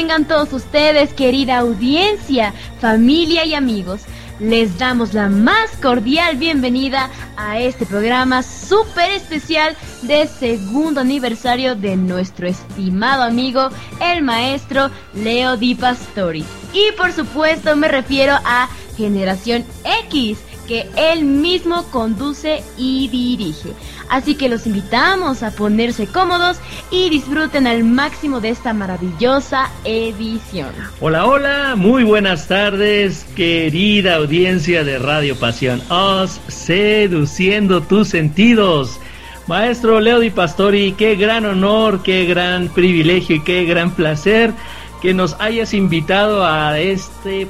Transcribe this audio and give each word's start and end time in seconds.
tengan 0.00 0.24
todos 0.24 0.50
ustedes, 0.54 1.12
querida 1.12 1.58
audiencia, 1.58 2.54
familia 2.80 3.44
y 3.44 3.52
amigos. 3.52 4.00
Les 4.38 4.78
damos 4.78 5.12
la 5.12 5.28
más 5.28 5.72
cordial 5.82 6.38
bienvenida 6.38 7.10
a 7.36 7.58
este 7.58 7.84
programa 7.84 8.42
súper 8.42 9.10
especial 9.10 9.76
de 10.00 10.26
segundo 10.26 11.02
aniversario 11.02 11.74
de 11.74 11.98
nuestro 11.98 12.48
estimado 12.48 13.24
amigo, 13.24 13.68
el 14.00 14.22
maestro 14.22 14.90
Leo 15.12 15.58
Di 15.58 15.74
Pastori. 15.74 16.46
Y 16.72 16.92
por 16.96 17.12
supuesto 17.12 17.76
me 17.76 17.88
refiero 17.88 18.38
a 18.46 18.70
Generación 18.96 19.66
X, 20.08 20.38
que 20.66 20.88
él 20.96 21.24
mismo 21.24 21.82
conduce 21.90 22.62
y 22.78 23.08
dirige. 23.08 23.74
Así 24.08 24.34
que 24.34 24.48
los 24.48 24.66
invitamos 24.66 25.42
a 25.42 25.50
ponerse 25.50 26.06
cómodos 26.06 26.58
y 26.90 27.08
disfruten 27.08 27.66
al 27.66 27.84
máximo 27.84 28.40
de 28.40 28.50
esta 28.50 28.72
maravillosa 28.72 29.70
edición. 29.84 30.70
Hola, 31.00 31.26
hola, 31.26 31.74
muy 31.76 32.04
buenas 32.04 32.48
tardes, 32.48 33.24
querida 33.36 34.16
audiencia 34.16 34.82
de 34.82 34.98
Radio 34.98 35.36
Pasión. 35.36 35.80
Os 35.88 36.40
seduciendo 36.48 37.82
tus 37.82 38.08
sentidos. 38.08 38.98
Maestro 39.46 40.00
Leo 40.00 40.20
Di 40.20 40.30
Pastori, 40.30 40.92
qué 40.92 41.16
gran 41.16 41.44
honor, 41.44 42.02
qué 42.02 42.24
gran 42.24 42.68
privilegio 42.68 43.36
y 43.36 43.40
qué 43.42 43.64
gran 43.64 43.92
placer 43.92 44.52
que 45.00 45.14
nos 45.14 45.34
hayas 45.40 45.74
invitado 45.74 46.44
a 46.44 46.78
este 46.78 47.48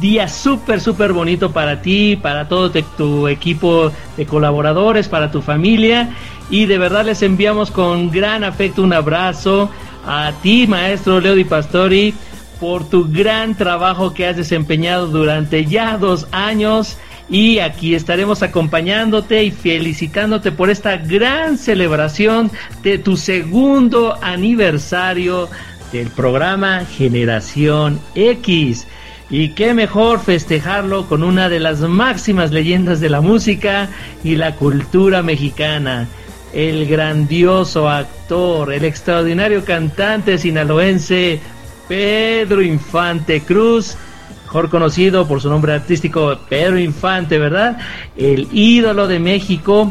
día 0.00 0.28
súper, 0.28 0.80
súper 0.80 1.12
bonito 1.12 1.52
para 1.52 1.80
ti, 1.82 2.18
para 2.20 2.48
todo 2.48 2.70
tu 2.70 3.28
equipo 3.28 3.92
de 4.16 4.26
colaboradores, 4.26 5.08
para 5.08 5.30
tu 5.30 5.42
familia. 5.42 6.10
Y 6.50 6.66
de 6.66 6.78
verdad 6.78 7.04
les 7.04 7.22
enviamos 7.22 7.70
con 7.70 8.10
gran 8.10 8.44
afecto 8.44 8.82
un 8.82 8.92
abrazo 8.92 9.70
a 10.06 10.32
ti, 10.42 10.66
maestro 10.66 11.20
Leo 11.20 11.34
Di 11.34 11.44
Pastori, 11.44 12.14
por 12.60 12.88
tu 12.88 13.10
gran 13.10 13.56
trabajo 13.56 14.12
que 14.12 14.26
has 14.26 14.36
desempeñado 14.36 15.06
durante 15.06 15.64
ya 15.64 15.96
dos 15.96 16.26
años. 16.32 16.98
Y 17.30 17.58
aquí 17.60 17.94
estaremos 17.94 18.42
acompañándote 18.42 19.44
y 19.44 19.50
felicitándote 19.50 20.52
por 20.52 20.68
esta 20.68 20.98
gran 20.98 21.56
celebración 21.56 22.50
de 22.82 22.98
tu 22.98 23.16
segundo 23.16 24.18
aniversario 24.20 25.48
del 25.90 26.08
programa 26.08 26.84
Generación 26.84 27.98
X. 28.14 28.86
Y 29.30 29.50
qué 29.50 29.72
mejor 29.74 30.20
festejarlo 30.20 31.06
con 31.06 31.22
una 31.22 31.48
de 31.48 31.60
las 31.60 31.80
máximas 31.80 32.52
leyendas 32.52 33.00
de 33.00 33.08
la 33.08 33.20
música 33.20 33.88
y 34.22 34.36
la 34.36 34.54
cultura 34.56 35.22
mexicana. 35.22 36.08
El 36.52 36.86
grandioso 36.86 37.88
actor, 37.88 38.72
el 38.72 38.84
extraordinario 38.84 39.64
cantante 39.64 40.38
sinaloense 40.38 41.40
Pedro 41.88 42.62
Infante 42.62 43.40
Cruz, 43.40 43.96
mejor 44.44 44.70
conocido 44.70 45.26
por 45.26 45.40
su 45.40 45.48
nombre 45.50 45.72
artístico 45.72 46.38
Pedro 46.48 46.78
Infante, 46.78 47.38
¿verdad? 47.38 47.78
El 48.16 48.46
ídolo 48.52 49.08
de 49.08 49.18
México 49.18 49.90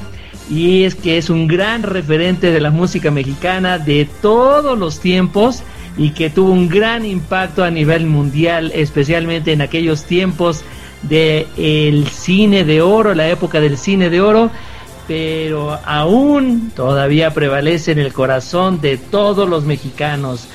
y 0.49 0.83
es 0.83 0.95
que 0.95 1.17
es 1.17 1.29
un 1.29 1.47
gran 1.47 1.83
referente 1.83 2.51
de 2.51 2.61
la 2.61 2.71
música 2.71 3.11
mexicana 3.11 3.77
de 3.79 4.07
todos 4.21 4.77
los 4.77 4.99
tiempos 4.99 5.63
y 5.97 6.11
que 6.11 6.29
tuvo 6.29 6.51
un 6.51 6.69
gran 6.69 7.05
impacto 7.05 7.63
a 7.63 7.69
nivel 7.69 8.05
mundial, 8.07 8.71
especialmente 8.73 9.53
en 9.53 9.61
aquellos 9.61 10.05
tiempos 10.05 10.63
del 11.03 11.47
el 11.57 12.07
cine 12.07 12.63
de 12.63 12.81
oro, 12.81 13.13
la 13.13 13.27
época 13.29 13.59
del 13.59 13.77
cine 13.77 14.09
de 14.09 14.21
oro, 14.21 14.49
pero 15.07 15.79
aún 15.85 16.71
todavía 16.75 17.33
prevalece 17.33 17.91
en 17.91 17.99
el 17.99 18.13
corazón 18.13 18.79
de 18.81 18.97
todos 18.97 19.47
los 19.47 19.65
mexicanos. 19.65 20.47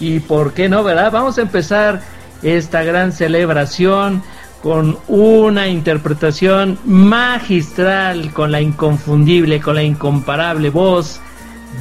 Y 0.00 0.20
por 0.20 0.52
qué 0.52 0.68
no, 0.68 0.84
¿verdad? 0.84 1.10
Vamos 1.10 1.38
a 1.38 1.42
empezar 1.42 2.02
esta 2.42 2.82
gran 2.84 3.12
celebración 3.12 4.22
con 4.62 4.98
una 5.08 5.68
interpretación 5.68 6.78
magistral, 6.84 8.32
con 8.32 8.50
la 8.50 8.60
inconfundible, 8.60 9.60
con 9.60 9.74
la 9.74 9.82
incomparable 9.82 10.70
voz 10.70 11.20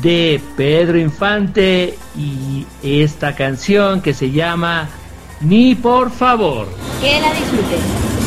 de 0.01 0.41
Pedro 0.55 0.97
Infante 0.97 1.97
y 2.17 2.65
esta 2.81 3.35
canción 3.35 4.01
que 4.01 4.13
se 4.13 4.31
llama 4.31 4.89
Ni 5.41 5.75
por 5.75 6.11
favor. 6.11 6.67
Que 7.01 7.19
la 7.19 7.33
disfruten. 7.33 8.22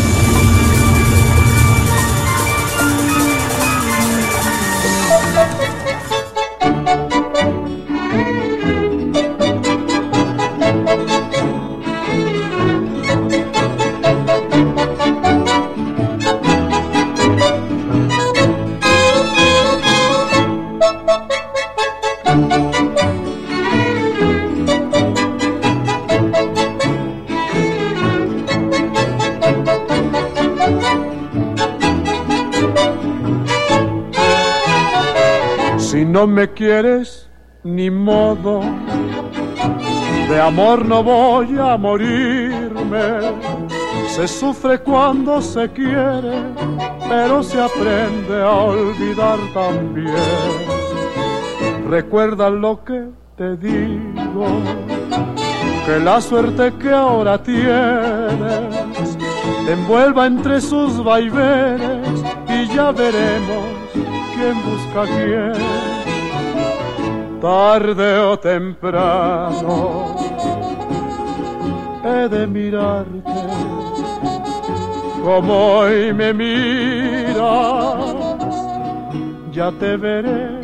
No 36.26 36.32
me 36.32 36.52
quieres 36.52 37.28
ni 37.62 37.88
modo, 37.88 38.60
de 40.28 40.40
amor 40.40 40.84
no 40.84 41.02
voy 41.02 41.56
a 41.58 41.76
morirme. 41.76 43.20
Se 44.08 44.26
sufre 44.26 44.80
cuando 44.80 45.40
se 45.40 45.68
quiere, 45.70 46.42
pero 47.08 47.42
se 47.42 47.60
aprende 47.60 48.42
a 48.42 48.50
olvidar 48.50 49.38
también. 49.54 50.14
Recuerda 51.88 52.50
lo 52.50 52.82
que 52.82 53.08
te 53.36 53.56
digo, 53.56 54.46
que 55.86 56.00
la 56.00 56.20
suerte 56.20 56.72
que 56.80 56.90
ahora 56.90 57.40
tienes 57.40 59.16
te 59.64 59.72
envuelva 59.72 60.26
entre 60.26 60.60
sus 60.60 61.02
vaivenes 61.04 62.24
y 62.48 62.66
ya 62.74 62.90
veremos 62.90 63.64
quién 64.34 64.54
busca 64.64 65.04
quién 65.04 65.96
tarde 67.47 68.19
o 68.19 68.37
temprano 68.37 70.16
he 72.04 72.28
de 72.28 72.45
mirarte 72.45 73.41
como 75.22 75.54
hoy 75.78 76.13
me 76.13 76.33
miras, 76.33 77.37
ya 79.53 79.71
te 79.78 79.97
veré. 79.97 80.60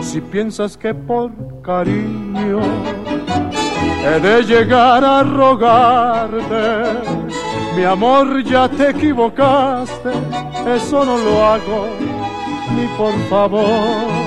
Si 0.00 0.22
piensas 0.22 0.78
que 0.78 0.94
por 0.94 1.30
cariño 1.60 2.60
he 4.06 4.18
de 4.18 4.42
llegar 4.44 5.04
a 5.04 5.22
rogarte, 5.22 6.64
mi 7.76 7.84
amor 7.84 8.42
ya 8.44 8.66
te 8.66 8.90
equivocaste, 8.90 10.10
eso 10.74 11.04
no 11.04 11.18
lo 11.18 11.44
hago 11.44 11.86
ni 12.74 12.86
por 12.96 13.14
favor 13.28 14.21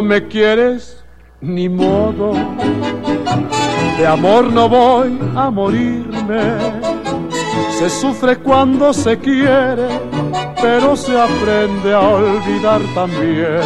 no 0.00 0.06
me 0.06 0.28
quieres, 0.28 1.04
ni 1.42 1.68
modo. 1.68 2.32
De 3.98 4.06
amor 4.06 4.50
no 4.50 4.66
voy 4.66 5.18
a 5.36 5.50
morirme. 5.50 6.40
Se 7.78 7.90
sufre 7.90 8.36
cuando 8.36 8.94
se 8.94 9.18
quiere, 9.18 9.88
pero 10.62 10.96
se 10.96 11.20
aprende 11.20 11.92
a 11.92 12.00
olvidar 12.00 12.80
también. 12.94 13.60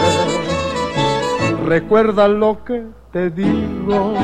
Recuerda 1.67 2.27
lo 2.27 2.65
que 2.65 2.83
te 3.13 3.31
digo, 3.31 4.15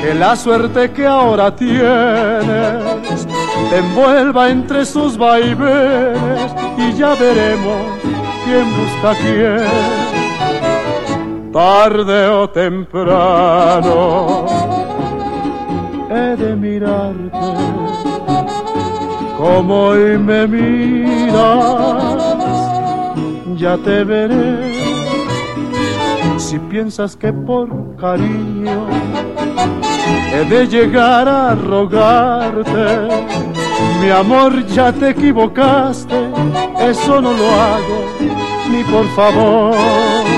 que 0.00 0.14
la 0.14 0.36
suerte 0.36 0.92
que 0.92 1.06
ahora 1.08 1.56
tienes 1.56 3.26
te 3.70 3.78
envuelva 3.78 4.48
entre 4.48 4.84
sus 4.86 5.18
vaivenes 5.18 6.52
y 6.78 6.92
ya 6.92 7.14
veremos 7.16 7.82
quién 8.44 8.64
busca 8.76 9.14
quién 9.20 9.97
tarde 11.52 12.28
o 12.28 12.48
temprano, 12.48 14.46
he 16.10 16.36
de 16.36 16.56
mirarte 16.56 17.38
como 19.38 19.74
hoy 19.88 20.18
me 20.18 20.46
miras, 20.48 21.36
ya 23.56 23.76
te 23.78 24.02
veré. 24.02 24.76
Si 26.38 26.58
piensas 26.58 27.16
que 27.16 27.32
por 27.32 27.68
cariño 27.96 28.86
he 30.32 30.44
de 30.44 30.66
llegar 30.66 31.28
a 31.28 31.54
rogarte, 31.54 33.08
mi 34.00 34.10
amor 34.10 34.66
ya 34.66 34.92
te 34.92 35.10
equivocaste, 35.10 36.30
eso 36.80 37.20
no 37.20 37.32
lo 37.32 37.50
hago 37.50 37.98
ni 38.70 38.82
por 38.84 39.06
favor. 39.14 40.37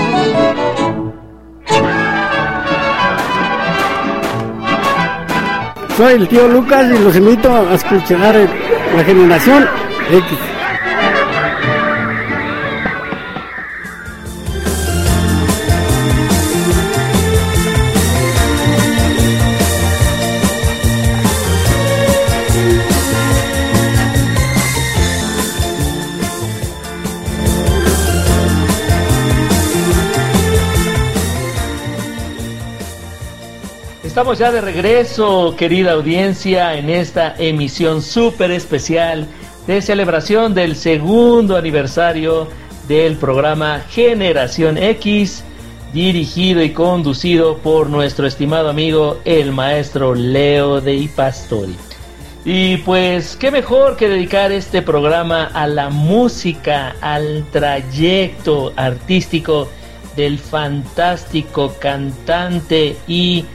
Soy 6.01 6.15
el 6.15 6.29
tío 6.29 6.49
Lucas 6.49 6.87
y 6.99 7.05
los 7.05 7.15
invito 7.15 7.55
a 7.55 7.75
escuchar 7.75 8.35
la 8.97 9.05
generación 9.05 9.69
X. 10.11 10.50
Estamos 34.21 34.39
ya 34.39 34.53
de 34.53 34.61
regreso, 34.61 35.55
querida 35.57 35.93
audiencia, 35.93 36.75
en 36.75 36.91
esta 36.91 37.35
emisión 37.39 38.03
súper 38.03 38.51
especial 38.51 39.27
de 39.67 39.81
celebración 39.81 40.53
del 40.53 40.77
segundo 40.77 41.57
aniversario 41.57 42.47
del 42.87 43.17
programa 43.17 43.81
Generación 43.89 44.77
X, 44.77 45.43
dirigido 45.95 46.63
y 46.63 46.69
conducido 46.75 47.57
por 47.57 47.89
nuestro 47.89 48.27
estimado 48.27 48.69
amigo 48.69 49.23
el 49.25 49.53
maestro 49.53 50.15
Leo 50.15 50.83
de 50.83 51.09
Pastori. 51.17 51.77
Y 52.45 52.77
pues, 52.77 53.37
qué 53.37 53.51
mejor 53.51 53.97
que 53.97 54.11
dedicar 54.11 54.53
este 54.53 54.83
programa 54.83 55.45
a 55.45 55.67
la 55.67 55.89
música, 55.89 56.95
al 57.01 57.47
trayecto 57.51 58.75
artístico 58.77 59.71
del 60.15 60.39
fantástico 60.39 61.75
cantante 61.81 62.99
y 63.09 63.47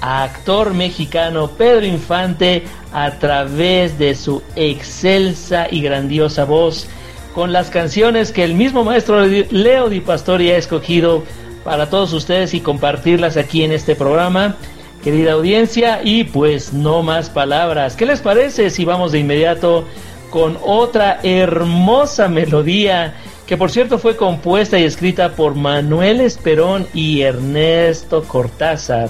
actor 0.00 0.74
mexicano 0.74 1.48
Pedro 1.50 1.86
Infante 1.86 2.64
a 2.92 3.12
través 3.12 3.98
de 3.98 4.14
su 4.14 4.42
excelsa 4.56 5.66
y 5.70 5.82
grandiosa 5.82 6.44
voz 6.44 6.88
con 7.34 7.52
las 7.52 7.70
canciones 7.70 8.32
que 8.32 8.44
el 8.44 8.54
mismo 8.54 8.84
maestro 8.84 9.24
Leo 9.24 9.88
Di 9.88 10.00
Pastori 10.00 10.50
ha 10.50 10.56
escogido 10.56 11.22
para 11.64 11.88
todos 11.88 12.12
ustedes 12.12 12.54
y 12.54 12.60
compartirlas 12.60 13.36
aquí 13.36 13.62
en 13.62 13.72
este 13.72 13.94
programa. 13.94 14.56
Querida 15.04 15.32
audiencia, 15.32 16.00
y 16.04 16.24
pues 16.24 16.72
no 16.72 17.02
más 17.02 17.30
palabras. 17.30 17.96
¿Qué 17.96 18.04
les 18.04 18.20
parece 18.20 18.68
si 18.70 18.84
vamos 18.84 19.12
de 19.12 19.20
inmediato 19.20 19.86
con 20.30 20.58
otra 20.62 21.20
hermosa 21.22 22.28
melodía 22.28 23.14
que 23.46 23.56
por 23.56 23.70
cierto 23.70 23.98
fue 23.98 24.16
compuesta 24.16 24.78
y 24.78 24.84
escrita 24.84 25.30
por 25.30 25.54
Manuel 25.54 26.20
Esperón 26.20 26.86
y 26.92 27.22
Ernesto 27.22 28.24
Cortázar? 28.24 29.08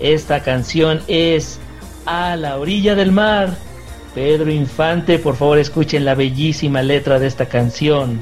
Esta 0.00 0.42
canción 0.42 1.02
es 1.08 1.58
A 2.06 2.36
la 2.36 2.58
orilla 2.58 2.94
del 2.94 3.12
mar. 3.12 3.56
Pedro 4.14 4.50
Infante, 4.50 5.18
por 5.18 5.36
favor 5.36 5.58
escuchen 5.58 6.04
la 6.04 6.14
bellísima 6.14 6.82
letra 6.82 7.18
de 7.18 7.26
esta 7.26 7.46
canción. 7.46 8.20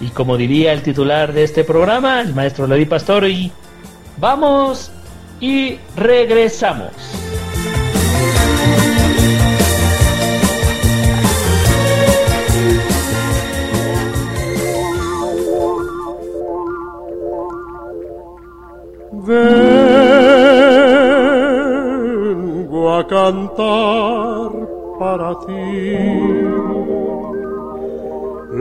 Y 0.00 0.08
como 0.08 0.36
diría 0.36 0.72
el 0.72 0.82
titular 0.82 1.32
de 1.32 1.44
este 1.44 1.64
programa, 1.64 2.20
el 2.20 2.34
maestro 2.34 2.66
Levi 2.66 2.86
Pastori, 2.86 3.52
vamos 4.18 4.90
y 5.40 5.78
regresamos. 5.96 6.92
Cantar 23.08 24.50
para 24.98 25.34
ti 25.46 25.96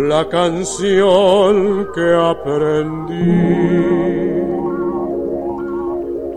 la 0.10 0.28
canción 0.30 1.88
que 1.94 2.14
aprendí 2.14 3.58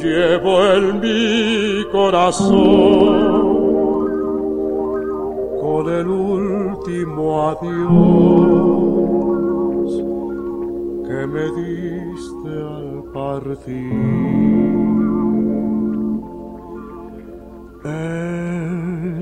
llevo 0.00 0.54
en 0.74 1.00
mi 1.00 1.84
corazón 1.90 3.33
con 5.74 5.86
el 5.88 6.06
último 6.06 7.48
adiós 7.48 7.90
que 11.06 11.20
me 11.34 11.46
diste 11.60 12.52
al 12.76 12.90
partir. 13.12 13.92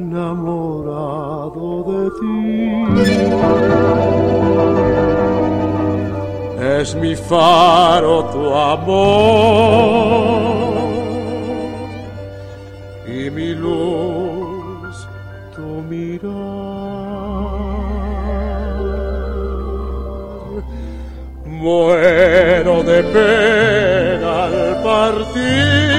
Enamorado 0.02 1.68
de 1.90 2.02
ti. 2.21 2.37
Es 6.78 6.88
mi 6.97 7.14
faro 7.16 8.14
tu 8.26 8.42
amor 8.54 8.92
y 13.06 13.30
mi 13.30 13.54
luz 13.54 14.22
Muero 21.62 22.83
de 22.83 23.04
pena 23.14 24.45
al 24.47 24.83
partir. 24.83 25.92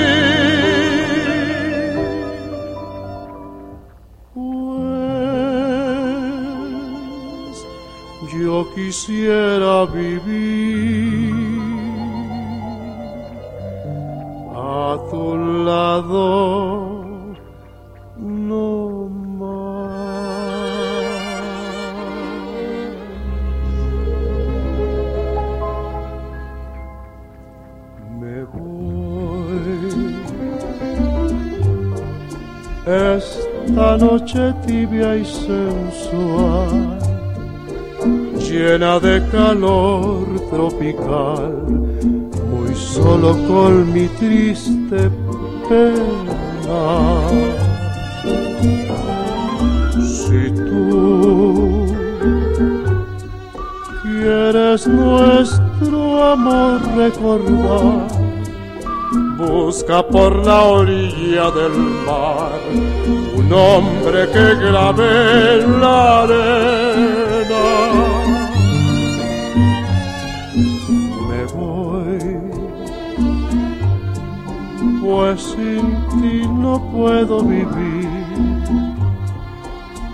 Pues 8.19 8.33
yo 8.41 8.67
quisiera 8.75 9.85
vivir 9.85 11.33
a 14.53 14.97
tu 15.09 15.37
lado 15.63 16.93
no 18.17 18.82
esta 32.85 33.97
noche 33.97 34.53
tibia 34.67 35.15
y 35.15 35.25
sensual, 35.25 36.99
llena 38.37 38.99
de 38.99 39.21
calor 39.31 40.25
tropical, 40.49 41.63
muy 42.49 42.75
solo 42.75 43.37
con 43.47 43.93
mi 43.93 44.07
triste 44.19 45.09
pena. 45.69 47.21
Si 50.01 50.51
tú 50.51 51.85
quieres 54.01 54.87
nuestro 54.87 56.23
amor 56.31 56.81
recordar, 56.97 58.22
busca 59.47 60.05
por 60.07 60.45
la 60.45 60.61
orilla 60.63 61.51
del 61.51 61.73
mar 62.05 62.59
un 63.35 63.53
hombre 63.53 64.29
que 64.29 64.55
grave 64.55 65.61
en 65.61 65.81
la 65.81 66.23
arena. 66.23 67.65
Me 71.29 71.43
voy, 71.53 72.19
pues 75.01 75.41
sin 75.41 75.85
ti 76.21 76.47
no 76.47 76.81
puedo 76.91 77.43
vivir 77.43 78.23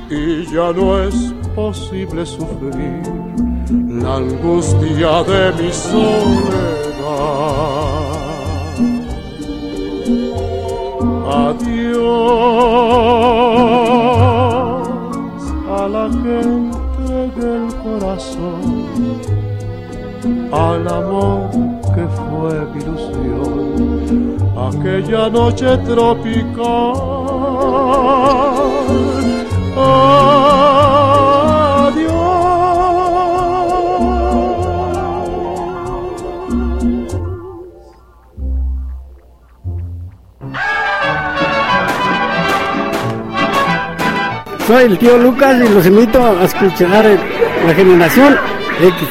y 0.10 0.46
ya 0.52 0.74
no 0.74 1.02
es 1.04 1.34
posible 1.56 2.26
sufrir 2.26 3.04
la 4.02 4.16
angustia 4.16 5.24
de 5.24 5.52
mi 5.62 5.72
soledad. 5.72 6.80
Adiós 11.40 12.00
a 15.80 15.82
la 15.88 16.06
gente 16.24 17.18
del 17.40 17.66
corazón, 17.84 18.62
al 20.52 20.84
amor 20.88 21.50
que 21.96 22.06
fue 22.20 22.54
ilusión, 22.82 24.38
aquella 24.70 25.24
noche 25.30 25.70
tropical 25.78 27.10
soy 44.70 44.84
el 44.84 45.00
tío 45.00 45.18
Lucas 45.18 45.56
y 45.68 45.74
los 45.74 45.84
invito 45.88 46.24
a 46.24 46.44
escuchar 46.44 47.04
la 47.66 47.74
generación 47.74 48.38
X. 48.80 49.10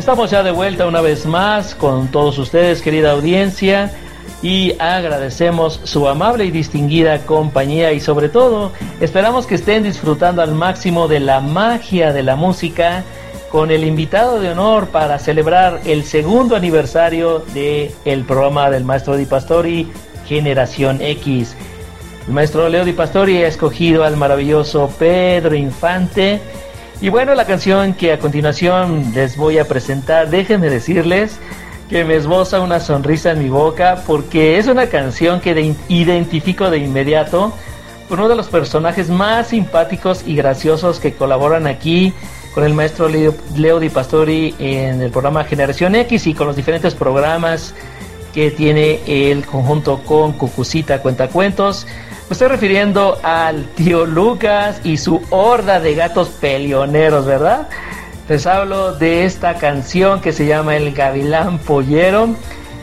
Estamos 0.00 0.32
ya 0.32 0.42
de 0.42 0.50
vuelta 0.50 0.88
una 0.88 1.00
vez 1.00 1.26
más 1.26 1.76
con 1.76 2.08
todos 2.08 2.36
ustedes, 2.38 2.82
querida 2.82 3.12
audiencia, 3.12 3.92
y 4.42 4.74
agradecemos 4.78 5.80
su 5.84 6.08
amable 6.08 6.46
y 6.46 6.50
distinguida 6.50 7.18
compañía 7.26 7.92
y 7.92 8.00
sobre 8.00 8.28
todo 8.28 8.72
esperamos 9.00 9.46
que 9.46 9.56
estén 9.56 9.82
disfrutando 9.82 10.40
al 10.40 10.54
máximo 10.54 11.08
de 11.08 11.20
la 11.20 11.40
magia 11.40 12.12
de 12.12 12.22
la 12.22 12.36
música 12.36 13.04
con 13.50 13.70
el 13.70 13.84
invitado 13.84 14.40
de 14.40 14.50
honor 14.50 14.88
para 14.88 15.18
celebrar 15.18 15.80
el 15.84 16.04
segundo 16.04 16.56
aniversario 16.56 17.40
del 17.52 17.90
el 18.04 18.24
programa 18.24 18.70
del 18.70 18.84
maestro 18.84 19.16
Di 19.16 19.26
Pastori 19.26 19.88
Generación 20.26 21.00
X. 21.02 21.56
El 22.26 22.32
maestro 22.32 22.68
Leo 22.68 22.84
Di 22.84 22.92
Pastori 22.92 23.42
ha 23.42 23.48
escogido 23.48 24.04
al 24.04 24.16
maravilloso 24.16 24.90
Pedro 24.98 25.54
Infante 25.54 26.40
y 27.02 27.08
bueno, 27.08 27.34
la 27.34 27.46
canción 27.46 27.94
que 27.94 28.12
a 28.12 28.18
continuación 28.18 29.12
les 29.14 29.36
voy 29.36 29.58
a 29.58 29.66
presentar, 29.66 30.28
déjenme 30.30 30.68
decirles 30.70 31.40
que 31.90 32.04
me 32.04 32.14
esboza 32.14 32.60
una 32.60 32.78
sonrisa 32.78 33.32
en 33.32 33.40
mi 33.40 33.48
boca 33.48 34.04
porque 34.06 34.58
es 34.58 34.68
una 34.68 34.86
canción 34.86 35.40
que 35.40 35.74
identifico 35.88 36.70
de 36.70 36.78
inmediato 36.78 37.52
con 38.08 38.20
uno 38.20 38.28
de 38.28 38.36
los 38.36 38.46
personajes 38.46 39.10
más 39.10 39.48
simpáticos 39.48 40.22
y 40.24 40.36
graciosos 40.36 41.00
que 41.00 41.14
colaboran 41.14 41.66
aquí 41.66 42.14
con 42.54 42.62
el 42.62 42.74
maestro 42.74 43.08
Leo, 43.08 43.34
Leo 43.56 43.80
Di 43.80 43.88
Pastori 43.88 44.54
en 44.60 45.02
el 45.02 45.10
programa 45.10 45.42
Generación 45.42 45.96
X 45.96 46.28
y 46.28 46.34
con 46.34 46.46
los 46.46 46.54
diferentes 46.54 46.94
programas 46.94 47.74
que 48.32 48.52
tiene 48.52 49.00
el 49.06 49.44
conjunto 49.44 49.98
con 50.04 50.32
Cucucita 50.34 51.02
Cuentacuentos. 51.02 51.88
Me 52.28 52.34
estoy 52.34 52.46
refiriendo 52.46 53.18
al 53.24 53.64
tío 53.74 54.06
Lucas 54.06 54.80
y 54.84 54.96
su 54.96 55.20
horda 55.30 55.80
de 55.80 55.96
gatos 55.96 56.28
peleoneros, 56.28 57.26
¿verdad? 57.26 57.68
Les 58.30 58.46
hablo 58.46 58.92
de 58.92 59.24
esta 59.24 59.56
canción 59.56 60.20
que 60.20 60.30
se 60.32 60.46
llama 60.46 60.76
El 60.76 60.92
Gavilán 60.92 61.58
Pollero 61.58 62.28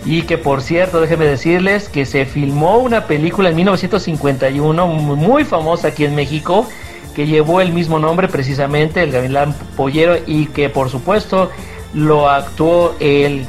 y 0.03 0.23
que 0.23 0.37
por 0.37 0.61
cierto, 0.61 0.99
déjenme 0.99 1.23
decirles 1.23 1.87
que 1.87 2.05
se 2.05 2.25
filmó 2.25 2.79
una 2.79 3.05
película 3.05 3.47
en 3.47 3.55
1951 3.55 4.87
muy 4.87 5.45
famosa 5.45 5.87
aquí 5.87 6.03
en 6.03 6.15
México 6.15 6.67
que 7.15 7.27
llevó 7.27 7.61
el 7.61 7.71
mismo 7.71 7.97
nombre 7.97 8.27
precisamente, 8.27 9.01
El 9.01 9.13
Gavilán 9.13 9.53
Pollero 9.77 10.17
y 10.27 10.47
que 10.47 10.67
por 10.67 10.89
supuesto 10.89 11.49
lo 11.93 12.29
actuó 12.29 12.97
el 12.99 13.45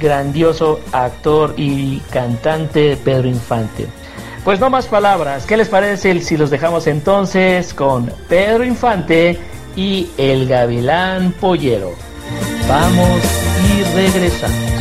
grandioso 0.00 0.80
actor 0.90 1.54
y 1.56 2.00
cantante 2.10 2.96
Pedro 2.96 3.28
Infante. 3.28 3.86
Pues 4.42 4.58
no 4.58 4.68
más 4.68 4.88
palabras. 4.88 5.46
¿Qué 5.46 5.56
les 5.56 5.68
parece 5.68 6.20
si 6.22 6.36
los 6.36 6.50
dejamos 6.50 6.88
entonces 6.88 7.72
con 7.72 8.12
Pedro 8.28 8.64
Infante 8.64 9.38
y 9.76 10.08
el 10.16 10.48
Gavilán 10.48 11.32
Pollero? 11.32 11.92
Vamos 12.68 13.20
y 13.62 13.82
regresamos. 13.94 14.76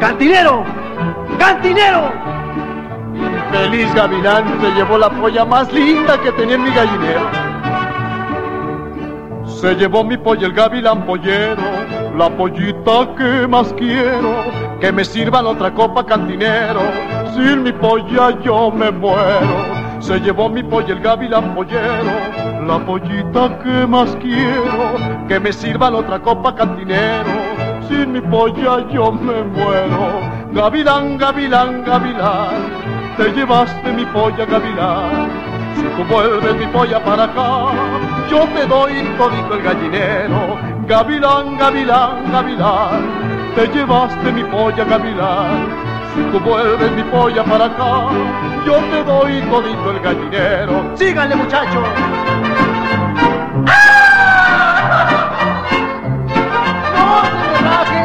¡Cantinero! 0.00 0.64
¡Cantinero! 1.38 2.12
Feliz 3.50 3.94
gavilán 3.94 4.60
se 4.60 4.70
llevó 4.70 4.96
la 4.98 5.10
polla 5.10 5.44
más 5.44 5.72
linda 5.72 6.20
que 6.22 6.32
tenía 6.32 6.54
en 6.54 6.64
mi 6.64 6.70
gallinero. 6.70 7.41
Se 9.62 9.76
llevó 9.76 10.02
mi 10.02 10.16
polla 10.16 10.48
el 10.48 10.54
gavilán 10.54 11.06
pollero, 11.06 11.62
la 12.18 12.28
pollita 12.30 13.14
que 13.16 13.46
más 13.46 13.72
quiero, 13.74 14.42
que 14.80 14.90
me 14.90 15.04
sirvan 15.04 15.46
otra 15.46 15.72
copa 15.72 16.04
cantinero, 16.04 16.80
sin 17.32 17.62
mi 17.62 17.70
polla 17.70 18.36
yo 18.42 18.72
me 18.72 18.90
muero. 18.90 20.00
Se 20.00 20.18
llevó 20.18 20.48
mi 20.48 20.64
polla 20.64 20.94
el 20.94 21.00
gavilán 21.00 21.54
pollero, 21.54 22.12
la 22.66 22.84
pollita 22.84 23.56
que 23.62 23.86
más 23.86 24.16
quiero, 24.16 24.96
que 25.28 25.38
me 25.38 25.52
sirvan 25.52 25.94
otra 25.94 26.18
copa 26.18 26.56
cantinero, 26.56 27.30
sin 27.88 28.10
mi 28.10 28.20
polla 28.20 28.84
yo 28.92 29.12
me 29.12 29.44
muero. 29.44 30.22
Gavilán, 30.52 31.18
gavilán, 31.18 31.84
gavilán 31.84 33.02
te 33.16 33.30
llevaste 33.32 33.92
mi 33.92 34.04
polla 34.06 34.44
gavilán. 34.46 35.51
Si 35.76 35.82
tú 35.82 36.04
vuelves 36.04 36.54
mi 36.56 36.66
polla 36.66 37.02
para 37.02 37.24
acá, 37.24 37.72
yo 38.30 38.46
te 38.54 38.66
doy 38.66 39.02
todito 39.18 39.54
el 39.54 39.62
gallinero. 39.62 40.58
Gavilán, 40.86 41.56
gavilán, 41.56 42.32
gavilán, 42.32 43.02
te 43.54 43.66
llevaste 43.68 44.32
mi 44.32 44.44
polla 44.44 44.84
gavilán. 44.84 45.66
Si 46.14 46.22
tú 46.30 46.40
vuelves 46.40 46.92
mi 46.92 47.02
polla 47.04 47.44
para 47.44 47.66
acá, 47.66 48.08
yo 48.66 48.74
te 48.90 49.04
doy 49.04 49.40
todito 49.42 49.90
el 49.90 50.00
gallinero. 50.00 50.96
Síganle 50.96 51.36
muchachos. 51.36 51.84
No 56.96 57.24
se 57.86 58.00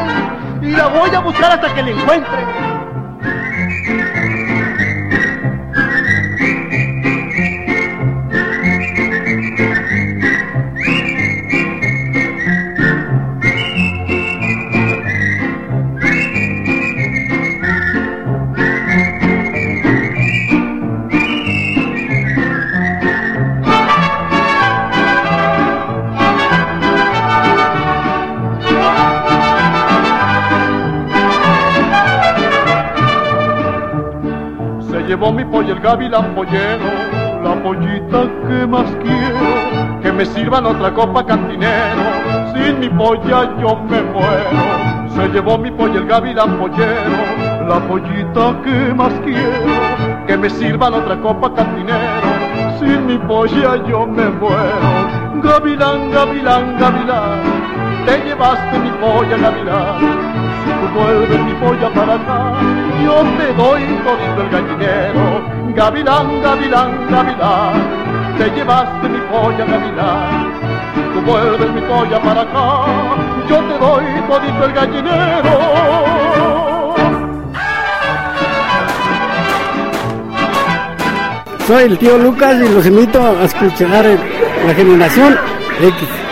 me 0.62 0.68
y 0.68 0.72
la 0.72 0.88
voy 0.88 1.10
a 1.16 1.20
buscar 1.20 1.52
hasta 1.52 1.74
que 1.74 1.84
la 1.84 1.90
encuentre. 1.92 2.77
Gavilán 35.98 36.36
pollero, 36.36 36.90
la 37.44 37.56
pollita 37.64 38.30
que 38.48 38.68
más 38.68 38.86
quiero, 39.02 40.00
que 40.02 40.12
me 40.12 40.26
sirvan 40.26 40.68
otra 40.68 40.94
copa 40.94 41.26
cantinero, 41.26 42.04
sin 42.54 42.80
mi 42.80 42.90
polla 42.90 43.50
yo 43.60 43.76
me 43.90 44.04
muero. 44.04 45.10
Se 45.10 45.28
llevó 45.30 45.58
mi 45.58 45.72
pollo 45.72 46.00
el 46.00 46.06
gavilán 46.06 46.60
pollero, 46.60 47.18
la 47.68 47.80
pollita 47.88 48.62
que 48.64 48.94
más 48.94 49.14
quiero, 49.26 50.28
que 50.28 50.38
me 50.38 50.50
sirvan 50.52 50.94
otra 50.94 51.20
copa 51.20 51.52
cantinero, 51.56 52.78
sin 52.80 53.08
mi 53.08 53.18
polla 53.18 53.84
yo 53.88 54.06
me 54.06 54.30
muero. 54.30 55.42
Gavilán, 55.42 56.12
gavilán, 56.12 56.78
gavilán, 56.78 57.42
te 58.06 58.24
llevaste 58.24 58.80
mi 58.80 58.92
polla 59.02 59.38
gavilán 59.38 60.38
si 60.68 60.74
tú 60.74 61.00
vuelves 61.00 61.40
mi 61.44 61.54
polla 61.54 61.90
para 61.94 62.16
acá, 62.16 62.54
yo 63.04 63.24
te 63.38 63.54
doy 63.54 63.84
todito 64.04 64.42
el 64.42 64.50
gallinero. 64.50 65.58
Gavilán, 65.76 66.42
gavilán, 66.42 67.08
gavilán, 67.10 68.38
te 68.38 68.50
llevaste 68.50 69.10
mi 69.10 69.20
polla 69.32 69.66
gavilán. 69.66 70.54
Tú 71.14 71.22
vuelves 71.22 71.72
mi 71.72 71.82
polla 71.82 72.20
para 72.22 72.42
acá, 72.42 72.86
yo 73.48 73.58
te 73.58 73.78
doy 73.78 74.06
todito 74.28 74.66
el 74.66 74.74
gallinero. 74.74 75.98
Soy 81.68 81.84
el 81.84 81.98
tío 81.98 82.18
Lucas 82.18 82.56
y 82.56 82.74
los 82.74 82.86
invito 82.86 83.22
a 83.22 83.44
escuchar 83.44 84.06
la 84.66 84.74
generación 84.74 85.38
X. 85.82 86.27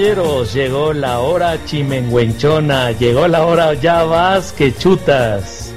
llegó 0.00 0.94
la 0.94 1.18
hora 1.18 1.62
chimenguenchona, 1.66 2.92
llegó 2.92 3.28
la 3.28 3.44
hora 3.44 3.74
ya 3.74 4.04
vas 4.04 4.50
que 4.52 4.74
chutas. 4.74 5.72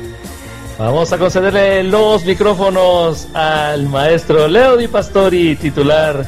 Vamos 0.80 1.12
a 1.12 1.18
concederle 1.18 1.84
los 1.84 2.24
micrófonos 2.24 3.28
al 3.34 3.90
maestro 3.90 4.48
Leo 4.48 4.78
Di 4.78 4.88
Pastori, 4.88 5.58
titular 5.58 6.26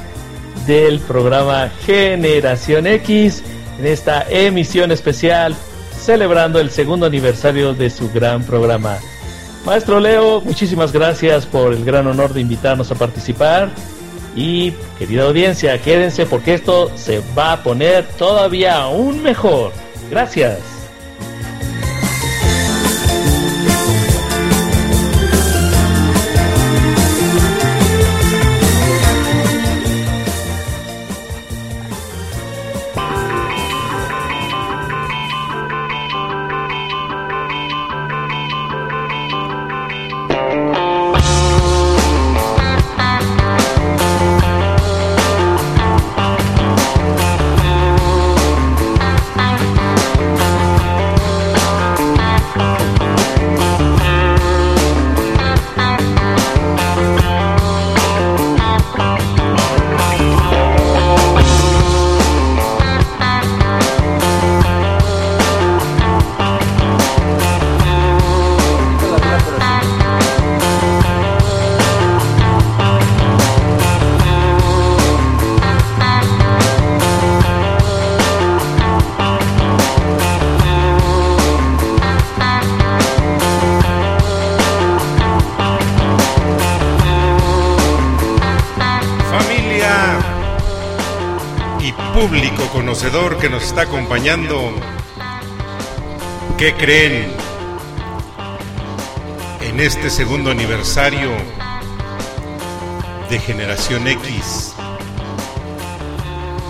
del 0.68 1.00
programa 1.00 1.70
Generación 1.86 2.86
X, 2.86 3.42
en 3.80 3.86
esta 3.86 4.26
emisión 4.30 4.92
especial 4.92 5.56
celebrando 5.98 6.60
el 6.60 6.72
segundo 6.72 7.06
aniversario 7.06 7.74
de 7.74 7.90
su 7.90 8.12
gran 8.12 8.44
programa. 8.44 8.98
Maestro 9.66 10.02
Leo, 10.02 10.42
muchísimas 10.42 10.92
gracias 10.92 11.46
por 11.46 11.72
el 11.72 11.86
gran 11.86 12.08
honor 12.08 12.34
de 12.34 12.42
invitarnos 12.42 12.92
a 12.92 12.96
participar 12.96 13.70
y 14.36 14.72
querida 15.00 15.24
audiencia, 15.24 15.82
quédense 15.82 16.26
porque 16.26 16.54
esto 16.54 16.92
se 16.96 17.22
va 17.38 17.54
a 17.54 17.64
poner 17.64 18.06
todavía 18.18 18.76
aún 18.82 19.24
mejor. 19.24 19.72
Gracias. 20.10 20.75
¿Qué 96.58 96.74
creen? 96.74 97.32
En 99.62 99.80
este 99.80 100.10
segundo 100.10 100.50
aniversario 100.50 101.30
de 103.30 103.38
Generación 103.38 104.08
X. 104.08 104.74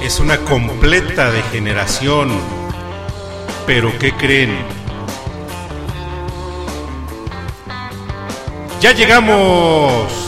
Es 0.04 0.20
una 0.20 0.38
completa 0.40 1.32
degeneración, 1.32 2.30
pero 3.66 3.98
¿qué 4.00 4.12
creen? 4.12 4.54
Ya 8.82 8.92
llegamos 8.92 10.25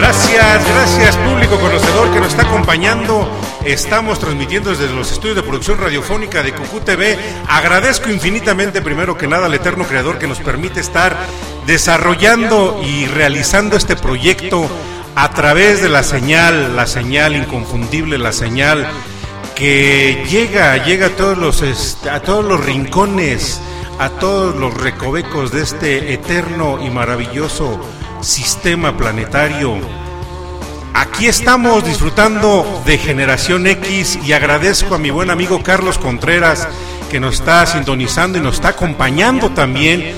Gracias, 0.00 0.66
gracias 0.66 1.16
público 1.18 1.60
conocedor 1.60 2.10
que 2.10 2.20
nos 2.20 2.30
está 2.30 2.44
acompañando. 2.44 3.28
Estamos 3.66 4.18
transmitiendo 4.18 4.70
desde 4.70 4.88
los 4.94 5.12
estudios 5.12 5.36
de 5.36 5.42
producción 5.42 5.76
radiofónica 5.76 6.42
de 6.42 6.54
Cucú 6.54 6.80
TV. 6.80 7.18
Agradezco 7.46 8.08
infinitamente 8.08 8.80
primero 8.80 9.18
que 9.18 9.28
nada 9.28 9.44
al 9.44 9.52
eterno 9.52 9.84
creador 9.84 10.18
que 10.18 10.26
nos 10.26 10.38
permite 10.38 10.80
estar 10.80 11.14
desarrollando 11.66 12.80
y 12.82 13.08
realizando 13.08 13.76
este 13.76 13.94
proyecto 13.94 14.66
a 15.16 15.32
través 15.32 15.82
de 15.82 15.90
la 15.90 16.02
señal, 16.02 16.74
la 16.76 16.86
señal 16.86 17.36
inconfundible, 17.36 18.16
la 18.16 18.32
señal 18.32 18.88
que 19.54 20.24
llega, 20.30 20.82
llega 20.82 21.08
a 21.08 21.10
todos 21.10 21.36
los, 21.36 21.62
a 22.10 22.20
todos 22.20 22.42
los 22.42 22.64
rincones, 22.64 23.60
a 23.98 24.08
todos 24.08 24.56
los 24.56 24.72
recovecos 24.72 25.52
de 25.52 25.60
este 25.60 26.14
eterno 26.14 26.82
y 26.82 26.88
maravilloso 26.88 27.78
sistema 28.20 28.96
planetario. 28.96 29.78
Aquí 30.94 31.26
estamos 31.26 31.84
disfrutando 31.84 32.82
de 32.84 32.98
Generación 32.98 33.66
X 33.66 34.18
y 34.24 34.32
agradezco 34.32 34.94
a 34.94 34.98
mi 34.98 35.10
buen 35.10 35.30
amigo 35.30 35.62
Carlos 35.62 35.98
Contreras 35.98 36.68
que 37.10 37.20
nos 37.20 37.36
está 37.36 37.64
sintonizando 37.66 38.38
y 38.38 38.40
nos 38.40 38.56
está 38.56 38.68
acompañando 38.68 39.50
también 39.50 40.14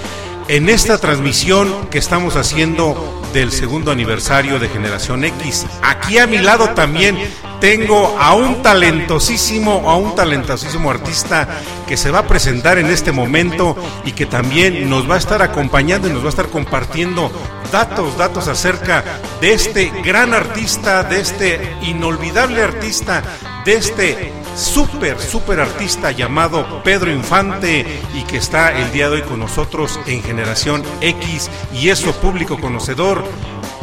en 0.49 0.69
esta 0.69 0.99
transmisión 0.99 1.89
que 1.91 1.99
estamos 1.99 2.37
haciendo 2.37 3.21
del 3.33 3.53
segundo 3.53 3.91
aniversario 3.91 4.59
de 4.59 4.69
Generación 4.69 5.25
X. 5.25 5.67
Aquí 5.83 6.19
a 6.19 6.27
mi 6.27 6.39
lado 6.39 6.71
también 6.71 7.17
tengo 7.61 8.17
a 8.19 8.35
un 8.35 8.61
talentosísimo, 8.63 9.89
a 9.89 9.97
un 9.97 10.15
talentosísimo 10.15 10.91
artista 10.91 11.49
que 11.87 11.97
se 11.97 12.11
va 12.11 12.21
a 12.21 12.27
presentar 12.27 12.79
en 12.79 12.87
este 12.87 13.13
momento 13.13 13.77
y 14.05 14.13
que 14.13 14.27
también 14.27 14.91
nos 14.91 15.09
va 15.09 15.15
a 15.15 15.19
estar 15.19 15.43
acompañando 15.43 16.09
y 16.09 16.13
nos 16.13 16.23
va 16.23 16.27
a 16.27 16.31
estar 16.31 16.49
compartiendo 16.49 17.31
datos, 17.73 18.17
datos 18.19 18.47
acerca 18.47 19.03
de 19.41 19.55
este 19.55 19.91
gran 20.03 20.35
artista, 20.35 21.03
de 21.03 21.21
este 21.21 21.77
inolvidable 21.83 22.63
artista, 22.63 23.23
de 23.65 23.75
este 23.75 24.33
súper, 24.55 25.19
súper 25.19 25.61
artista 25.61 26.11
llamado 26.11 26.83
Pedro 26.85 27.11
Infante 27.11 28.03
y 28.15 28.23
que 28.25 28.37
está 28.37 28.79
el 28.79 28.93
día 28.93 29.09
de 29.09 29.17
hoy 29.17 29.23
con 29.23 29.41
nosotros 29.41 29.99
en 30.07 30.23
Generación 30.23 30.83
X 31.01 31.51
y 31.73 31.89
eso 31.89 32.13
público 32.13 32.61
conocedor 32.61 33.25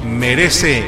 merece 0.05 0.83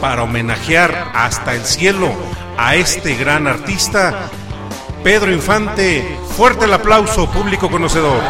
para 0.00 0.22
homenajear 0.22 1.12
hasta 1.14 1.54
el 1.54 1.64
cielo 1.64 2.10
a 2.56 2.74
este 2.74 3.14
gran 3.16 3.46
artista, 3.46 4.30
Pedro 5.04 5.30
Infante. 5.30 6.18
Fuerte 6.36 6.64
el 6.64 6.72
aplauso, 6.72 7.30
público 7.30 7.70
conocedor. 7.70 8.22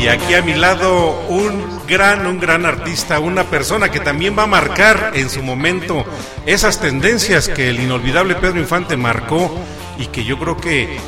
Y 0.00 0.06
aquí 0.06 0.34
a 0.34 0.42
mi 0.42 0.54
lado 0.54 1.26
un 1.28 1.80
gran, 1.88 2.26
un 2.26 2.38
gran 2.38 2.64
artista, 2.64 3.18
una 3.18 3.44
persona 3.44 3.90
que 3.90 3.98
también 3.98 4.38
va 4.38 4.44
a 4.44 4.46
marcar 4.46 5.10
en 5.14 5.28
su 5.28 5.42
momento 5.42 6.04
esas 6.46 6.80
tendencias 6.80 7.48
que 7.48 7.68
el 7.68 7.80
inolvidable 7.80 8.36
Pedro 8.36 8.60
Infante 8.60 8.96
marcó 8.96 9.50
y 9.98 10.06
que 10.06 10.24
yo 10.24 10.38
creo 10.38 10.56
que 10.56 10.98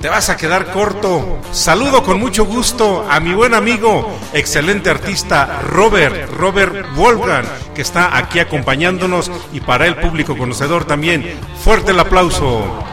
te 0.00 0.08
vas 0.08 0.28
a 0.28 0.36
quedar 0.36 0.72
corto. 0.72 1.38
Saludo 1.52 2.02
con 2.02 2.18
mucho 2.18 2.44
gusto 2.44 3.06
a 3.08 3.20
mi 3.20 3.32
buen 3.32 3.54
amigo, 3.54 4.12
excelente 4.32 4.90
artista 4.90 5.60
Robert, 5.62 6.28
Robert 6.36 6.96
Wolfgang, 6.96 7.46
que 7.72 7.82
está 7.82 8.16
aquí 8.18 8.40
acompañándonos 8.40 9.30
y 9.52 9.60
para 9.60 9.86
el 9.86 9.94
público 9.94 10.36
conocedor 10.36 10.84
también. 10.84 11.38
Fuerte 11.62 11.92
el 11.92 12.00
aplauso. 12.00 12.84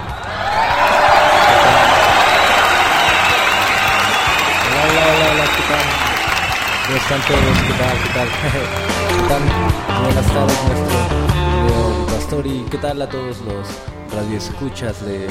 ¿Cómo 6.89 7.01
están 7.01 7.21
todos? 7.27 7.57
¿Qué 7.67 7.73
tal? 7.73 7.97
¿Qué 8.01 8.09
tal? 8.15 8.27
¿Qué 9.09 9.29
tal? 9.29 10.03
Buenas 10.05 10.25
tardes, 10.33 10.57
nuestro 10.65 12.05
Pastori. 12.07 12.65
¿Qué 12.71 12.77
tal 12.79 13.01
a 13.03 13.07
todos 13.07 13.37
los 13.41 13.67
radioescuchas 14.11 15.05
de 15.05 15.27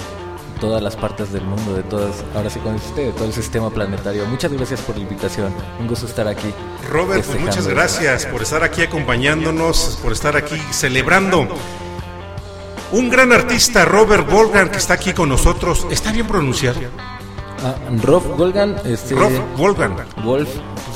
todas 0.60 0.80
las 0.80 0.94
partes 0.94 1.32
del 1.32 1.42
mundo, 1.42 1.74
de 1.74 1.82
todas, 1.82 2.24
ahora 2.36 2.48
sí 2.48 2.60
con 2.60 2.76
usted, 2.76 3.06
de 3.06 3.12
todo 3.12 3.24
el 3.24 3.32
sistema 3.32 3.70
planetario? 3.70 4.24
Muchas 4.26 4.52
gracias 4.52 4.82
por 4.82 4.94
la 4.94 5.02
invitación. 5.02 5.52
Un 5.80 5.88
gusto 5.88 6.06
estar 6.06 6.28
aquí. 6.28 6.54
Robert, 6.88 7.24
pues 7.26 7.40
muchas 7.40 7.66
gracias 7.66 8.26
por 8.26 8.42
estar 8.42 8.62
aquí 8.62 8.82
acompañándonos, 8.82 9.98
por 10.00 10.12
estar 10.12 10.36
aquí 10.36 10.62
celebrando. 10.70 11.48
Un 12.92 13.10
gran 13.10 13.32
artista, 13.32 13.84
Robert 13.84 14.30
Volgan, 14.30 14.70
que 14.70 14.78
está 14.78 14.94
aquí 14.94 15.12
con 15.12 15.28
nosotros. 15.28 15.88
¿Está 15.90 16.12
bien 16.12 16.28
pronunciado? 16.28 16.78
Ah, 17.64 17.74
Rolf 18.04 18.24
Wolfgang, 18.36 18.76
este, 18.84 19.16
Rolf 19.16 19.36
Wolfgang. 19.56 19.96
Wolf, 20.22 20.48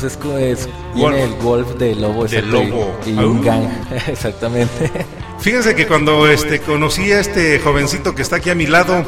pues 0.02 0.66
es, 0.66 0.66
es 0.66 0.68
el 0.96 1.30
Wolf 1.42 1.74
de 1.78 1.94
lobo, 1.94 2.26
de 2.26 2.42
lobo. 2.42 2.98
y, 3.06 3.12
un 3.12 3.42
gang, 3.42 3.68
exactamente. 4.08 4.90
Fíjense 5.38 5.74
que 5.74 5.86
cuando 5.86 6.28
este 6.28 6.60
conocí 6.60 7.10
a 7.12 7.20
este 7.20 7.58
jovencito 7.58 8.14
que 8.14 8.22
está 8.22 8.36
aquí 8.36 8.50
a 8.50 8.54
mi 8.54 8.66
lado 8.66 9.04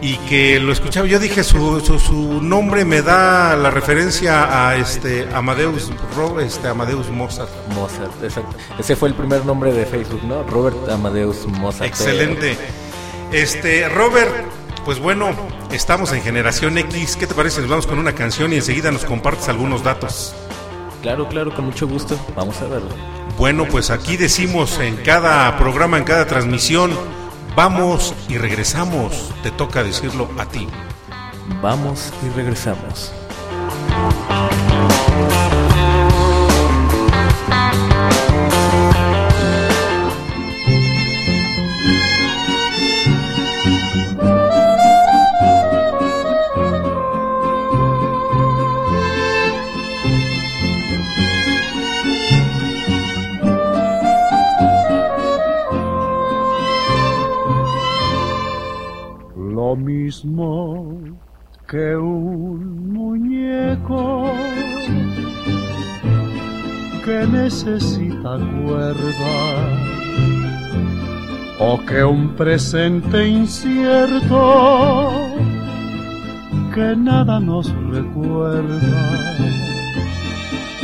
y 0.00 0.16
que 0.28 0.58
lo 0.58 0.72
escuchaba, 0.72 1.06
yo 1.06 1.18
dije 1.18 1.44
su, 1.44 1.80
su, 1.80 2.42
nombre 2.42 2.84
me 2.84 3.02
da 3.02 3.56
la 3.56 3.70
referencia 3.70 4.68
a 4.68 4.76
este 4.76 5.28
Amadeus 5.32 5.90
este 6.40 6.68
Amadeus 6.68 7.08
Mozart. 7.10 7.50
Mozart, 7.74 8.22
exacto. 8.22 8.56
Ese 8.78 8.96
fue 8.96 9.08
el 9.08 9.14
primer 9.14 9.46
nombre 9.46 9.72
de 9.72 9.86
Facebook, 9.86 10.22
¿no? 10.24 10.42
Robert 10.42 10.88
Amadeus 10.90 11.46
Mozart. 11.46 11.88
Excelente. 11.88 12.56
Este 13.30 13.88
Robert 13.88 14.61
pues 14.84 14.98
bueno, 14.98 15.30
estamos 15.70 16.12
en 16.12 16.22
Generación 16.22 16.78
X. 16.78 17.16
¿Qué 17.16 17.26
te 17.26 17.34
parece? 17.34 17.60
Nos 17.60 17.70
vamos 17.70 17.86
con 17.86 17.98
una 17.98 18.14
canción 18.14 18.52
y 18.52 18.56
enseguida 18.56 18.90
nos 18.90 19.04
compartes 19.04 19.48
algunos 19.48 19.82
datos. 19.82 20.34
Claro, 21.02 21.28
claro, 21.28 21.54
con 21.54 21.66
mucho 21.66 21.86
gusto. 21.86 22.18
Vamos 22.36 22.60
a 22.60 22.66
verlo. 22.66 22.90
Bueno, 23.38 23.66
pues 23.66 23.90
aquí 23.90 24.16
decimos 24.16 24.78
en 24.78 24.96
cada 24.96 25.56
programa, 25.58 25.98
en 25.98 26.04
cada 26.04 26.26
transmisión, 26.26 26.92
vamos 27.56 28.14
y 28.28 28.38
regresamos. 28.38 29.32
Te 29.42 29.50
toca 29.50 29.82
decirlo 29.82 30.28
a 30.38 30.46
ti. 30.46 30.68
Vamos 31.60 32.12
y 32.24 32.28
regresamos. 32.36 33.12
Que 61.72 61.96
un 61.96 62.92
muñeco 62.92 64.30
que 67.02 67.26
necesita 67.26 68.36
cuerda 68.36 69.36
o 71.58 71.80
que 71.86 72.04
un 72.04 72.28
presente 72.36 73.26
incierto 73.26 75.10
que 76.74 76.94
nada 76.94 77.40
nos 77.40 77.72
recuerda 77.88 79.18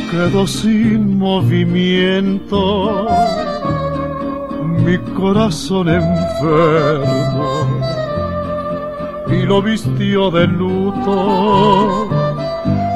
quedó 0.09 0.47
sin 0.47 1.19
movimiento 1.19 3.07
mi 4.83 4.97
corazón 5.13 5.89
enfermo 5.89 7.29
y 9.31 9.43
lo 9.43 9.61
vistió 9.61 10.31
de 10.31 10.47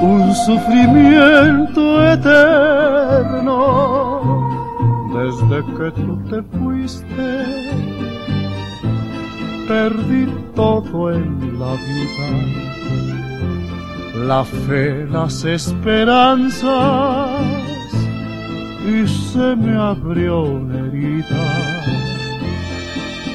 un 0.02 0.34
sufrimiento 0.46 2.04
eterno. 2.12 3.54
Desde 5.13 5.58
que 5.78 5.92
tú 6.02 6.18
te 6.30 6.42
fuiste, 6.58 7.30
perdí 9.68 10.24
todo 10.56 11.12
en 11.13 11.60
la 11.60 11.74
vida, 11.74 12.28
la 14.26 14.44
fe, 14.44 15.06
las 15.06 15.46
esperanzas, 15.46 16.70
y 18.86 19.08
se 19.08 19.56
me 19.56 19.78
abrió 19.78 20.42
una 20.42 20.80
herida. 20.88 21.46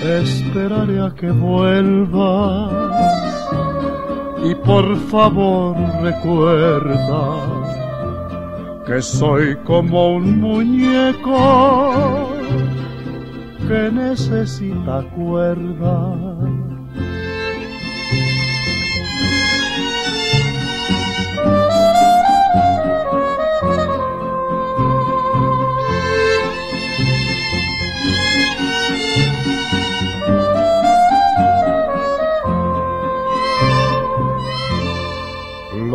Esperaré 0.02 1.00
a 1.00 1.10
que 1.14 1.30
vuelvas 1.30 3.17
y 4.44 4.54
por 4.54 4.96
favor 5.08 5.76
recuerda 6.02 7.68
que 8.86 9.02
soy 9.02 9.56
como 9.64 10.16
un 10.16 10.40
muñeco 10.40 12.28
que 13.66 13.90
necesita 13.92 15.02
cuerda 15.16 16.27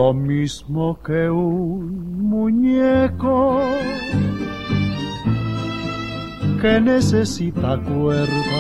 lo 0.04 0.14
mismo 0.14 1.00
que 1.02 1.30
un 1.30 2.28
muñeco 2.30 3.62
que 6.62 6.82
necesita 6.82 7.78
cuerda 7.78 8.58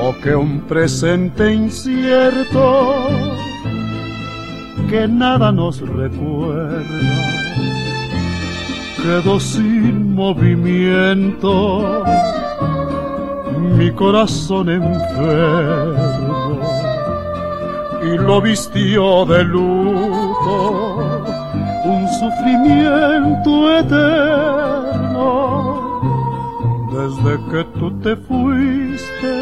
o 0.00 0.14
que 0.22 0.34
un 0.34 0.62
presente 0.62 1.52
incierto 1.52 2.64
que 4.88 5.06
nada 5.06 5.52
nos 5.52 5.76
recuerda. 5.80 6.86
Quedó 9.02 9.38
sin 9.38 10.14
movimiento 10.14 12.02
mi 13.76 13.90
corazón 13.92 14.70
enfermo 14.70 16.07
lo 18.28 18.40
vistió 18.42 19.24
de 19.24 19.42
luto, 19.42 20.94
un 21.86 22.06
sufrimiento 22.20 23.52
eterno. 23.78 25.24
Desde 26.92 27.32
que 27.50 27.64
tú 27.78 27.86
te 28.02 28.14
fuiste, 28.16 29.32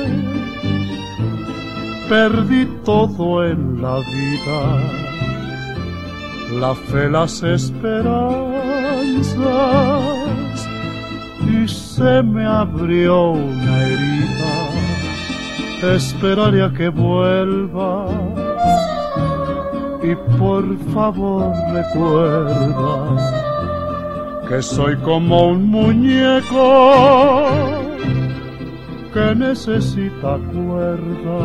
perdí 2.08 2.64
todo 2.84 3.44
en 3.44 3.82
la 3.82 3.96
vida, 3.96 4.60
la 6.60 6.72
fe, 6.76 7.10
las 7.10 7.42
esperanzas, 7.42 8.28
y 11.44 11.66
se 11.66 12.22
me 12.22 12.46
abrió 12.46 13.30
una 13.30 13.82
herida. 13.82 14.54
Esperaré 15.96 16.62
a 16.62 16.72
que 16.72 16.88
vuelva 16.88 18.45
y 20.10 20.14
por 20.38 20.64
favor 20.94 21.52
recuerda 21.72 23.16
que 24.48 24.62
soy 24.62 24.96
como 24.98 25.48
un 25.48 25.68
muñeco 25.68 27.02
que 29.12 29.34
necesita 29.34 30.38
cuerda. 30.52 31.36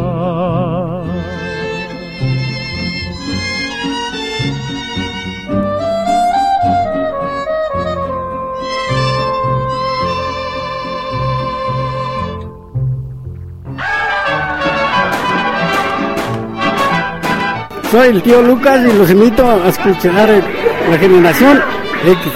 Soy 17.92 18.08
el 18.08 18.24
tío 18.24 18.42
Lucas 18.42 18.80
y 18.88 18.98
los 18.98 19.10
invito 19.10 19.46
a 19.46 19.68
escuchar 19.68 20.30
la 20.90 20.98
generación 20.98 21.62
X. 22.06 22.32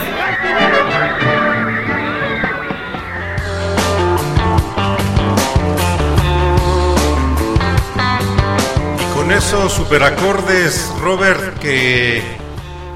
Y 9.00 9.14
con 9.14 9.32
esos 9.32 9.72
superacordes, 9.72 10.94
Robert, 11.02 11.58
que 11.60 12.22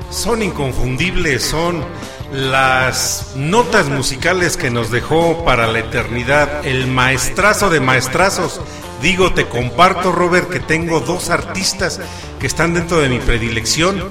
son 0.10 0.42
inconfundibles, 0.44 1.42
son 1.42 1.86
las 2.34 3.32
notas 3.38 3.88
musicales 3.88 4.58
que 4.58 4.70
nos 4.70 4.92
dejó 4.92 5.46
para 5.46 5.66
la 5.68 5.80
eternidad 5.80 6.68
el 6.68 6.88
maestrazo 6.88 7.70
de 7.70 7.80
maestrazos. 7.80 8.60
Digo, 9.02 9.34
te 9.34 9.48
comparto, 9.48 10.12
Robert, 10.12 10.50
que 10.50 10.60
tengo 10.60 11.00
dos 11.00 11.30
artistas 11.30 12.02
que 12.40 12.48
están 12.48 12.74
dentro 12.74 13.00
de 13.00 13.08
mi 13.08 13.20
predilección 13.20 14.04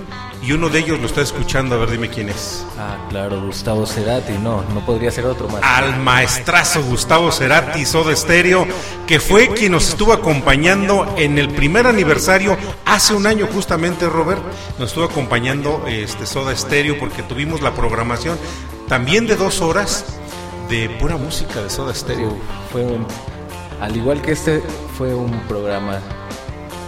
y 0.42 0.52
uno 0.52 0.68
de 0.68 0.78
ellos 0.78 1.00
lo 1.00 1.06
está 1.06 1.20
escuchando. 1.20 1.74
A 1.74 1.78
ver, 1.78 1.90
dime 1.90 2.08
quién 2.08 2.28
es. 2.28 2.64
Ah, 2.78 2.96
claro, 3.10 3.42
Gustavo 3.42 3.86
Cerati. 3.86 4.32
No, 4.34 4.62
no 4.72 4.86
podría 4.86 5.10
ser 5.10 5.26
otro 5.26 5.48
más. 5.48 5.62
Al 5.62 5.98
maestrazo 6.00 6.82
Gustavo 6.82 7.32
Cerati, 7.32 7.84
Soda 7.84 8.14
Stereo, 8.14 8.66
que 9.06 9.20
fue 9.20 9.48
quien 9.48 9.72
nos 9.72 9.88
estuvo 9.88 10.12
acompañando 10.12 11.14
en 11.18 11.38
el 11.38 11.50
primer 11.50 11.86
aniversario 11.86 12.56
hace 12.86 13.14
un 13.14 13.26
año 13.26 13.46
justamente, 13.52 14.08
Robert. 14.08 14.42
Nos 14.78 14.88
estuvo 14.88 15.04
acompañando 15.04 15.84
este 15.86 16.24
Soda 16.24 16.56
Stereo 16.56 16.98
porque 16.98 17.22
tuvimos 17.22 17.60
la 17.60 17.74
programación 17.74 18.38
también 18.88 19.26
de 19.26 19.36
dos 19.36 19.60
horas 19.60 20.04
de 20.70 20.88
pura 21.00 21.16
música 21.16 21.62
de 21.62 21.68
Soda 21.68 21.94
Stereo. 21.94 22.36
fue 22.72 22.82
un, 22.82 23.06
al 23.80 23.96
igual 23.96 24.20
que 24.22 24.32
este, 24.32 24.62
fue 24.96 25.14
un 25.14 25.30
programa 25.48 26.00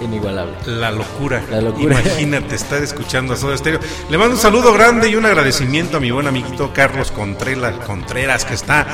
inigualable. 0.03 0.57
La 0.67 0.91
locura. 0.91 1.43
La 1.51 1.61
locura. 1.61 2.01
Imagínate 2.01 2.55
estar 2.55 2.83
escuchando 2.83 3.35
a 3.35 3.37
Soda 3.37 3.57
Stereo. 3.57 3.81
Le 4.09 4.19
mando 4.19 4.35
un 4.35 4.41
saludo 4.41 4.73
grande 4.73 5.09
y 5.09 5.15
un 5.15 5.27
agradecimiento 5.27 5.99
a 5.99 6.01
mi 6.01 6.11
buen 6.11 6.27
amiguito 6.27 6.73
Carlos 6.73 7.11
Contreras, 7.11 7.77
Contreras 7.87 8.45
que 8.45 8.55
está 8.55 8.87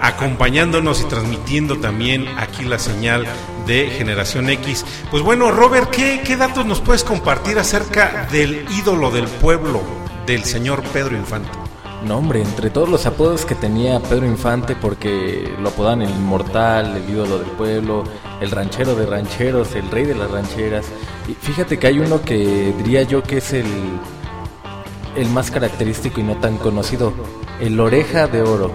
acompañándonos 0.00 1.00
y 1.00 1.04
transmitiendo 1.04 1.78
también 1.78 2.26
aquí 2.38 2.64
la 2.64 2.78
señal 2.78 3.26
de 3.66 3.90
Generación 3.90 4.50
X. 4.50 4.84
Pues 5.10 5.22
bueno, 5.22 5.50
Robert, 5.50 5.90
¿qué, 5.90 6.22
qué 6.24 6.36
datos 6.36 6.66
nos 6.66 6.80
puedes 6.80 7.04
compartir 7.04 7.58
acerca 7.58 8.26
del 8.30 8.66
ídolo 8.70 9.10
del 9.10 9.26
pueblo, 9.26 9.82
del 10.26 10.44
señor 10.44 10.82
Pedro 10.92 11.16
Infante? 11.16 11.63
No, 12.04 12.18
hombre, 12.18 12.42
entre 12.42 12.68
todos 12.68 12.88
los 12.88 13.06
apodos 13.06 13.46
que 13.46 13.54
tenía 13.54 13.98
Pedro 13.98 14.26
Infante, 14.26 14.76
porque 14.76 15.50
lo 15.58 15.70
apodan 15.70 16.02
el 16.02 16.10
inmortal, 16.10 16.96
el 16.96 17.08
ídolo 17.08 17.38
del 17.38 17.50
pueblo, 17.52 18.04
el 18.42 18.50
ranchero 18.50 18.94
de 18.94 19.06
rancheros, 19.06 19.74
el 19.74 19.90
rey 19.90 20.04
de 20.04 20.14
las 20.14 20.30
rancheras. 20.30 20.84
Y 21.26 21.32
fíjate 21.32 21.78
que 21.78 21.86
hay 21.86 21.98
uno 21.98 22.20
que 22.20 22.74
diría 22.76 23.04
yo 23.04 23.22
que 23.22 23.38
es 23.38 23.54
el, 23.54 23.66
el 25.16 25.28
más 25.30 25.50
característico 25.50 26.20
y 26.20 26.24
no 26.24 26.36
tan 26.36 26.58
conocido, 26.58 27.14
el 27.58 27.80
oreja 27.80 28.26
de 28.26 28.42
oro. 28.42 28.70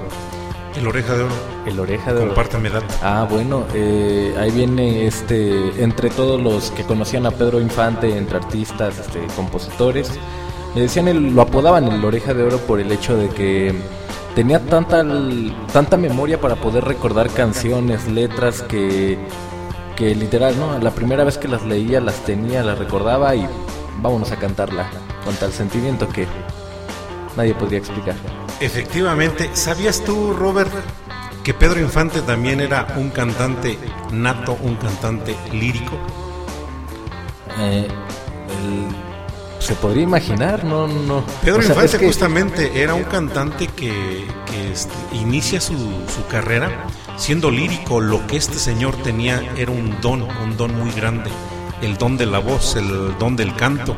El 0.76 0.88
oreja 0.88 1.14
de 1.14 1.24
oro. 1.24 1.36
El 1.68 1.80
oreja 1.80 2.14
de 2.14 2.22
oro. 2.22 2.28
Compárteme 2.30 2.70
datos. 2.72 2.96
Ah, 3.04 3.28
bueno, 3.30 3.66
eh, 3.76 4.34
ahí 4.40 4.50
viene 4.50 5.06
este, 5.06 5.84
entre 5.84 6.10
todos 6.10 6.42
los 6.42 6.72
que 6.72 6.84
conocían 6.84 7.28
a 7.28 7.32
Pedro 7.32 7.62
Infante, 7.62 8.18
entre 8.18 8.38
artistas, 8.38 8.98
este, 8.98 9.20
compositores 9.36 10.18
le 10.76 10.82
decían, 10.82 11.36
lo 11.36 11.42
apodaban 11.42 11.88
el 11.88 12.04
oreja 12.04 12.34
de 12.34 12.44
oro 12.44 12.58
por 12.60 12.80
el 12.80 12.92
hecho 12.92 13.18
de 13.18 13.30
que 13.30 13.74
tenía 14.36 14.60
tanta, 14.60 15.04
tanta 15.74 15.98
memoria 15.98 16.40
para 16.40 16.56
poder 16.56 16.86
recordar 16.86 17.30
canciones, 17.30 18.08
letras 18.08 18.62
que, 18.62 19.18
que 19.96 20.16
literal, 20.16 20.58
¿no? 20.60 20.78
La 20.80 20.92
primera 20.92 21.24
vez 21.24 21.38
que 21.38 21.48
las 21.48 21.64
leía, 21.66 22.00
las 22.00 22.16
tenía, 22.26 22.64
las 22.64 22.78
recordaba 22.78 23.36
y 23.36 23.48
vámonos 24.02 24.32
a 24.32 24.38
cantarla 24.38 24.90
con 25.26 25.36
tal 25.36 25.52
sentimiento 25.52 26.08
que 26.08 26.28
nadie 27.36 27.54
podría 27.54 27.80
explicar. 27.80 28.16
Efectivamente, 28.60 29.50
¿sabías 29.54 30.04
tú, 30.04 30.34
Robert, 30.34 30.72
que 31.44 31.54
Pedro 31.54 31.80
Infante 31.80 32.22
también 32.22 32.62
era 32.62 32.94
un 32.98 33.10
cantante 33.10 33.78
nato, 34.12 34.58
un 34.62 34.76
cantante 34.76 35.36
lírico? 35.52 35.98
Eh, 37.60 37.88
el 37.88 39.09
se 39.70 39.76
podría 39.76 40.02
imaginar, 40.02 40.64
no, 40.64 40.88
no. 40.88 41.24
Pedro 41.44 41.62
Infante 41.62 42.00
justamente 42.00 42.82
era 42.82 42.96
un 42.96 43.04
cantante 43.04 43.68
que, 43.68 44.26
este, 44.72 44.96
inicia 45.14 45.62
su, 45.62 45.76
su, 45.76 46.26
carrera 46.28 46.88
siendo 47.18 47.52
lírico. 47.52 48.02
Lo 48.02 48.26
que 48.26 48.38
este 48.38 48.58
señor 48.58 48.96
tenía 49.04 49.44
era 49.58 49.72
un 49.72 49.96
don, 50.02 50.24
un 50.24 50.58
don 50.58 50.74
muy 50.74 50.90
grande, 50.94 51.30
el 51.84 52.00
don 52.00 52.18
de 52.18 52.26
la 52.26 52.40
voz, 52.40 52.78
el 52.78 53.16
don 53.20 53.36
del 53.36 53.56
canto. 53.56 53.96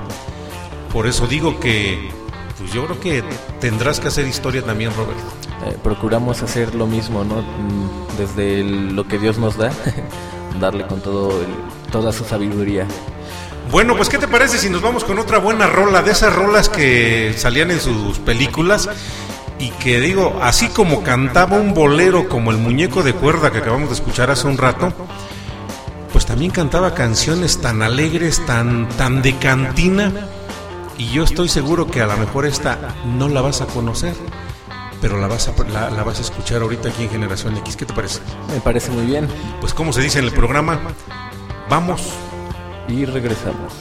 Por 0.92 1.08
eso 1.08 1.26
digo 1.26 1.58
que, 1.62 2.12
pues 2.60 2.74
yo 2.74 2.86
creo 2.88 3.00
que 3.00 3.24
tendrás 3.62 4.02
que 4.02 4.10
hacer 4.10 4.28
historia 4.28 4.64
también, 4.64 4.92
Robert. 4.94 5.20
Eh, 5.68 5.78
procuramos 5.82 6.44
hacer 6.44 6.76
lo 6.76 6.86
mismo, 6.86 7.24
¿no? 7.24 7.46
Desde 8.18 8.62
lo 8.66 9.08
que 9.08 9.18
Dios 9.18 9.38
nos 9.38 9.56
da, 9.56 9.72
darle 10.60 10.86
con 10.86 11.00
todo 11.00 11.32
toda 11.94 12.12
su 12.12 12.26
sabiduría. 12.26 12.86
Bueno, 13.72 13.96
pues 13.96 14.10
¿qué 14.10 14.18
te 14.18 14.28
parece 14.28 14.58
si 14.58 14.70
nos 14.70 14.82
vamos 14.82 15.06
con 15.06 15.18
otra 15.18 15.38
buena 15.38 15.66
rola 15.66 16.02
de 16.02 16.12
esas 16.12 16.36
rolas 16.36 16.68
que 16.68 17.34
salían 17.38 17.72
en 17.72 17.80
sus 17.80 18.20
películas? 18.20 18.90
Y 19.60 19.70
que 19.70 20.02
digo, 20.02 20.40
así 20.42 20.68
como 20.68 21.04
cantaba 21.04 21.56
un 21.56 21.74
bolero 21.74 22.28
como 22.28 22.52
el 22.52 22.58
muñeco 22.58 23.02
de 23.02 23.14
cuerda 23.14 23.50
que 23.50 23.60
acabamos 23.60 23.88
de 23.88 23.96
escuchar 23.96 24.30
hace 24.30 24.46
un 24.48 24.58
rato, 24.58 24.92
pues 26.12 26.26
también 26.26 26.52
cantaba 26.52 26.94
canciones 26.94 27.62
tan 27.62 27.82
alegres, 27.82 28.46
tan, 28.46 28.90
tan 28.90 29.22
de 29.22 29.38
cantina. 29.38 30.12
Y 30.98 31.10
yo 31.12 31.24
estoy 31.24 31.48
seguro 31.48 31.88
que 31.88 32.02
a 32.02 32.08
lo 32.08 32.18
mejor 32.18 32.46
esta 32.46 32.78
no 33.06 33.30
la 33.30 33.40
vas 33.40 33.62
a 33.62 33.68
conocer, 33.68 34.16
pero 35.00 35.18
la 35.18 35.28
vas 35.28 35.48
a, 35.48 35.54
la, 35.70 35.90
la 35.90 36.04
vas 36.04 36.18
a 36.18 36.24
escuchar 36.24 36.62
ahorita 36.62 36.90
aquí 36.90 37.04
en 37.04 37.10
Generación 37.10 37.56
X. 37.56 37.78
¿Qué 37.78 37.86
te 37.86 37.94
parece? 37.94 38.20
Me 38.54 38.60
parece 38.60 38.92
muy 38.92 39.06
bien. 39.06 39.30
Pues 39.62 39.74
como 39.74 39.94
se 39.94 40.02
dice 40.02 40.20
en 40.20 40.26
el 40.26 40.34
programa, 40.34 40.78
vamos 41.70 42.02
y 42.88 43.06
regresamos. 43.06 43.74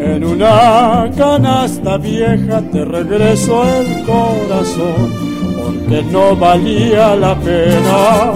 En 0.00 0.24
una 0.24 1.10
canasta 1.16 1.98
vieja 1.98 2.62
te 2.72 2.84
regreso 2.84 3.64
el 3.64 4.04
corazón, 4.04 5.12
porque 5.56 6.02
no 6.10 6.36
valía 6.36 7.14
la 7.16 7.34
pena 7.36 8.32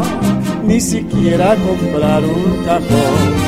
ni 0.64 0.80
siquiera 0.80 1.56
comprar 1.56 2.22
un 2.22 2.64
cajón 2.64 3.41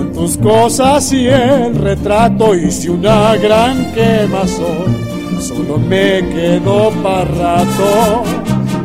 con 0.00 0.12
tus 0.12 0.38
cosas 0.38 1.12
y 1.12 1.26
el 1.26 1.74
retrato 1.74 2.54
hice 2.54 2.88
una 2.88 3.36
gran 3.36 3.92
quemazón. 3.92 4.96
Solo 5.38 5.76
me 5.76 6.26
quedó 6.32 6.90
para 7.02 7.24
rato 7.24 8.22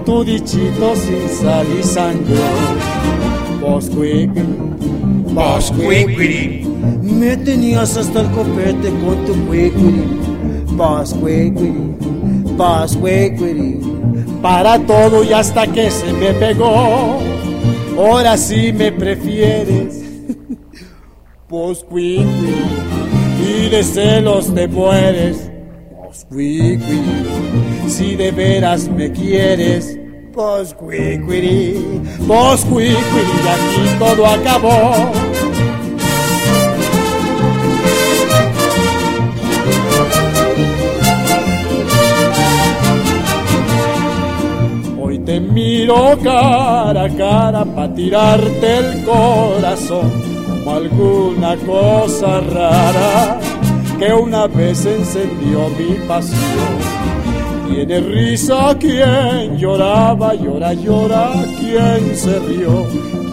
tu 0.06 0.26
dichito 0.26 0.94
sin 0.96 1.30
sal 1.30 1.66
y 1.80 1.84
sangre. 1.84 2.36
Vos 3.62 3.90
vos 5.34 5.74
me 7.02 7.38
tenías 7.38 7.96
hasta 7.96 8.20
el 8.20 8.32
copete 8.32 8.90
con 8.90 9.26
tu 9.26 9.34
quiquiri. 9.50 10.04
Vos 10.72 11.16
vos 12.58 12.98
para 14.42 14.80
todo 14.80 15.24
y 15.24 15.32
hasta 15.32 15.66
que 15.66 15.90
se 15.90 16.12
me 16.12 16.34
pegó. 16.34 17.20
Ahora 17.98 18.36
sí 18.36 18.74
me 18.74 18.92
prefieres 18.92 20.05
y 23.40 23.70
de 23.70 23.84
celos 23.84 24.54
te 24.54 24.68
mueres. 24.68 25.52
si 27.88 28.16
de 28.16 28.32
veras 28.32 28.88
me 28.88 29.12
quieres. 29.12 30.00
Posquiquiri, 30.34 32.02
y 32.28 33.48
aquí 33.48 33.98
todo 34.00 34.26
acabó. 34.26 35.12
Hoy 45.00 45.20
te 45.20 45.40
miro 45.40 46.18
cara 46.22 47.04
a 47.04 47.10
cara 47.10 47.64
para 47.64 47.94
tirarte 47.94 48.78
el 48.78 49.04
corazón 49.06 50.35
alguna 50.68 51.56
cosa 51.58 52.40
rara 52.42 53.40
que 53.98 54.14
una 54.14 54.48
vez 54.48 54.86
encendió 54.86 55.70
mi 55.70 55.96
pasión. 56.08 56.96
Tiene 57.70 58.00
risa 58.00 58.76
quien 58.80 59.58
lloraba, 59.58 60.34
llora, 60.36 60.74
llora 60.74 61.34
quien 61.60 62.16
se 62.16 62.40
rió, 62.40 62.86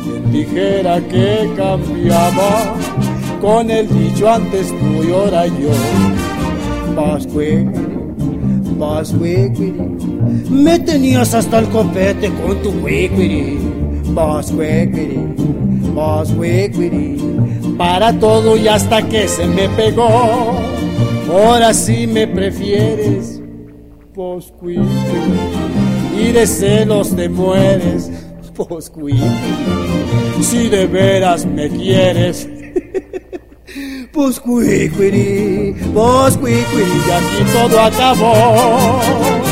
quien 0.02 0.32
dijera 0.32 1.00
que 1.00 1.50
cambiaba 1.56 2.74
con 3.40 3.70
el 3.70 3.88
dicho 3.88 4.28
antes 4.28 4.68
tú 4.68 5.02
y 5.02 5.12
ahora 5.12 5.46
yo. 5.46 5.70
Pascue, 6.96 7.66
Pascue, 8.78 9.52
me 10.50 10.78
tenías 10.78 11.34
hasta 11.34 11.60
el 11.60 11.68
copete 11.68 12.30
con 12.30 12.60
tu 12.62 12.72
cuiquiri, 12.80 13.58
Pascue, 14.14 14.90
para 17.78 18.12
todo 18.18 18.56
y 18.56 18.68
hasta 18.68 19.02
que 19.08 19.28
se 19.28 19.46
me 19.46 19.68
pegó. 19.70 20.08
Ahora 21.30 21.72
sí 21.72 22.06
me 22.06 22.26
prefieres, 22.26 23.40
Posqui, 24.14 24.76
y 26.18 26.32
de 26.32 26.46
celos 26.46 27.16
te 27.16 27.28
mueres, 27.28 28.10
Posqui, 28.54 29.18
si 30.42 30.68
de 30.68 30.86
veras 30.86 31.46
me 31.46 31.68
quieres. 31.70 32.48
Posqui, 34.12 34.90
Posqui, 35.94 36.52
y 36.52 37.10
aquí 37.10 37.52
todo 37.52 37.80
acabó. 37.80 39.51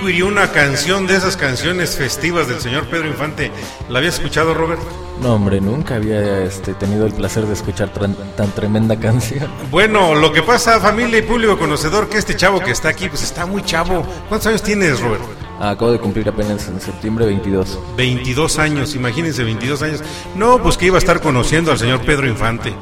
Posquiquiri, 0.00 0.22
una 0.22 0.50
canción 0.52 1.06
de 1.06 1.16
esas 1.16 1.36
canciones 1.36 1.96
festivas 1.96 2.48
del 2.48 2.60
señor 2.60 2.86
Pedro 2.88 3.08
Infante. 3.08 3.50
¿La 3.88 3.98
habías 3.98 4.14
escuchado, 4.14 4.54
Robert? 4.54 4.80
No, 5.20 5.34
hombre, 5.34 5.60
nunca 5.60 5.96
había 5.96 6.42
este, 6.42 6.74
tenido 6.74 7.06
el 7.06 7.12
placer 7.12 7.44
de 7.46 7.52
escuchar 7.52 7.92
tan, 7.92 8.14
tan 8.36 8.50
tremenda 8.52 8.98
canción. 8.98 9.50
Bueno, 9.70 10.14
lo 10.14 10.32
que 10.32 10.42
pasa, 10.42 10.80
familia 10.80 11.18
y 11.18 11.22
público 11.22 11.58
conocedor, 11.58 12.08
que 12.08 12.18
este 12.18 12.34
chavo 12.34 12.60
que 12.60 12.70
está 12.70 12.88
aquí, 12.88 13.08
pues 13.08 13.22
está 13.22 13.46
muy 13.46 13.62
chavo. 13.62 14.04
¿Cuántos 14.28 14.46
años 14.46 14.62
tienes, 14.62 15.00
Robert? 15.00 15.22
Acabo 15.60 15.92
de 15.92 15.98
cumplir 15.98 16.28
apenas 16.28 16.66
en 16.68 16.80
septiembre 16.80 17.26
22. 17.26 17.78
22 17.96 18.58
años, 18.58 18.94
imagínense, 18.94 19.44
22 19.44 19.82
años. 19.82 20.02
No, 20.34 20.62
pues 20.62 20.78
que 20.78 20.86
iba 20.86 20.96
a 20.96 20.98
estar 20.98 21.20
conociendo 21.20 21.70
al 21.70 21.78
señor 21.78 22.00
Pedro 22.00 22.26
Infante. 22.26 22.74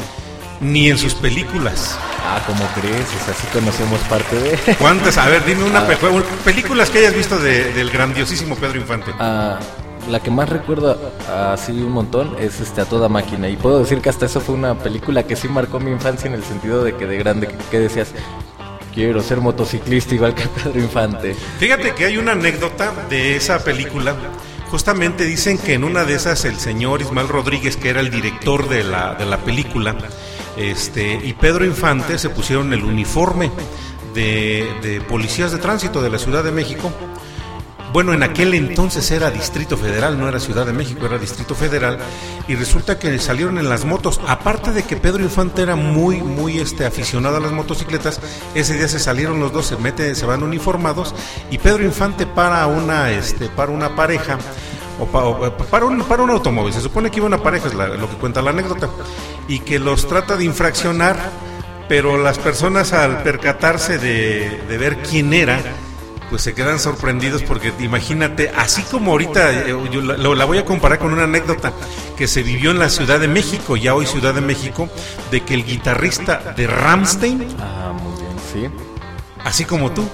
Ni 0.61 0.89
en 0.91 0.99
sus 0.99 1.15
películas. 1.15 1.97
Ah, 2.25 2.43
¿cómo 2.47 2.65
crees? 2.75 3.07
O 3.21 3.25
sea, 3.25 3.35
sí 3.35 3.47
conocemos 3.53 4.01
parte 4.03 4.37
de... 4.37 4.75
¿Cuántas? 4.79 5.17
A 5.19 5.29
ver, 5.29 5.45
dime 5.45 5.63
una 5.65 5.81
Ah. 5.81 5.87
pe- 5.87 5.97
películas 6.45 6.91
que 6.91 6.99
hayas 6.99 7.15
visto 7.15 7.39
de- 7.39 7.73
del 7.73 7.91
grandiosísimo 7.91 8.57
Pedro 8.57 8.79
Infante. 8.79 9.13
Ah, 9.19 9.59
la 10.11 10.21
que 10.21 10.31
más 10.31 10.49
recuerdo 10.49 10.99
así 11.53 11.73
un 11.73 11.93
montón 11.93 12.35
es 12.41 12.61
este 12.61 12.81
a 12.81 12.85
toda 12.87 13.09
máquina 13.09 13.49
y 13.49 13.57
puedo 13.57 13.79
decir 13.81 14.01
que 14.01 14.09
hasta 14.09 14.27
eso 14.27 14.41
fue 14.41 14.55
una 14.55 14.75
película 14.75 15.23
que 15.25 15.37
sí 15.37 15.49
marcó 15.49 15.79
mi 15.81 15.91
infancia 15.91 16.29
en 16.29 16.35
el 16.35 16.43
sentido 16.45 16.83
de 16.83 16.97
que 16.97 17.07
de 17.07 17.19
grande 17.19 17.47
que, 17.47 17.55
que 17.71 17.79
decías 17.79 18.09
quiero 18.95 19.23
ser 19.23 19.41
motociclista 19.41 20.15
igual 20.15 20.35
que 20.35 20.47
Pedro 20.49 20.81
Infante. 20.81 21.37
Fíjate 21.59 21.93
que 21.95 22.07
hay 22.07 22.17
una 22.17 22.33
anécdota 22.33 22.93
de 23.11 23.37
esa 23.37 23.63
película. 23.63 24.17
Justamente 24.71 25.25
dicen 25.25 25.57
que 25.59 25.75
en 25.75 25.85
una 25.85 26.05
de 26.05 26.15
esas 26.15 26.45
el 26.45 26.59
señor 26.59 27.01
Ismael 27.01 27.29
Rodríguez, 27.29 27.77
que 27.77 27.91
era 27.91 28.01
el 28.01 28.11
director 28.11 28.69
de 28.69 28.85
la, 28.85 29.15
de 29.15 29.25
la 29.25 29.39
película, 29.39 29.95
este, 30.59 31.21
y 31.23 31.33
Pedro 31.35 31.65
Infante 31.65 32.19
se 32.19 32.31
pusieron 32.31 32.73
el 32.73 32.83
uniforme 32.83 33.51
de, 34.15 35.03
policías 35.09 35.53
de 35.53 35.59
tránsito 35.59 36.03
de 36.03 36.11
la 36.11 36.19
Ciudad 36.19 36.43
de 36.43 36.51
México. 36.51 36.91
Bueno, 37.93 38.13
en 38.13 38.23
aquel 38.23 38.53
entonces 38.53 39.11
era 39.11 39.31
Distrito 39.31 39.79
Federal, 39.79 40.19
no 40.19 40.29
era 40.29 40.41
Ciudad 40.41 40.67
de 40.67 40.75
México, 40.75 41.07
era 41.07 41.17
Distrito 41.17 41.55
Federal. 41.55 41.99
Y 42.47 42.55
resulta 42.55 42.99
que 42.99 43.19
salieron 43.19 43.57
en 43.57 43.71
las 43.71 43.87
motos. 43.87 44.21
Aparte 44.27 44.73
de 44.73 44.83
que 44.83 44.97
Pedro 44.97 45.23
Infante 45.23 45.63
era 45.63 45.75
muy, 45.75 46.21
muy 46.21 46.59
este, 46.59 46.85
aficionado 46.85 47.37
a 47.37 47.41
las 47.41 47.53
motocicletas, 47.53 48.21
ese 48.55 48.75
día 48.75 48.89
se 48.89 48.99
salieron 48.99 49.41
los 49.41 49.53
dos, 49.53 49.67
se 49.67 49.77
mete, 49.77 50.15
se 50.15 50.27
van 50.27 50.43
uniformados. 50.43 51.15
Y 51.51 51.59
Pedro 51.59 51.83
Infante 51.85 52.27
para 52.27 52.67
una, 52.67 53.11
este, 53.11 53.49
para 53.49 53.73
una 53.73 53.97
pareja. 53.97 54.39
O, 55.01 55.07
pa- 55.07 55.25
o 55.25 55.57
para, 55.71 55.85
un, 55.85 56.03
para 56.03 56.23
un 56.25 56.31
automóvil, 56.31 56.73
se 56.73 56.81
supone 56.81 57.11
que 57.11 57.19
iba 57.19 57.27
una 57.27 57.43
pareja, 57.43 57.69
es 57.69 57.75
la- 57.75 57.89
lo 57.89 58.09
que 58.11 58.17
cuenta 58.17 58.43
la 58.43 58.51
anécdota, 58.51 58.89
y 59.47 59.61
que 59.61 59.79
los 59.79 60.09
trata 60.09 60.37
de 60.37 60.45
infraccionar, 60.45 61.17
pero 61.89 62.19
las 62.19 62.39
personas 62.39 62.93
al 62.93 63.23
percatarse 63.23 63.99
de, 63.99 64.61
de 64.69 64.79
ver 64.79 64.99
quién 64.99 65.33
era, 65.33 65.61
pues 66.31 66.43
se 66.43 66.53
quedan 66.53 66.79
sorprendidos 66.79 67.43
porque 67.43 67.73
imagínate, 67.79 68.51
así 68.55 68.83
como 68.83 69.13
ahorita, 69.13 69.51
eh, 69.69 69.75
yo 69.91 70.03
la, 70.03 70.45
voy 70.45 70.59
a 70.59 70.65
comparar 70.67 70.99
con 70.99 71.13
una 71.13 71.25
anécdota 71.25 71.73
que 72.19 72.27
se 72.29 72.43
vivió 72.43 72.71
en 72.73 72.79
la 72.79 72.91
Ciudad 72.91 73.19
de 73.21 73.29
México, 73.29 73.77
ya 73.77 73.95
hoy 73.95 74.05
Ciudad 74.05 74.35
de 74.35 74.41
México, 74.43 74.89
de 75.31 75.41
que 75.43 75.55
el 75.55 75.65
guitarrista 75.65 76.53
de 76.57 76.67
Ramstein, 76.67 77.47
Ah, 77.61 77.93
muy 77.95 78.13
bien, 78.21 78.37
sí. 78.53 78.85
así 79.45 79.65
como 79.65 79.93
tú, 79.93 80.07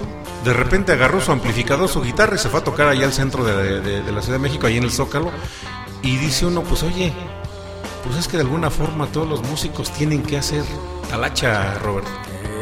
de 0.44 0.52
repente 0.52 0.92
agarró 0.92 1.20
su 1.20 1.32
amplificador, 1.32 1.88
su 1.88 2.02
guitarra 2.02 2.36
y 2.36 2.38
se 2.38 2.48
fue 2.48 2.60
a 2.60 2.64
tocar 2.64 2.88
allá 2.88 3.06
al 3.06 3.12
centro 3.12 3.44
de, 3.44 4.02
la 4.02 4.20
Ciudad 4.20 4.38
de 4.38 4.42
México, 4.42 4.66
ahí 4.66 4.76
en 4.76 4.84
el 4.84 4.90
Zócalo, 4.90 5.30
y 6.02 6.16
dice 6.18 6.46
uno, 6.46 6.62
pues 6.62 6.82
oye, 6.82 7.12
pues 8.04 8.16
es 8.16 8.28
que 8.28 8.36
de 8.36 8.42
alguna 8.42 8.70
forma 8.70 9.06
todos 9.06 9.26
los 9.26 9.42
músicos 9.42 9.90
tienen 9.90 10.22
que 10.22 10.36
hacer 10.36 10.62
talacha, 11.08 11.74
Robert. 11.78 12.06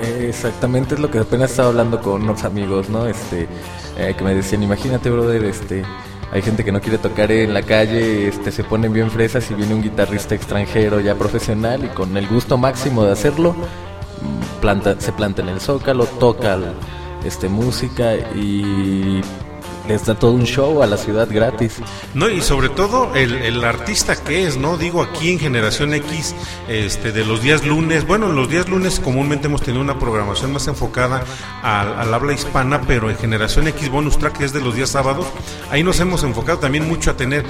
Eh, 0.03 0.27
Exactamente 0.29 0.95
es 0.95 1.01
lo 1.01 1.11
que 1.11 1.19
apenas 1.19 1.51
estaba 1.51 1.69
hablando 1.69 2.01
con 2.01 2.23
unos 2.23 2.45
amigos, 2.45 2.89
¿no? 2.89 3.07
Este, 3.07 3.49
eh, 3.99 4.15
que 4.17 4.25
me 4.25 4.35
decían, 4.35 4.63
imagínate, 4.63 5.11
brother, 5.11 5.45
este, 5.45 5.85
hay 6.33 6.41
gente 6.41 6.65
que 6.65 6.71
no 6.71 6.81
quiere 6.81 6.99
tocar 6.99 7.33
en 7.33 7.53
la 7.53 7.63
calle, 7.63 8.29
este, 8.29 8.53
se 8.53 8.63
ponen 8.63 8.93
bien 8.93 9.11
fresas 9.11 9.51
y 9.51 9.55
viene 9.55 9.75
un 9.75 9.83
guitarrista 9.83 10.37
extranjero 10.37 11.01
ya 11.01 11.17
profesional 11.17 11.85
y 11.85 11.89
con 11.89 12.17
el 12.17 12.29
gusto 12.29 12.57
máximo 12.57 13.05
de 13.05 13.13
hacerlo, 13.13 13.57
planta, 14.61 15.01
se 15.01 15.13
planta 15.13 15.43
en 15.43 15.49
el 15.49 15.61
zócalo, 15.61 16.07
toca 16.07 16.59
este, 17.25 17.49
música 17.49 18.15
y 18.35 19.21
les 19.89 20.05
da 20.07 20.15
todo 20.15 20.33
un 20.33 20.45
show 20.45 20.83
a 20.83 20.87
la 20.87 20.97
ciudad 20.97 21.29
gratis. 21.31 21.79
No, 22.15 22.29
y 22.29 22.41
sobre 22.41 22.69
todo 22.69 23.15
el, 23.15 23.35
el 23.37 23.65
artista 23.65 24.17
que 24.17 24.47
es, 24.47 24.57
¿no? 24.57 24.77
Digo, 24.77 25.03
aquí 25.03 25.33
en 25.33 25.39
Generación 25.39 25.95
X, 25.95 26.35
este, 26.69 27.13
de 27.13 27.25
los 27.25 27.43
días 27.43 27.65
lunes, 27.65 28.07
bueno, 28.07 28.31
en 28.31 28.37
los 28.37 28.49
días 28.49 28.69
lunes 28.69 29.01
comúnmente 29.01 29.47
hemos 29.47 29.63
tenido 29.63 29.83
una 29.83 29.99
programación 29.99 30.53
más 30.53 30.67
enfocada 30.69 31.25
al, 31.63 31.95
al 31.99 32.15
habla 32.15 32.33
hispana, 32.33 32.83
pero 32.83 33.11
en 33.11 33.17
Generación 33.17 33.69
X 33.69 33.91
Bonus 33.91 34.19
Track, 34.19 34.39
que 34.39 34.45
es 34.45 34.53
de 34.53 34.61
los 34.61 34.75
días 34.75 34.91
sábados, 34.91 35.27
ahí 35.71 35.83
nos 35.83 36.01
hemos 36.01 36.23
enfocado 36.23 36.59
también 36.59 36.89
mucho 36.89 37.11
a 37.11 37.17
tener 37.17 37.45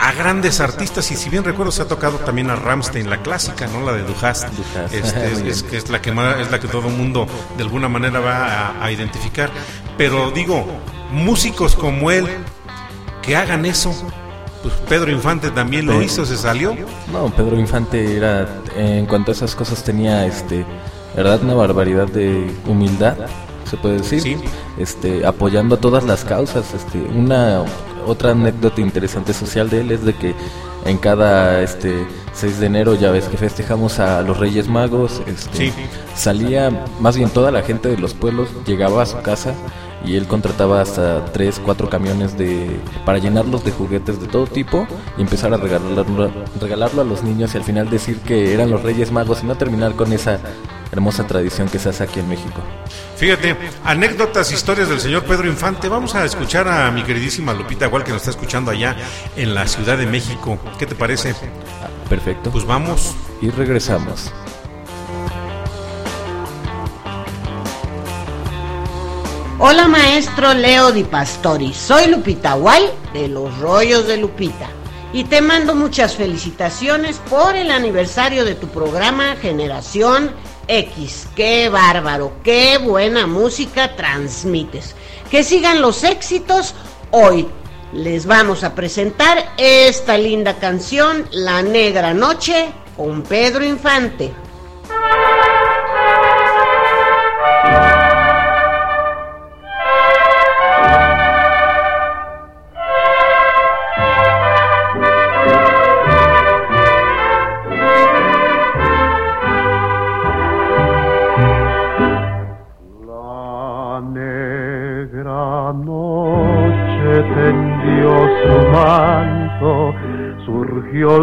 a 0.00 0.12
grandes 0.12 0.60
artistas, 0.60 1.10
y 1.10 1.16
si 1.16 1.30
bien 1.30 1.44
recuerdo, 1.44 1.72
se 1.72 1.82
ha 1.82 1.88
tocado 1.88 2.18
también 2.18 2.50
a 2.50 2.56
Ramstein, 2.56 3.08
la 3.10 3.22
clásica, 3.22 3.66
¿no? 3.66 3.84
La 3.84 3.92
de 3.92 4.02
Duhast, 4.02 4.48
Duhast. 4.48 4.94
este, 4.94 5.48
es, 5.76 5.90
la 5.90 6.00
que 6.00 6.12
más, 6.12 6.40
es 6.40 6.50
la 6.50 6.60
que 6.60 6.68
todo 6.68 6.88
el 6.88 6.94
mundo 6.94 7.26
de 7.56 7.62
alguna 7.62 7.88
manera 7.88 8.20
va 8.20 8.46
a, 8.46 8.84
a 8.84 8.92
identificar. 8.92 9.50
Pero 9.96 10.30
digo, 10.30 10.66
músicos 11.12 11.74
como 11.74 12.10
él 12.10 12.26
que 13.22 13.36
hagan 13.36 13.64
eso, 13.66 13.92
pues 14.62 14.74
Pedro 14.88 15.10
Infante 15.10 15.50
también 15.50 15.86
lo 15.86 16.02
hizo, 16.02 16.24
se 16.24 16.36
salió. 16.36 16.74
No, 17.12 17.26
Pedro 17.34 17.58
Infante 17.58 18.16
era, 18.16 18.48
en 18.76 19.06
cuanto 19.06 19.30
a 19.30 19.34
esas 19.34 19.54
cosas, 19.54 19.82
tenía, 19.84 20.26
este, 20.26 20.64
verdad, 21.16 21.42
una 21.42 21.54
barbaridad 21.54 22.06
de 22.08 22.50
humildad, 22.66 23.16
se 23.68 23.76
puede 23.76 23.98
decir, 23.98 24.22
Sí. 24.22 24.36
este, 24.78 25.26
apoyando 25.26 25.74
a 25.76 25.80
todas 25.80 26.04
las 26.04 26.24
causas. 26.24 26.72
Este, 26.74 26.98
una 26.98 27.62
otra 28.06 28.30
anécdota 28.32 28.80
interesante 28.80 29.34
social 29.34 29.68
de 29.68 29.82
él 29.82 29.90
es 29.90 30.04
de 30.04 30.14
que 30.14 30.34
en 30.86 30.96
cada, 30.96 31.60
este, 31.60 32.06
6 32.32 32.60
de 32.60 32.66
enero 32.66 32.94
ya 32.94 33.10
ves 33.10 33.24
que 33.26 33.36
festejamos 33.36 33.98
a 33.98 34.22
los 34.22 34.38
Reyes 34.38 34.68
Magos, 34.68 35.20
este, 35.26 35.56
Sí. 35.70 35.72
salía, 36.16 36.84
más 37.00 37.16
bien 37.16 37.28
toda 37.28 37.50
la 37.50 37.62
gente 37.62 37.88
de 37.90 37.98
los 37.98 38.14
pueblos 38.14 38.48
llegaba 38.66 39.02
a 39.02 39.06
su 39.06 39.20
casa 39.20 39.52
y 40.04 40.16
él 40.16 40.26
contrataba 40.26 40.80
hasta 40.80 41.24
tres, 41.26 41.60
cuatro 41.64 41.88
camiones 41.90 42.36
de 42.38 42.80
para 43.04 43.18
llenarlos 43.18 43.64
de 43.64 43.72
juguetes 43.72 44.20
de 44.20 44.26
todo 44.28 44.46
tipo 44.46 44.86
y 45.16 45.22
empezar 45.22 45.52
a 45.52 45.56
regalarlo, 45.56 46.30
regalarlo 46.60 47.02
a 47.02 47.04
los 47.04 47.22
niños 47.22 47.54
y 47.54 47.58
al 47.58 47.64
final 47.64 47.90
decir 47.90 48.18
que 48.20 48.54
eran 48.54 48.70
los 48.70 48.82
Reyes 48.82 49.10
Magos 49.12 49.42
y 49.42 49.46
no 49.46 49.56
terminar 49.56 49.94
con 49.94 50.12
esa 50.12 50.38
hermosa 50.90 51.26
tradición 51.26 51.68
que 51.68 51.78
se 51.78 51.90
hace 51.90 52.04
aquí 52.04 52.20
en 52.20 52.28
México. 52.28 52.62
Fíjate, 53.16 53.56
anécdotas, 53.84 54.52
historias 54.52 54.88
del 54.88 55.00
señor 55.00 55.24
Pedro 55.24 55.46
Infante. 55.48 55.88
Vamos 55.88 56.14
a 56.14 56.24
escuchar 56.24 56.66
a 56.68 56.90
mi 56.90 57.02
queridísima 57.02 57.52
Lupita, 57.52 57.86
igual 57.86 58.04
que 58.04 58.12
nos 58.12 58.22
está 58.22 58.30
escuchando 58.30 58.70
allá 58.70 58.96
en 59.36 59.54
la 59.54 59.66
Ciudad 59.66 59.98
de 59.98 60.06
México. 60.06 60.58
¿Qué 60.78 60.86
te 60.86 60.94
parece? 60.94 61.34
Ah, 61.82 61.88
Perfecto. 62.08 62.50
Pues 62.50 62.64
vamos. 62.64 63.14
y 63.42 63.50
regresamos. 63.50 64.32
Hola 69.60 69.88
maestro 69.88 70.54
Leo 70.54 70.92
Di 70.92 71.02
Pastori, 71.02 71.74
soy 71.74 72.06
Lupita 72.06 72.54
Guay 72.54 72.90
de 73.12 73.26
los 73.26 73.58
Rollos 73.58 74.06
de 74.06 74.16
Lupita 74.16 74.68
y 75.12 75.24
te 75.24 75.40
mando 75.40 75.74
muchas 75.74 76.14
felicitaciones 76.14 77.20
por 77.28 77.56
el 77.56 77.72
aniversario 77.72 78.44
de 78.44 78.54
tu 78.54 78.68
programa 78.68 79.34
Generación 79.34 80.30
X. 80.68 81.26
Qué 81.34 81.68
bárbaro, 81.70 82.34
qué 82.44 82.78
buena 82.78 83.26
música 83.26 83.96
transmites. 83.96 84.94
Que 85.28 85.42
sigan 85.42 85.82
los 85.82 86.04
éxitos. 86.04 86.76
Hoy 87.10 87.48
les 87.92 88.26
vamos 88.26 88.62
a 88.62 88.76
presentar 88.76 89.54
esta 89.56 90.16
linda 90.16 90.54
canción, 90.60 91.26
La 91.32 91.62
Negra 91.62 92.14
Noche, 92.14 92.68
con 92.96 93.22
Pedro 93.22 93.64
Infante. 93.64 94.32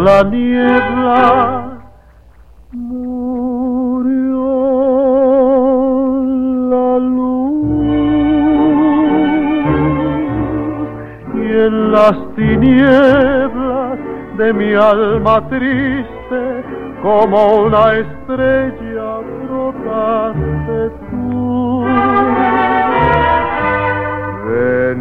La 0.06 0.22
niebla. 0.22 1.18
Murió 2.70 4.44
la 6.72 6.90
luz 6.98 7.66
y 11.34 11.44
en 11.66 11.74
las 11.92 12.16
tinieblas 12.36 13.98
de 14.38 14.52
mi 14.52 14.70
alma 14.74 15.36
triste 15.48 16.42
como 17.02 17.40
una 17.66 17.84
estrella 18.04 19.08
brotaste 19.48 20.80
tú. 21.10 21.84
Ven 24.46 25.00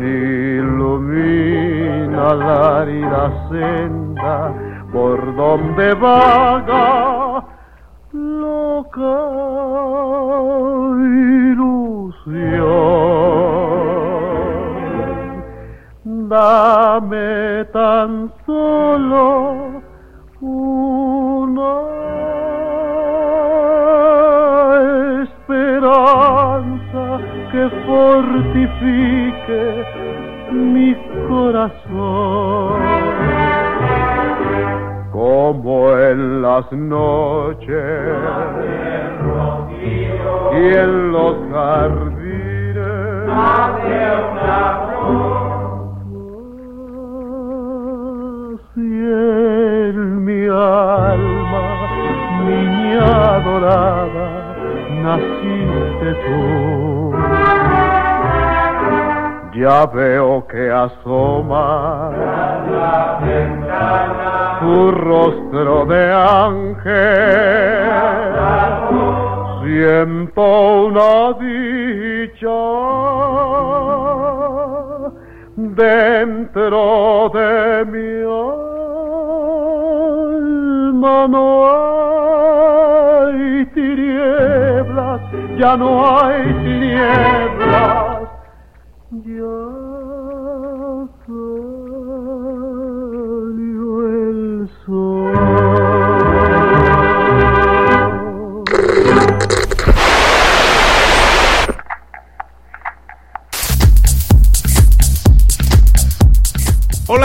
ilumina 0.62 2.28
la 2.34 2.86
por 4.96 5.20
donde 5.36 5.94
vaga 5.96 7.44
loca 8.14 9.18
ilusión. 11.52 12.24
Dame 16.30 17.66
tan 17.74 18.32
solo 18.46 19.84
una 20.40 21.74
esperanza 25.24 27.06
que 27.52 27.64
fortifique 27.86 29.62
mi 30.54 30.96
corazón. 31.28 33.05
Como 35.36 35.92
en 35.98 36.42
las 36.42 36.72
noches 36.72 37.76
y 40.54 40.78
en 40.78 41.12
los 41.12 41.36
jardines. 41.52 42.78
Si 48.74 48.80
en 48.80 50.24
mi 50.24 50.46
alma, 50.46 51.66
niña 52.46 53.36
adorada, 53.36 54.56
naciste 55.04 56.14
tú. 56.24 57.05
Ya 59.56 59.86
veo 59.86 60.46
que 60.48 60.70
asoma 60.70 62.12
tu 64.60 64.92
rostro 64.92 65.86
de 65.86 66.12
ángel. 66.12 67.56
Siento 69.64 70.42
una 70.88 71.34
dicha 71.40 72.62
dentro 75.56 77.30
de 77.34 77.86
mi 77.86 78.24
alma 80.96 81.28
no 81.28 81.68
hay 81.72 83.66
tinieblas, 83.74 85.22
ya 85.58 85.78
no 85.78 86.06
hay 86.06 86.44
tinieblas, 86.64 88.05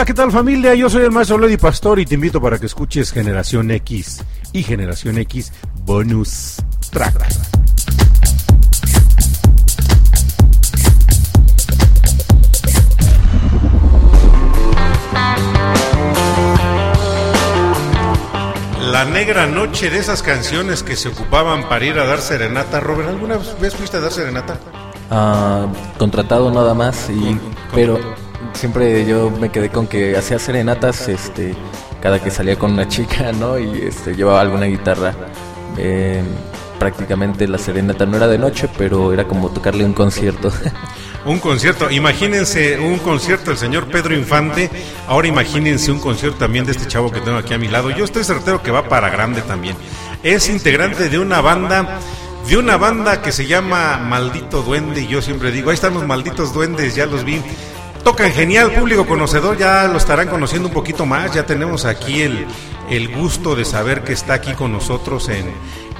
Hola, 0.01 0.07
¿qué 0.07 0.13
tal 0.15 0.31
familia? 0.31 0.73
Yo 0.73 0.89
soy 0.89 1.03
el 1.03 1.11
maestro 1.11 1.37
Lady 1.37 1.57
Pastor 1.57 1.99
y 1.99 2.07
te 2.07 2.15
invito 2.15 2.41
para 2.41 2.57
que 2.57 2.65
escuches 2.65 3.11
Generación 3.11 3.69
X 3.69 4.23
y 4.51 4.63
Generación 4.63 5.19
X 5.19 5.53
Bonus 5.85 6.55
Track. 6.89 7.23
La 18.91 19.05
negra 19.05 19.45
noche 19.45 19.91
de 19.91 19.99
esas 19.99 20.23
canciones 20.23 20.81
que 20.81 20.95
se 20.95 21.09
ocupaban 21.09 21.69
para 21.69 21.85
ir 21.85 21.99
a 21.99 22.05
dar 22.07 22.21
serenata. 22.21 22.79
Robert, 22.79 23.09
¿alguna 23.09 23.37
vez 23.37 23.75
fuiste 23.75 23.97
a 23.97 23.99
dar 23.99 24.11
serenata? 24.11 24.57
Ah, 25.11 25.67
contratado 25.99 26.49
nada 26.49 26.73
más, 26.73 27.07
y, 27.11 27.19
Con- 27.19 27.39
pero 27.75 27.99
siempre 28.53 29.05
yo 29.05 29.31
me 29.31 29.49
quedé 29.49 29.69
con 29.69 29.87
que 29.87 30.15
hacía 30.15 30.39
serenatas 30.39 31.07
este, 31.07 31.55
cada 32.01 32.21
que 32.21 32.31
salía 32.31 32.57
con 32.57 32.73
una 32.73 32.87
chica, 32.87 33.31
¿no? 33.39 33.57
Y 33.57 33.83
este, 33.83 34.15
llevaba 34.15 34.41
alguna 34.41 34.65
guitarra. 34.65 35.13
Eh, 35.77 36.21
prácticamente 36.79 37.47
la 37.47 37.59
serenata 37.59 38.07
no 38.07 38.17
era 38.17 38.27
de 38.27 38.39
noche, 38.39 38.67
pero 38.75 39.13
era 39.13 39.27
como 39.27 39.51
tocarle 39.51 39.85
un 39.85 39.93
concierto. 39.93 40.51
Un 41.23 41.37
concierto, 41.37 41.91
imagínense 41.91 42.79
un 42.79 42.97
concierto 42.97 43.51
del 43.51 43.57
señor 43.59 43.85
Pedro 43.85 44.15
Infante, 44.15 44.71
ahora 45.07 45.27
imagínense 45.27 45.91
un 45.91 45.99
concierto 45.99 46.39
también 46.39 46.65
de 46.65 46.71
este 46.71 46.87
chavo 46.87 47.11
que 47.11 47.21
tengo 47.21 47.37
aquí 47.37 47.53
a 47.53 47.59
mi 47.59 47.67
lado. 47.67 47.91
Yo 47.91 48.05
estoy 48.05 48.23
certero 48.23 48.63
que 48.63 48.71
va 48.71 48.89
para 48.89 49.11
grande 49.11 49.43
también. 49.43 49.75
Es 50.23 50.49
integrante 50.49 51.09
de 51.09 51.19
una 51.19 51.39
banda, 51.39 51.99
de 52.49 52.57
una 52.57 52.77
banda 52.77 53.21
que 53.21 53.31
se 53.31 53.45
llama 53.45 53.97
Maldito 53.97 54.63
Duende, 54.63 55.01
y 55.01 55.07
yo 55.09 55.21
siempre 55.21 55.51
digo, 55.51 55.69
ahí 55.69 55.75
están 55.75 55.93
los 55.93 56.07
malditos 56.07 56.55
duendes, 56.55 56.95
ya 56.95 57.05
los 57.05 57.23
vi. 57.23 57.39
Tocan 58.03 58.31
genial, 58.31 58.71
público 58.71 59.05
conocedor, 59.05 59.57
ya 59.57 59.87
lo 59.87 59.97
estarán 59.97 60.27
conociendo 60.27 60.67
un 60.69 60.73
poquito 60.73 61.05
más, 61.05 61.31
ya 61.33 61.45
tenemos 61.45 61.85
aquí 61.85 62.21
el, 62.21 62.47
el 62.89 63.15
gusto 63.15 63.55
de 63.55 63.63
saber 63.63 64.03
que 64.03 64.13
está 64.13 64.33
aquí 64.33 64.53
con 64.53 64.71
nosotros 64.71 65.29
en, 65.29 65.45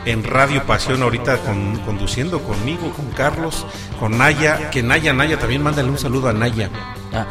en 0.06 0.24
Radio 0.24 0.64
Pasión 0.64 1.04
ahorita 1.04 1.38
con- 1.38 1.78
conduciendo 1.86 2.42
conmigo, 2.42 2.92
con 2.96 3.06
Carlos, 3.12 3.68
con 4.00 4.18
Naya, 4.18 4.72
que 4.72 4.82
Naya, 4.82 5.14
Naya, 5.14 5.38
también 5.38 5.62
mándale 5.62 5.90
un 5.90 5.98
saludo 6.00 6.30
a 6.30 6.34
Naya. 6.34 6.72
Ah, 7.14 7.28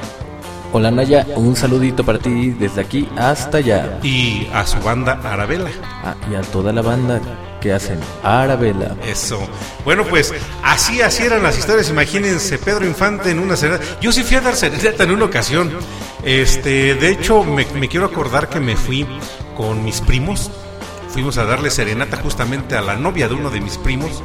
hola 0.73 0.93
Naya, 0.93 1.27
un 1.35 1.57
saludito 1.57 2.05
para 2.05 2.21
ti 2.21 2.51
desde 2.51 2.81
aquí 2.81 3.09
hasta 3.19 3.59
allá. 3.59 3.99
Y 4.05 4.49
a 4.55 4.65
su 4.65 4.79
banda 4.79 5.19
Arabela. 5.25 5.71
Ah, 6.05 6.15
y 6.31 6.37
a 6.37 6.43
toda 6.43 6.73
la 6.73 6.81
banda 6.83 7.21
que 7.61 7.73
hacen 7.73 8.01
Arabella. 8.23 8.97
Eso. 9.07 9.41
Bueno, 9.85 10.05
pues 10.05 10.33
así, 10.63 11.01
así 11.03 11.25
eran 11.25 11.43
las 11.43 11.59
historias. 11.59 11.91
Imagínense, 11.91 12.59
Pedro 12.59 12.87
Infante 12.87 13.31
en 13.31 13.39
una 13.39 13.57
serenata. 13.57 13.85
Yo 14.01 14.13
sí 14.13 14.23
fui 14.23 14.37
a 14.37 14.41
dar 14.41 14.57
serenata 14.57 15.05
en 15.05 15.11
una 15.13 15.27
ocasión. 15.27 15.71
Este, 16.23 16.95
de 16.95 17.09
hecho, 17.11 17.45
me, 17.45 17.67
me 17.67 17.89
quiero 17.89 18.07
acordar 18.07 18.49
que 18.49 18.61
me 18.61 18.77
fui 18.77 19.07
con 19.57 19.85
mis 19.85 20.01
primos. 20.01 20.51
Fuimos 21.11 21.39
a 21.39 21.45
darle 21.45 21.71
serenata 21.71 22.17
justamente 22.17 22.77
a 22.77 22.81
la 22.81 22.97
novia 22.97 23.29
de 23.29 23.35
uno 23.35 23.51
de 23.51 23.61
mis 23.61 23.77
primos. 23.79 24.23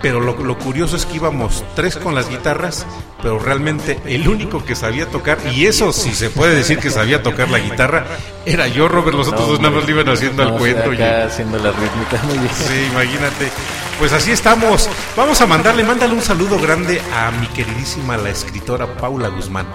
Pero 0.00 0.20
lo, 0.20 0.36
lo 0.36 0.56
curioso 0.58 0.96
es 0.96 1.04
que 1.06 1.16
íbamos 1.16 1.64
tres 1.74 1.96
con 1.96 2.14
las 2.14 2.28
guitarras, 2.30 2.86
pero 3.20 3.38
realmente 3.40 4.00
el 4.06 4.28
único 4.28 4.64
que 4.64 4.76
sabía 4.76 5.06
tocar, 5.06 5.38
y 5.52 5.66
eso 5.66 5.92
sí 5.92 6.14
se 6.14 6.30
puede 6.30 6.54
decir 6.54 6.78
que 6.78 6.88
sabía 6.90 7.20
tocar 7.22 7.48
la 7.48 7.58
guitarra, 7.58 8.06
era 8.46 8.68
yo, 8.68 8.86
Robert. 8.86 9.16
Los 9.16 9.26
otros 9.28 9.48
dos 9.48 9.60
nada 9.60 9.74
más 9.74 9.86
le 9.86 9.92
iban 9.92 10.08
haciendo 10.08 10.42
al 10.44 10.52
No, 10.52 10.58
cuento. 10.58 10.92
y- 10.92 11.02
haciendo 11.02 11.58
la 11.58 11.72
rítmica 11.72 12.22
muy 12.28 12.38
bien. 12.38 12.50
Sí, 12.54 12.88
imagínate. 12.92 13.50
Pues 13.98 14.12
así 14.12 14.30
estamos. 14.30 14.88
Vamos 15.16 15.40
a 15.40 15.46
mandarle, 15.46 15.82
mándale 15.82 16.14
un 16.14 16.22
saludo 16.22 16.60
grande 16.60 17.02
a 17.12 17.32
mi 17.32 17.48
queridísima 17.48 18.16
la 18.16 18.30
escritora 18.30 18.86
Paula 18.98 19.28
Guzmán. 19.28 19.66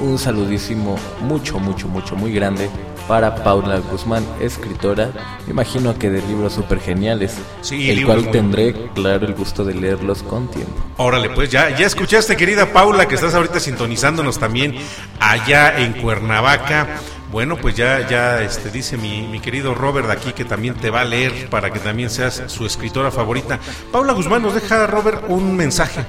Un 0.00 0.18
saludísimo, 0.18 0.98
mucho, 1.22 1.58
mucho, 1.58 1.88
mucho, 1.88 2.14
muy 2.16 2.30
grande 2.30 2.68
para 3.08 3.34
Paula 3.36 3.78
Guzmán, 3.78 4.24
escritora. 4.40 5.10
Me 5.46 5.52
imagino 5.52 5.98
que 5.98 6.10
de 6.10 6.22
libros 6.22 6.54
súper 6.54 6.80
geniales, 6.80 7.36
Sí, 7.60 7.90
el 7.90 8.04
cual 8.04 8.30
tendré, 8.30 8.74
claro, 8.94 9.26
el 9.26 9.34
gusto 9.34 9.64
de 9.64 9.74
leerlos 9.74 10.22
con 10.22 10.48
tiempo. 10.48 10.74
Órale, 10.96 11.30
pues 11.30 11.50
ya, 11.50 11.76
ya 11.76 11.86
escuchaste, 11.86 12.36
querida 12.36 12.72
Paula, 12.72 13.06
que 13.06 13.14
estás 13.14 13.34
ahorita 13.34 13.60
sintonizándonos 13.60 14.38
también 14.38 14.76
allá 15.20 15.78
en 15.78 15.92
Cuernavaca. 15.94 17.00
Bueno, 17.30 17.56
pues 17.56 17.74
ya, 17.74 18.08
ya 18.08 18.42
este, 18.42 18.70
dice 18.70 18.96
mi, 18.96 19.26
mi 19.26 19.40
querido 19.40 19.74
Robert 19.74 20.08
aquí 20.10 20.32
que 20.32 20.44
también 20.44 20.74
te 20.74 20.90
va 20.90 21.00
a 21.00 21.04
leer 21.04 21.50
para 21.50 21.70
que 21.70 21.80
también 21.80 22.08
seas 22.08 22.42
su 22.46 22.64
escritora 22.66 23.10
favorita. 23.10 23.58
Paula 23.92 24.12
Guzmán 24.12 24.42
nos 24.42 24.54
deja, 24.54 24.86
Robert, 24.86 25.24
un 25.28 25.56
mensaje. 25.56 26.04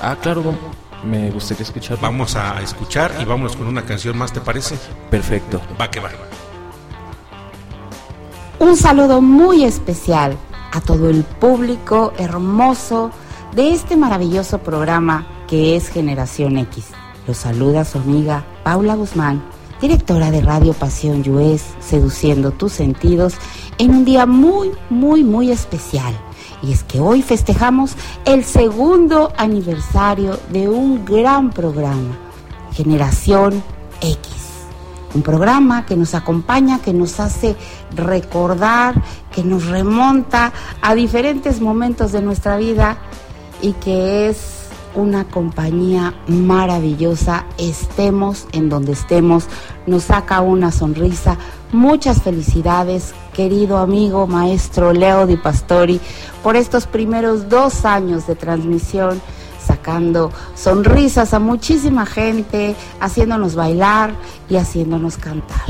Ah, 0.00 0.16
claro, 0.20 0.56
me 1.04 1.30
gustaría 1.30 1.64
escucharlo. 1.64 2.00
Vamos 2.00 2.36
a 2.36 2.60
escuchar 2.62 3.12
y 3.20 3.24
vámonos 3.24 3.56
con 3.56 3.66
una 3.66 3.84
canción 3.84 4.16
más, 4.16 4.32
¿te 4.32 4.40
parece? 4.40 4.76
Perfecto. 5.10 5.60
Va 5.80 5.90
que 5.90 6.00
va. 6.00 6.10
Un 8.62 8.76
saludo 8.76 9.20
muy 9.20 9.64
especial 9.64 10.38
a 10.70 10.80
todo 10.80 11.10
el 11.10 11.24
público 11.24 12.12
hermoso 12.16 13.10
de 13.56 13.74
este 13.74 13.96
maravilloso 13.96 14.58
programa 14.58 15.26
que 15.48 15.74
es 15.74 15.88
Generación 15.88 16.56
X. 16.58 16.84
Los 17.26 17.38
saluda 17.38 17.84
su 17.84 17.98
amiga 17.98 18.44
Paula 18.62 18.94
Guzmán, 18.94 19.42
directora 19.80 20.30
de 20.30 20.42
Radio 20.42 20.74
Pasión 20.74 21.28
US, 21.28 21.74
seduciendo 21.80 22.52
tus 22.52 22.74
sentidos 22.74 23.34
en 23.78 23.90
un 23.90 24.04
día 24.04 24.26
muy, 24.26 24.70
muy, 24.90 25.24
muy 25.24 25.50
especial. 25.50 26.14
Y 26.62 26.70
es 26.70 26.84
que 26.84 27.00
hoy 27.00 27.20
festejamos 27.20 27.96
el 28.26 28.44
segundo 28.44 29.32
aniversario 29.38 30.38
de 30.50 30.68
un 30.68 31.04
gran 31.04 31.50
programa, 31.50 32.16
Generación 32.72 33.60
X. 34.00 34.41
Un 35.14 35.22
programa 35.22 35.84
que 35.84 35.96
nos 35.96 36.14
acompaña, 36.14 36.80
que 36.80 36.92
nos 36.92 37.20
hace 37.20 37.56
recordar, 37.94 38.94
que 39.30 39.44
nos 39.44 39.66
remonta 39.66 40.52
a 40.80 40.94
diferentes 40.94 41.60
momentos 41.60 42.12
de 42.12 42.22
nuestra 42.22 42.56
vida 42.56 42.96
y 43.60 43.72
que 43.74 44.28
es 44.28 44.62
una 44.94 45.24
compañía 45.24 46.14
maravillosa, 46.26 47.46
estemos 47.58 48.46
en 48.52 48.68
donde 48.68 48.92
estemos, 48.92 49.46
nos 49.86 50.04
saca 50.04 50.40
una 50.40 50.70
sonrisa. 50.70 51.38
Muchas 51.72 52.22
felicidades, 52.22 53.14
querido 53.32 53.78
amigo 53.78 54.26
maestro 54.26 54.92
Leo 54.92 55.26
Di 55.26 55.36
Pastori, 55.36 56.00
por 56.42 56.56
estos 56.56 56.86
primeros 56.86 57.48
dos 57.48 57.84
años 57.84 58.26
de 58.26 58.34
transmisión, 58.34 59.20
sacando 59.82 60.30
sonrisas 60.54 61.34
a 61.34 61.40
muchísima 61.40 62.06
gente, 62.06 62.76
haciéndonos 63.00 63.56
bailar 63.56 64.14
y 64.48 64.54
haciéndonos 64.54 65.16
cantar. 65.16 65.66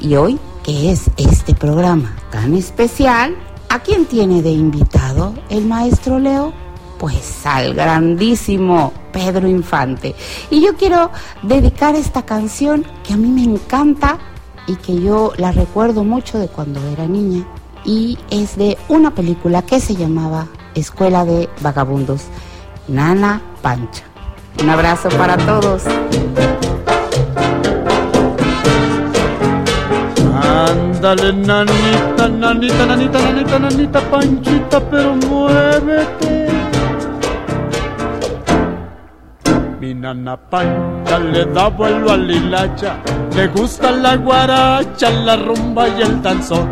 Y 0.00 0.16
hoy, 0.16 0.38
¿qué 0.62 0.92
es 0.92 1.10
este 1.16 1.54
programa 1.54 2.14
tan 2.30 2.52
especial? 2.52 3.34
¿A 3.70 3.78
quién 3.78 4.04
tiene 4.04 4.42
de 4.42 4.50
invitado 4.50 5.34
el 5.48 5.64
maestro 5.64 6.18
Leo? 6.18 6.52
pues 6.98 7.46
al 7.46 7.74
grandísimo 7.74 8.92
Pedro 9.12 9.46
Infante. 9.46 10.16
Y 10.50 10.60
yo 10.60 10.76
quiero 10.76 11.12
dedicar 11.44 11.94
esta 11.94 12.22
canción 12.22 12.84
que 13.06 13.14
a 13.14 13.16
mí 13.16 13.28
me 13.28 13.44
encanta 13.44 14.18
y 14.66 14.74
que 14.74 15.00
yo 15.00 15.32
la 15.36 15.52
recuerdo 15.52 16.02
mucho 16.02 16.40
de 16.40 16.48
cuando 16.48 16.80
era 16.88 17.06
niña 17.06 17.46
y 17.84 18.18
es 18.30 18.56
de 18.56 18.76
una 18.88 19.14
película 19.14 19.62
que 19.62 19.78
se 19.78 19.94
llamaba 19.94 20.48
Escuela 20.74 21.24
de 21.24 21.48
Vagabundos, 21.60 22.22
Nana 22.88 23.38
Pancha. 23.60 24.04
Un 24.62 24.70
abrazo 24.70 25.10
para 25.10 25.36
todos. 25.36 25.82
Ándale, 30.42 31.32
nanita, 31.34 32.28
nanita, 32.28 32.86
nanita, 32.86 33.18
nanita, 33.18 33.58
nanita, 33.58 34.00
panchita, 34.10 34.80
pero 34.90 35.14
muévete. 35.16 36.48
Mi 39.80 39.94
nana 39.94 40.36
Pancha 40.36 41.18
le 41.18 41.44
da 41.44 41.68
vuelo 41.68 42.10
al 42.10 42.30
hilacha, 42.30 42.96
le 43.36 43.48
gusta 43.48 43.90
la 43.90 44.16
guaracha, 44.16 45.10
la 45.10 45.36
rumba 45.36 45.88
y 45.88 46.02
el 46.02 46.22
danzón. 46.22 46.68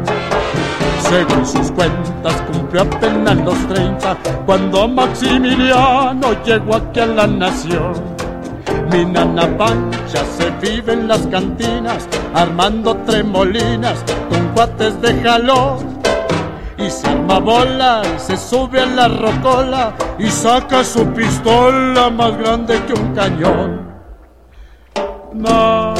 Según 1.08 1.46
sus 1.46 1.70
cuentas 1.72 2.42
cumplió 2.50 2.82
apenas 2.82 3.36
los 3.38 3.68
30 3.68 4.16
cuando 4.44 4.88
Maximiliano 4.88 6.42
llegó 6.44 6.76
aquí 6.76 7.00
a 7.00 7.06
la 7.06 7.26
nación. 7.26 7.92
Mi 8.90 9.04
nana 9.04 9.46
Pancha 9.56 10.24
se 10.36 10.50
vive 10.60 10.92
en 10.92 11.08
las 11.08 11.26
cantinas, 11.28 12.08
armando 12.34 12.96
tremolinas 13.06 14.04
con 14.28 14.48
cuates 14.54 15.00
de 15.00 15.20
jalón 15.22 15.96
y 16.78 16.90
se 16.90 17.06
arma 17.08 17.38
bola 17.38 18.02
y 18.16 18.18
se 18.18 18.36
sube 18.36 18.80
a 18.80 18.86
la 18.86 19.08
rocola 19.08 19.92
y 20.18 20.28
saca 20.28 20.84
su 20.84 21.06
pistola 21.12 22.10
más 22.10 22.36
grande 22.36 22.82
que 22.86 22.92
un 22.92 23.14
cañón. 23.14 23.86
Na, 25.32 25.94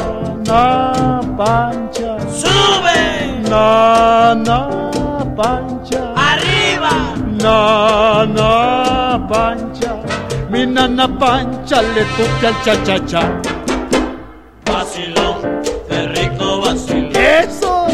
na, 0.46 1.20
pancha. 1.36 2.16
¡Sube! 2.30 3.40
Na, 3.48 4.34
na, 4.34 4.85
pancha. 5.36 6.14
¡Arriba! 6.16 6.92
Na, 7.42 8.24
na, 8.36 9.26
pancha. 9.28 9.92
Mi 10.50 10.66
nana 10.66 11.06
pancha 11.20 11.82
le 11.82 12.04
toca 12.16 12.48
el 12.48 12.56
cha-cha-cha. 12.64 13.22
Vacilón, 14.72 15.36
qué 15.88 16.00
rico 16.16 16.60
vacilón. 16.62 17.16
¡Eso! 17.16 17.86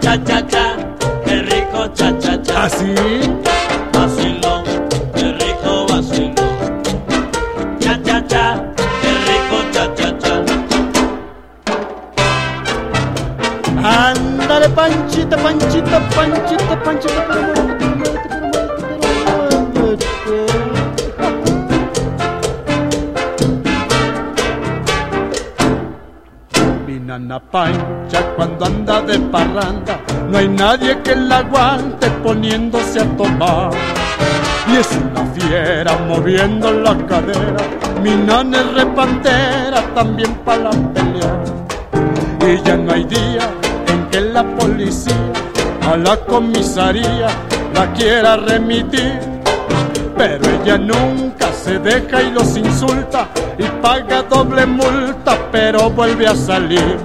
Cha-cha-cha, 0.00 0.76
qué 1.24 1.36
rico 1.42 1.80
cha-cha-cha. 1.98 2.64
¿Así? 2.64 2.94
Vacilón, 3.92 4.62
qué 5.14 5.26
rico 5.42 5.86
vacilón. 5.90 6.54
Cha-cha-cha, 7.80 8.44
qué 9.02 9.10
rico 9.28 9.56
cha-cha-cha. 9.74 10.34
Ándale, 13.82 14.68
panchita, 15.26 15.36
panchita, 15.42 15.98
panchita, 16.14 16.76
panchita, 16.84 17.22
pero 17.28 17.62
pero 17.74 18.08
pero 19.74 19.96
pero. 20.24 20.46
Mi 26.86 26.98
nana 27.00 27.40
pancha 27.40 28.20
cuando 28.36 28.64
anda 28.66 29.02
de 29.02 29.18
parranda, 29.18 30.00
no 30.30 30.38
hay 30.38 30.48
nadie 30.48 31.00
que 31.02 31.16
la 31.16 31.38
aguante 31.38 32.10
poniéndose 32.22 33.00
a 33.00 33.16
tomar. 33.16 33.70
Y 34.70 34.76
es 34.76 34.98
una 34.98 35.24
fiera 35.32 35.96
moviendo 36.06 36.72
la 36.72 36.94
cadera, 37.06 37.64
mi 38.02 38.14
nana 38.14 38.60
es 38.60 38.74
repantera 38.74 39.82
también 39.94 40.34
para 40.44 40.64
la 40.64 40.70
pelea. 40.92 41.42
Y 42.46 42.62
ya 42.62 42.76
no 42.76 42.92
hay 42.92 43.04
día 43.04 43.57
que 44.10 44.20
la 44.20 44.44
policía 44.56 45.32
a 45.90 45.96
la 45.96 46.16
comisaría 46.16 47.28
la 47.74 47.92
quiera 47.92 48.36
remitir. 48.36 49.18
Pero 50.16 50.44
ella 50.50 50.76
nunca 50.76 51.52
se 51.52 51.78
deja 51.78 52.22
y 52.22 52.32
los 52.32 52.56
insulta 52.56 53.28
y 53.56 53.64
paga 53.80 54.22
doble 54.22 54.66
multa, 54.66 55.38
pero 55.52 55.90
vuelve 55.90 56.26
a 56.26 56.34
salir. 56.34 56.98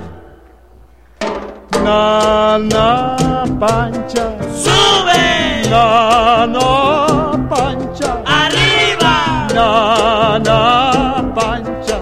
Na, 1.84 2.58
na, 2.58 3.44
pancha. 3.60 4.32
¡Sube! 4.56 5.70
Na, 5.70 6.48
na, 6.48 7.48
pancha. 7.50 8.18
¡Arriba! 8.26 9.48
Na, 9.54 10.40
na, 10.40 11.34
pancha. 11.36 11.98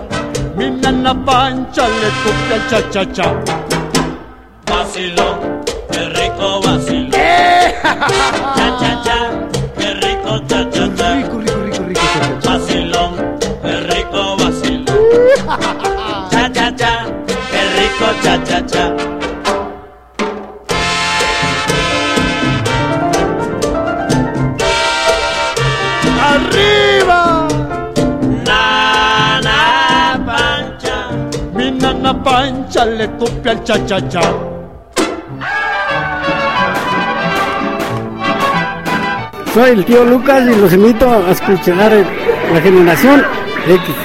Mi 0.55 0.69
nana 0.69 1.13
pancha 1.25 1.87
le 1.87 2.09
toca 2.23 2.55
el 2.55 2.67
cha-cha-cha. 2.69 3.80
Vacilón, 4.93 5.39
qué 5.89 5.99
rico 6.09 6.59
vacilón. 6.65 7.11
Cha-cha-cha, 8.57 9.19
qué 9.77 9.93
rico 9.93 10.37
cha-cha-cha. 10.49 11.15
Rico, 11.15 11.39
rico, 11.39 11.59
rico, 11.63 11.83
rico. 11.87 12.01
Vacilón, 12.43 13.11
qué 13.61 13.79
rico 13.87 14.35
vacilón. 14.35 14.97
Cha-cha-cha, 16.29 17.05
qué 17.51 17.61
rico 17.79 18.05
cha-cha-cha. 18.21 18.93
¡Arriba! 26.19 27.47
Nana 28.45 30.19
Pancha. 30.25 30.97
Mi 31.55 31.71
nana 31.71 32.13
pancha 32.23 32.85
le 32.85 33.07
tope 33.07 33.49
al 33.51 33.63
cha-cha-cha. 33.63 34.50
Soy 39.53 39.71
el 39.71 39.83
tío 39.85 40.05
Lucas 40.05 40.43
y 40.47 40.55
los 40.55 40.71
invito 40.71 41.09
a 41.09 41.31
escuchar 41.31 41.91
la 42.53 42.61
generación 42.61 43.21
X. 43.67 43.95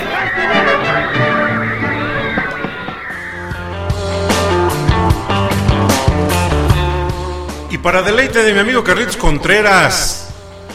Y 7.71 7.79
para 7.79 8.03
deleite 8.03 8.43
de 8.43 8.53
mi 8.53 8.59
amigo 8.59 8.83
Carlitos 8.83 9.17
Contreras, 9.17 10.35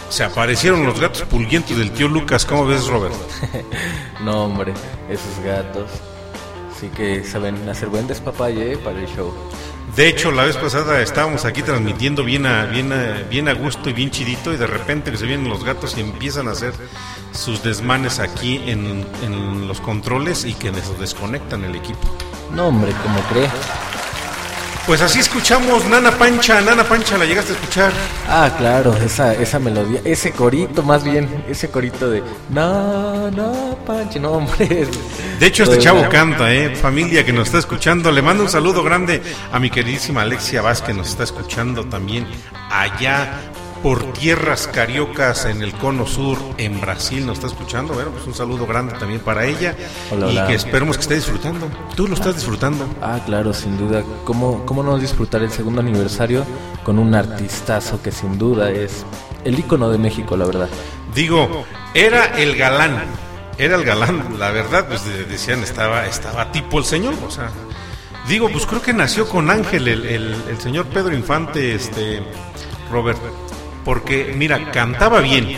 se 0.10 0.24
aparecieron 0.24 0.86
los 0.86 1.00
gatos 1.02 1.24
pulguientos 1.24 1.78
del 1.78 1.92
tío 1.92 2.08
Lucas. 2.08 2.46
¿Cómo 2.46 2.66
ves, 2.66 2.88
Robert? 2.88 3.16
No, 4.22 4.46
hombre, 4.46 4.72
esos 5.10 5.44
gatos. 5.44 5.90
Sí 6.80 6.90
que 6.96 7.24
saben 7.24 7.68
hacer 7.68 7.90
buen 7.90 8.06
despapalle 8.08 8.78
para 8.78 9.00
el 9.00 9.08
show. 9.08 9.34
De 9.96 10.08
hecho, 10.08 10.32
la 10.32 10.46
vez 10.46 10.56
pasada 10.56 11.02
estábamos 11.02 11.44
aquí 11.44 11.64
transmitiendo 11.64 12.24
bien 12.24 12.46
a, 12.46 12.66
bien 12.66 12.94
a, 12.94 13.24
bien 13.30 13.50
a 13.50 13.54
gusto 13.54 13.90
y 13.90 13.94
bien 13.94 14.10
chidito 14.10 14.54
y 14.54 14.58
de 14.58 14.66
repente 14.66 15.12
que 15.12 15.18
se 15.18 15.26
vienen 15.26 15.50
los 15.50 15.66
gatos 15.66 15.98
y 15.98 16.02
empiezan 16.02 16.48
a 16.48 16.52
hacer 16.52 16.74
sus 17.34 17.62
desmanes 17.62 18.20
aquí 18.20 18.62
en, 18.68 19.06
en 19.22 19.68
los 19.68 19.82
controles 19.82 20.46
y 20.46 20.54
que 20.54 20.72
nos 20.72 20.98
desconectan 20.98 21.66
el 21.66 21.76
equipo. 21.76 22.00
No, 22.54 22.68
hombre, 22.68 22.94
como 23.04 23.20
cree. 23.30 23.50
Pues 24.88 25.02
así 25.02 25.20
escuchamos 25.20 25.86
Nana 25.86 26.12
Pancha. 26.12 26.60
Nana 26.60 26.84
Pancha, 26.84 27.18
¿la 27.18 27.26
llegaste 27.26 27.54
a 27.54 27.56
escuchar? 27.56 27.94
Ah, 28.28 28.52
claro, 28.58 28.96
esa, 28.98 29.34
esa 29.34 29.60
melodía, 29.60 30.02
ese 30.04 30.32
corito 30.32 30.82
más 30.82 31.04
bien, 31.04 31.46
ese 31.48 31.70
corito 31.70 32.10
de 32.10 32.24
na, 32.50 33.30
na, 33.32 33.76
Panche, 33.86 34.20
no, 34.20 34.32
hombre. 34.32 34.88
De 35.40 35.46
hecho, 35.46 35.64
este 35.64 35.78
chavo 35.78 36.10
canta, 36.10 36.52
¿eh? 36.54 36.76
Familia 36.76 37.26
que 37.26 37.32
nos 37.32 37.48
está 37.48 37.60
escuchando. 37.60 38.12
Le 38.12 38.22
mando 38.22 38.44
un 38.44 38.50
saludo 38.50 38.84
grande 38.84 39.22
a 39.52 39.60
mi 39.60 39.70
queridísima 39.70 40.24
Alexia 40.24 40.62
Vázquez, 40.62 40.88
que 40.88 40.94
nos 40.94 41.10
está 41.10 41.24
escuchando 41.24 41.86
también 41.86 42.26
allá 42.72 43.40
por 43.82 44.14
tierras 44.14 44.68
cariocas 44.68 45.46
en 45.46 45.62
el 45.62 45.74
cono 45.74 46.06
sur, 46.06 46.38
en 46.58 46.80
Brasil, 46.80 47.26
nos 47.26 47.38
está 47.38 47.48
escuchando. 47.48 47.94
Bueno, 47.94 48.12
pues 48.12 48.26
un 48.28 48.34
saludo 48.34 48.66
grande 48.68 48.94
también 49.00 49.22
para 49.22 49.46
ella 49.46 49.76
Hola, 50.12 50.44
y 50.44 50.48
que 50.48 50.54
esperemos 50.56 50.98
que 50.98 51.02
esté 51.02 51.16
disfrutando. 51.16 51.68
Tú 51.96 52.08
lo 52.08 52.14
estás 52.14 52.36
disfrutando. 52.36 52.86
Ah, 53.02 53.20
claro, 53.26 53.54
sin 53.54 53.78
duda. 53.78 54.04
¿Cómo, 54.24 54.66
¿Cómo 54.66 54.84
no 54.84 54.98
disfrutar 54.98 55.42
el 55.42 55.52
segundo 55.52 55.82
aniversario 55.82 56.46
con 56.84 57.00
un 57.00 57.16
artistazo 57.16 58.02
que 58.02 58.12
sin 58.12 58.38
duda 58.38 58.70
es 58.72 59.06
el 59.44 59.58
ícono 59.58 59.90
de 59.90 59.98
México, 59.98 60.38
la 60.38 60.46
verdad? 60.46 60.70
Digo, 61.16 61.66
era 61.94 62.26
el 62.38 62.56
galán, 62.56 63.04
era 63.58 63.76
el 63.76 63.84
galán, 63.84 64.36
la 64.40 64.52
verdad, 64.52 64.88
pues 64.88 65.04
de- 65.06 65.26
decían, 65.26 65.62
estaba, 65.64 66.06
estaba 66.08 66.52
tipo 66.52 66.80
el 66.80 66.86
señor, 66.86 67.16
o 67.28 67.30
sea, 67.32 67.50
digo, 68.28 68.50
pues 68.50 68.66
creo 68.66 68.82
que 68.82 68.94
nació 68.94 69.28
con 69.28 69.50
Ángel, 69.50 69.88
el, 69.88 70.06
el- 70.06 70.36
el 70.50 70.60
señor 70.62 70.86
Pedro 70.86 71.14
Infante, 71.14 71.76
este, 71.76 72.24
Robert, 72.90 73.20
porque, 73.86 74.34
mira, 74.38 74.72
cantaba 74.72 75.20
bien, 75.22 75.58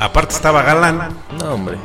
aparte 0.00 0.34
estaba 0.34 0.62
galán, 0.62 1.16
No, 1.38 1.54
hombre. 1.54 1.76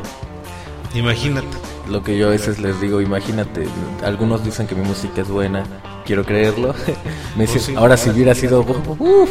imagínate. 0.94 1.48
Lo 1.90 2.02
que 2.02 2.18
yo 2.18 2.28
a 2.28 2.32
veces 2.32 2.60
les 2.60 2.80
digo, 2.80 3.02
imagínate, 3.02 3.68
algunos 4.06 4.44
dicen 4.44 4.68
que 4.68 4.76
mi 4.76 4.84
música 4.88 5.22
es 5.22 5.28
buena, 5.28 5.64
quiero 6.06 6.24
creerlo. 6.26 6.74
Me 7.36 7.46
dicen, 7.46 7.62
sí. 7.62 7.76
ahora 7.76 7.98
si 7.98 8.10
hubiera 8.10 8.34
sido 8.36 8.62
uf, 8.62 9.30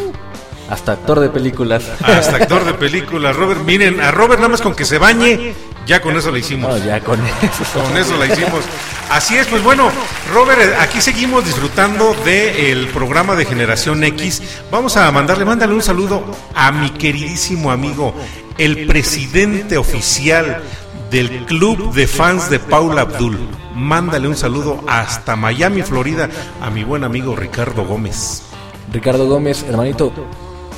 hasta 0.73 0.93
actor 0.93 1.21
de 1.21 1.29
películas. 1.29 1.85
Hasta 2.03 2.37
actor 2.37 2.65
de 2.65 2.73
películas, 2.73 3.37
Robert, 3.37 3.61
miren, 3.63 4.01
a 4.01 4.11
Robert 4.11 4.41
nada 4.41 4.49
más 4.49 4.63
con 4.63 4.75
que 4.75 4.87
se 4.87 4.97
bañe, 4.97 5.53
ya 5.87 6.01
con 6.01 6.17
eso 6.17 6.31
le 6.31 6.39
hicimos. 6.39 6.71
No, 6.71 6.83
ya 6.83 6.99
con 7.01 7.21
eso. 7.21 7.83
Con 7.83 7.97
eso 7.99 8.17
la 8.17 8.25
hicimos. 8.25 8.65
Así 9.11 9.37
es, 9.37 9.47
pues 9.49 9.63
bueno, 9.63 9.91
Robert, 10.33 10.63
eh, 10.63 10.75
aquí 10.81 11.03
seguimos 11.03 11.45
disfrutando 11.45 12.15
del 12.25 12.87
programa 12.89 13.37
de 13.37 13.45
Generación 13.45 14.03
X. 14.03 14.41
Vamos 14.71 14.97
a 14.97 15.13
mandarle, 15.13 15.45
mándale 15.45 15.75
un 15.75 15.83
saludo 15.83 16.25
a 16.55 16.73
mi 16.73 16.89
queridísimo 16.89 17.71
amigo, 17.71 18.15
el 18.57 18.87
presidente 18.87 19.77
oficial 19.77 20.63
del 21.11 21.45
club 21.45 21.93
de 21.93 22.07
fans 22.07 22.49
de 22.49 22.59
Paula 22.59 23.03
Abdul. 23.03 23.39
Mándale 23.75 24.27
un 24.27 24.37
saludo 24.37 24.83
hasta 24.89 25.37
Miami, 25.37 25.83
Florida, 25.83 26.31
a 26.63 26.71
mi 26.71 26.83
buen 26.83 27.05
amigo 27.05 27.37
Ricardo 27.37 27.85
Gómez. 27.85 28.45
Ricardo 28.93 29.27
Gómez, 29.27 29.65
hermanito, 29.69 30.13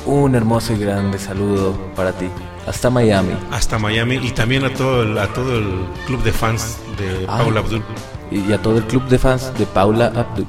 un 0.05 0.35
hermoso 0.35 0.73
y 0.73 0.77
grande 0.77 1.17
saludo 1.19 1.73
para 1.95 2.11
ti. 2.13 2.27
Hasta 2.67 2.89
Miami. 2.89 3.33
Hasta 3.51 3.77
Miami 3.77 4.15
y 4.15 4.31
también 4.31 4.65
a 4.65 4.73
todo 4.73 5.03
el, 5.03 5.17
a 5.17 5.27
todo 5.27 5.57
el 5.57 5.85
club 6.07 6.23
de 6.23 6.31
fans 6.31 6.77
de 6.97 7.25
Ah. 7.27 7.37
Paula 7.39 7.59
Abdul. 7.59 7.83
Y 8.31 8.51
a 8.53 8.61
todo 8.61 8.77
el 8.77 8.85
club 8.85 9.03
de 9.07 9.19
fans 9.19 9.51
de 9.57 9.65
Paula 9.65 10.07
Abdul. 10.07 10.47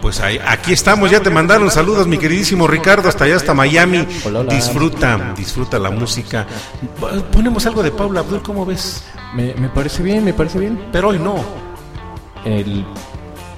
Pues 0.00 0.20
ahí, 0.20 0.38
aquí 0.46 0.72
estamos, 0.72 1.10
ya 1.10 1.20
te 1.20 1.30
mandaron 1.30 1.70
saludos, 1.70 2.06
mi 2.06 2.18
queridísimo 2.18 2.66
Ricardo, 2.68 3.08
hasta 3.08 3.24
allá, 3.24 3.36
hasta 3.36 3.54
Miami. 3.54 4.06
Hola, 4.24 4.40
hola. 4.40 4.54
Disfruta, 4.54 5.34
disfruta 5.36 5.78
la 5.78 5.90
música. 5.90 6.46
Ponemos 7.32 7.66
algo 7.66 7.82
de 7.82 7.90
Paula 7.90 8.20
Abdul, 8.20 8.42
¿cómo 8.42 8.64
ves? 8.64 9.02
Me, 9.34 9.54
me 9.54 9.68
parece 9.68 10.02
bien, 10.02 10.24
me 10.24 10.32
parece 10.34 10.58
bien. 10.60 10.88
Pero 10.92 11.08
hoy 11.08 11.18
no. 11.18 11.36
El, 12.44 12.84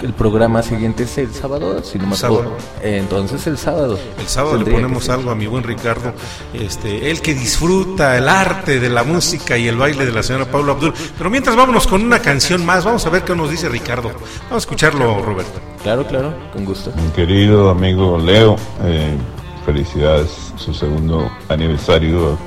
el 0.02 0.12
programa 0.12 0.62
siguiente 0.62 1.04
es 1.04 1.18
el 1.18 1.32
sábado, 1.34 1.82
si 1.82 1.98
no 1.98 2.06
me 2.06 2.14
acuerdo. 2.14 2.56
Entonces 2.82 3.46
el 3.46 3.58
sábado. 3.58 3.98
El 4.18 4.26
sábado 4.26 4.56
le 4.56 4.70
ponemos 4.70 5.08
algo 5.08 5.30
a 5.30 5.34
mi 5.34 5.46
buen 5.46 5.64
Ricardo, 5.64 6.12
este, 6.52 7.10
el 7.10 7.20
que 7.20 7.34
disfruta 7.34 8.16
el 8.16 8.28
arte 8.28 8.80
de 8.80 8.88
la 8.88 9.02
música 9.02 9.56
y 9.58 9.68
el 9.68 9.76
baile 9.76 10.06
de 10.06 10.12
la 10.12 10.22
señora 10.22 10.44
Paula 10.46 10.72
Abdul. 10.72 10.94
Pero 11.16 11.30
mientras 11.30 11.56
vámonos 11.56 11.86
con 11.86 12.02
una 12.02 12.20
canción 12.20 12.64
más, 12.64 12.84
vamos 12.84 13.04
a 13.06 13.10
ver 13.10 13.22
qué 13.22 13.34
nos 13.34 13.50
dice 13.50 13.68
Ricardo. 13.68 14.08
Vamos 14.08 14.52
a 14.52 14.56
escucharlo, 14.58 15.20
Roberto. 15.22 15.60
Claro, 15.82 16.06
claro, 16.06 16.34
con 16.52 16.64
gusto. 16.64 16.92
Mi 16.96 17.10
querido 17.10 17.70
amigo 17.70 18.18
Leo, 18.18 18.56
eh, 18.84 19.16
felicidades, 19.64 20.52
su 20.56 20.72
segundo 20.74 21.30
aniversario 21.48 22.38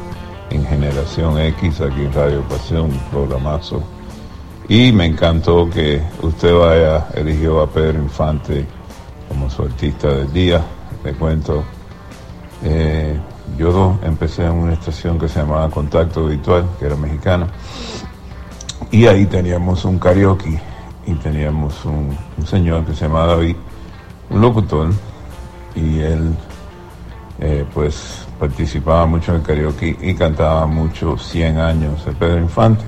en 0.49 0.65
Generación 0.65 1.39
X 1.39 1.81
aquí 1.81 2.01
en 2.01 2.13
Radio 2.13 2.41
Pasión, 2.43 2.91
un 2.91 2.99
programazo. 3.09 3.83
Y 4.69 4.91
me 4.91 5.05
encantó 5.05 5.69
que 5.69 6.01
usted 6.21 6.53
vaya, 6.53 7.07
eligió 7.13 7.61
a 7.61 7.67
Pedro 7.67 8.01
Infante 8.01 8.65
como 9.27 9.49
su 9.49 9.63
artista 9.63 10.07
del 10.09 10.31
día. 10.31 10.61
Le 11.03 11.13
cuento, 11.13 11.63
eh, 12.63 13.19
yo 13.57 13.99
empecé 14.03 14.45
en 14.45 14.53
una 14.53 14.73
estación 14.73 15.19
que 15.19 15.27
se 15.27 15.39
llamaba 15.39 15.69
Contacto 15.69 16.25
Virtual, 16.27 16.65
que 16.79 16.85
era 16.85 16.95
mexicana. 16.95 17.47
Y 18.91 19.07
ahí 19.07 19.25
teníamos 19.25 19.83
un 19.85 19.99
karaoke 19.99 20.61
y 21.05 21.13
teníamos 21.15 21.83
un, 21.85 22.15
un 22.37 22.47
señor 22.47 22.85
que 22.85 22.93
se 22.93 23.05
llamaba 23.05 23.35
David, 23.35 23.55
un 24.29 24.41
locutor, 24.41 24.89
y 25.75 25.99
él 25.99 26.35
eh, 27.39 27.65
pues 27.73 28.27
participaba 28.39 29.05
mucho 29.05 29.31
en 29.31 29.39
el 29.39 29.43
karaoke 29.43 29.97
y 29.99 30.13
cantaba 30.13 30.67
mucho 30.67 31.17
100 31.17 31.57
años 31.57 32.05
de 32.05 32.11
Pedro 32.11 32.39
Infante. 32.39 32.83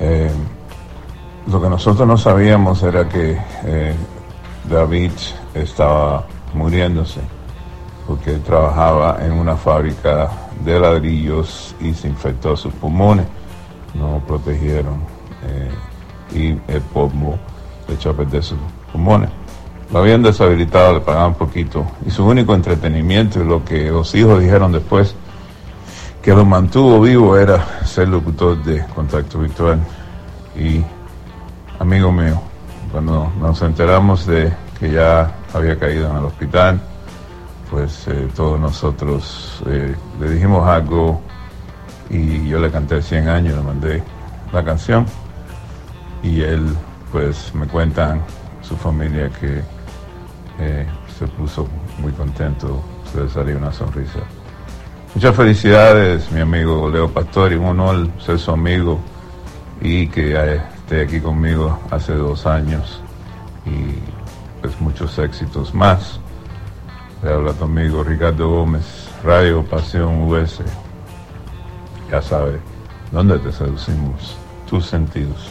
Eh, 0.00 0.30
lo 1.46 1.60
que 1.60 1.68
nosotros 1.68 2.08
no 2.08 2.16
sabíamos 2.16 2.82
era 2.82 3.08
que 3.08 3.38
eh, 3.64 3.94
David 4.68 5.12
estaba 5.54 6.24
muriéndose 6.54 7.20
porque 8.06 8.32
trabajaba 8.38 9.18
en 9.24 9.32
una 9.32 9.56
fábrica 9.56 10.30
de 10.64 10.80
ladrillos 10.80 11.76
y 11.80 11.94
se 11.94 12.08
infectó 12.08 12.56
sus 12.56 12.72
pulmones, 12.74 13.26
no 13.94 14.22
protegieron 14.26 15.00
eh, 15.46 15.70
y 16.32 16.72
el 16.72 16.80
polvo 16.92 17.38
le 17.86 17.94
echó 17.94 18.10
a 18.10 18.14
perder 18.14 18.42
sus 18.42 18.58
pulmones. 18.90 19.30
Lo 19.92 20.00
habían 20.00 20.22
deshabilitado, 20.22 20.94
le 20.94 21.00
pagaban 21.00 21.34
poquito 21.34 21.84
y 22.06 22.10
su 22.10 22.24
único 22.24 22.54
entretenimiento 22.54 23.40
y 23.40 23.44
lo 23.44 23.64
que 23.64 23.90
los 23.90 24.14
hijos 24.14 24.40
dijeron 24.40 24.72
después 24.72 25.14
que 26.22 26.34
lo 26.34 26.44
mantuvo 26.44 27.00
vivo 27.00 27.36
era 27.36 27.84
ser 27.84 28.08
locutor 28.08 28.62
de 28.62 28.84
contacto 28.94 29.38
virtual 29.38 29.80
y 30.54 30.84
amigo 31.78 32.12
mío, 32.12 32.40
cuando 32.92 33.32
nos 33.40 33.62
enteramos 33.62 34.26
de 34.26 34.52
que 34.78 34.92
ya 34.92 35.32
había 35.54 35.78
caído 35.78 36.10
en 36.10 36.16
el 36.16 36.24
hospital, 36.24 36.80
pues 37.70 38.06
eh, 38.08 38.28
todos 38.36 38.60
nosotros 38.60 39.62
eh, 39.66 39.94
le 40.20 40.30
dijimos 40.30 40.68
algo 40.68 41.22
y 42.10 42.46
yo 42.48 42.58
le 42.58 42.70
canté 42.70 43.00
100 43.00 43.28
años, 43.28 43.56
le 43.56 43.62
mandé 43.62 44.02
la 44.52 44.62
canción 44.62 45.06
y 46.22 46.42
él 46.42 46.66
pues 47.12 47.54
me 47.54 47.66
cuentan 47.66 48.20
su 48.60 48.76
familia 48.76 49.30
que 49.40 49.62
eh, 50.58 50.86
se 51.18 51.26
puso 51.28 51.66
muy 51.98 52.12
contento, 52.12 52.82
se 53.10 53.22
le 53.22 53.28
salió 53.30 53.56
una 53.56 53.72
sonrisa. 53.72 54.20
Muchas 55.14 55.34
felicidades, 55.34 56.30
mi 56.30 56.40
amigo 56.40 56.88
Leo 56.88 57.10
Pastori, 57.10 57.56
un 57.56 57.66
honor 57.66 58.08
ser 58.24 58.38
su 58.38 58.52
amigo 58.52 59.00
y 59.80 60.06
que 60.06 60.34
esté 60.54 61.02
aquí 61.02 61.20
conmigo 61.20 61.78
hace 61.90 62.14
dos 62.14 62.46
años 62.46 63.02
y 63.66 63.98
pues 64.60 64.80
muchos 64.80 65.18
éxitos 65.18 65.74
más. 65.74 66.20
Le 67.22 67.32
habla 67.32 67.52
tu 67.52 67.64
amigo 67.64 68.04
Ricardo 68.04 68.48
Gómez, 68.48 69.08
Radio 69.24 69.64
Pasión 69.64 70.22
US. 70.22 70.62
Ya 72.10 72.22
sabe, 72.22 72.60
¿dónde 73.10 73.38
te 73.40 73.50
seducimos? 73.52 74.36
Tus 74.68 74.86
sentidos. 74.86 75.50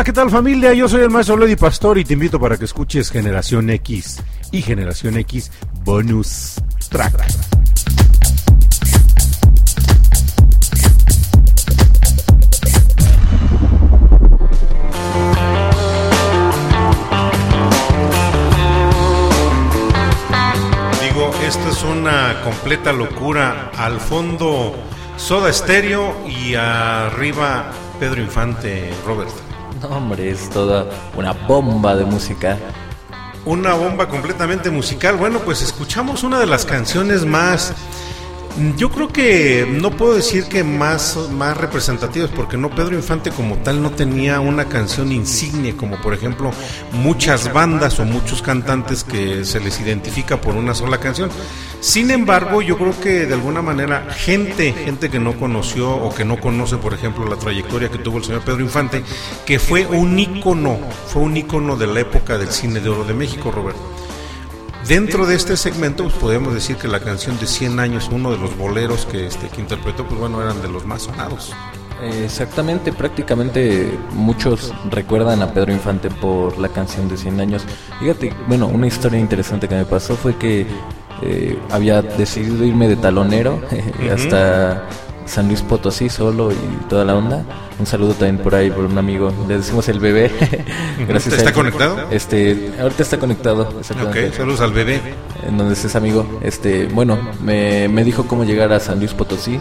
Hola, 0.00 0.06
¿qué 0.06 0.12
tal 0.14 0.30
familia? 0.30 0.72
Yo 0.72 0.88
soy 0.88 1.02
el 1.02 1.10
maestro 1.10 1.36
Lady 1.36 1.56
Pastor 1.56 1.98
y 1.98 2.06
te 2.06 2.14
invito 2.14 2.40
para 2.40 2.56
que 2.56 2.64
escuches 2.64 3.10
Generación 3.10 3.68
X 3.68 4.22
y 4.50 4.62
Generación 4.62 5.18
X 5.18 5.52
Bonus 5.84 6.54
Track. 6.88 7.22
Digo, 21.02 21.30
esto 21.42 21.68
es 21.68 21.82
una 21.82 22.40
completa 22.42 22.94
locura. 22.94 23.70
Al 23.76 24.00
fondo 24.00 24.74
Soda 25.18 25.52
Stereo 25.52 26.26
y 26.26 26.54
arriba 26.54 27.70
Pedro 27.98 28.22
Infante, 28.22 28.90
Robert. 29.04 29.49
No, 29.80 29.88
hombre, 29.96 30.30
es 30.30 30.50
toda 30.50 30.86
una 31.16 31.32
bomba 31.32 31.96
de 31.96 32.04
música. 32.04 32.58
Una 33.46 33.72
bomba 33.72 34.08
completamente 34.08 34.70
musical. 34.70 35.16
Bueno, 35.16 35.38
pues 35.38 35.62
escuchamos 35.62 36.22
una 36.22 36.38
de 36.38 36.46
las 36.46 36.66
canciones 36.66 37.24
más 37.24 37.72
yo 38.76 38.90
creo 38.90 39.08
que 39.08 39.66
no 39.70 39.90
puedo 39.90 40.14
decir 40.14 40.44
que 40.44 40.64
más, 40.64 41.16
más 41.30 41.56
representativas, 41.56 42.30
porque 42.30 42.56
no 42.56 42.70
Pedro 42.70 42.94
Infante 42.94 43.30
como 43.30 43.56
tal 43.58 43.82
no 43.82 43.90
tenía 43.90 44.40
una 44.40 44.66
canción 44.66 45.12
insignia, 45.12 45.76
como 45.76 46.00
por 46.00 46.14
ejemplo 46.14 46.50
muchas 46.92 47.52
bandas 47.52 48.00
o 48.00 48.04
muchos 48.04 48.42
cantantes 48.42 49.04
que 49.04 49.44
se 49.44 49.60
les 49.60 49.80
identifica 49.80 50.40
por 50.40 50.56
una 50.56 50.74
sola 50.74 50.98
canción. 50.98 51.30
Sin 51.80 52.10
embargo, 52.10 52.60
yo 52.60 52.76
creo 52.76 52.98
que 53.00 53.26
de 53.26 53.34
alguna 53.34 53.62
manera 53.62 54.10
gente, 54.12 54.72
gente 54.72 55.10
que 55.10 55.20
no 55.20 55.34
conoció 55.34 55.90
o 55.90 56.14
que 56.14 56.24
no 56.24 56.38
conoce, 56.38 56.76
por 56.76 56.92
ejemplo, 56.92 57.26
la 57.26 57.36
trayectoria 57.36 57.90
que 57.90 57.98
tuvo 57.98 58.18
el 58.18 58.24
señor 58.24 58.42
Pedro 58.42 58.60
Infante, 58.60 59.02
que 59.46 59.58
fue 59.58 59.86
un 59.86 60.18
ícono, 60.18 60.78
fue 61.06 61.22
un 61.22 61.36
ícono 61.36 61.76
de 61.76 61.86
la 61.86 62.00
época 62.00 62.36
del 62.36 62.48
cine 62.48 62.80
de 62.80 62.88
oro 62.88 63.04
de 63.04 63.14
México, 63.14 63.50
Roberto. 63.50 63.99
Dentro 64.86 65.26
de 65.26 65.36
este 65.36 65.56
segmento, 65.56 66.04
pues 66.04 66.16
podemos 66.16 66.54
decir 66.54 66.76
que 66.76 66.88
la 66.88 67.00
canción 67.00 67.38
de 67.38 67.46
100 67.46 67.78
años, 67.80 68.08
uno 68.10 68.32
de 68.32 68.38
los 68.38 68.56
boleros 68.56 69.06
que, 69.06 69.26
este, 69.26 69.48
que 69.48 69.60
interpretó, 69.60 70.06
pues 70.06 70.18
bueno, 70.18 70.42
eran 70.42 70.60
de 70.62 70.68
los 70.68 70.84
más 70.84 71.02
sonados. 71.02 71.52
Exactamente, 72.02 72.92
prácticamente 72.92 73.98
muchos 74.12 74.72
recuerdan 74.90 75.42
a 75.42 75.52
Pedro 75.52 75.72
Infante 75.72 76.08
por 76.08 76.58
la 76.58 76.68
canción 76.68 77.08
de 77.08 77.16
100 77.16 77.40
años. 77.40 77.62
Fíjate, 78.00 78.32
bueno, 78.48 78.68
una 78.68 78.86
historia 78.86 79.18
interesante 79.18 79.68
que 79.68 79.74
me 79.74 79.84
pasó 79.84 80.16
fue 80.16 80.36
que 80.36 80.66
eh, 81.22 81.58
había 81.70 82.00
decidido 82.00 82.64
irme 82.64 82.88
de 82.88 82.96
talonero 82.96 83.60
hasta 84.12 84.88
San 85.30 85.46
Luis 85.46 85.62
Potosí 85.62 86.08
solo 86.08 86.50
y 86.50 86.56
toda 86.88 87.04
la 87.04 87.14
onda. 87.14 87.44
Un 87.78 87.86
saludo 87.86 88.14
también 88.14 88.38
por 88.38 88.54
ahí 88.54 88.68
por 88.68 88.84
un 88.84 88.98
amigo, 88.98 89.32
le 89.46 89.58
decimos 89.58 89.88
el 89.88 90.00
bebé. 90.00 90.30
Gracias 91.08 91.34
¿Está 91.34 91.52
conectado? 91.52 91.98
Este, 92.10 92.72
ahorita 92.80 93.02
está 93.04 93.18
conectado. 93.18 93.62
Ok, 93.62 94.34
saludos 94.36 94.60
al 94.60 94.72
bebé. 94.72 95.00
En 95.46 95.56
donde 95.56 95.74
es 95.74 95.96
amigo. 95.96 96.26
Este, 96.42 96.86
bueno, 96.86 97.16
me, 97.42 97.88
me 97.88 98.02
dijo 98.02 98.26
cómo 98.26 98.44
llegar 98.44 98.72
a 98.72 98.80
San 98.80 98.98
Luis 98.98 99.14
Potosí. 99.14 99.60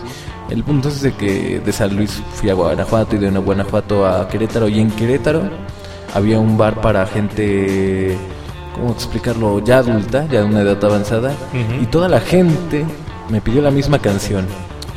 El 0.50 0.64
punto 0.64 0.90
es 0.90 1.04
de 1.04 1.14
que 1.14 1.60
de 1.60 1.72
San 1.72 1.96
Luis 1.96 2.22
fui 2.34 2.50
a 2.50 2.56
Guanajuato 2.56 3.16
y 3.16 3.20
de 3.20 3.30
Guanajuato 3.30 4.08
a 4.08 4.28
Querétaro. 4.28 4.68
Y 4.68 4.80
en 4.80 4.90
Querétaro 4.90 5.44
había 6.16 6.40
un 6.40 6.58
bar 6.58 6.82
para 6.82 7.06
gente, 7.06 8.18
¿cómo 8.74 8.92
explicarlo? 8.92 9.64
Ya 9.64 9.78
adulta, 9.78 10.26
ya 10.26 10.40
de 10.40 10.46
una 10.46 10.62
edad 10.62 10.84
avanzada. 10.84 11.32
Y 11.80 11.86
toda 11.86 12.10
la 12.10 12.20
gente 12.20 12.86
me 13.30 13.40
pidió 13.40 13.62
la 13.62 13.70
misma 13.72 14.00
canción. 14.00 14.48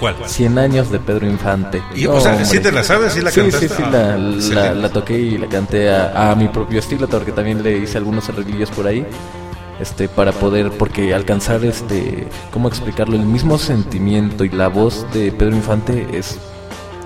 ¿Cuál? 0.03 0.16
100 0.26 0.59
años 0.59 0.90
de 0.90 0.98
Pedro 0.98 1.28
Infante. 1.28 1.80
¿Y, 1.94 2.07
o 2.07 2.20
sea, 2.20 2.44
¿sí 2.44 2.59
te 2.59 2.72
la 2.72 2.82
sabes? 2.82 3.12
¿Sí 3.12 3.20
la 3.20 3.30
sí, 3.30 3.40
Sí, 3.53 3.68
sí, 3.68 3.82
la, 3.88 4.16
la, 4.16 4.74
la, 4.74 4.88
toqué 4.88 5.16
y 5.16 5.38
la 5.38 5.46
canté 5.46 5.90
a, 5.90 6.32
a, 6.32 6.34
mi 6.34 6.48
propio 6.48 6.80
estilo, 6.80 7.07
porque 7.09 7.30
también 7.30 7.62
le 7.62 7.78
hice 7.78 7.98
algunos 7.98 8.28
arreglillos 8.28 8.68
por 8.72 8.88
ahí. 8.88 9.07
Este, 9.78 10.09
para 10.09 10.32
poder, 10.32 10.72
porque 10.72 11.14
alcanzar 11.14 11.64
este, 11.64 12.26
¿cómo 12.53 12.66
explicarlo? 12.66 13.14
El 13.14 13.26
mismo 13.26 13.59
sentimiento 13.59 14.44
y 14.44 14.48
la 14.48 14.66
voz 14.66 15.07
de 15.14 15.30
Pedro 15.30 15.55
Infante 15.55 16.09
es 16.12 16.36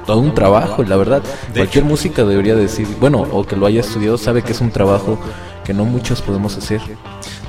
todo 0.06 0.20
un 0.20 0.34
trabajo, 0.34 0.82
la 0.82 0.96
verdad, 0.96 1.22
cualquier 1.54 1.84
música 1.84 2.24
debería 2.24 2.54
decir, 2.54 2.88
bueno, 2.98 3.26
o 3.30 3.44
que 3.44 3.56
lo 3.56 3.66
haya 3.66 3.80
estudiado, 3.80 4.16
sabe 4.16 4.40
que 4.40 4.52
es 4.52 4.62
un 4.62 4.70
trabajo 4.70 5.18
que 5.66 5.74
no 5.74 5.84
muchos 5.84 6.22
podemos 6.22 6.56
hacer. 6.56 6.80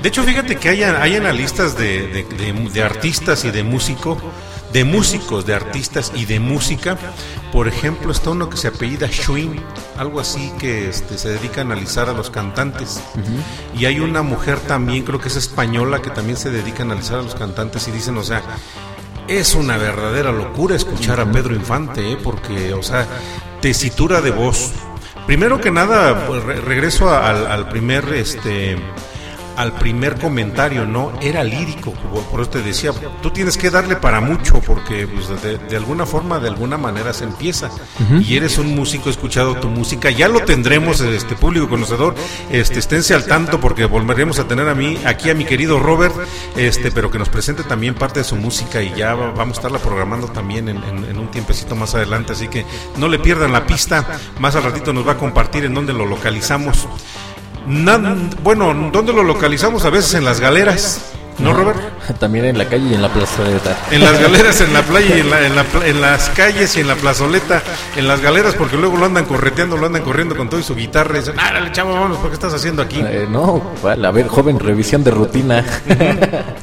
De 0.02 0.08
hecho, 0.10 0.22
fíjate 0.24 0.56
que 0.56 0.68
hay, 0.68 0.82
hay 0.82 1.16
analistas 1.16 1.78
de, 1.78 2.06
de, 2.08 2.24
de, 2.24 2.70
de 2.70 2.82
artistas 2.82 3.46
y 3.46 3.50
de 3.50 3.62
músicos 3.62 4.18
de 4.72 4.84
músicos, 4.84 5.46
de 5.46 5.54
artistas 5.54 6.12
y 6.14 6.24
de 6.26 6.40
música. 6.40 6.96
Por 7.52 7.68
ejemplo, 7.68 8.12
está 8.12 8.30
uno 8.30 8.50
que 8.50 8.56
se 8.58 8.68
apellida 8.68 9.08
Schwinn, 9.08 9.60
algo 9.96 10.20
así 10.20 10.52
que 10.58 10.88
este, 10.90 11.16
se 11.16 11.30
dedica 11.30 11.62
a 11.62 11.64
analizar 11.64 12.08
a 12.08 12.12
los 12.12 12.30
cantantes. 12.30 13.00
Y 13.78 13.86
hay 13.86 14.00
una 14.00 14.22
mujer 14.22 14.58
también, 14.60 15.04
creo 15.04 15.20
que 15.20 15.28
es 15.28 15.36
española, 15.36 16.02
que 16.02 16.10
también 16.10 16.36
se 16.36 16.50
dedica 16.50 16.80
a 16.82 16.86
analizar 16.86 17.18
a 17.18 17.22
los 17.22 17.34
cantantes 17.34 17.88
y 17.88 17.90
dicen, 17.90 18.16
o 18.18 18.22
sea, 18.22 18.42
es 19.28 19.54
una 19.54 19.76
verdadera 19.78 20.32
locura 20.32 20.76
escuchar 20.76 21.20
a 21.20 21.30
Pedro 21.30 21.54
Infante, 21.54 22.12
¿eh? 22.12 22.18
porque, 22.22 22.74
o 22.74 22.82
sea, 22.82 23.06
tesitura 23.60 24.20
de 24.20 24.30
voz. 24.30 24.72
Primero 25.26 25.60
que 25.60 25.70
nada, 25.70 26.26
pues, 26.26 26.42
re- 26.44 26.60
regreso 26.60 27.14
al, 27.14 27.46
al 27.46 27.68
primer, 27.68 28.12
este, 28.14 28.76
al 29.58 29.72
primer 29.72 30.18
comentario, 30.20 30.86
¿no? 30.86 31.12
Era 31.20 31.42
lírico, 31.44 31.92
por- 31.92 32.40
eso 32.40 32.50
te 32.50 32.62
decía, 32.62 32.92
tú 33.20 33.30
tienes 33.30 33.56
que 33.58 33.70
darle 33.70 33.96
para 33.96 34.20
mucho, 34.20 34.60
porque 34.60 35.06
pues, 35.08 35.28
de, 35.42 35.58
de 35.58 35.76
alguna 35.76 36.06
forma, 36.06 36.38
de 36.38 36.48
alguna 36.48 36.78
manera 36.78 37.12
se 37.12 37.24
empieza. 37.24 37.68
Y 38.24 38.36
eres 38.36 38.56
un 38.58 38.74
músico, 38.74 39.08
he 39.08 39.12
escuchado 39.12 39.56
tu 39.56 39.68
música, 39.68 40.10
ya 40.10 40.28
lo 40.28 40.40
tendremos, 40.40 41.00
este 41.00 41.34
público 41.34 41.68
conocedor, 41.68 42.14
este, 42.52 42.78
esténse 42.78 43.14
al 43.14 43.24
tanto, 43.26 43.60
porque 43.60 43.84
volveremos 43.84 44.38
a 44.38 44.46
tener 44.46 44.68
a 44.68 44.74
mí, 44.76 44.96
aquí 45.04 45.28
a 45.30 45.34
mi 45.34 45.44
querido 45.44 45.80
Robert, 45.80 46.14
este, 46.56 46.92
pero 46.92 47.10
que 47.10 47.18
nos 47.18 47.28
presente 47.28 47.64
también 47.64 47.94
parte 47.96 48.20
de 48.20 48.24
su 48.24 48.36
música 48.36 48.80
y 48.80 48.94
ya 48.94 49.14
va- 49.14 49.32
vamos 49.32 49.58
a 49.58 49.60
estarla 49.60 49.78
programando 49.80 50.28
también 50.28 50.68
en, 50.68 50.76
en- 50.84 51.04
en 51.04 51.18
un 51.18 51.30
tiempecito 51.32 51.74
más 51.74 51.94
adelante, 51.96 52.32
así 52.32 52.46
que 52.46 52.64
no 52.96 53.08
le 53.08 53.18
pierdan 53.18 53.52
la 53.52 53.66
pista, 53.66 54.06
más 54.38 54.54
al 54.54 54.62
ratito 54.62 54.92
nos 54.92 55.06
va 55.06 55.12
a 55.12 55.18
compartir 55.18 55.64
en 55.64 55.74
dónde 55.74 55.92
lo 55.92 56.06
localizamos. 56.06 56.86
Bueno, 57.66 58.90
¿dónde 58.92 59.12
lo 59.12 59.22
localizamos? 59.22 59.84
A 59.84 59.90
veces 59.90 60.14
en 60.14 60.24
las 60.24 60.40
galeras, 60.40 61.12
¿no, 61.38 61.52
Robert? 61.52 61.78
También 62.18 62.44
en 62.46 62.56
la 62.58 62.66
calle 62.68 62.88
y 62.90 62.94
en 62.94 63.02
la 63.02 63.08
plazoleta. 63.12 63.76
En 63.90 64.00
las 64.02 64.18
galeras, 64.20 64.60
en 64.60 64.72
la 64.72 64.82
playa, 64.82 65.16
y 65.16 65.20
en, 65.20 65.30
la- 65.30 65.46
en, 65.46 65.54
la 65.56 65.64
en 65.86 66.00
las 66.00 66.30
calles 66.30 66.76
y 66.76 66.80
en 66.80 66.88
la 66.88 66.94
plazoleta, 66.96 67.62
en 67.96 68.08
las 68.08 68.20
galeras, 68.20 68.54
porque 68.54 68.76
luego 68.76 68.96
lo 68.96 69.04
andan 69.06 69.24
correteando, 69.26 69.76
lo 69.76 69.86
andan 69.86 70.02
corriendo 70.02 70.36
con 70.36 70.48
todo 70.48 70.60
y 70.60 70.62
su 70.62 70.74
guitarra. 70.74 71.16
Y 71.16 71.20
dicen, 71.20 71.34
ah, 71.38 71.50
dale, 71.52 71.70
chavo, 71.72 71.92
vámonos, 71.92 72.18
¿por 72.18 72.28
qué 72.28 72.34
estás 72.34 72.54
haciendo 72.54 72.82
aquí? 72.82 73.00
Eh, 73.04 73.26
no, 73.30 73.62
a 73.84 74.10
ver, 74.10 74.28
joven, 74.28 74.58
revisión 74.58 75.04
de 75.04 75.10
rutina. 75.10 75.64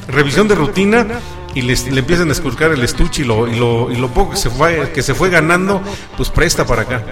Revisión 0.08 0.48
de 0.48 0.54
rutina 0.54 1.06
y 1.54 1.62
les- 1.62 1.86
le 1.90 2.00
empiezan 2.00 2.28
a 2.28 2.32
esculcar 2.32 2.72
el 2.72 2.82
estuche 2.82 3.22
y 3.22 3.24
lo, 3.24 3.46
y 3.46 3.54
lo, 3.56 3.90
y 3.90 3.96
lo 3.96 4.08
poco 4.08 4.32
que 4.32 4.36
se, 4.36 4.50
fue, 4.50 4.90
que 4.92 5.02
se 5.02 5.14
fue 5.14 5.30
ganando, 5.30 5.80
pues 6.16 6.28
presta 6.30 6.66
para 6.66 6.82
acá. 6.82 7.02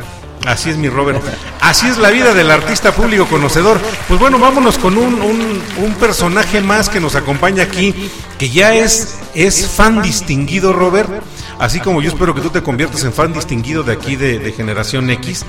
Así 0.47 0.69
es 0.71 0.77
mi 0.77 0.89
Robert. 0.89 1.23
Así 1.61 1.87
es 1.87 1.97
la 1.99 2.11
vida 2.11 2.35
del 2.35 2.51
artista 2.51 2.93
público 2.93 3.27
conocedor. 3.27 3.81
Pues 4.09 4.21
bueno, 4.21 4.39
vámonos 4.39 4.77
con 4.79 4.99
un, 4.99 5.15
un- 5.23 5.63
un 5.79 5.95
personaje 5.95 6.61
más 6.61 6.89
que 6.91 7.01
nos 7.01 7.15
acompaña 7.15 7.63
aquí, 7.63 7.95
que 8.39 8.51
ya 8.51 8.75
es, 8.75 9.17
es 9.35 9.67
fan 9.69 10.03
distinguido, 10.03 10.73
Robert. 10.73 11.11
Así 11.59 11.81
como 11.81 12.03
yo 12.03 12.09
espero 12.11 12.35
que 12.35 12.41
tú 12.43 12.51
te 12.51 12.63
conviertas 12.63 13.05
en 13.05 13.13
fan 13.13 13.33
distinguido 13.33 13.83
de 13.85 13.93
aquí 13.93 14.17
de, 14.17 14.39
de 14.39 14.53
Generación 14.53 15.09
X, 15.11 15.45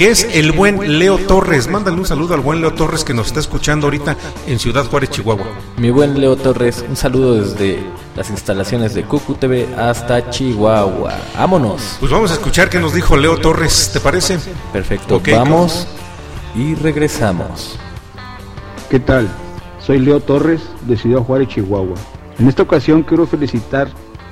que 0.00 0.08
es 0.08 0.26
el 0.32 0.52
buen 0.52 0.98
Leo 0.98 1.18
Torres. 1.18 1.68
Mándale 1.68 1.98
un 1.98 2.06
saludo 2.06 2.32
al 2.32 2.40
buen 2.40 2.62
Leo 2.62 2.72
Torres 2.72 3.04
que 3.04 3.12
nos 3.12 3.26
está 3.26 3.40
escuchando 3.40 3.86
ahorita 3.86 4.16
en 4.46 4.58
Ciudad 4.58 4.86
Juárez, 4.86 5.10
Chihuahua. 5.10 5.44
Mi 5.76 5.90
buen 5.90 6.18
Leo 6.18 6.36
Torres, 6.36 6.82
un 6.88 6.96
saludo 6.96 7.34
desde 7.34 7.80
las 8.16 8.30
instalaciones 8.30 8.94
de 8.94 9.02
Cucu 9.02 9.34
TV 9.34 9.68
hasta 9.76 10.30
Chihuahua. 10.30 11.12
Vámonos. 11.36 11.98
Pues 12.00 12.10
vamos 12.10 12.30
a 12.30 12.34
escuchar 12.34 12.70
qué 12.70 12.78
nos 12.78 12.94
dijo 12.94 13.14
Leo 13.14 13.36
Torres, 13.36 13.90
¿te 13.92 14.00
parece? 14.00 14.38
Perfecto, 14.72 15.20
vamos 15.32 15.86
y 16.54 16.74
regresamos. 16.76 17.78
¿Qué 18.88 19.00
tal? 19.00 19.28
Soy 19.80 19.98
Leo 19.98 20.20
Torres 20.20 20.62
de 20.86 20.96
Ciudad 20.96 21.20
Juárez, 21.20 21.48
Chihuahua. 21.48 21.96
En 22.38 22.48
esta 22.48 22.62
ocasión 22.62 23.02
quiero 23.02 23.26
felicitar 23.26 23.88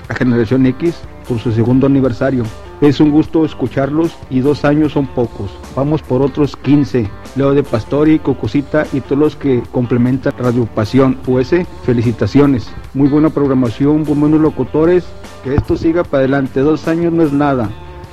a 0.09 0.15
Generación 0.15 0.65
X 0.65 0.95
por 1.29 1.39
su 1.39 1.53
segundo 1.53 1.87
aniversario. 1.87 2.45
Es 2.81 3.01
un 3.01 3.11
gusto 3.11 3.45
escucharlos 3.45 4.17
y 4.31 4.39
dos 4.41 4.65
años 4.65 4.93
son 4.93 5.07
pocos. 5.09 5.51
Vamos 5.75 6.01
por 6.01 6.23
otros 6.23 6.57
15. 6.57 7.11
Leo 7.35 7.53
de 7.53 7.65
Pastori, 7.65 8.21
Cocosita 8.21 8.87
y 8.93 9.01
todos 9.01 9.19
los 9.19 9.37
que 9.37 9.63
complementan 9.73 10.35
Radio 10.39 10.67
Pasión 10.67 11.19
US. 11.27 11.55
Felicitaciones. 11.85 12.71
Muy 12.95 13.09
buena 13.09 13.31
programación, 13.31 14.05
muy 14.05 14.15
buenos 14.15 14.41
locutores. 14.41 15.05
Que 15.43 15.57
esto 15.57 15.77
siga 15.77 16.05
para 16.05 16.21
adelante. 16.21 16.61
Dos 16.61 16.87
años 16.87 17.13
no 17.13 17.25
es 17.25 17.33
nada. 17.33 17.69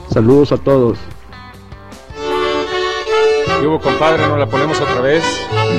Saludos 0.10 0.52
a 0.52 0.58
todos. 0.58 0.98
¿Qué 3.60 3.68
hubo, 3.68 3.80
compadre? 3.80 4.28
¿No 4.28 4.38
la 4.38 4.48
ponemos 4.48 4.80
otra 4.82 5.02
vez? 5.02 5.24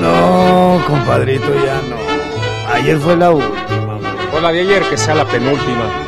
No, 0.00 0.80
compadrito, 0.86 1.52
ya 1.54 1.80
no. 1.88 2.72
Ayer 2.72 2.98
fue 2.98 3.16
la 3.16 3.32
última. 3.32 3.98
O 4.32 4.40
la 4.40 4.52
de 4.52 4.60
ayer, 4.60 4.82
que 4.88 4.96
sea 4.96 5.14
la 5.14 5.24
penúltima. 5.24 6.06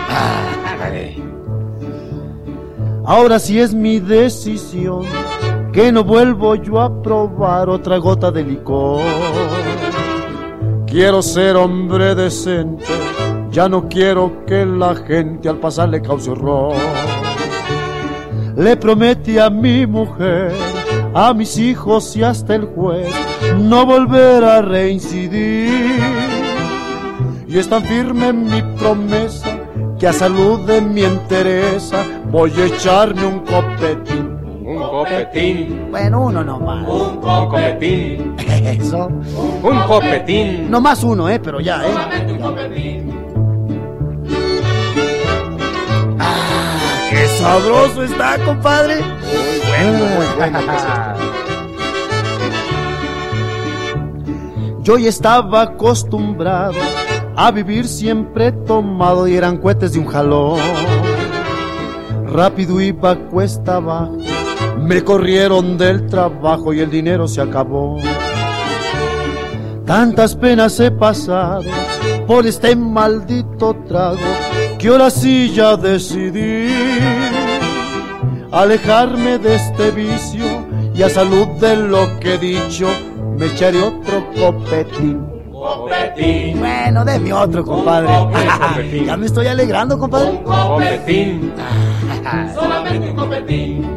Ahora 3.08 3.38
sí 3.38 3.58
es 3.58 3.72
mi 3.72 4.00
decisión 4.00 5.06
que 5.72 5.90
no 5.90 6.04
vuelvo 6.04 6.54
yo 6.56 6.78
a 6.78 7.02
probar 7.02 7.70
otra 7.70 7.96
gota 7.96 8.30
de 8.30 8.44
licor. 8.44 9.00
Quiero 10.86 11.22
ser 11.22 11.56
hombre 11.56 12.14
decente, 12.14 12.84
ya 13.50 13.66
no 13.66 13.88
quiero 13.88 14.44
que 14.44 14.66
la 14.66 14.94
gente 14.94 15.48
al 15.48 15.56
pasar 15.56 15.88
le 15.88 16.02
cause 16.02 16.30
horror. 16.30 16.74
Le 18.58 18.76
prometí 18.76 19.38
a 19.38 19.48
mi 19.48 19.86
mujer, 19.86 20.52
a 21.14 21.32
mis 21.32 21.56
hijos 21.56 22.14
y 22.14 22.22
hasta 22.24 22.56
el 22.56 22.66
juez 22.66 23.10
no 23.58 23.86
volver 23.86 24.44
a 24.44 24.60
reincidir. 24.60 25.98
Y 27.48 27.56
es 27.56 27.70
tan 27.70 27.82
firme 27.84 28.34
mi 28.34 28.60
promesa 28.78 29.47
que 29.98 30.06
a 30.06 30.12
salud 30.12 30.60
de 30.60 30.80
mi 30.80 31.02
entereza 31.02 32.04
voy 32.30 32.52
a 32.52 32.66
echarme 32.66 33.26
un 33.26 33.40
copetín. 33.40 34.38
Un 34.64 34.78
copetín. 34.78 35.88
Bueno, 35.90 36.26
uno 36.26 36.44
nomás. 36.44 36.86
Un 36.88 37.16
copetín. 37.16 38.36
Eso. 38.38 39.06
Un 39.62 39.78
copetín. 39.88 40.70
No 40.70 40.80
más 40.80 41.02
uno, 41.02 41.28
eh, 41.28 41.40
pero 41.40 41.60
ya, 41.60 41.84
eh. 41.84 41.94
Ah, 46.20 47.08
qué 47.10 47.26
sabroso 47.28 48.04
está, 48.04 48.38
compadre. 48.44 48.96
Muy 48.96 49.58
bueno, 49.68 50.04
muy 50.14 50.26
bueno. 50.36 50.58
Yo 54.82 54.96
ya 54.96 55.08
estaba 55.08 55.62
acostumbrado 55.62 56.78
a 57.40 57.52
vivir 57.52 57.86
siempre 57.86 58.50
tomado 58.50 59.28
y 59.28 59.36
eran 59.36 59.58
cohetes 59.58 59.92
de 59.92 60.00
un 60.00 60.06
jalón. 60.06 60.58
Rápido 62.26 62.80
iba 62.80 63.14
cuesta 63.14 63.76
abajo, 63.76 64.16
me 64.80 65.04
corrieron 65.04 65.78
del 65.78 66.08
trabajo 66.08 66.74
y 66.74 66.80
el 66.80 66.90
dinero 66.90 67.28
se 67.28 67.40
acabó. 67.40 67.96
Tantas 69.86 70.34
penas 70.34 70.80
he 70.80 70.90
pasado 70.90 71.62
por 72.26 72.44
este 72.44 72.74
maldito 72.74 73.72
trago 73.86 74.18
que 74.76 74.88
ahora 74.88 75.08
sí 75.08 75.52
ya 75.54 75.76
decidí 75.76 76.66
alejarme 78.50 79.38
de 79.38 79.54
este 79.54 79.92
vicio 79.92 80.66
y 80.92 81.02
a 81.02 81.08
salud 81.08 81.46
de 81.60 81.76
lo 81.76 82.18
que 82.18 82.34
he 82.34 82.38
dicho 82.38 82.88
me 83.38 83.46
echaré 83.46 83.80
otro 83.80 84.28
copetín. 84.36 85.37
Copetín. 85.58 86.60
Bueno, 86.60 87.04
deme 87.04 87.32
otro, 87.32 87.64
compadre. 87.64 88.08
copetín. 88.08 89.04
ya 89.06 89.16
me 89.16 89.26
estoy 89.26 89.46
alegrando, 89.48 89.98
compadre. 89.98 90.40
Copetín. 90.44 91.52
Solamente 92.54 93.10
un 93.10 93.16
copetín. 93.16 93.90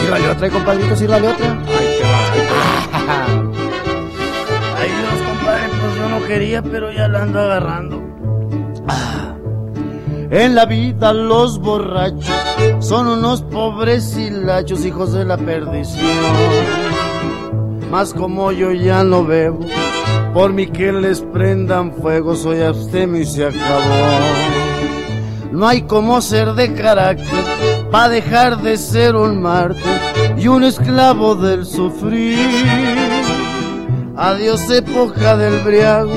Sírvale 0.00 0.28
otra, 0.28 0.50
compadrito, 0.50 0.96
sírvale 0.96 1.28
otra. 1.28 1.52
Ahí 1.52 1.98
te 1.98 2.02
va. 2.02 3.26
Ay, 4.76 4.88
Dios, 4.88 5.28
compadre, 5.28 5.68
pues 5.68 5.96
yo 5.96 6.08
no 6.08 6.26
quería, 6.26 6.62
pero 6.62 6.90
ya 6.90 7.06
la 7.06 7.22
ando 7.22 7.40
agarrando. 7.40 8.10
En 10.32 10.54
la 10.54 10.64
vida 10.64 11.12
los 11.12 11.58
borrachos 11.58 12.30
son 12.78 13.08
unos 13.08 13.42
pobres 13.42 14.16
hilachos, 14.16 14.84
hijos 14.84 15.12
de 15.12 15.24
la 15.24 15.36
perdición. 15.36 16.06
Más 17.90 18.14
como 18.14 18.52
yo 18.52 18.70
ya 18.70 19.02
no 19.02 19.24
bebo, 19.24 19.58
por 20.32 20.52
mí 20.52 20.68
que 20.68 20.92
les 20.92 21.20
prendan 21.20 21.92
fuego, 21.92 22.36
soy 22.36 22.62
abstemio 22.62 23.20
y 23.20 23.26
se 23.26 23.46
acabó. 23.46 23.90
No 25.50 25.66
hay 25.66 25.82
como 25.82 26.20
ser 26.20 26.54
de 26.54 26.72
carácter 26.72 27.44
para 27.90 28.08
dejar 28.08 28.58
de 28.62 28.76
ser 28.76 29.16
un 29.16 29.42
mártir 29.42 30.00
y 30.36 30.46
un 30.46 30.62
esclavo 30.62 31.34
del 31.34 31.66
sufrir. 31.66 32.38
Adiós 34.16 34.70
época 34.70 35.36
del 35.36 35.58
briago, 35.64 36.12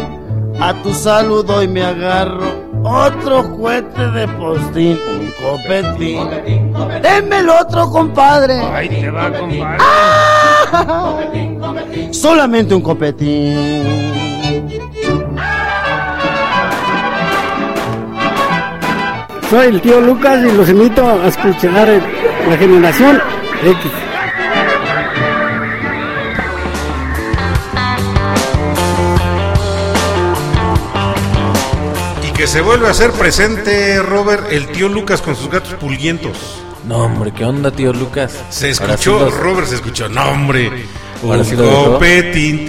a 0.59 0.75
tu 0.83 0.93
saludo 0.93 1.55
hoy 1.55 1.67
me 1.67 1.83
agarro. 1.83 2.63
Otro 2.83 3.43
juguete 3.43 4.11
de 4.11 4.27
postín, 4.27 4.99
un 5.09 5.31
copetín. 5.41 6.27
Deme 7.01 7.39
el 7.39 7.49
otro, 7.49 7.89
compadre. 7.89 8.59
Ahí 8.59 8.89
te 8.89 9.09
va, 9.09 9.31
compadre. 9.31 9.77
Solamente 12.11 12.73
un 12.73 12.81
copetín. 12.81 13.83
Soy 19.49 19.67
el 19.67 19.81
tío 19.81 20.01
Lucas 20.01 20.39
y 20.43 20.51
los 20.51 20.67
invito 20.69 21.07
a 21.07 21.27
escuchar 21.27 22.01
la 22.49 22.57
generación 22.57 23.21
X. 23.63 23.91
Y 32.27 32.31
que 32.31 32.47
se 32.47 32.61
vuelve 32.61 32.87
a 32.87 32.91
hacer 32.91 33.11
presente, 33.11 34.01
Robert, 34.01 34.51
el 34.51 34.67
tío 34.69 34.89
Lucas 34.89 35.21
con 35.21 35.35
sus 35.35 35.51
gatos 35.51 35.75
pulguientos. 35.75 36.63
No, 36.87 36.97
hombre, 36.97 37.31
¿qué 37.31 37.45
onda, 37.45 37.71
tío 37.71 37.93
Lucas? 37.93 38.33
Se 38.49 38.65
sí 38.73 38.83
escuchó, 38.83 39.19
los- 39.19 39.37
Robert 39.37 39.67
se 39.67 39.75
escuchó, 39.75 40.09
no 40.09 40.23
hombre. 40.29 40.69
Un 41.21 41.45
sí 41.45 41.55
copetín, 41.55 42.67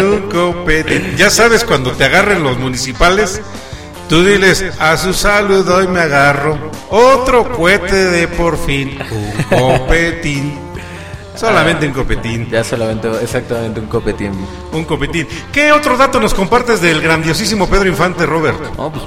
un 0.00 0.28
copetín. 0.28 1.14
Ya 1.16 1.30
sabes, 1.30 1.62
cuando 1.64 1.92
te 1.92 2.04
agarren 2.04 2.42
los 2.42 2.58
municipales, 2.58 3.40
tú 4.08 4.24
diles, 4.24 4.64
a 4.80 4.96
su 4.96 5.12
salud 5.14 5.68
hoy 5.68 5.86
me 5.86 6.00
agarro. 6.00 6.58
Otro 6.90 7.52
cohete 7.52 7.94
de 7.94 8.26
por 8.26 8.58
fin, 8.58 8.98
un 9.52 9.78
copetín. 9.78 10.58
Solamente 11.36 11.86
un 11.86 11.92
copetín. 11.92 12.50
Ya 12.50 12.64
solamente, 12.64 13.08
exactamente 13.22 13.78
un 13.80 13.86
copetín. 13.86 14.32
Un 14.72 14.84
copetín. 14.84 15.26
¿Qué 15.52 15.70
otro 15.72 15.96
dato 15.96 16.18
nos 16.20 16.34
compartes 16.34 16.80
del 16.82 17.00
grandiosísimo 17.00 17.68
Pedro 17.70 17.88
Infante, 17.88 18.26
Robert? 18.26 18.58
Pues, 18.76 19.04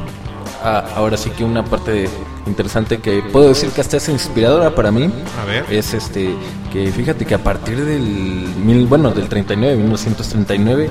ah, 0.65 0.83
ahora 0.95 1.15
sí 1.15 1.29
que 1.29 1.43
una 1.43 1.63
parte 1.63 2.09
interesante 2.47 2.99
que 2.99 3.21
puedo 3.31 3.49
decir 3.49 3.69
que 3.69 3.81
hasta 3.81 3.97
es 3.97 4.09
inspiradora 4.09 4.73
para 4.73 4.91
mí. 4.91 5.09
A 5.41 5.45
ver. 5.45 5.65
Es 5.69 5.93
este, 5.93 6.35
que 6.73 6.91
fíjate 6.91 7.25
que 7.25 7.35
a 7.35 7.43
partir 7.43 7.83
del, 7.85 8.01
mil, 8.01 8.85
bueno, 8.87 9.11
del 9.11 9.29
39, 9.29 9.77
1939, 9.77 10.89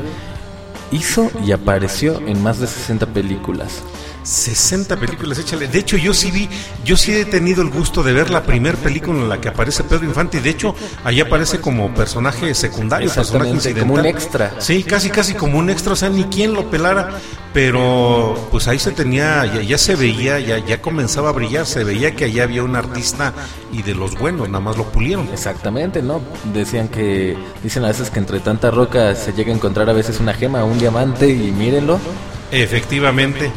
hizo 0.92 1.30
y 1.44 1.52
apareció 1.52 2.20
en 2.26 2.42
más 2.42 2.60
de 2.60 2.66
60 2.66 3.06
películas. 3.06 3.82
60 4.24 4.96
películas, 4.96 5.38
échale. 5.38 5.68
De 5.68 5.78
hecho, 5.78 5.96
yo 5.96 6.14
sí 6.14 6.30
vi, 6.30 6.48
yo 6.84 6.96
sí 6.96 7.12
he 7.12 7.24
tenido 7.24 7.62
el 7.62 7.70
gusto 7.70 8.02
de 8.02 8.12
ver 8.12 8.30
la 8.30 8.42
primera 8.42 8.76
película 8.76 9.18
en 9.20 9.28
la 9.28 9.40
que 9.40 9.48
aparece 9.48 9.84
Pedro 9.84 10.04
Infante. 10.06 10.38
Y 10.38 10.40
de 10.40 10.50
hecho, 10.50 10.74
ahí 11.04 11.20
aparece 11.20 11.60
como 11.60 11.92
personaje 11.94 12.54
secundario, 12.54 13.10
personaje 13.12 13.50
incidental. 13.50 13.88
como 13.88 14.00
un 14.00 14.06
extra. 14.06 14.54
Sí, 14.58 14.82
casi, 14.82 15.10
casi 15.10 15.34
como 15.34 15.58
un 15.58 15.70
extra. 15.70 15.92
O 15.92 15.96
sea, 15.96 16.08
ni 16.08 16.24
quien 16.24 16.54
lo 16.54 16.70
pelara. 16.70 17.10
Pero, 17.52 18.48
pues 18.50 18.66
ahí 18.66 18.80
se 18.80 18.90
tenía, 18.90 19.46
ya, 19.46 19.62
ya 19.62 19.78
se 19.78 19.94
veía, 19.94 20.40
ya, 20.40 20.58
ya 20.58 20.82
comenzaba 20.82 21.28
a 21.28 21.32
brillar. 21.32 21.66
Se 21.66 21.84
veía 21.84 22.16
que 22.16 22.24
allá 22.24 22.42
había 22.42 22.64
un 22.64 22.74
artista 22.74 23.32
y 23.72 23.82
de 23.82 23.94
los 23.94 24.18
buenos, 24.18 24.48
nada 24.48 24.58
más 24.58 24.76
lo 24.76 24.90
pulieron. 24.90 25.28
Exactamente, 25.32 26.02
¿no? 26.02 26.20
Decían 26.52 26.88
que, 26.88 27.36
dicen 27.62 27.84
a 27.84 27.88
veces 27.88 28.10
que 28.10 28.18
entre 28.18 28.40
tanta 28.40 28.72
roca 28.72 29.14
se 29.14 29.32
llega 29.32 29.52
a 29.52 29.54
encontrar 29.54 29.88
a 29.88 29.92
veces 29.92 30.18
una 30.18 30.34
gema, 30.34 30.64
un 30.64 30.80
diamante 30.80 31.28
y 31.28 31.52
mírenlo. 31.52 32.00
Efectivamente, 32.50 33.50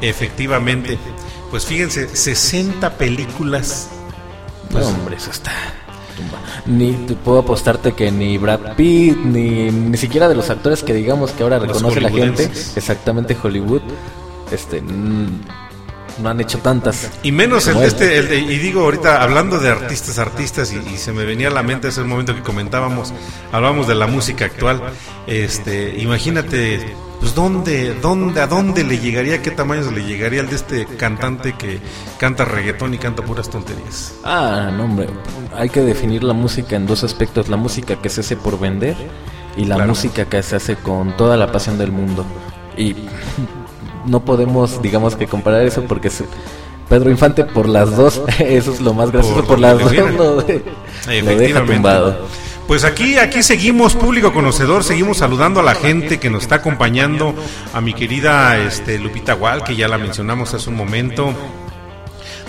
efectivamente. 0.00 0.98
Pues 1.50 1.64
fíjense, 1.64 2.14
60 2.14 2.96
películas. 2.98 3.88
Pues, 4.70 4.84
no, 4.84 4.90
hombre, 4.90 5.16
eso 5.16 5.30
está. 5.30 5.52
tumba. 6.16 6.38
Ni 6.66 6.92
te 7.06 7.14
puedo 7.14 7.38
apostarte 7.38 7.92
que 7.92 8.10
ni 8.10 8.36
Brad 8.36 8.76
Pitt, 8.76 9.16
ni, 9.16 9.70
ni 9.70 9.96
siquiera 9.96 10.28
de 10.28 10.34
los 10.34 10.50
actores 10.50 10.82
que 10.82 10.92
digamos 10.92 11.32
que 11.32 11.42
ahora 11.42 11.58
reconoce 11.58 12.00
la 12.00 12.10
gente, 12.10 12.50
exactamente 12.76 13.36
Hollywood, 13.42 13.80
este, 14.50 14.82
no 14.82 16.28
han 16.28 16.40
hecho 16.40 16.58
tantas. 16.58 17.10
Y 17.22 17.32
menos 17.32 17.66
el 17.68 17.78
de 17.78 17.86
este, 17.86 18.18
el 18.18 18.50
y 18.50 18.58
digo 18.58 18.82
ahorita 18.82 19.22
hablando 19.22 19.58
de 19.58 19.70
artistas, 19.70 20.18
artistas, 20.18 20.72
y, 20.72 20.78
y 20.94 20.98
se 20.98 21.12
me 21.12 21.24
venía 21.24 21.48
a 21.48 21.50
la 21.52 21.62
mente 21.62 21.88
ese 21.88 22.02
momento 22.04 22.34
que 22.34 22.42
comentábamos, 22.42 23.12
hablábamos 23.52 23.86
de 23.88 23.94
la 23.94 24.06
música 24.06 24.44
actual, 24.44 24.82
este, 25.26 25.98
imagínate, 25.98 26.94
pues 27.20 27.34
dónde, 27.34 27.94
dónde, 27.94 28.40
a 28.40 28.46
dónde 28.46 28.84
le 28.84 28.98
llegaría, 28.98 29.42
qué 29.42 29.50
tamaño 29.50 29.90
le 29.90 30.04
llegaría 30.04 30.40
al 30.40 30.48
de 30.48 30.56
este 30.56 30.86
cantante 30.86 31.54
que 31.54 31.80
canta 32.18 32.44
reggaetón 32.44 32.94
y 32.94 32.98
canta 32.98 33.22
puras 33.24 33.50
tonterías. 33.50 34.14
Ah, 34.24 34.70
no, 34.76 34.84
hombre, 34.84 35.08
hay 35.56 35.68
que 35.68 35.80
definir 35.82 36.22
la 36.22 36.34
música 36.34 36.76
en 36.76 36.86
dos 36.86 37.02
aspectos, 37.04 37.48
la 37.48 37.56
música 37.56 37.96
que 37.96 38.08
se 38.08 38.20
hace 38.20 38.36
por 38.36 38.58
vender 38.60 38.96
y 39.56 39.64
la 39.64 39.74
Claro. 39.76 39.90
música 39.90 40.24
que 40.26 40.42
se 40.42 40.56
hace 40.56 40.76
con 40.76 41.16
toda 41.16 41.36
la 41.36 41.50
pasión 41.50 41.76
del 41.78 41.90
mundo. 41.90 42.24
Y 42.76 42.94
no 44.06 44.24
podemos, 44.24 44.80
digamos 44.82 45.16
que 45.16 45.26
comparar 45.26 45.62
eso 45.62 45.82
porque 45.84 46.10
se- 46.10 46.24
Pedro 46.88 47.10
Infante 47.10 47.44
por 47.44 47.68
las 47.68 47.94
dos, 47.96 48.22
eso 48.38 48.72
es 48.72 48.80
lo 48.80 48.94
más 48.94 49.10
gracioso, 49.10 49.36
Por 49.40 49.46
por, 49.46 49.58
las 49.58 49.78
dos 49.78 49.90
viene. 49.90 50.12
lo, 50.12 50.36
de- 50.42 50.62
lo 51.22 51.36
deja 51.36 51.64
tumbado. 51.66 52.26
Pues 52.68 52.84
aquí, 52.84 53.16
aquí 53.16 53.42
seguimos, 53.42 53.94
público 53.94 54.34
conocedor, 54.34 54.84
seguimos 54.84 55.16
saludando 55.16 55.60
a 55.60 55.62
la 55.62 55.74
gente 55.74 56.20
que 56.20 56.28
nos 56.28 56.42
está 56.42 56.56
acompañando, 56.56 57.34
a 57.72 57.80
mi 57.80 57.94
querida 57.94 58.58
este, 58.58 58.98
Lupita 58.98 59.32
Gual, 59.32 59.64
que 59.64 59.74
ya 59.74 59.88
la 59.88 59.96
mencionamos 59.96 60.52
hace 60.52 60.68
un 60.68 60.76
momento. 60.76 61.32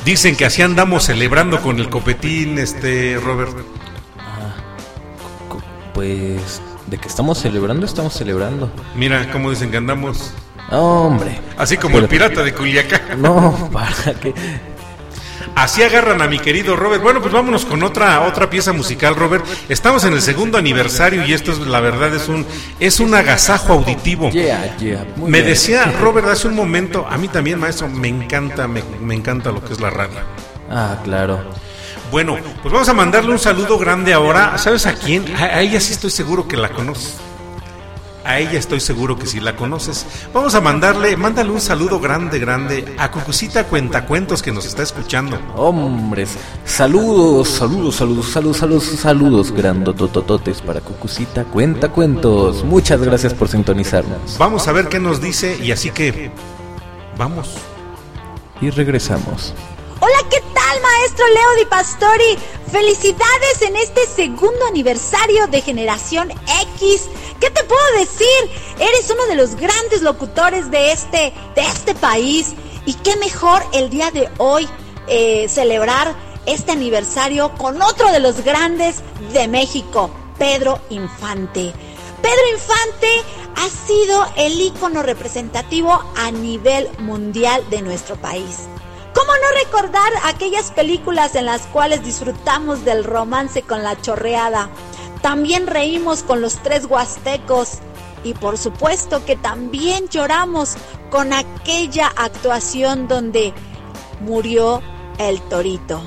Dicen 0.03 0.35
que 0.35 0.43
así 0.43 0.61
andamos 0.61 1.05
celebrando 1.05 1.61
con 1.61 1.79
el 1.79 1.89
copetín, 1.89 2.59
este 2.59 3.17
Robert. 3.17 3.55
Pues 5.93 6.61
de 6.87 6.97
que 6.97 7.07
estamos 7.07 7.37
celebrando, 7.37 7.85
estamos 7.85 8.13
celebrando. 8.13 8.69
Mira 8.95 9.31
cómo 9.31 9.49
dicen 9.49 9.71
que 9.71 9.77
andamos. 9.77 10.33
Hombre. 10.69 11.39
Así 11.57 11.77
como 11.77 11.97
el 11.97 12.09
pirata 12.09 12.43
de 12.43 12.53
Culiacán. 12.53 13.21
No, 13.21 13.69
para 13.73 14.13
que 14.19 14.33
Así 15.55 15.83
agarran 15.83 16.21
a 16.21 16.27
mi 16.27 16.39
querido 16.39 16.75
Robert. 16.75 17.01
Bueno, 17.01 17.21
pues 17.21 17.33
vámonos 17.33 17.65
con 17.65 17.83
otra 17.83 18.21
otra 18.21 18.49
pieza 18.49 18.73
musical, 18.73 19.15
Robert. 19.15 19.45
Estamos 19.69 20.03
en 20.03 20.13
el 20.13 20.21
segundo 20.21 20.57
aniversario 20.57 21.25
y 21.25 21.33
esto 21.33 21.51
es 21.51 21.59
la 21.59 21.79
verdad 21.79 22.13
es 22.15 22.27
un 22.27 22.45
es 22.79 22.99
un 22.99 23.13
agasajo 23.13 23.73
auditivo. 23.73 24.29
Yeah, 24.31 24.77
yeah, 24.77 25.05
muy 25.15 25.29
me 25.31 25.39
bien. 25.39 25.51
decía 25.51 25.93
Robert 25.99 26.27
hace 26.27 26.47
un 26.47 26.55
momento, 26.55 27.05
a 27.09 27.17
mí 27.17 27.27
también, 27.27 27.59
maestro, 27.59 27.87
me 27.89 28.07
encanta, 28.07 28.67
me, 28.67 28.83
me 29.01 29.15
encanta 29.15 29.51
lo 29.51 29.63
que 29.63 29.73
es 29.73 29.79
la 29.79 29.89
radio. 29.89 30.19
Ah, 30.69 30.97
claro. 31.03 31.39
Bueno, 32.11 32.37
pues 32.61 32.71
vamos 32.73 32.89
a 32.89 32.93
mandarle 32.93 33.31
un 33.31 33.39
saludo 33.39 33.77
grande 33.77 34.13
ahora. 34.13 34.57
¿Sabes 34.57 34.85
a 34.87 34.93
quién? 34.93 35.25
A, 35.35 35.43
a 35.43 35.61
ella 35.61 35.79
sí 35.79 35.93
estoy 35.93 36.09
seguro 36.09 36.47
que 36.47 36.57
la 36.57 36.69
conoces. 36.69 37.17
A 38.29 38.37
ella 38.37 38.59
estoy 38.59 38.79
seguro 38.79 39.17
que 39.17 39.25
sí 39.25 39.39
la 39.39 39.55
conoces. 39.55 40.05
Vamos 40.35 40.53
a 40.53 40.61
mandarle, 40.61 41.17
mándale 41.17 41.49
un 41.49 41.59
saludo 41.59 41.99
grande, 41.99 42.37
grande 42.37 42.93
a 42.99 43.09
Cucucita 43.09 43.63
Cuentacuentos 43.63 44.43
que 44.43 44.51
nos 44.51 44.67
está 44.67 44.83
escuchando. 44.83 45.39
Hombres, 45.55 46.37
saludos, 46.63 47.49
saludos, 47.49 47.95
saludos, 47.95 48.27
saludos, 48.27 48.57
saludos, 48.57 48.83
saludos, 48.83 49.51
grandototototes 49.51 50.61
para 50.61 50.79
Cucucita, 50.79 51.43
cuenta 51.45 51.89
cuentos. 51.89 52.63
Muchas 52.63 53.01
gracias 53.01 53.33
por 53.33 53.47
sintonizarnos. 53.47 54.37
Vamos 54.37 54.67
a 54.67 54.73
ver 54.73 54.89
qué 54.89 54.99
nos 54.99 55.19
dice 55.21 55.57
y 55.59 55.71
así 55.71 55.89
que 55.89 56.29
vamos. 57.17 57.55
Y 58.61 58.69
regresamos. 58.69 59.55
Hola, 60.01 60.19
¿qué 60.29 60.37
tal, 60.53 60.58
maestro 60.77 61.25
Leo 61.27 61.55
Di 61.57 61.65
Pastori? 61.65 62.37
Felicidades 62.71 63.61
en 63.61 63.75
este 63.75 64.05
segundo 64.05 64.65
aniversario 64.67 65.47
de 65.47 65.61
Generación 65.61 66.29
X. 66.75 67.09
¿Qué 67.39 67.49
te 67.49 67.63
puedo 67.63 67.81
decir? 67.97 68.27
Eres 68.77 69.09
uno 69.09 69.25
de 69.25 69.35
los 69.35 69.55
grandes 69.55 70.03
locutores 70.03 70.69
de 70.69 70.91
este, 70.91 71.33
de 71.55 71.61
este 71.61 71.95
país. 71.95 72.53
Y 72.85 72.93
qué 72.93 73.15
mejor 73.15 73.63
el 73.73 73.89
día 73.89 74.11
de 74.11 74.29
hoy 74.37 74.69
eh, 75.07 75.47
celebrar 75.49 76.13
este 76.45 76.71
aniversario 76.71 77.51
con 77.57 77.81
otro 77.81 78.11
de 78.11 78.19
los 78.19 78.43
grandes 78.43 78.97
de 79.33 79.47
México, 79.47 80.11
Pedro 80.37 80.79
Infante. 80.89 81.73
Pedro 82.21 82.41
Infante 82.53 83.23
ha 83.55 83.87
sido 83.87 84.25
el 84.37 84.61
ícono 84.61 85.01
representativo 85.01 86.03
a 86.15 86.31
nivel 86.31 86.87
mundial 86.99 87.67
de 87.71 87.81
nuestro 87.81 88.15
país. 88.17 88.67
¿Cómo 89.13 89.31
no 89.33 89.63
recordar 89.63 90.11
aquellas 90.25 90.71
películas 90.71 91.35
en 91.35 91.45
las 91.45 91.63
cuales 91.67 92.03
disfrutamos 92.03 92.85
del 92.85 93.03
romance 93.03 93.63
con 93.63 93.83
la 93.83 93.99
chorreada? 93.99 94.69
También 95.21 95.67
reímos 95.67 96.23
con 96.23 96.41
los 96.41 96.61
tres 96.61 96.85
huastecos 96.85 97.79
y 98.23 98.33
por 98.33 98.57
supuesto 98.57 99.25
que 99.25 99.35
también 99.35 100.07
lloramos 100.09 100.75
con 101.09 101.33
aquella 101.33 102.07
actuación 102.15 103.07
donde 103.07 103.53
murió 104.21 104.81
el 105.17 105.41
torito. 105.41 106.01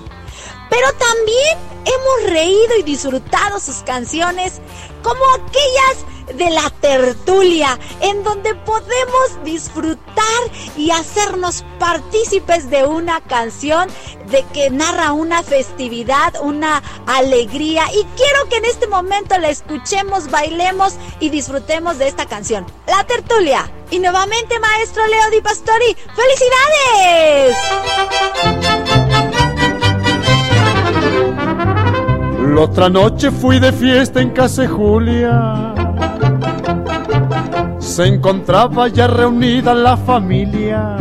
Pero 0.70 0.86
también 0.92 1.58
hemos 1.84 2.30
reído 2.30 2.76
y 2.78 2.82
disfrutado 2.82 3.60
sus 3.60 3.78
canciones 3.78 4.60
como 5.02 5.22
aquellas 5.34 6.06
de 6.34 6.50
la 6.50 6.70
tertulia, 6.80 7.78
en 8.00 8.22
donde 8.24 8.54
podemos 8.54 9.44
disfrutar 9.44 9.96
y 10.76 10.90
hacernos 10.90 11.64
partícipes 11.78 12.70
de 12.70 12.84
una 12.84 13.20
canción 13.20 13.88
de 14.30 14.44
que 14.52 14.70
narra 14.70 15.12
una 15.12 15.42
festividad, 15.42 16.34
una 16.40 16.82
alegría. 17.06 17.84
Y 17.92 18.04
quiero 18.16 18.48
que 18.48 18.56
en 18.56 18.64
este 18.64 18.86
momento 18.86 19.36
la 19.38 19.50
escuchemos, 19.50 20.30
bailemos 20.30 20.94
y 21.20 21.28
disfrutemos 21.30 21.98
de 21.98 22.08
esta 22.08 22.26
canción, 22.26 22.66
La 22.86 23.04
Tertulia. 23.04 23.70
Y 23.90 23.98
nuevamente, 23.98 24.58
maestro 24.58 25.06
Leo 25.06 25.30
Di 25.30 25.42
Pastori, 25.42 25.96
¡felicidades! 26.16 27.56
La 32.54 32.60
otra 32.60 32.90
noche 32.90 33.30
fui 33.30 33.58
de 33.58 33.72
fiesta 33.72 34.20
en 34.20 34.28
casa 34.28 34.62
de 34.62 34.68
Julia. 34.68 35.72
Se 37.78 38.06
encontraba 38.06 38.88
ya 38.88 39.06
reunida 39.06 39.74
la 39.74 39.96
familia. 39.96 40.98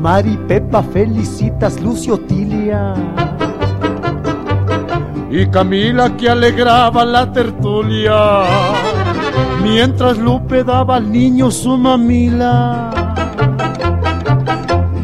Mari 0.00 0.36
Pepa 0.48 0.82
felicitas 0.82 1.80
Lucio 1.80 2.18
Tilia. 2.18 2.94
Y 5.30 5.46
Camila 5.46 6.16
que 6.16 6.28
alegraba 6.28 7.04
la 7.04 7.30
tertulia. 7.30 8.42
Mientras 9.62 10.18
Lupe 10.18 10.64
daba 10.64 10.96
al 10.96 11.12
niño 11.12 11.52
su 11.52 11.78
mamila. 11.78 12.90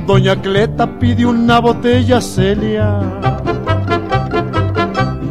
Doña 0.04 0.34
Cleta 0.34 0.98
pidió 0.98 1.30
una 1.30 1.61
botella 1.61 2.20
Celia. 2.20 3.20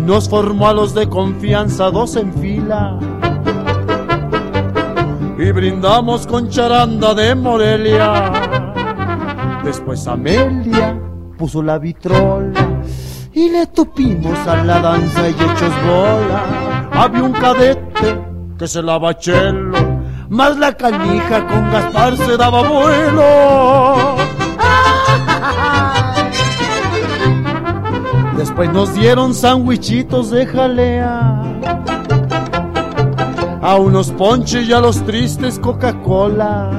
Nos 0.09 0.27
formó 0.27 0.67
a 0.67 0.73
los 0.73 0.95
de 0.95 1.07
confianza 1.07 1.91
dos 1.91 2.15
en 2.15 2.33
fila. 2.33 2.97
Y 5.37 5.51
brindamos 5.51 6.25
con 6.25 6.49
charanda 6.49 7.13
de 7.13 7.35
Morelia. 7.35 8.31
Después 9.63 10.07
Amelia 10.07 10.99
puso 11.37 11.61
la 11.61 11.77
vitrola 11.77 12.81
y 13.33 13.51
le 13.51 13.67
tupimos 13.67 14.35
a 14.47 14.63
la 14.63 14.79
danza 14.79 15.29
y 15.29 15.31
hechos 15.31 15.73
bola. 15.85 16.89
Había 16.91 17.21
un 17.21 17.33
cadete 17.33 18.19
que 18.57 18.67
se 18.67 18.81
lava 18.81 19.15
chelo, 19.15 19.77
más 20.27 20.57
la 20.57 20.75
canija 20.75 21.47
con 21.47 21.71
Gaspar 21.71 22.17
se 22.17 22.35
daba 22.35 22.63
vuelo. 22.67 24.15
Después 28.39 28.71
nos 28.71 28.93
dieron 28.93 29.33
sandwichitos 29.33 30.31
de 30.31 30.45
jalea. 30.45 31.43
A 33.61 33.75
unos 33.75 34.11
ponches 34.11 34.65
y 34.65 34.71
a 34.71 34.79
los 34.79 35.03
tristes 35.03 35.59
Coca-Cola. 35.59 36.71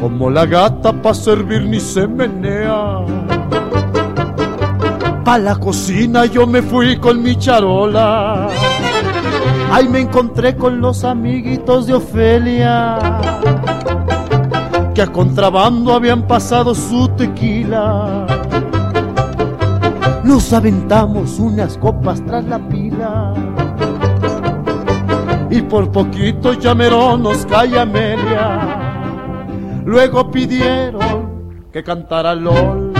Como 0.00 0.30
la 0.30 0.46
gata 0.46 0.92
pa' 1.00 1.14
servir 1.14 1.62
ni 1.62 1.78
se 1.78 2.08
menea. 2.08 3.04
Pa' 5.24 5.38
la 5.38 5.54
cocina 5.54 6.26
yo 6.26 6.44
me 6.48 6.60
fui 6.60 6.96
con 6.96 7.22
mi 7.22 7.36
charola. 7.36 8.48
Ahí 9.70 9.88
me 9.88 10.00
encontré 10.00 10.56
con 10.56 10.80
los 10.80 11.04
amiguitos 11.04 11.86
de 11.86 11.94
Ofelia. 11.94 12.98
Que 14.92 15.02
a 15.02 15.06
contrabando 15.06 15.94
habían 15.94 16.26
pasado 16.26 16.74
su 16.74 17.06
tequila. 17.10 18.35
Nos 20.26 20.52
aventamos 20.52 21.38
unas 21.38 21.78
copas 21.78 22.20
tras 22.26 22.44
la 22.46 22.58
pila. 22.58 23.32
Y 25.48 25.62
por 25.62 25.92
poquito 25.92 26.52
llamerón 26.54 27.22
nos 27.22 27.46
cae 27.46 27.78
Amelia. 27.78 29.84
Luego 29.84 30.28
pidieron 30.32 31.62
que 31.72 31.84
cantara 31.84 32.34
LOL. 32.34 32.92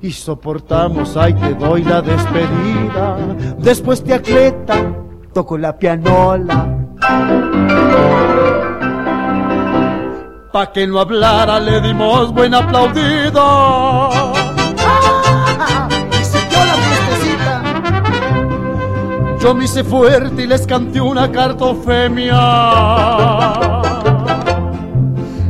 Y 0.00 0.10
soportamos, 0.10 1.18
ay 1.18 1.34
te 1.34 1.52
doy 1.52 1.84
la 1.84 2.00
despedida. 2.00 3.18
Después 3.58 4.02
te 4.02 4.14
acleta, 4.14 4.74
toco 5.34 5.58
la 5.58 5.76
pianola. 5.76 6.66
Pa' 10.50 10.72
que 10.72 10.86
no 10.86 10.98
hablara 10.98 11.60
le 11.60 11.82
dimos 11.82 12.32
buen 12.32 12.54
aplaudido. 12.54 14.27
Yo 19.40 19.54
me 19.54 19.64
hice 19.64 19.84
fuerte 19.84 20.42
y 20.42 20.46
les 20.46 20.66
canté 20.66 21.00
una 21.00 21.30
cartofemia. 21.30 22.34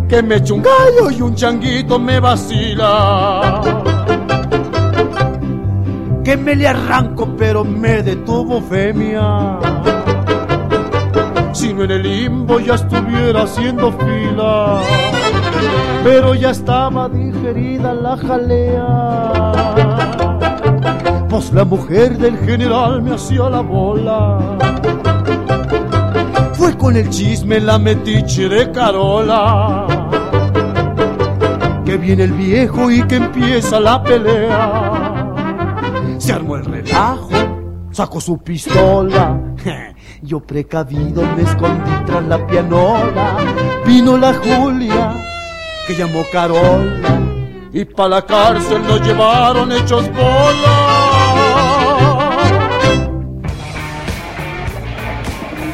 Que 0.08 0.22
me 0.22 0.36
eche 0.36 0.52
un 0.52 0.62
gallo 0.62 1.10
y 1.10 1.22
un 1.22 1.34
changuito 1.34 1.98
me 1.98 2.20
vacila. 2.20 3.60
Que 6.22 6.36
me 6.36 6.54
le 6.54 6.68
arranco 6.68 7.34
pero 7.36 7.64
me 7.64 8.02
detuvo 8.02 8.60
femia. 8.60 9.58
Si 11.52 11.72
no 11.72 11.84
en 11.84 11.90
el 11.90 12.02
limbo 12.02 12.60
ya 12.60 12.74
estuviera 12.74 13.44
haciendo 13.44 13.90
fila. 13.92 14.80
Pero 16.04 16.34
ya 16.34 16.50
estaba 16.50 17.08
digerida 17.08 17.94
la 17.94 18.16
jalea. 18.16 19.87
La 21.52 21.64
mujer 21.64 22.18
del 22.18 22.36
general 22.38 23.00
me 23.00 23.14
hacía 23.14 23.48
la 23.48 23.60
bola. 23.60 24.58
Fue 26.54 26.76
con 26.76 26.96
el 26.96 27.08
chisme 27.10 27.60
la 27.60 27.78
metiche 27.78 28.48
de 28.48 28.70
Carola. 28.72 29.86
Que 31.84 31.96
viene 31.96 32.24
el 32.24 32.32
viejo 32.32 32.90
y 32.90 33.02
que 33.04 33.16
empieza 33.16 33.78
la 33.78 34.02
pelea. 34.02 35.32
Se 36.18 36.32
armó 36.32 36.56
el 36.56 36.64
relajo, 36.64 37.30
sacó 37.92 38.20
su 38.20 38.38
pistola. 38.38 39.40
Yo 40.22 40.40
precavido 40.40 41.22
me 41.36 41.42
escondí 41.42 41.90
tras 42.04 42.24
la 42.26 42.44
pianola. 42.46 43.36
Vino 43.86 44.18
la 44.18 44.34
Julia, 44.34 45.14
que 45.86 45.94
llamó 45.94 46.24
Carola. 46.32 47.20
Y 47.72 47.84
pa' 47.84 48.08
la 48.08 48.26
cárcel 48.26 48.82
nos 48.82 49.00
llevaron 49.00 49.70
hechos 49.72 50.10
bola. 50.12 50.87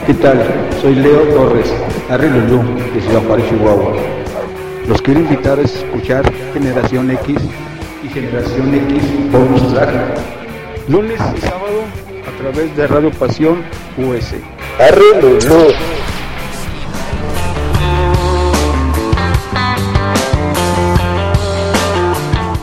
¿Qué 0.07 0.13
tal? 0.13 0.39
Soy 0.83 0.97
Leo 0.97 1.23
Torres, 1.33 1.73
Harry 2.11 2.29
Lulú, 2.29 2.63
de 2.93 3.01
Ciudad 3.01 3.23
Juárez, 3.27 3.49
Chihuahua. 3.49 3.95
Los 4.87 5.01
quiero 5.01 5.21
invitar 5.21 5.59
a 5.59 5.63
escuchar 5.63 6.31
Generación 6.53 7.11
X 7.11 7.39
y 8.03 8.09
Generación 8.11 8.75
X 8.75 9.33
Bonus 9.33 9.73
Track. 9.73 10.19
Lunes 10.89 11.19
y 11.35 11.41
sábado 11.41 11.85
a 12.29 12.39
través 12.39 12.77
de 12.77 12.87
Radio 12.87 13.11
Pasión 13.13 13.63
US. 13.97 14.35
Harry 14.79 15.23
Lulú. 15.23 15.69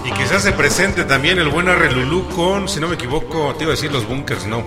Y 0.05 0.11
que 0.11 0.26
se 0.27 0.35
hace 0.35 0.51
presente 0.51 1.05
también 1.05 1.39
el 1.39 1.49
buen 1.49 1.68
Arrelulú 1.69 2.27
con, 2.35 2.69
si 2.69 2.80
no 2.80 2.88
me 2.88 2.93
equivoco, 2.93 3.55
te 3.55 3.63
iba 3.63 3.73
a 3.73 3.76
decir 3.76 3.91
los 3.91 4.07
bunkers, 4.07 4.45
no. 4.45 4.63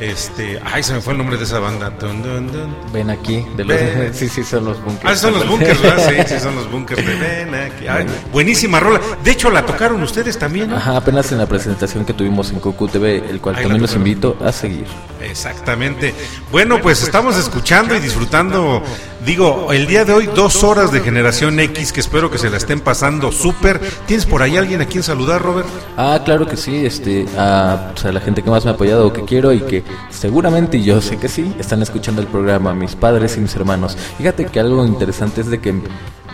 Este, 0.00 0.60
ay, 0.64 0.82
se 0.82 0.92
me 0.94 1.00
fue 1.00 1.12
el 1.12 1.18
nombre 1.18 1.36
de 1.36 1.44
esa 1.44 1.58
banda. 1.58 1.90
Dun, 1.90 2.22
dun, 2.22 2.46
dun. 2.52 2.76
Ven 2.92 3.10
aquí, 3.10 3.44
de 3.56 3.64
los, 3.64 3.76
Ven. 3.76 4.14
sí, 4.14 4.28
sí, 4.28 4.44
son 4.44 4.64
los 4.64 4.82
bunkers. 4.82 5.10
Ah, 5.12 5.16
son 5.16 5.34
los 5.34 5.48
bunkers, 5.48 5.82
¿verdad? 5.82 6.08
Sí, 6.28 6.34
sí, 6.34 6.40
son 6.40 6.54
los 6.54 6.70
bunkers 6.70 7.04
de 7.04 7.14
Ven 7.16 7.54
aquí. 7.54 7.88
Ay, 7.88 8.06
buenísima 8.32 8.78
rola. 8.78 9.00
De 9.24 9.30
hecho, 9.32 9.50
la 9.50 9.66
tocaron 9.66 10.00
ustedes 10.02 10.38
también, 10.38 10.70
¿no? 10.70 10.76
Ajá, 10.76 10.96
apenas 10.96 11.32
en 11.32 11.38
la 11.38 11.46
presentación 11.46 12.04
que 12.04 12.12
tuvimos 12.12 12.50
en 12.50 12.60
Cocu 12.60 12.86
TV, 12.86 13.16
el 13.28 13.40
cual 13.40 13.56
también 13.56 13.82
los 13.82 13.94
invito 13.94 14.36
a 14.44 14.52
seguir. 14.52 14.86
Exactamente. 15.20 16.14
Bueno, 16.52 16.80
pues 16.80 17.02
estamos 17.02 17.36
escuchando 17.36 17.94
y 17.94 17.98
disfrutando, 17.98 18.82
digo, 19.26 19.72
el 19.72 19.86
día 19.88 20.04
de 20.04 20.12
hoy 20.12 20.26
dos 20.32 20.62
horas 20.62 20.92
de 20.92 21.00
Generación 21.00 21.58
X 21.58 21.92
que 21.92 22.00
espero 22.00 22.30
que 22.30 22.38
se 22.38 22.50
la 22.50 22.56
estén 22.56 22.80
pasando 22.80 23.32
súper. 23.32 23.80
¿Tienes 24.06 24.26
por 24.26 24.42
ahí 24.42 24.56
alguien 24.56 24.80
a 24.80 24.86
quien 24.86 25.02
saludar, 25.02 25.42
Robert? 25.42 25.66
Ah, 25.96 26.20
claro 26.24 26.46
que 26.46 26.56
sí, 26.56 26.86
este, 26.86 27.26
a, 27.36 27.90
pues, 27.94 28.04
a 28.04 28.12
la 28.12 28.20
gente 28.20 28.42
que 28.42 28.50
más 28.50 28.64
me 28.64 28.70
ha 28.70 28.74
apoyado 28.74 29.08
o 29.08 29.12
que 29.12 29.24
quiero 29.24 29.52
y 29.52 29.60
que 29.60 29.82
seguramente, 30.10 30.78
y 30.78 30.84
yo 30.84 31.00
sé 31.00 31.16
que 31.16 31.28
sí, 31.28 31.54
están 31.58 31.82
escuchando 31.82 32.20
el 32.22 32.28
programa, 32.28 32.74
mis 32.74 32.94
padres 32.96 33.36
y 33.36 33.40
mis 33.40 33.54
hermanos. 33.56 33.96
Fíjate 34.18 34.46
que 34.46 34.60
algo 34.60 34.84
interesante 34.86 35.40
es 35.40 35.48
de 35.48 35.60
que 35.60 35.74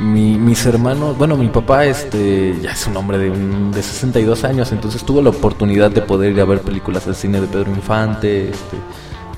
mi- 0.01 0.37
mis 0.39 0.65
hermanos, 0.67 1.17
bueno, 1.17 1.37
mi 1.37 1.49
papá, 1.49 1.85
este, 1.87 2.57
ya 2.61 2.73
es 2.73 2.87
un 2.87 2.97
hombre 2.97 3.19
de, 3.19 3.31
de 3.31 3.83
62 3.83 4.45
años, 4.45 4.73
entonces 4.73 5.05
tuvo 5.05 5.23
la 5.23 5.31
oportunidad 5.31 5.91
de 5.91 6.01
poder 6.03 6.33
ir 6.33 6.41
a 6.41 6.45
ver 6.45 6.61
películas 6.61 7.07
del 7.07 7.15
cine 7.15 7.41
de 7.41 7.47
Pedro 7.47 7.71
Infante, 7.71 8.49
este, 8.51 8.77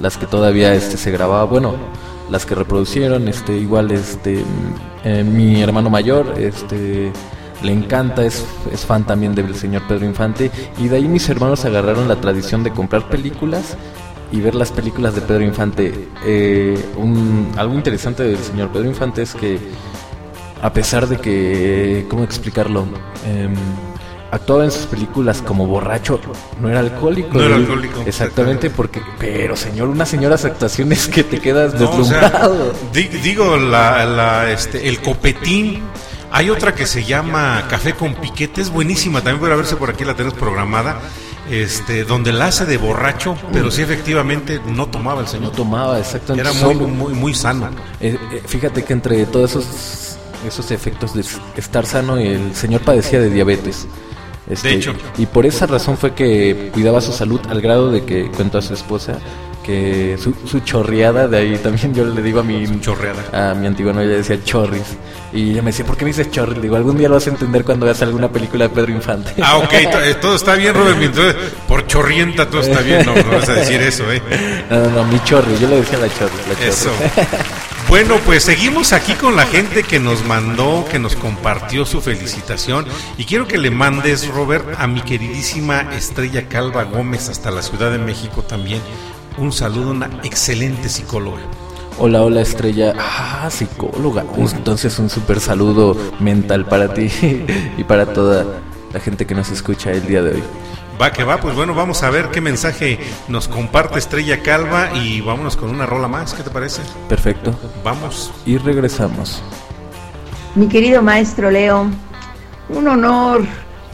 las 0.01 0.17
que 0.17 0.27
todavía 0.27 0.75
este, 0.75 0.97
se 0.97 1.11
grababa, 1.11 1.45
bueno, 1.45 1.75
las 2.31 2.45
que 2.47 2.55
reproducieron, 2.55 3.29
este, 3.29 3.57
igual, 3.57 3.91
este, 3.91 4.43
eh, 5.05 5.23
mi 5.25 5.61
hermano 5.63 5.91
mayor, 5.91 6.35
este, 6.39 7.13
le 7.63 7.73
encanta, 7.73 8.25
es 8.25 8.45
fan 8.87 9.05
también 9.05 9.35
del 9.35 9.55
señor 9.55 9.83
Pedro 9.87 10.07
Infante, 10.07 10.51
y 10.79 10.89
de 10.89 10.97
ahí 10.97 11.07
mis 11.09 11.29
hermanos 11.29 11.65
agarraron 11.65 12.09
la 12.09 12.17
tradición 12.17 12.63
de 12.63 12.71
comprar 12.71 13.09
películas 13.09 13.77
y 14.33 14.41
ver 14.41 14.55
las 14.55 14.73
películas 14.73 15.15
de 15.15 15.21
Pedro 15.23 15.45
Infante. 15.45 16.09
Eh, 16.25 16.79
un, 16.97 17.53
algo 17.57 17.75
interesante 17.75 18.23
del 18.25 18.39
señor 18.39 18.71
Pedro 18.71 18.87
Infante 18.89 19.23
es 19.23 19.35
que, 19.35 19.59
a 20.63 20.73
pesar 20.73 21.07
de 21.07 21.19
que, 21.19 22.07
¿cómo 22.09 22.25
explicarlo? 22.25 22.87
Em, 23.27 23.55
actuaba 24.33 24.65
en 24.65 24.71
sus 24.71 24.87
películas 24.87 25.41
como 25.43 25.67
borracho, 25.67 26.21
no 26.61 26.69
era 26.69 26.81
alcohólico. 26.81 27.39
No 27.39 27.45
era 27.45 27.55
alcohólico, 27.57 28.03
Exactamente, 28.07 28.69
porque, 28.71 29.01
pero 29.19 29.55
señor, 29.57 29.89
unas 29.89 30.09
señoras 30.09 30.45
actuaciones 30.45 31.07
que 31.09 31.23
te 31.23 31.41
quedas 31.41 31.75
No, 31.81 31.89
o 31.91 32.05
sea, 32.05 32.21
deslumbrado. 32.23 32.73
di- 32.93 33.05
digo, 33.09 33.57
la, 33.57 34.05
la, 34.05 34.51
este, 34.51 34.89
el 34.89 35.01
copetín. 35.01 35.83
Hay 36.33 36.51
otra 36.51 36.75
que 36.75 36.87
se 36.87 37.05
llama 37.05 37.65
Café 37.71 37.95
con 37.95 38.15
Piquete, 38.15 38.61
es 38.61 38.71
buenísima, 38.71 39.21
también 39.21 39.39
puede 39.39 39.55
verse 39.55 39.77
por 39.77 39.89
aquí, 39.91 40.05
la 40.05 40.15
tenemos 40.15 40.35
programada, 40.37 40.99
este, 41.51 42.05
donde 42.05 42.33
la 42.33 42.47
hace 42.47 42.67
de 42.67 42.77
borracho, 42.77 43.37
pero 43.53 43.71
sí 43.71 43.83
efectivamente 43.83 44.61
no 44.67 44.87
tomaba 44.87 45.21
el 45.21 45.29
señor. 45.29 45.51
No 45.51 45.51
tomaba, 45.53 45.99
exactamente. 45.99 46.49
Era 46.49 46.67
muy, 46.67 46.75
muy, 46.75 47.15
muy 47.15 47.35
sano. 47.35 47.71
Eh, 48.01 48.19
eh, 48.33 48.43
fíjate 48.47 48.85
que 48.85 48.93
entre 48.93 49.25
todos 49.27 49.51
esos 49.51 50.07
esos 50.47 50.71
efectos 50.71 51.15
de 51.15 51.25
estar 51.57 51.87
sano 51.87 52.19
el 52.19 52.55
señor 52.55 52.83
padecía 52.83 53.21
de 53.21 53.31
diabetes. 53.31 53.87
Este, 54.49 54.69
De 54.69 54.75
hecho. 54.75 54.95
Y 55.19 55.27
por 55.27 55.45
esa 55.45 55.67
razón 55.67 55.97
fue 55.97 56.15
que 56.15 56.71
cuidaba 56.73 57.01
su 57.01 57.13
salud 57.13 57.41
al 57.49 57.61
grado 57.61 57.91
de 57.91 58.05
que 58.05 58.31
cuento 58.31 58.59
a 58.59 58.63
su 58.63 58.75
esposa 58.75 59.19
que 59.67 60.17
su, 60.19 60.33
su 60.47 60.61
chorreada, 60.61 61.27
de 61.27 61.39
ahí 61.39 61.59
también 61.59 61.93
yo 61.93 62.05
le 62.05 62.23
digo 62.23 62.39
a 62.41 62.43
mi 62.45 62.81
chorreada. 62.81 63.51
a 63.51 63.55
mi 63.55 63.67
antigua 63.67 63.93
novia 63.93 64.09
decía 64.09 64.39
chorris. 64.45 64.97
Y 65.33 65.51
ella 65.51 65.61
me 65.63 65.71
decía, 65.71 65.85
¿por 65.85 65.97
qué 65.97 66.05
me 66.05 66.11
dices 66.11 66.31
chorris? 66.31 66.57
Le 66.57 66.63
digo, 66.63 66.77
algún 66.77 66.97
día 66.97 67.09
lo 67.09 67.17
vas 67.17 67.27
a 67.27 67.31
entender 67.31 67.65
cuando 67.65 67.85
veas 67.85 68.01
alguna 68.01 68.31
película 68.31 68.69
de 68.69 68.75
Pedro 68.75 68.93
Infante. 68.93 69.35
Ah, 69.43 69.57
ok, 69.59 69.73
eh, 69.73 70.15
todo 70.21 70.37
está 70.37 70.55
bien, 70.55 70.73
Robert. 70.75 70.97
Mientras- 70.99 71.35
por 71.67 71.87
chorrienta 71.87 72.49
todo 72.49 72.61
está 72.61 72.81
bien, 72.81 73.05
no, 73.05 73.15
no 73.15 73.31
vas 73.33 73.49
a 73.49 73.55
decir 73.55 73.81
eso, 73.83 74.11
¿eh? 74.13 74.23
No, 74.71 74.79
no, 74.85 74.91
no, 74.91 75.05
mi 75.05 75.19
chorri, 75.25 75.59
yo 75.59 75.69
le 75.69 75.77
decía 75.81 75.99
la 75.99 76.09
chorri. 76.09 76.33
La 76.49 76.55
chorri. 76.55 76.69
Eso. 76.69 76.91
Bueno, 77.89 78.17
pues 78.27 78.43
seguimos 78.43 78.93
aquí 78.93 79.13
con 79.15 79.37
la 79.37 79.47
gente 79.47 79.85
que 79.85 80.01
nos 80.01 80.25
mandó, 80.25 80.85
que 80.91 80.99
nos 80.99 81.15
compartió 81.15 81.87
su 81.87 82.01
felicitación. 82.01 82.85
Y 83.17 83.27
quiero 83.27 83.47
que 83.47 83.59
le 83.59 83.71
mandes, 83.71 84.27
Robert, 84.27 84.67
a 84.77 84.89
mi 84.89 85.03
queridísima 85.03 85.95
Estrella 85.95 86.49
Calva 86.49 86.83
Gómez 86.83 87.29
hasta 87.29 87.53
la 87.53 87.63
Ciudad 87.63 87.93
de 87.93 87.99
México 87.99 88.43
también. 88.43 88.81
Un 89.39 89.53
saludo, 89.53 89.91
una 89.91 90.07
excelente 90.25 90.89
psicóloga. 90.89 91.43
Hola, 91.99 92.23
hola 92.23 92.41
estrella. 92.41 92.95
Ah, 92.99 93.49
psicóloga. 93.51 94.25
Entonces 94.55 94.99
un 94.99 95.11
súper 95.11 95.41
saludo 95.41 95.95
mental 96.21 96.65
para 96.65 96.95
ti 96.95 97.11
y 97.77 97.85
para 97.85 98.07
toda 98.15 98.47
la 98.95 99.01
gente 99.01 99.27
que 99.27 99.35
nos 99.35 99.51
escucha 99.51 99.91
el 99.93 100.07
día 100.07 100.23
de 100.23 100.37
hoy. 100.37 100.43
Va 101.01 101.13
que 101.13 101.23
va, 101.23 101.37
pues 101.39 101.55
bueno, 101.55 101.75
vamos 101.75 102.03
a 102.03 102.09
ver 102.09 102.31
qué 102.31 102.41
mensaje 102.41 102.99
nos 103.29 103.47
comparte 103.47 103.99
Estrella 103.99 104.43
Calva 104.43 104.97
y 104.97 105.21
vámonos 105.21 105.55
con 105.55 105.69
una 105.69 105.85
rola 105.85 106.09
más, 106.09 106.33
¿qué 106.33 106.43
te 106.43 106.49
parece? 106.49 106.81
Perfecto. 107.07 107.55
Vamos. 107.85 108.33
Y 108.47 108.57
regresamos. 108.57 109.43
Mi 110.55 110.67
querido 110.67 111.03
maestro 111.03 111.51
Leo, 111.51 111.91
un 112.71 112.89
honor, 112.89 113.45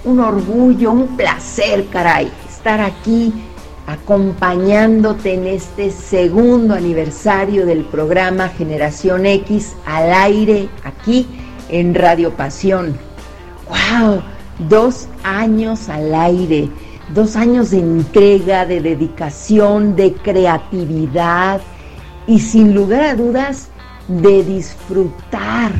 un 0.04 0.20
orgullo, 0.20 0.92
un 0.92 1.16
placer, 1.16 1.88
caray, 1.88 2.30
estar 2.48 2.80
aquí 2.80 3.34
acompañándote 3.86 5.34
en 5.34 5.46
este 5.46 5.90
segundo 5.90 6.74
aniversario 6.74 7.66
del 7.66 7.84
programa 7.84 8.48
Generación 8.48 9.26
X 9.26 9.74
al 9.86 10.12
aire 10.12 10.68
aquí 10.84 11.26
en 11.68 11.94
Radio 11.94 12.30
Pasión. 12.32 12.96
¡Wow! 13.68 14.22
Dos 14.68 15.08
años 15.24 15.88
al 15.88 16.14
aire, 16.14 16.68
dos 17.14 17.36
años 17.36 17.70
de 17.70 17.80
entrega, 17.80 18.66
de 18.66 18.80
dedicación, 18.80 19.96
de 19.96 20.12
creatividad 20.12 21.60
y 22.26 22.38
sin 22.38 22.74
lugar 22.74 23.02
a 23.02 23.14
dudas 23.14 23.68
de 24.08 24.44
disfrutar, 24.44 25.72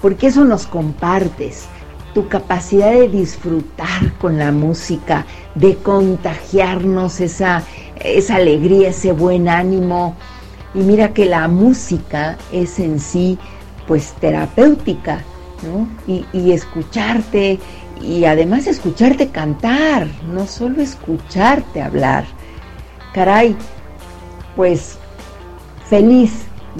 porque 0.00 0.28
eso 0.28 0.44
nos 0.44 0.66
compartes, 0.66 1.66
tu 2.14 2.28
capacidad 2.28 2.92
de 2.92 3.08
disfrutar 3.08 4.12
con 4.20 4.38
la 4.38 4.52
música, 4.52 5.26
de 5.54 5.76
contagiarnos 5.76 7.20
esa, 7.20 7.64
esa 7.96 8.36
alegría, 8.36 8.90
ese 8.90 9.12
buen 9.12 9.48
ánimo. 9.48 10.16
Y 10.74 10.78
mira 10.78 11.12
que 11.12 11.26
la 11.26 11.48
música 11.48 12.38
es 12.52 12.78
en 12.78 13.00
sí 13.00 13.38
pues 13.86 14.14
terapéutica, 14.20 15.22
¿no? 15.62 15.88
Y, 16.06 16.24
y 16.32 16.52
escucharte, 16.52 17.58
y 18.00 18.24
además 18.24 18.66
escucharte 18.66 19.28
cantar, 19.28 20.08
no 20.32 20.46
solo 20.46 20.80
escucharte 20.80 21.82
hablar. 21.82 22.24
Caray, 23.12 23.54
pues 24.56 24.98
feliz 25.88 26.32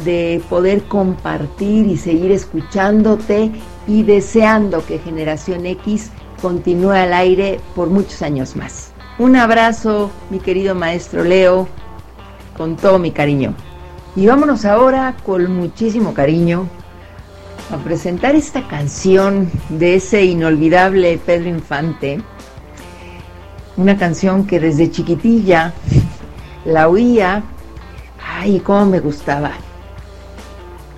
de 0.04 0.42
poder 0.48 0.84
compartir 0.84 1.86
y 1.86 1.96
seguir 1.96 2.32
escuchándote 2.32 3.52
y 3.86 4.02
deseando 4.02 4.84
que 4.84 4.98
Generación 4.98 5.66
X 5.66 6.10
continúe 6.40 6.92
al 6.92 7.12
aire 7.12 7.60
por 7.74 7.88
muchos 7.88 8.22
años 8.22 8.56
más. 8.56 8.92
Un 9.18 9.36
abrazo, 9.36 10.10
mi 10.30 10.38
querido 10.38 10.74
maestro 10.74 11.24
Leo, 11.24 11.68
con 12.56 12.76
todo 12.76 12.98
mi 12.98 13.10
cariño. 13.10 13.54
Y 14.16 14.26
vámonos 14.26 14.64
ahora 14.64 15.16
con 15.24 15.52
muchísimo 15.54 16.14
cariño 16.14 16.68
a 17.72 17.76
presentar 17.78 18.34
esta 18.34 18.66
canción 18.68 19.50
de 19.68 19.96
ese 19.96 20.24
inolvidable 20.24 21.18
Pedro 21.24 21.48
Infante. 21.48 22.20
Una 23.76 23.96
canción 23.96 24.46
que 24.46 24.60
desde 24.60 24.90
chiquitilla 24.90 25.72
la 26.64 26.88
oía 26.88 27.42
Ay, 28.36 28.60
cómo 28.60 28.86
me 28.86 29.00
gustaba. 29.00 29.52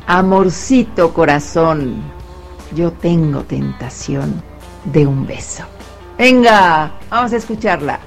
Amorcito 0.06 1.12
corazón, 1.12 2.02
yo 2.74 2.92
tengo 2.92 3.42
tentación 3.42 4.42
de 4.84 5.06
un 5.06 5.26
beso. 5.26 5.64
Venga, 6.18 6.92
vamos 7.10 7.32
a 7.32 7.36
escucharla. 7.36 8.00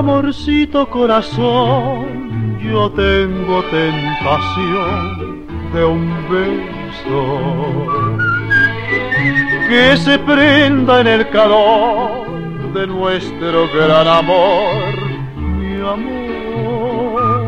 Amorcito 0.00 0.88
corazón, 0.88 2.58
yo 2.58 2.90
tengo 2.92 3.62
tentación 3.64 5.44
de 5.74 5.84
un 5.84 6.30
beso 6.30 8.29
que 9.70 9.96
se 9.96 10.18
prenda 10.18 11.00
en 11.00 11.06
el 11.06 11.30
calor 11.30 12.72
de 12.74 12.88
nuestro 12.88 13.68
gran 13.68 14.08
amor, 14.08 14.82
mi 15.36 15.76
amor. 15.80 17.46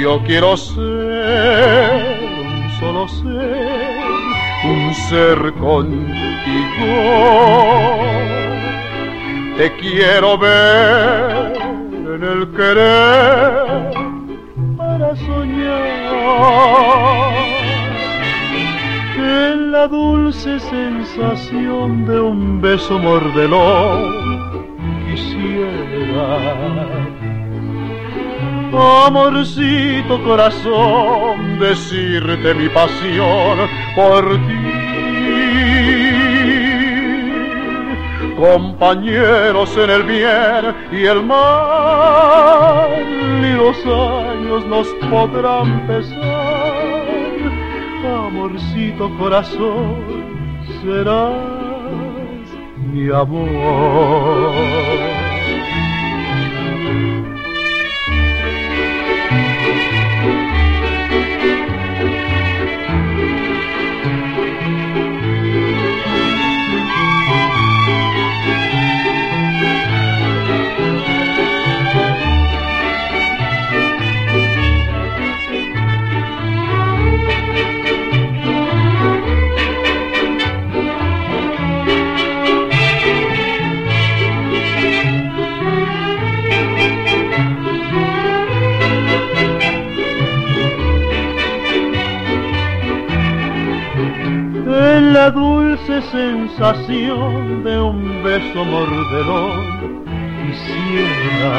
Yo 0.00 0.22
quiero 0.24 0.56
ser 0.56 0.78
un 2.32 2.70
solo 2.80 3.06
ser, 3.08 3.98
un 4.64 4.94
ser 5.10 5.52
contigo. 5.60 6.86
Te 9.58 9.70
quiero 9.76 10.38
ver 10.38 11.52
en 11.92 12.22
el 12.24 12.48
querer 12.56 13.92
para 14.78 15.14
soñar 15.16 15.96
en 19.16 19.72
la 19.72 19.88
dulce 19.88 20.60
sensación 20.60 22.06
de 22.06 22.20
un 22.20 22.60
beso 22.60 22.98
mordelón 22.98 24.02
quisiera 25.06 26.26
amorcito 29.06 30.22
corazón 30.22 31.58
decirte 31.58 32.54
mi 32.54 32.68
pasión 32.68 33.58
por 33.94 34.36
ti 34.46 34.86
compañeros 38.36 39.76
en 39.76 39.90
el 39.90 40.02
bien 40.02 40.74
y 40.92 41.06
el 41.06 41.22
mal, 41.22 42.90
y 43.40 43.52
los 43.52 43.76
años 43.86 44.66
nos 44.66 44.86
podrán 45.10 45.86
pesar. 45.86 47.05
Amorcito 48.06 49.10
corazón, 49.18 49.96
serás 50.82 51.34
mi 52.92 53.10
amor. 53.10 54.52
Sensación 96.26 97.62
de 97.62 97.80
un 97.80 98.22
beso 98.24 98.64
mordelón 98.64 100.04
quisiera 100.42 101.54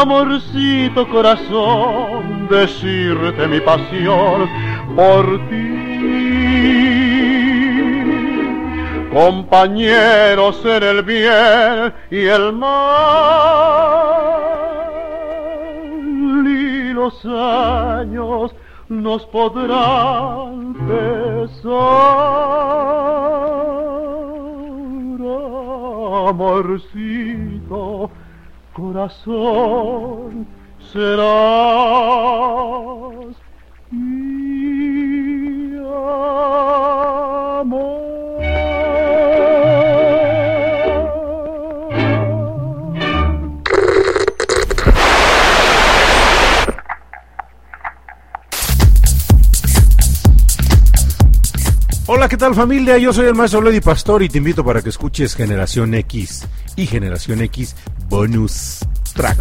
amorcito 0.00 1.08
corazón 1.08 2.48
decirte 2.48 3.46
mi 3.46 3.60
pasión 3.60 4.48
por 4.96 5.24
ti 5.48 5.72
compañeros 9.12 10.64
en 10.64 10.82
el 10.82 11.02
bien 11.02 11.92
y 12.10 12.20
el 12.36 12.52
mal. 12.54 12.72
Y 16.46 16.92
los 16.94 17.24
años 17.26 18.54
nos 19.00 19.24
podrán 19.26 20.74
pesar. 20.86 22.12
Amorcito, 26.28 28.10
corazón, 28.72 30.46
serás 30.92 31.32
mi 33.90 34.32
Hola, 52.14 52.28
¿qué 52.28 52.36
tal 52.36 52.54
familia? 52.54 52.98
Yo 52.98 53.10
soy 53.10 53.24
el 53.24 53.34
maestro 53.34 53.62
Lady 53.62 53.80
Pastor 53.80 54.22
y 54.22 54.28
te 54.28 54.36
invito 54.36 54.62
para 54.62 54.82
que 54.82 54.90
escuches 54.90 55.34
Generación 55.34 55.94
X 55.94 56.46
y 56.76 56.86
Generación 56.86 57.40
X 57.40 57.74
Bonus 58.10 58.80
Track. 59.14 59.38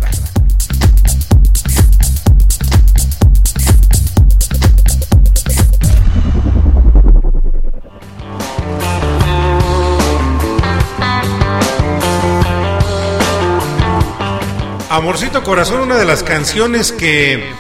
Amorcito 14.90 15.44
Corazón, 15.44 15.82
una 15.82 15.98
de 15.98 16.06
las 16.06 16.24
canciones 16.24 16.94
que, 16.94 17.52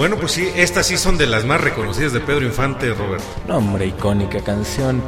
bueno, 0.00 0.16
pues 0.16 0.32
sí, 0.32 0.48
estas 0.56 0.86
sí 0.86 0.96
son 0.96 1.18
de 1.18 1.26
las 1.26 1.44
más 1.44 1.60
reconocidas 1.60 2.14
de 2.14 2.20
Pedro 2.20 2.46
Infante, 2.46 2.88
Roberto. 2.94 3.26
No, 3.46 3.58
hombre, 3.58 3.84
icónica 3.84 4.40
canción. 4.40 5.02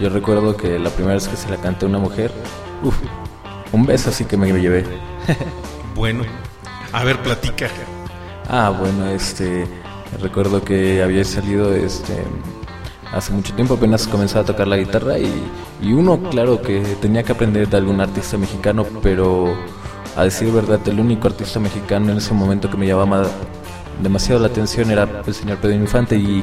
Yo 0.00 0.08
recuerdo 0.08 0.56
que 0.56 0.78
la 0.78 0.88
primera 0.90 1.14
vez 1.14 1.26
que 1.26 1.36
se 1.36 1.50
la 1.50 1.56
canté 1.56 1.84
a 1.84 1.88
una 1.88 1.98
mujer, 1.98 2.30
uf, 2.80 2.94
un 3.72 3.84
beso 3.86 4.10
así 4.10 4.24
que 4.24 4.36
me 4.36 4.52
llevé. 4.52 4.84
Bueno, 5.96 6.22
a 6.92 7.02
ver, 7.02 7.20
platica. 7.22 7.68
Ah, 8.48 8.70
bueno, 8.70 9.08
este, 9.08 9.66
recuerdo 10.22 10.62
que 10.62 11.02
había 11.02 11.24
salido, 11.24 11.74
este, 11.74 12.22
hace 13.12 13.32
mucho 13.32 13.52
tiempo 13.54 13.74
apenas 13.74 14.06
comenzaba 14.06 14.42
a 14.42 14.46
tocar 14.46 14.68
la 14.68 14.76
guitarra 14.76 15.18
y, 15.18 15.42
y 15.82 15.92
uno, 15.92 16.20
claro, 16.30 16.62
que 16.62 16.82
tenía 17.00 17.24
que 17.24 17.32
aprender 17.32 17.68
de 17.68 17.78
algún 17.78 18.00
artista 18.00 18.38
mexicano, 18.38 18.86
pero 19.02 19.56
a 20.16 20.22
decir 20.22 20.52
verdad, 20.52 20.80
el 20.86 21.00
único 21.00 21.26
artista 21.26 21.58
mexicano 21.58 22.12
en 22.12 22.18
ese 22.18 22.32
momento 22.32 22.70
que 22.70 22.76
me 22.76 22.86
llamaba 22.86 23.26
demasiado 24.02 24.40
la 24.40 24.48
atención 24.48 24.90
era 24.90 25.08
el 25.26 25.34
señor 25.34 25.58
Pedro 25.58 25.76
Infante 25.76 26.16
y, 26.16 26.42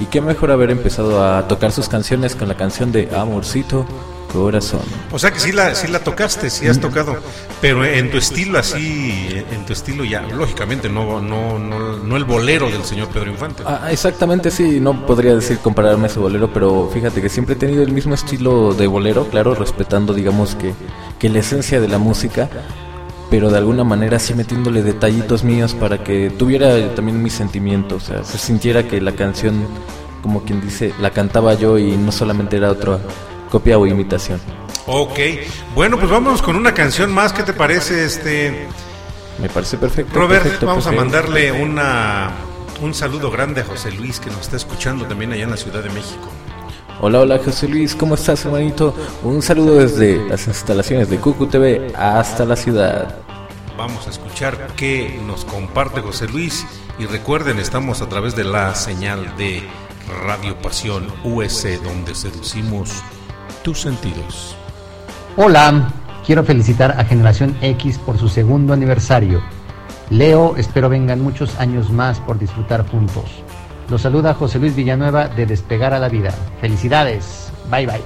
y 0.00 0.06
qué 0.06 0.20
mejor 0.20 0.50
haber 0.50 0.70
empezado 0.70 1.24
a 1.24 1.46
tocar 1.48 1.72
sus 1.72 1.88
canciones 1.88 2.36
con 2.36 2.48
la 2.48 2.56
canción 2.56 2.92
de 2.92 3.08
Amorcito 3.16 3.86
Corazón. 4.32 4.80
O 5.10 5.18
sea 5.18 5.30
que 5.30 5.38
sí 5.38 5.52
la, 5.52 5.74
sí 5.74 5.88
la 5.88 5.98
tocaste, 5.98 6.48
sí 6.48 6.66
has 6.66 6.80
tocado, 6.80 7.16
pero 7.60 7.84
en 7.84 8.10
tu 8.10 8.16
estilo 8.16 8.58
así, 8.58 9.44
en 9.50 9.66
tu 9.66 9.74
estilo 9.74 10.04
ya, 10.04 10.22
lógicamente, 10.22 10.88
no, 10.88 11.20
no, 11.20 11.58
no, 11.58 11.98
no 11.98 12.16
el 12.16 12.24
bolero 12.24 12.70
del 12.70 12.82
señor 12.84 13.08
Pedro 13.08 13.30
Infante. 13.30 13.62
Ah, 13.66 13.88
exactamente, 13.90 14.50
sí, 14.50 14.80
no 14.80 15.04
podría 15.04 15.34
decir 15.34 15.58
compararme 15.58 16.04
a 16.04 16.06
ese 16.06 16.18
bolero, 16.18 16.50
pero 16.52 16.88
fíjate 16.92 17.20
que 17.20 17.28
siempre 17.28 17.56
he 17.56 17.58
tenido 17.58 17.82
el 17.82 17.92
mismo 17.92 18.14
estilo 18.14 18.72
de 18.72 18.86
bolero, 18.86 19.28
claro, 19.28 19.54
respetando, 19.54 20.14
digamos, 20.14 20.54
que, 20.54 20.72
que 21.18 21.28
la 21.28 21.40
esencia 21.40 21.80
de 21.80 21.88
la 21.88 21.98
música, 21.98 22.48
pero 23.32 23.48
de 23.48 23.56
alguna 23.56 23.82
manera 23.82 24.18
sí 24.18 24.34
metiéndole 24.34 24.82
detallitos 24.82 25.42
míos 25.42 25.72
para 25.72 26.04
que 26.04 26.28
tuviera 26.28 26.94
también 26.94 27.22
mis 27.22 27.32
sentimientos, 27.32 28.02
o 28.02 28.06
sea, 28.06 28.24
se 28.24 28.36
sintiera 28.36 28.86
que 28.86 29.00
la 29.00 29.12
canción, 29.12 29.66
como 30.20 30.42
quien 30.42 30.60
dice, 30.60 30.92
la 31.00 31.12
cantaba 31.12 31.54
yo 31.54 31.78
y 31.78 31.96
no 31.96 32.12
solamente 32.12 32.58
era 32.58 32.70
otra 32.70 32.98
copia 33.50 33.78
o 33.78 33.86
imitación. 33.86 34.38
Ok, 34.86 35.18
bueno, 35.74 35.96
pues 35.96 36.10
vámonos 36.10 36.42
con 36.42 36.56
una 36.56 36.74
canción 36.74 37.10
más, 37.10 37.32
¿qué 37.32 37.42
te 37.42 37.54
parece 37.54 38.04
este? 38.04 38.66
Me 39.40 39.48
parece 39.48 39.78
perfecto. 39.78 40.12
Robert, 40.14 40.42
perfecto, 40.42 40.66
vamos 40.66 40.84
perfecto. 40.84 41.00
a 41.00 41.04
mandarle 41.04 41.52
una, 41.52 42.32
un 42.82 42.92
saludo 42.92 43.30
grande 43.30 43.62
a 43.62 43.64
José 43.64 43.92
Luis 43.92 44.20
que 44.20 44.28
nos 44.28 44.42
está 44.42 44.56
escuchando 44.56 45.06
también 45.06 45.32
allá 45.32 45.44
en 45.44 45.50
la 45.52 45.56
Ciudad 45.56 45.82
de 45.82 45.88
México. 45.88 46.28
Hola, 47.04 47.18
hola 47.18 47.40
José 47.44 47.66
Luis, 47.66 47.96
¿cómo 47.96 48.14
estás 48.14 48.44
hermanito? 48.44 48.94
Un 49.24 49.42
saludo 49.42 49.74
desde 49.74 50.24
las 50.28 50.46
instalaciones 50.46 51.10
de 51.10 51.18
Cucu 51.18 51.48
TV 51.48 51.92
hasta 51.96 52.44
la 52.44 52.54
ciudad. 52.54 53.16
Vamos 53.76 54.06
a 54.06 54.10
escuchar 54.10 54.68
qué 54.76 55.20
nos 55.26 55.44
comparte 55.44 56.00
José 56.00 56.28
Luis 56.28 56.64
y 57.00 57.06
recuerden, 57.06 57.58
estamos 57.58 58.02
a 58.02 58.08
través 58.08 58.36
de 58.36 58.44
la 58.44 58.76
señal 58.76 59.36
de 59.36 59.64
Radio 60.24 60.56
Pasión 60.62 61.08
US 61.24 61.66
donde 61.82 62.14
seducimos 62.14 63.02
tus 63.64 63.80
sentidos. 63.80 64.54
Hola, 65.36 65.92
quiero 66.24 66.44
felicitar 66.44 66.92
a 67.00 67.04
Generación 67.04 67.56
X 67.62 67.98
por 67.98 68.16
su 68.16 68.28
segundo 68.28 68.74
aniversario. 68.74 69.42
Leo, 70.08 70.54
espero 70.56 70.88
vengan 70.88 71.20
muchos 71.20 71.58
años 71.58 71.90
más 71.90 72.20
por 72.20 72.38
disfrutar 72.38 72.88
juntos. 72.88 73.42
Los 73.92 74.00
saluda 74.00 74.32
José 74.32 74.58
Luis 74.58 74.74
Villanueva 74.74 75.28
de 75.28 75.44
Despegar 75.44 75.92
a 75.92 75.98
la 75.98 76.08
Vida. 76.08 76.30
Felicidades. 76.62 77.52
Bye 77.70 77.84
bye. 77.84 78.00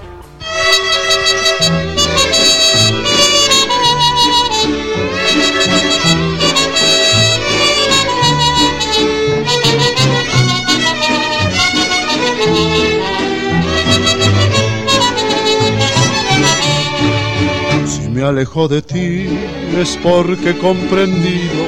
Si 17.86 18.08
me 18.08 18.24
alejo 18.24 18.66
de 18.66 18.82
ti 18.82 19.38
es 19.78 19.96
porque 20.02 20.50
he 20.50 20.58
comprendido 20.58 21.64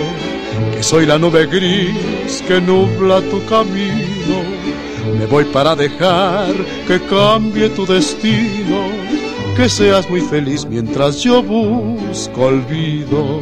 que 0.75 0.83
soy 0.83 1.07
la 1.07 1.19
nube 1.19 1.47
gris 1.47 2.43
que 2.49 2.61
nubla 2.61 3.21
tu 3.21 3.45
camino. 3.47 4.08
Me 5.19 5.27
voy 5.27 5.45
para 5.45 5.75
dejar 5.75 6.55
que 6.87 7.01
cambie 7.01 7.69
tu 7.71 7.87
destino, 7.87 8.89
que 9.57 9.69
seas 9.69 10.09
muy 10.09 10.21
feliz 10.21 10.67
mientras 10.67 11.23
yo 11.23 11.43
busco 11.43 12.43
olvido. 12.43 13.41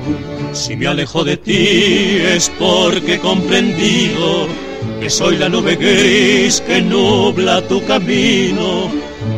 Si 0.53 0.77
me 0.77 0.87
alejo 0.87 1.25
de 1.25 1.37
ti 1.37 2.19
es 2.23 2.51
porque 2.59 3.15
he 3.15 3.19
comprendido 3.19 4.47
que 5.01 5.11
soy 5.11 5.37
la 5.37 5.49
nube 5.49 5.77
gris 5.77 6.61
que 6.61 6.81
nubla 6.81 7.61
tu 7.69 7.85
camino. 7.85 8.91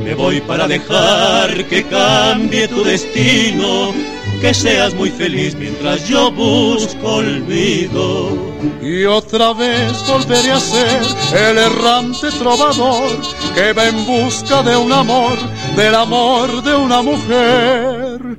Me 0.05 0.15
voy 0.15 0.41
para 0.41 0.69
dejar 0.69 1.65
que 1.67 1.83
cambie 1.85 2.69
tu 2.69 2.85
destino, 2.85 3.93
que 4.41 4.55
seas 4.55 4.95
muy 4.95 5.11
feliz 5.11 5.55
mientras 5.57 6.09
yo 6.09 6.31
busco 6.31 7.15
olvido. 7.17 8.48
Y 8.83 9.05
otra 9.05 9.53
vez 9.53 10.05
volveré 10.07 10.53
a 10.53 10.61
ser 10.61 11.03
el 11.51 11.59
errante 11.59 12.31
trovador 12.39 13.17
que 13.55 13.73
va 13.73 13.89
en 13.89 14.07
busca 14.07 14.63
de 14.63 14.77
un 14.77 14.93
amor, 14.93 15.37
del 15.77 15.95
amor 15.95 16.63
de 16.63 16.75
una 16.75 17.03
mujer. 17.03 18.39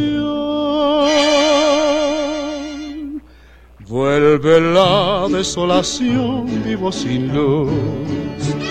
Vuelve 3.89 4.61
la 4.61 5.27
desolación, 5.31 6.63
vivo 6.65 6.93
sin 6.93 7.33
luz. 7.33 8.68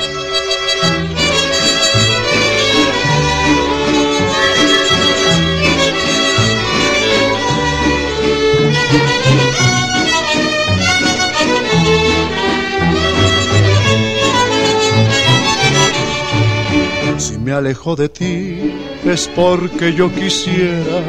Me 17.47 17.53
alejo 17.53 17.95
de 17.95 18.09
ti 18.09 18.57
es 19.05 19.29
porque 19.33 19.93
yo 19.93 20.13
quisiera 20.13 20.99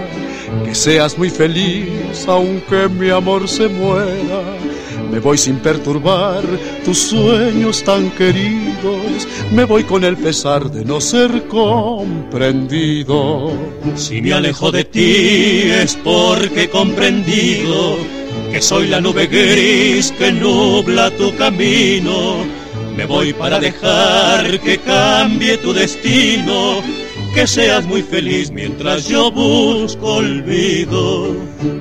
que 0.65 0.73
seas 0.73 1.19
muy 1.19 1.31
feliz 1.31 2.25
aunque 2.29 2.89
mi 2.89 3.11
amor 3.11 3.49
se 3.49 3.67
muera. 3.67 4.43
Me 5.11 5.19
voy 5.19 5.37
sin 5.37 5.57
perturbar 5.57 6.45
tus 6.85 6.99
sueños 6.99 7.83
tan 7.83 8.11
queridos, 8.11 9.27
me 9.51 9.65
voy 9.65 9.83
con 9.83 10.05
el 10.05 10.17
pesar 10.17 10.71
de 10.71 10.85
no 10.85 11.01
ser 11.01 11.49
comprendido. 11.49 13.51
Si 13.97 14.23
me 14.23 14.33
alejo 14.33 14.71
de 14.71 14.85
ti 14.85 15.63
es 15.83 15.97
porque 15.97 16.63
he 16.63 16.71
comprendido 16.71 17.97
que 18.53 18.63
soy 18.63 18.87
la 18.87 19.01
nube 19.01 19.27
gris 19.27 20.13
que 20.13 20.31
nubla 20.31 21.11
tu 21.11 21.35
camino. 21.35 22.58
Me 22.99 23.07
voy 23.07 23.33
para 23.33 23.61
dejar 23.61 24.59
que 24.59 24.77
cambie 24.79 25.57
tu 25.59 25.73
destino, 25.73 26.83
que 27.33 27.47
seas 27.47 27.87
muy 27.87 28.03
feliz 28.03 28.51
mientras 28.51 29.07
yo 29.07 29.31
busco 29.31 30.15
olvido. 30.15 31.33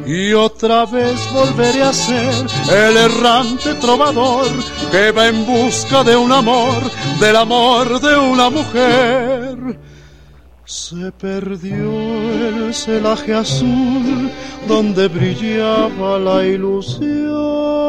Y 0.05 0.33
otra 0.33 0.85
vez 0.85 1.17
volveré 1.33 1.81
a 1.81 1.91
ser 1.91 2.45
el 2.71 2.97
errante 2.97 3.73
trovador 3.81 4.47
que 4.91 5.09
va 5.09 5.27
en 5.27 5.43
busca 5.43 6.03
de 6.03 6.15
un 6.15 6.31
amor, 6.31 6.83
del 7.19 7.35
amor 7.35 7.99
de 7.99 8.15
una 8.15 8.51
mujer. 8.51 9.79
Se 10.65 11.11
perdió 11.13 11.93
el 12.47 12.75
celaje 12.75 13.33
azul 13.33 14.29
donde 14.67 15.07
brillaba 15.07 16.19
la 16.19 16.45
ilusión. 16.45 17.87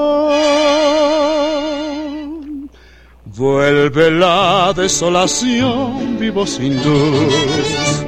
Vuelve 3.39 4.10
la 4.10 4.73
desolación, 4.74 6.19
vivo 6.19 6.44
sin 6.44 6.74
luz. 6.74 8.05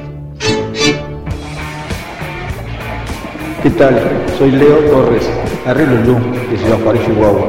¿Qué 3.63 3.69
tal? 3.69 4.25
Soy 4.37 4.51
Leo 4.51 4.77
Torres, 4.91 5.25
Harry 5.65 5.85
Lulú, 5.85 6.19
de 6.51 6.57
Ciudad 6.57 6.77
Juárez, 6.83 7.05
Chihuahua. 7.05 7.47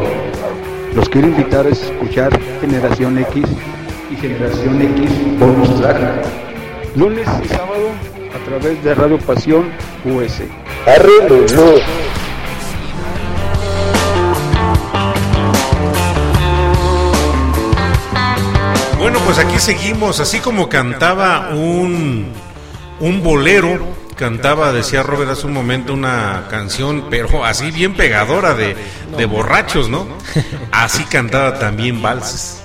Los 0.95 1.09
quiero 1.09 1.27
invitar 1.27 1.67
a 1.67 1.71
escuchar 1.71 2.31
Generación 2.61 3.19
X 3.19 3.47
y 4.13 4.17
Generación 4.17 4.81
X 4.81 5.11
Bonus 5.41 5.81
Track. 5.81 6.25
Lunes 6.95 7.27
y 7.43 7.49
sábado 7.49 7.89
a 8.33 8.45
través 8.49 8.85
de 8.85 8.95
Radio 8.95 9.19
Pasión 9.19 9.65
US. 10.05 10.41
Harry 10.87 12.12
pues 19.35 19.47
aquí 19.47 19.59
seguimos, 19.59 20.21
así 20.21 20.41
como 20.41 20.69
cantaba 20.69 21.55
un, 21.55 22.27
un 23.01 23.23
bolero, 23.23 23.97
cantaba, 24.15 24.73
decía 24.73 25.03
Robert 25.03 25.31
hace 25.31 25.47
un 25.47 25.55
momento, 25.55 25.95
una 25.95 26.49
canción, 26.51 27.07
pero 27.09 27.43
así 27.43 27.71
bien 27.71 27.95
pegadora 27.95 28.53
de, 28.53 28.77
de 29.17 29.25
borrachos, 29.25 29.89
¿no? 29.89 30.07
Así 30.71 31.05
cantaba 31.05 31.59
también 31.59 32.03
valses. 32.03 32.62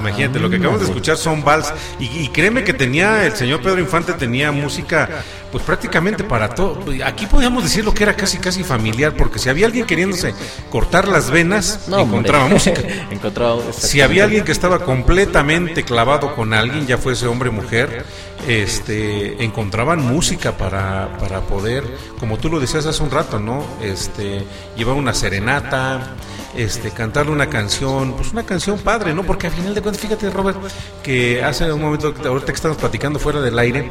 Imagínate, 0.00 0.38
lo 0.38 0.48
que 0.48 0.56
acabamos 0.56 0.80
de 0.80 0.86
escuchar 0.86 1.16
son 1.16 1.42
vals. 1.44 1.72
Y, 1.98 2.06
y 2.06 2.28
créeme 2.28 2.64
que 2.64 2.72
tenía, 2.72 3.24
el 3.26 3.32
señor 3.32 3.60
Pedro 3.60 3.80
Infante 3.80 4.12
tenía 4.12 4.52
música, 4.52 5.08
pues 5.50 5.64
prácticamente 5.64 6.24
para 6.24 6.48
todo. 6.50 6.80
Aquí 7.04 7.26
podríamos 7.26 7.62
decir 7.64 7.84
lo 7.84 7.92
que 7.92 8.04
era 8.04 8.14
casi, 8.14 8.38
casi 8.38 8.62
familiar, 8.62 9.14
porque 9.16 9.38
si 9.38 9.48
había 9.48 9.66
alguien 9.66 9.86
queriéndose 9.86 10.34
cortar 10.70 11.08
las 11.08 11.30
venas, 11.30 11.80
No, 11.88 11.98
hombre. 11.98 12.18
encontraba 12.18 12.48
música. 12.48 12.80
Encontraba, 13.10 13.60
Si 13.72 14.00
había 14.00 14.24
alguien 14.24 14.44
que 14.44 14.52
estaba 14.52 14.78
completamente 14.80 15.84
clavado 15.84 16.34
con 16.34 16.54
alguien, 16.54 16.86
ya 16.86 16.98
fuese 16.98 17.26
hombre 17.26 17.48
o 17.48 17.52
mujer, 17.52 18.04
este, 18.46 19.42
encontraban 19.42 20.00
música 20.00 20.56
para, 20.56 21.16
para 21.18 21.40
poder, 21.42 21.84
como 22.18 22.38
tú 22.38 22.48
lo 22.48 22.60
decías 22.60 22.86
hace 22.86 23.02
un 23.02 23.10
rato, 23.10 23.38
¿no? 23.38 23.64
Este, 23.82 24.44
llevar 24.76 24.96
una 24.96 25.14
serenata, 25.14 26.16
este, 26.56 26.90
cantarle 26.90 27.32
una 27.32 27.48
canción, 27.48 28.14
pues 28.14 28.32
una 28.32 28.44
canción 28.44 28.78
padre, 28.78 29.14
¿no? 29.14 29.24
Porque 29.24 29.48
al 29.48 29.52
final 29.52 29.74
de 29.74 29.82
cuentas, 29.82 30.00
fíjate, 30.02 30.30
Robert, 30.30 30.58
que 31.02 31.42
hace 31.42 31.70
un 31.72 31.80
momento, 31.80 32.14
ahorita 32.24 32.46
que 32.46 32.52
estamos 32.52 32.78
platicando 32.78 33.18
fuera 33.18 33.40
del 33.40 33.58
aire, 33.58 33.90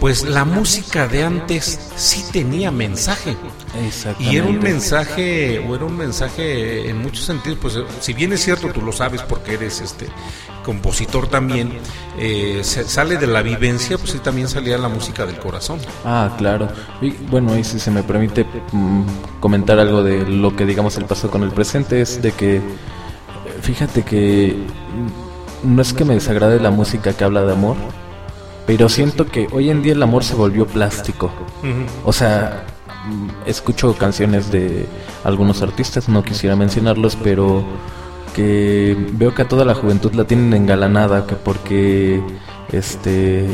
pues 0.00 0.22
la 0.22 0.44
música 0.44 1.08
de 1.08 1.24
antes 1.24 1.78
sí 1.96 2.24
tenía 2.32 2.70
mensaje. 2.70 3.36
Y 4.18 4.36
era 4.36 4.46
un 4.46 4.58
mensaje, 4.58 5.58
o 5.58 5.74
era 5.74 5.84
un 5.84 5.96
mensaje 5.96 6.88
en 6.88 6.98
muchos 6.98 7.24
sentidos, 7.24 7.58
pues 7.60 7.78
si 8.00 8.12
bien 8.12 8.32
es 8.32 8.42
cierto, 8.44 8.68
tú 8.70 8.80
lo 8.80 8.92
sabes 8.92 9.22
porque 9.22 9.54
eres 9.54 9.80
este 9.80 10.08
compositor 10.68 11.28
también, 11.28 11.72
eh, 12.18 12.60
sale 12.62 13.16
de 13.16 13.26
la 13.26 13.40
vivencia, 13.40 13.96
pues 13.96 14.10
sí 14.10 14.18
también 14.18 14.48
salía 14.48 14.76
la 14.76 14.90
música 14.90 15.24
del 15.24 15.38
corazón. 15.38 15.78
Ah, 16.04 16.34
claro. 16.36 16.68
Y 17.00 17.12
bueno, 17.30 17.56
y 17.56 17.64
si 17.64 17.80
se 17.80 17.90
me 17.90 18.02
permite 18.02 18.44
mm, 18.72 19.02
comentar 19.40 19.78
algo 19.78 20.02
de 20.02 20.28
lo 20.28 20.54
que 20.54 20.66
digamos 20.66 20.98
el 20.98 21.06
pasado 21.06 21.30
con 21.30 21.42
el 21.42 21.52
presente, 21.52 22.02
es 22.02 22.20
de 22.20 22.32
que, 22.32 22.60
fíjate 23.62 24.02
que 24.02 24.58
mm, 25.64 25.74
no 25.74 25.80
es 25.80 25.94
que 25.94 26.04
me 26.04 26.12
desagrade 26.12 26.60
la 26.60 26.70
música 26.70 27.14
que 27.14 27.24
habla 27.24 27.44
de 27.44 27.52
amor, 27.52 27.76
pero 28.66 28.90
siento 28.90 29.24
que 29.24 29.48
hoy 29.50 29.70
en 29.70 29.82
día 29.82 29.94
el 29.94 30.02
amor 30.02 30.22
se 30.22 30.34
volvió 30.34 30.66
plástico. 30.66 31.30
O 32.04 32.12
sea, 32.12 32.66
mm, 33.06 33.48
escucho 33.48 33.96
canciones 33.96 34.52
de 34.52 34.84
algunos 35.24 35.62
artistas, 35.62 36.10
no 36.10 36.22
quisiera 36.22 36.56
mencionarlos, 36.56 37.16
pero 37.16 37.64
que 38.38 38.96
veo 39.14 39.34
que 39.34 39.42
a 39.42 39.48
toda 39.48 39.64
la 39.64 39.74
juventud 39.74 40.14
la 40.14 40.24
tienen 40.24 40.54
engalanada, 40.54 41.26
que 41.26 41.34
porque 41.34 42.22
este 42.70 43.44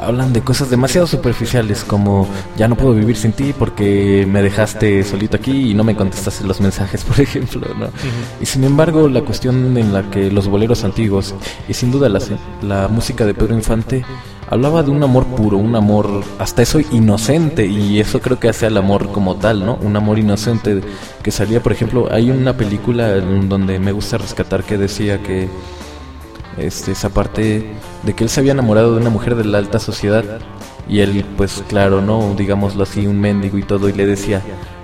hablan 0.00 0.32
de 0.32 0.40
cosas 0.40 0.70
demasiado 0.70 1.06
superficiales 1.06 1.84
como 1.84 2.26
ya 2.56 2.68
no 2.68 2.74
puedo 2.74 2.94
vivir 2.94 3.16
sin 3.16 3.32
ti 3.32 3.54
porque 3.56 4.26
me 4.26 4.42
dejaste 4.42 5.04
solito 5.04 5.36
aquí 5.36 5.70
y 5.70 5.74
no 5.74 5.84
me 5.84 5.94
contestaste 5.94 6.44
los 6.44 6.62
mensajes, 6.62 7.04
por 7.08 7.20
ejemplo, 7.20 7.68
¿no? 7.78 7.88
Y 8.40 8.46
sin 8.46 8.64
embargo, 8.64 9.10
la 9.10 9.20
cuestión 9.20 9.76
en 9.76 9.92
la 9.92 10.10
que 10.10 10.30
los 10.30 10.48
boleros 10.48 10.84
antiguos 10.84 11.34
y 11.68 11.74
sin 11.74 11.92
duda 11.92 12.08
la, 12.08 12.20
la 12.62 12.88
música 12.88 13.26
de 13.26 13.34
Pedro 13.34 13.54
Infante 13.54 14.06
hablaba 14.52 14.82
de 14.82 14.90
un 14.90 15.02
amor 15.02 15.24
puro, 15.28 15.56
un 15.56 15.74
amor 15.76 16.22
hasta 16.38 16.60
eso 16.60 16.78
inocente 16.78 17.64
y 17.64 18.00
eso 18.00 18.20
creo 18.20 18.38
que 18.38 18.50
hace 18.50 18.66
al 18.66 18.76
amor 18.76 19.10
como 19.10 19.36
tal, 19.36 19.64
¿no? 19.64 19.76
Un 19.76 19.96
amor 19.96 20.18
inocente 20.18 20.82
que 21.22 21.30
salía, 21.30 21.62
por 21.62 21.72
ejemplo, 21.72 22.08
hay 22.12 22.30
una 22.30 22.54
película 22.54 23.18
donde 23.18 23.78
me 23.78 23.92
gusta 23.92 24.18
rescatar 24.18 24.62
que 24.62 24.76
decía 24.76 25.22
que 25.22 25.48
este, 26.58 26.92
esa 26.92 27.08
parte 27.08 27.72
de 28.02 28.12
que 28.12 28.24
él 28.24 28.28
se 28.28 28.40
había 28.40 28.52
enamorado 28.52 28.92
de 28.92 29.00
una 29.00 29.08
mujer 29.08 29.36
de 29.36 29.46
la 29.46 29.56
alta 29.56 29.78
sociedad 29.78 30.22
y 30.86 31.00
él 31.00 31.24
pues 31.38 31.64
claro, 31.66 32.02
no, 32.02 32.34
digámoslo 32.36 32.82
así, 32.82 33.06
un 33.06 33.20
mendigo 33.20 33.56
y 33.56 33.62
todo 33.62 33.88
y 33.88 33.94
le 33.94 34.04
decía, 34.04 34.42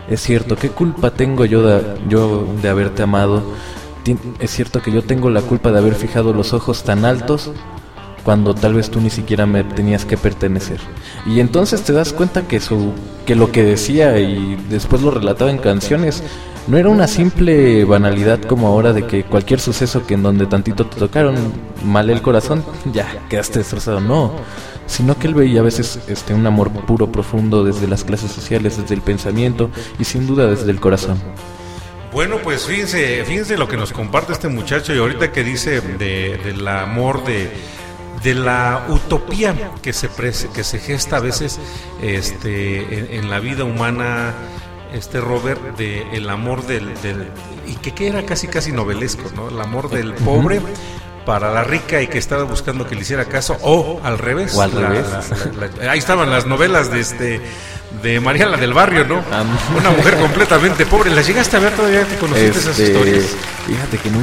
es 0.09 0.23
cierto, 0.23 0.57
¿qué 0.57 0.71
culpa 0.71 1.11
tengo 1.11 1.45
yo 1.45 1.61
de, 1.61 1.99
yo 2.09 2.47
de 2.63 2.71
haberte 2.71 3.03
amado? 3.03 3.43
Es 4.39 4.51
cierto 4.51 4.81
que 4.81 4.93
yo 4.93 5.03
tengo 5.03 5.29
la 5.29 5.43
culpa 5.43 5.71
de 5.73 5.79
haber 5.81 5.95
fijado 5.95 6.33
los 6.33 6.55
ojos 6.55 6.85
tan 6.85 7.05
altos 7.05 7.51
cuando 8.29 8.55
tal 8.55 8.75
vez 8.75 8.91
tú 8.91 9.01
ni 9.01 9.09
siquiera 9.09 9.47
me 9.47 9.65
tenías 9.65 10.05
que 10.05 10.19
pertenecer. 10.19 10.79
Y 11.25 11.41
entonces 11.41 11.81
te 11.81 11.95
das 11.95 12.13
cuenta 12.13 12.47
que 12.47 12.61
su 12.61 12.93
que 13.25 13.35
lo 13.35 13.51
que 13.53 13.65
decía 13.65 14.19
y 14.19 14.55
después 14.69 15.01
lo 15.01 15.11
relataba 15.11 15.51
en 15.51 15.57
canciones 15.57 16.23
no 16.67 16.77
era 16.77 16.91
una 16.91 17.09
simple 17.09 17.87
banalidad 17.87 18.39
como 18.43 18.67
ahora 18.67 18.93
de 18.93 19.07
que 19.07 19.25
cualquier 19.25 19.61
suceso 19.61 20.07
que 20.07 20.13
en 20.13 20.23
donde 20.23 20.45
tantito 20.45 20.85
te 20.85 20.99
tocaron 20.99 21.37
mal 21.83 22.11
el 22.11 22.21
corazón, 22.21 22.63
ya 22.93 23.07
quedaste 23.31 23.61
destrozado, 23.61 23.99
no, 24.03 24.33
sino 24.87 25.19
que 25.19 25.27
él 25.27 25.35
veía 25.35 25.61
a 25.61 25.65
veces 25.65 25.99
este 26.07 26.35
un 26.35 26.47
amor 26.47 26.71
puro, 26.71 27.11
profundo 27.11 27.65
desde 27.65 27.87
las 27.87 28.05
clases 28.05 28.31
sociales, 28.31 28.77
desde 28.77 28.95
el 28.95 29.01
pensamiento 29.01 29.71
y 29.99 30.05
sin 30.05 30.27
duda 30.27 30.49
desde 30.49 30.71
el 30.71 30.81
corazón. 30.81 31.19
Bueno, 32.13 32.37
pues 32.45 32.67
fíjense, 32.67 33.25
fíjense 33.25 33.57
lo 33.57 33.69
que 33.69 33.79
nos 33.79 33.93
comparte 33.93 34.35
este 34.35 34.49
muchacho 34.49 34.95
y 34.95 34.99
ahorita 34.99 35.33
que 35.33 35.45
dice 35.45 35.81
de, 35.81 36.39
del 36.45 36.69
amor 36.69 37.25
de 37.25 37.78
de 38.23 38.35
la 38.35 38.85
utopía 38.89 39.55
que 39.83 39.93
se 39.93 40.09
que 40.09 40.65
se 40.65 40.79
gesta 40.79 41.17
a 41.17 41.21
veces 41.21 41.59
este 42.03 42.99
en, 42.99 43.15
en 43.25 43.31
la 43.31 43.41
vida 43.41 43.65
humana 43.65 44.35
este 44.93 45.21
Robert 45.21 45.77
de 45.77 46.03
el 46.17 46.29
amor 46.31 46.67
del, 46.67 47.01
del- 47.03 47.29
y 47.67 47.75
que, 47.75 47.93
que 47.93 48.09
era 48.09 48.25
casi 48.25 48.47
casi 48.49 48.73
novelesco 48.73 49.23
no 49.37 49.49
el 49.51 49.61
amor 49.61 49.91
del 49.91 50.15
pobre 50.15 50.61
para 51.27 51.53
la 51.53 51.63
rica 51.63 52.01
y 52.01 52.07
que 52.07 52.17
estaba 52.17 52.45
buscando 52.45 52.87
que 52.87 52.95
le 52.95 53.03
hiciera 53.03 53.27
caso 53.27 53.57
o 53.63 54.01
al 54.03 54.19
revés 54.19 54.55
O 54.55 54.63
al 54.63 54.75
La- 54.81 54.89
revés. 54.89 55.07
la- 55.11 55.67
la- 55.67 55.85
la- 55.85 55.93
ahí 55.93 55.99
estaban 55.99 56.31
las 56.31 56.47
novelas 56.47 56.91
de 56.91 57.01
este 57.01 57.41
de 58.03 58.21
Mariana 58.21 58.57
del 58.57 58.75
Barrio 58.75 59.05
no 59.05 59.23
una 59.77 59.91
mujer 59.91 60.17
completamente 60.19 60.85
pobre 60.87 61.11
las 61.11 61.27
llegaste 61.27 61.57
a 61.57 61.61
ver 61.61 61.73
todavía 61.73 62.05
te 62.05 62.17
conociste 62.17 62.59
esas 62.59 62.79
Este, 62.79 62.93
historias 62.93 63.37
Fíjate 63.69 63.99
que 63.99 64.11
no, 64.11 64.21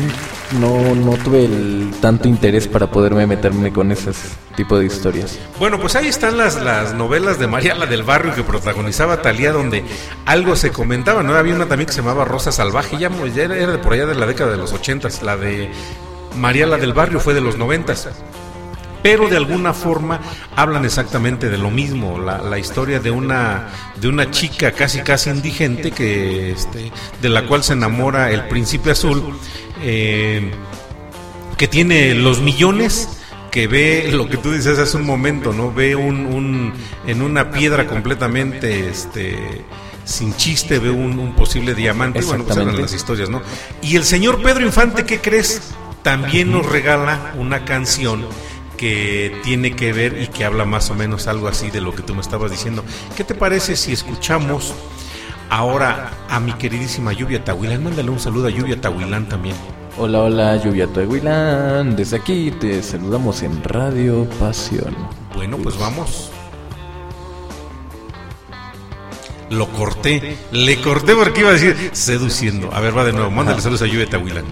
no, 0.60 0.96
no 0.96 1.18
tuve 1.24 1.46
el 1.46 1.94
tanto 2.02 2.28
interés 2.28 2.68
para 2.68 2.90
poderme 2.90 3.28
meterme 3.28 3.72
con 3.72 3.92
ese 3.92 4.12
tipo 4.56 4.80
de 4.80 4.86
historias. 4.88 5.38
Bueno, 5.60 5.80
pues 5.80 5.96
ahí 5.96 6.08
están 6.08 6.36
las, 6.36 6.60
las 6.62 6.96
novelas 6.96 7.38
de 7.38 7.46
María 7.46 7.76
la 7.76 7.86
del 7.86 8.02
Barrio 8.02 8.34
que 8.34 8.42
protagonizaba 8.42 9.22
Talía, 9.22 9.52
donde 9.52 9.84
algo 10.26 10.56
se 10.56 10.72
comentaba, 10.72 11.22
¿no? 11.22 11.36
Había 11.36 11.54
una 11.54 11.68
también 11.68 11.86
que 11.86 11.94
se 11.94 12.02
llamaba 12.02 12.26
Rosa 12.26 12.52
Salvaje, 12.52 12.98
ya, 12.98 13.12
ya 13.36 13.44
era, 13.44 13.56
era 13.56 13.72
de 13.74 13.78
por 13.78 13.94
allá 13.94 14.08
de 14.08 14.16
la 14.16 14.26
década 14.26 14.50
de 14.50 14.58
los 14.58 14.74
ochentas, 14.74 15.22
la 15.22 15.38
de 15.38 15.70
María 16.36 16.66
la 16.66 16.78
del 16.78 16.94
Barrio 16.94 17.20
fue 17.20 17.36
de 17.36 17.42
los 17.42 17.58
noventas. 17.58 18.10
Pero 19.06 19.30
de 19.30 19.38
alguna 19.38 19.72
forma 19.72 20.19
hablan 20.56 20.84
exactamente 20.84 21.48
de 21.52 21.60
lo 21.60 21.69
mismo, 21.69 22.18
la, 22.18 22.40
la 22.40 22.57
historia 22.57 22.99
de 22.99 23.11
una, 23.11 23.68
de 24.02 24.07
una 24.07 24.32
chica 24.32 24.72
casi 24.72 25.02
casi 25.02 25.30
indigente 25.30 25.91
que, 25.91 26.49
este, 26.52 26.91
de 27.22 27.30
la 27.30 27.45
cual 27.45 27.64
se 27.64 27.73
enamora 27.73 28.32
el 28.32 28.48
príncipe 28.48 28.90
azul, 28.90 29.38
eh, 29.84 30.49
que 31.56 31.68
tiene 31.68 32.15
los 32.15 32.41
millones 32.41 33.07
que 33.52 33.68
ve 33.68 34.10
lo 34.11 34.27
que 34.27 34.38
tú 34.38 34.52
dices 34.52 34.80
hace 34.80 34.98
un 34.98 35.06
momento, 35.06 35.53
¿no? 35.53 35.72
Ve 35.72 35.95
un, 35.95 36.26
un- 36.26 36.73
en 37.06 37.22
una 37.22 37.52
piedra 37.52 37.86
completamente 37.86 38.90
este 38.90 39.38
sin 40.03 40.36
chiste 40.36 40.80
ve 40.80 40.90
un, 40.90 41.19
un 41.19 41.36
posible 41.36 41.76
diamante. 41.76 42.22
Bueno, 42.22 42.44
pues 42.44 42.57
eran 42.57 42.82
las 42.82 42.94
historias, 42.94 43.30
¿no? 43.30 43.44
Y 43.84 43.98
el 43.98 44.03
señor 44.03 44.41
Pedro 44.41 44.65
Infante, 44.65 45.06
¿qué 45.06 45.19
crees? 45.19 45.61
También 46.02 46.52
nos 46.52 46.65
regala 46.65 47.34
una 47.38 47.65
canción 47.65 48.26
que 48.76 49.40
tiene 49.44 49.76
que 49.76 49.94
ver 49.94 50.22
y 50.22 50.28
que 50.28 50.46
habla 50.46 50.66
más 50.66 50.90
o 50.90 50.96
menos 50.96 51.28
algo 51.28 51.48
así 51.48 51.72
de 51.72 51.82
lo 51.82 51.96
que 51.96 52.04
tú 52.04 52.16
me 52.16 52.22
estabas 52.22 52.52
diciendo. 52.52 52.84
¿Qué 53.16 53.24
te 53.24 53.36
parece 53.36 53.76
si 53.76 53.94
escuchamos 53.94 54.74
ahora 55.50 56.12
a 56.30 56.40
mi 56.40 56.54
queridísima 56.54 57.14
Lluvia 57.14 57.44
Tahuilán? 57.44 57.84
Mándale 57.84 58.10
un 58.10 58.20
saludo 58.20 58.48
a 58.48 58.52
Lluvia 58.52 58.80
Tahuilán 58.80 59.28
también. 59.28 59.56
Hola, 59.98 60.24
hola, 60.24 60.58
Lluvia 60.58 60.88
Tuehuilán. 60.88 61.96
Desde 61.96 62.18
aquí 62.18 62.52
te 62.52 62.84
saludamos 62.84 63.42
en 63.44 63.64
Radio 63.64 64.28
Pasión. 64.42 64.94
Bueno, 65.34 65.58
pues 65.58 65.80
vamos. 65.80 66.32
Lo 69.50 69.68
corté, 69.70 70.38
le 70.52 70.82
corté 70.82 71.16
porque 71.16 71.40
iba 71.40 71.50
a 71.52 71.54
decir 71.54 71.92
seduciendo. 71.94 72.74
A 72.74 72.82
ver, 72.82 72.98
va 72.98 73.06
de 73.06 73.14
nuevo, 73.14 73.32
mándale 73.32 73.62
saludos 73.62 73.84
a 73.84 73.86
Lluvia 73.86 74.10
Tahuilán. 74.10 74.44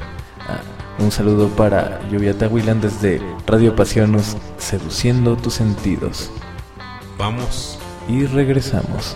Ah, 0.47 0.61
un 0.99 1.11
saludo 1.11 1.49
para 1.49 1.99
Lluvia 2.09 2.37
Tahuilán 2.37 2.81
desde 2.81 3.21
Radio 3.45 3.75
Pasión, 3.75 4.11
nos- 4.13 4.37
seduciendo 4.57 5.35
tus 5.35 5.55
sentidos. 5.55 6.29
Vamos. 7.17 7.77
Y 8.07 8.25
regresamos. 8.25 9.15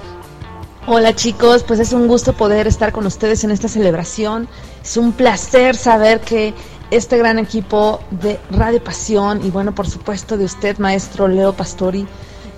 Hola 0.86 1.14
chicos, 1.14 1.64
pues 1.64 1.80
es 1.82 1.91
un 1.91 2.08
gusto 2.08 2.34
poder 2.34 2.66
estar 2.68 2.94
con 2.94 3.06
ustedes 3.06 3.44
en 3.44 3.52
esta 3.52 3.68
celebración. 3.68 4.48
Es 4.84 4.95
un 4.95 5.12
placer 5.12 5.76
saber 5.76 6.22
que 6.22 6.54
este 6.90 7.18
gran 7.18 7.38
equipo 7.40 7.99
de 8.12 8.40
Radio 8.52 8.82
Pasión 8.82 9.45
y 9.45 9.49
bueno, 9.49 9.76
por 9.76 9.90
supuesto 9.90 10.38
de 10.38 10.45
usted, 10.45 10.78
maestro 10.78 11.28
Leo 11.28 11.52
Pastori, 11.52 12.08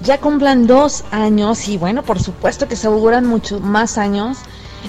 ya 0.01 0.19
cumplan 0.19 0.67
dos 0.67 1.03
años 1.11 1.67
y 1.67 1.77
bueno, 1.79 2.03
por 2.03 2.19
supuesto 2.21 2.67
que 2.67 2.75
se 2.75 2.85
auguran 2.87 3.25
muchos 3.25 3.61
más 3.61 3.97
años. 3.97 4.37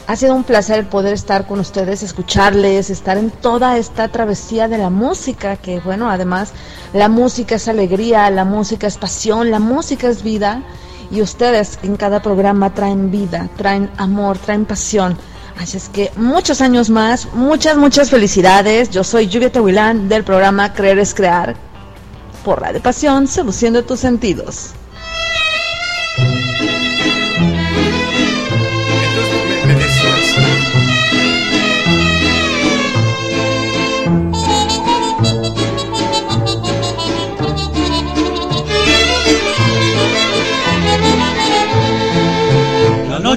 Ha 0.07 0.17
sido 0.17 0.35
un 0.35 0.45
placer 0.45 0.89
poder 0.89 1.15
estar 1.15 1.47
con 1.47 1.61
ustedes, 1.61 2.03
escucharles, 2.03 2.91
estar 2.91 3.17
en 3.17 3.31
toda 3.31 3.79
esta 3.79 4.09
travesía 4.09 4.69
de 4.69 4.79
la 4.79 4.91
música, 4.91 5.57
que 5.57 5.81
bueno, 5.81 6.11
además 6.11 6.53
la 6.93 7.09
música 7.09 7.57
es 7.57 7.69
alegría, 7.69 8.31
la 8.31 8.45
música 8.45 8.87
es 8.87 8.99
pasión, 8.99 9.51
la 9.51 9.59
música 9.61 10.09
es 10.09 10.23
vida 10.23 10.63
y 11.11 11.23
ustedes 11.23 11.79
en 11.83 11.97
cada 11.97 12.23
programa 12.23 12.75
traen 12.75 13.11
vida, 13.11 13.49
traen 13.57 13.91
amor, 13.97 14.39
traen 14.39 14.65
pasión. 14.65 15.17
Así 15.59 15.77
es 15.77 15.89
que 15.89 16.11
muchos 16.17 16.61
años 16.61 16.89
más, 16.89 17.29
muchas, 17.35 17.77
muchas 17.77 18.11
felicidades. 18.11 18.91
Yo 18.91 19.05
soy 19.05 19.27
Lluvia 19.27 19.53
Tehuilán 19.53 20.09
del 20.09 20.25
programa 20.25 20.73
Creer 20.73 20.99
es 20.99 21.15
Crear 21.15 21.55
por 22.45 22.61
Radio 22.63 22.81
Pasión, 22.81 23.27
seduciendo 23.27 23.85
tus 23.85 24.01
sentidos. 24.01 24.73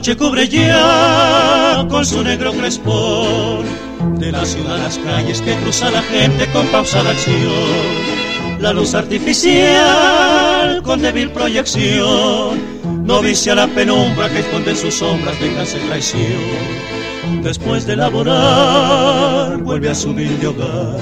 Noche 0.04 0.18
cubre 0.18 0.50
ya 0.50 1.88
con 1.90 2.06
su 2.06 2.22
negro 2.26 2.52
crespón 2.52 3.64
de 4.20 4.34
la 4.34 4.44
ciudad 4.46 4.78
las 4.78 4.98
calles 4.98 5.42
que 5.42 5.56
cruza 5.56 5.90
la 5.92 6.02
gente 6.02 6.46
con 6.52 6.68
pausada 6.68 7.12
acción. 7.12 8.60
La 8.60 8.74
luz 8.74 8.96
artificial 8.96 10.82
con 10.84 11.02
débil 11.02 11.30
proyección 11.32 12.60
no 13.06 13.22
vicia 13.22 13.56
la 13.56 13.66
penumbra 13.68 14.28
que 14.28 14.40
esconde 14.40 14.76
sus 14.76 14.94
sombras 14.96 15.40
venganza 15.40 15.78
y 15.78 15.88
traición. 15.88 17.42
Después 17.42 17.88
de 17.88 17.96
laborar 17.96 19.56
vuelve 19.60 19.90
a 19.90 19.96
su 19.96 20.10
humilde 20.10 20.48
hogar. 20.48 21.00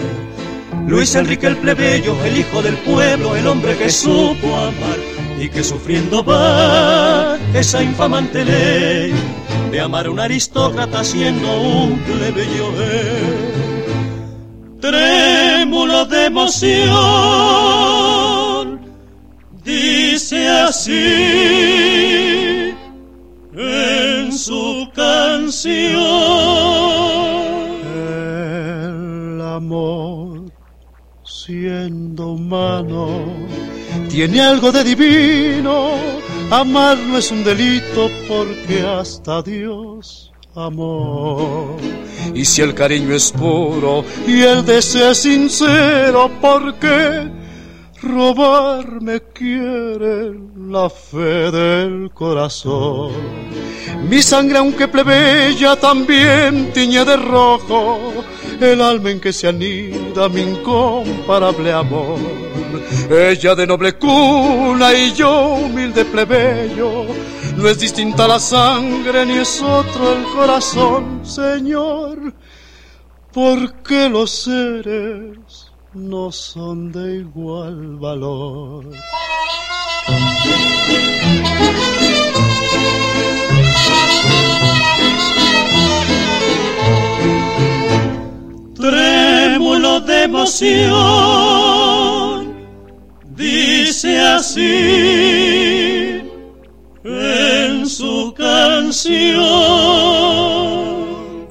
Luis 0.86 1.16
Enrique 1.16 1.48
el 1.48 1.58
plebeyo, 1.58 2.16
el 2.24 2.38
hijo 2.38 2.62
del 2.62 2.76
pueblo, 2.78 3.36
el 3.36 3.48
hombre 3.48 3.76
que 3.78 3.90
supo 3.90 4.56
amar 4.56 5.21
y 5.42 5.50
que 5.50 5.64
sufriendo 5.64 6.24
va 6.24 7.36
esa 7.56 7.82
infamante 7.82 8.46
ley 8.46 9.12
de 9.72 9.82
amar 9.82 10.06
a 10.06 10.12
un 10.12 10.20
aristócrata 10.20 11.04
siendo 11.04 11.62
un 11.62 11.98
plebeyo 12.02 12.72
él. 12.80 13.48
Trémulo 14.80 16.06
de 16.06 16.26
emoción, 16.26 16.82
dice 19.64 20.48
así 20.48 21.16
en 23.56 24.32
su 24.32 24.88
canción. 24.94 25.82
El 27.96 29.42
amor, 29.42 30.52
siendo 31.24 32.34
humano, 32.34 33.26
tiene 34.12 34.42
algo 34.42 34.72
de 34.72 34.84
divino. 34.84 35.92
Amar 36.52 36.98
no 36.98 37.18
es 37.18 37.32
un 37.32 37.44
delito 37.44 38.10
porque 38.28 38.82
hasta 38.82 39.42
Dios 39.42 40.32
amó. 40.54 41.78
Y 42.34 42.44
si 42.44 42.62
el 42.62 42.74
cariño 42.74 43.16
es 43.16 43.32
puro 43.32 44.04
y 44.28 44.42
el 44.42 44.66
deseo 44.66 45.12
es 45.12 45.20
sincero, 45.20 46.30
¿por 46.42 46.76
qué 46.76 47.30
robarme 48.02 49.22
quiere 49.34 50.34
la 50.58 50.90
fe 50.90 51.50
del 51.52 52.12
corazón? 52.14 53.14
Mi 54.10 54.22
sangre, 54.22 54.58
aunque 54.58 54.90
plebeya, 54.90 55.78
también 55.78 56.74
tiñe 56.74 57.06
de 57.06 57.16
rojo 57.16 57.98
el 58.60 58.82
alma 58.82 59.10
en 59.12 59.22
que 59.22 59.32
se 59.32 59.48
anida 59.48 60.28
mi 60.28 60.42
incomparable 60.42 61.72
amor. 61.72 62.51
Ella 63.10 63.56
de 63.56 63.68
noble 63.68 63.94
cuna 63.94 64.94
y 64.94 65.14
yo 65.14 65.56
humilde 65.56 66.06
plebeyo. 66.06 67.06
No 67.58 67.68
es 67.68 67.80
distinta 67.80 68.28
la 68.28 68.40
sangre 68.40 69.26
ni 69.26 69.38
es 69.38 69.62
otro 69.62 70.14
el 70.14 70.24
corazón, 70.36 71.22
Señor. 71.26 72.34
Porque 73.34 74.10
los 74.10 74.32
seres 74.32 75.72
no 75.94 76.32
son 76.32 76.92
de 76.92 77.18
igual 77.18 77.98
valor. 77.98 78.86
trémulo 88.82 90.02
de 90.02 90.24
emoción, 90.24 90.92
dice 93.42 94.20
así 94.20 95.12
en 97.04 97.88
su 97.88 98.34
canción. 98.38 99.22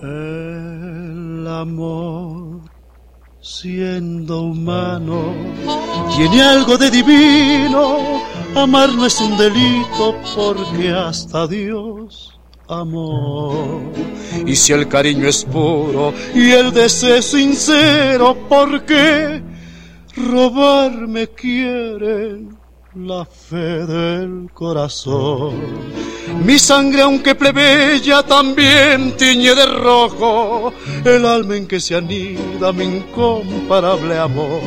El 0.02 1.46
amor, 1.48 2.60
siendo 3.40 4.42
humano, 4.42 5.34
tiene 6.16 6.42
algo 6.42 6.78
de 6.78 6.90
divino. 6.90 8.22
Amar 8.54 8.92
no 8.92 9.06
es 9.06 9.20
un 9.20 9.36
delito 9.36 10.16
porque 10.34 10.90
hasta 10.90 11.46
Dios 11.46 12.38
amó. 12.68 13.80
Y 14.46 14.54
si 14.54 14.72
el 14.72 14.86
cariño 14.86 15.26
es 15.28 15.44
puro 15.44 16.14
y 16.34 16.52
el 16.52 16.72
deseo 16.72 17.16
es 17.16 17.26
sincero, 17.26 18.36
¿por 18.48 18.84
qué 18.84 19.49
robarme 20.28 21.28
quieren 21.28 22.58
la 22.94 23.24
fe 23.24 23.86
del 23.86 24.50
corazón? 24.52 25.54
Mi 26.44 26.58
sangre, 26.58 27.02
aunque 27.02 27.34
plebeya, 27.34 28.22
también 28.22 29.16
tiñe 29.16 29.54
de 29.54 29.66
rojo 29.66 30.72
el 31.04 31.26
alma 31.26 31.56
en 31.56 31.66
que 31.66 31.80
se 31.80 31.96
anida 31.96 32.72
mi 32.72 32.84
incomparable 32.84 34.18
amor. 34.18 34.60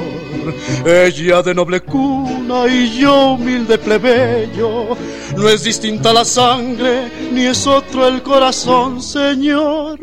Ella 0.86 1.42
de 1.42 1.56
noble 1.56 1.82
cuna 1.82 2.68
y 2.68 3.00
yo 3.00 3.34
humilde 3.34 3.78
plebeyo. 3.78 4.96
No 5.38 5.50
es 5.50 5.64
distinta 5.64 6.14
la 6.14 6.26
sangre, 6.26 7.10
ni 7.32 7.46
es 7.46 7.66
otro 7.66 8.08
el 8.08 8.22
corazón, 8.22 9.02
Señor. 9.02 10.00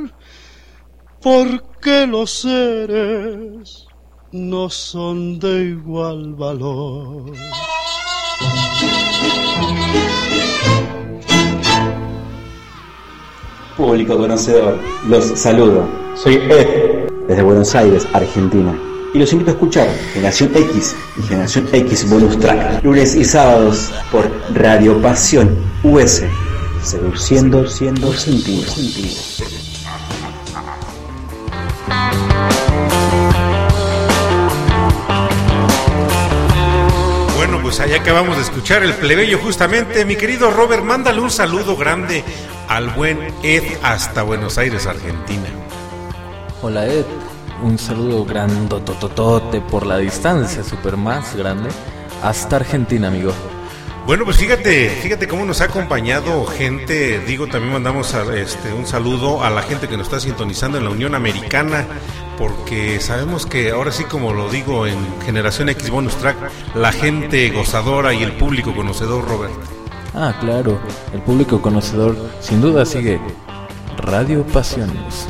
Porque 1.20 2.06
los 2.06 2.30
seres 2.30 3.89
no 4.32 4.70
son 4.70 5.38
de 5.38 5.64
igual 5.64 6.34
valor. 6.34 7.32
Público 13.76 14.16
conocedor, 14.16 14.78
los 15.08 15.24
saludo. 15.24 15.88
Soy 16.14 16.34
Ed, 16.34 17.08
desde 17.26 17.42
Buenos 17.42 17.74
Aires, 17.74 18.06
Argentina. 18.12 18.78
Y 19.12 19.18
los 19.18 19.32
invito 19.32 19.50
a 19.50 19.54
escuchar 19.54 19.88
Generación 20.12 20.50
X 20.54 20.94
y 21.18 21.22
Generación 21.22 21.68
X 21.72 22.08
Bonus 22.08 22.38
Track, 22.38 22.84
lunes 22.84 23.16
y 23.16 23.24
sábados 23.24 23.90
por 24.12 24.30
Radio 24.54 25.00
Pasión 25.02 25.56
US, 25.82 26.22
seduciendo 26.84 27.66
siendo 27.66 28.12
sentidos. 28.12 28.76
Bueno, 29.38 29.69
ahí 37.90 37.98
acabamos 37.98 38.36
de 38.36 38.42
escuchar 38.42 38.84
el 38.84 38.94
plebeyo 38.94 39.38
justamente. 39.38 40.04
Mi 40.04 40.14
querido 40.14 40.50
Robert, 40.50 40.84
mándale 40.84 41.20
un 41.20 41.30
saludo 41.30 41.76
grande 41.76 42.22
al 42.68 42.90
buen 42.90 43.18
Ed 43.42 43.64
hasta 43.82 44.22
Buenos 44.22 44.58
Aires, 44.58 44.86
Argentina. 44.86 45.48
Hola 46.62 46.86
Ed, 46.86 47.04
un 47.64 47.78
saludo 47.78 48.24
grandotototote 48.24 49.60
por 49.60 49.86
la 49.86 49.98
distancia, 49.98 50.62
super 50.62 50.96
más 50.96 51.34
grande, 51.34 51.70
hasta 52.22 52.56
Argentina, 52.56 53.08
amigo. 53.08 53.32
Bueno, 54.10 54.24
pues 54.24 54.38
fíjate, 54.38 54.90
fíjate 54.90 55.28
cómo 55.28 55.44
nos 55.44 55.60
ha 55.60 55.66
acompañado 55.66 56.44
gente, 56.44 57.20
digo, 57.20 57.46
también 57.46 57.74
mandamos 57.74 58.12
a- 58.12 58.34
este, 58.34 58.72
un 58.72 58.84
saludo 58.84 59.44
a 59.44 59.50
la 59.50 59.62
gente 59.62 59.86
que 59.86 59.96
nos 59.96 60.08
está 60.08 60.18
sintonizando 60.18 60.78
en 60.78 60.82
la 60.82 60.90
Unión 60.90 61.14
Americana, 61.14 61.86
porque 62.36 62.98
sabemos 62.98 63.46
que 63.46 63.70
ahora 63.70 63.92
sí, 63.92 64.02
como 64.02 64.32
lo 64.32 64.50
digo 64.50 64.88
en 64.88 64.98
Generación 65.24 65.68
X 65.68 65.90
Bonus 65.90 66.16
Track, 66.16 66.36
la 66.74 66.90
gente 66.90 67.50
gozadora 67.50 68.12
y 68.12 68.24
el 68.24 68.32
público 68.32 68.74
conocedor, 68.74 69.28
Robert. 69.28 69.52
Ah, 70.12 70.34
claro, 70.40 70.80
el 71.14 71.22
público 71.22 71.62
conocedor 71.62 72.16
sin 72.40 72.60
duda 72.60 72.84
sigue 72.84 73.20
Radio 73.96 74.44
Pasiones. 74.44 75.28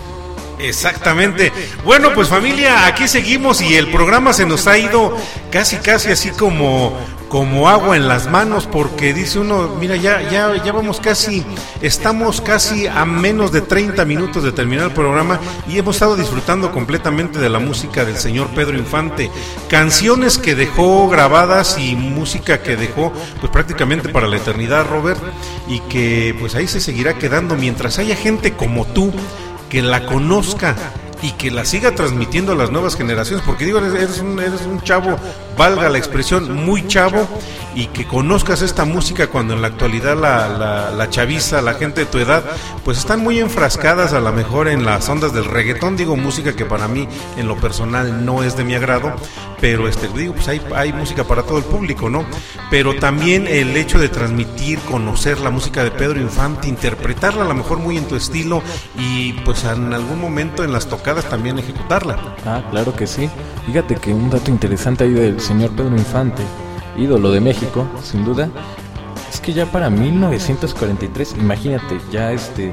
Exactamente. 0.58 1.52
Bueno, 1.84 2.14
pues 2.14 2.28
familia, 2.28 2.86
aquí 2.86 3.08
seguimos 3.08 3.60
y 3.60 3.74
el 3.74 3.90
programa 3.90 4.32
se 4.32 4.46
nos 4.46 4.66
ha 4.66 4.78
ido 4.78 5.14
casi 5.50 5.76
casi 5.76 6.12
así 6.12 6.30
como 6.30 6.96
como 7.30 7.68
agua 7.68 7.96
en 7.96 8.08
las 8.08 8.28
manos 8.28 8.66
porque 8.66 9.14
dice 9.14 9.38
uno, 9.38 9.76
mira, 9.78 9.94
ya 9.94 10.20
ya 10.28 10.62
ya 10.62 10.72
vamos 10.72 11.00
casi 11.00 11.46
estamos 11.80 12.40
casi 12.40 12.88
a 12.88 13.04
menos 13.04 13.52
de 13.52 13.60
30 13.60 14.04
minutos 14.04 14.42
de 14.42 14.50
terminar 14.50 14.86
el 14.86 14.92
programa 14.92 15.38
y 15.68 15.78
hemos 15.78 15.94
estado 15.96 16.16
disfrutando 16.16 16.72
completamente 16.72 17.38
de 17.38 17.48
la 17.48 17.60
música 17.60 18.04
del 18.04 18.16
señor 18.16 18.48
Pedro 18.48 18.76
Infante, 18.76 19.30
canciones 19.68 20.38
que 20.38 20.56
dejó 20.56 21.08
grabadas 21.08 21.78
y 21.78 21.94
música 21.94 22.62
que 22.62 22.76
dejó 22.76 23.12
pues 23.38 23.52
prácticamente 23.52 24.08
para 24.08 24.26
la 24.26 24.36
eternidad, 24.36 24.88
Robert, 24.90 25.20
y 25.68 25.78
que 25.82 26.34
pues 26.40 26.56
ahí 26.56 26.66
se 26.66 26.80
seguirá 26.80 27.14
quedando 27.14 27.54
mientras 27.54 28.00
haya 28.00 28.16
gente 28.16 28.54
como 28.54 28.86
tú 28.86 29.12
que 29.68 29.82
la 29.82 30.04
conozca 30.04 30.74
y 31.22 31.32
que 31.32 31.50
la 31.50 31.64
siga 31.64 31.94
transmitiendo 31.94 32.52
a 32.52 32.54
las 32.56 32.70
nuevas 32.70 32.96
generaciones, 32.96 33.44
porque 33.46 33.64
digo, 33.64 33.78
eres, 33.78 34.20
un, 34.20 34.38
eres 34.40 34.62
un 34.62 34.80
chavo, 34.82 35.18
valga 35.60 35.90
la 35.90 35.98
expresión, 35.98 36.64
muy 36.64 36.86
chavo, 36.86 37.28
y 37.74 37.88
que 37.88 38.06
conozcas 38.06 38.62
esta 38.62 38.86
música 38.86 39.26
cuando 39.26 39.52
en 39.52 39.60
la 39.60 39.68
actualidad 39.68 40.16
la, 40.16 40.48
la, 40.48 40.90
la 40.90 41.10
chaviza, 41.10 41.60
la 41.60 41.74
gente 41.74 42.00
de 42.00 42.06
tu 42.06 42.16
edad, 42.16 42.42
pues 42.82 42.96
están 42.96 43.20
muy 43.20 43.38
enfrascadas 43.38 44.14
a 44.14 44.20
lo 44.20 44.32
mejor 44.32 44.68
en 44.68 44.86
las 44.86 45.06
ondas 45.10 45.34
del 45.34 45.44
reggaetón, 45.44 45.98
digo, 45.98 46.16
música 46.16 46.56
que 46.56 46.64
para 46.64 46.88
mí 46.88 47.06
en 47.36 47.46
lo 47.46 47.56
personal 47.56 48.24
no 48.24 48.42
es 48.42 48.56
de 48.56 48.64
mi 48.64 48.74
agrado, 48.74 49.12
pero 49.60 49.86
este, 49.86 50.08
digo, 50.08 50.32
pues 50.32 50.48
hay, 50.48 50.62
hay 50.74 50.94
música 50.94 51.24
para 51.24 51.42
todo 51.42 51.58
el 51.58 51.64
público, 51.64 52.08
¿no? 52.08 52.24
Pero 52.70 52.94
también 52.94 53.46
el 53.46 53.76
hecho 53.76 53.98
de 53.98 54.08
transmitir, 54.08 54.78
conocer 54.80 55.40
la 55.40 55.50
música 55.50 55.84
de 55.84 55.90
Pedro 55.90 56.22
Infante, 56.22 56.68
interpretarla 56.68 57.44
a 57.44 57.48
lo 57.48 57.54
mejor 57.54 57.80
muy 57.80 57.98
en 57.98 58.08
tu 58.08 58.16
estilo 58.16 58.62
y 58.98 59.34
pues 59.44 59.64
en 59.64 59.92
algún 59.92 60.18
momento 60.18 60.64
en 60.64 60.72
las 60.72 60.88
tocadas 60.88 61.26
también 61.26 61.58
ejecutarla. 61.58 62.36
Ah, 62.46 62.62
claro 62.70 62.96
que 62.96 63.06
sí. 63.06 63.28
Fíjate 63.66 63.96
que 63.96 64.14
un 64.14 64.30
dato 64.30 64.50
interesante 64.50 65.04
ahí 65.04 65.12
del 65.12 65.40
señor 65.50 65.70
Pedro 65.72 65.96
Infante, 65.96 66.44
ídolo 66.96 67.32
de 67.32 67.40
México, 67.40 67.84
sin 68.04 68.24
duda, 68.24 68.48
es 69.32 69.40
que 69.40 69.52
ya 69.52 69.66
para 69.66 69.90
1943, 69.90 71.34
imagínate, 71.40 71.98
ya 72.12 72.30
este, 72.30 72.72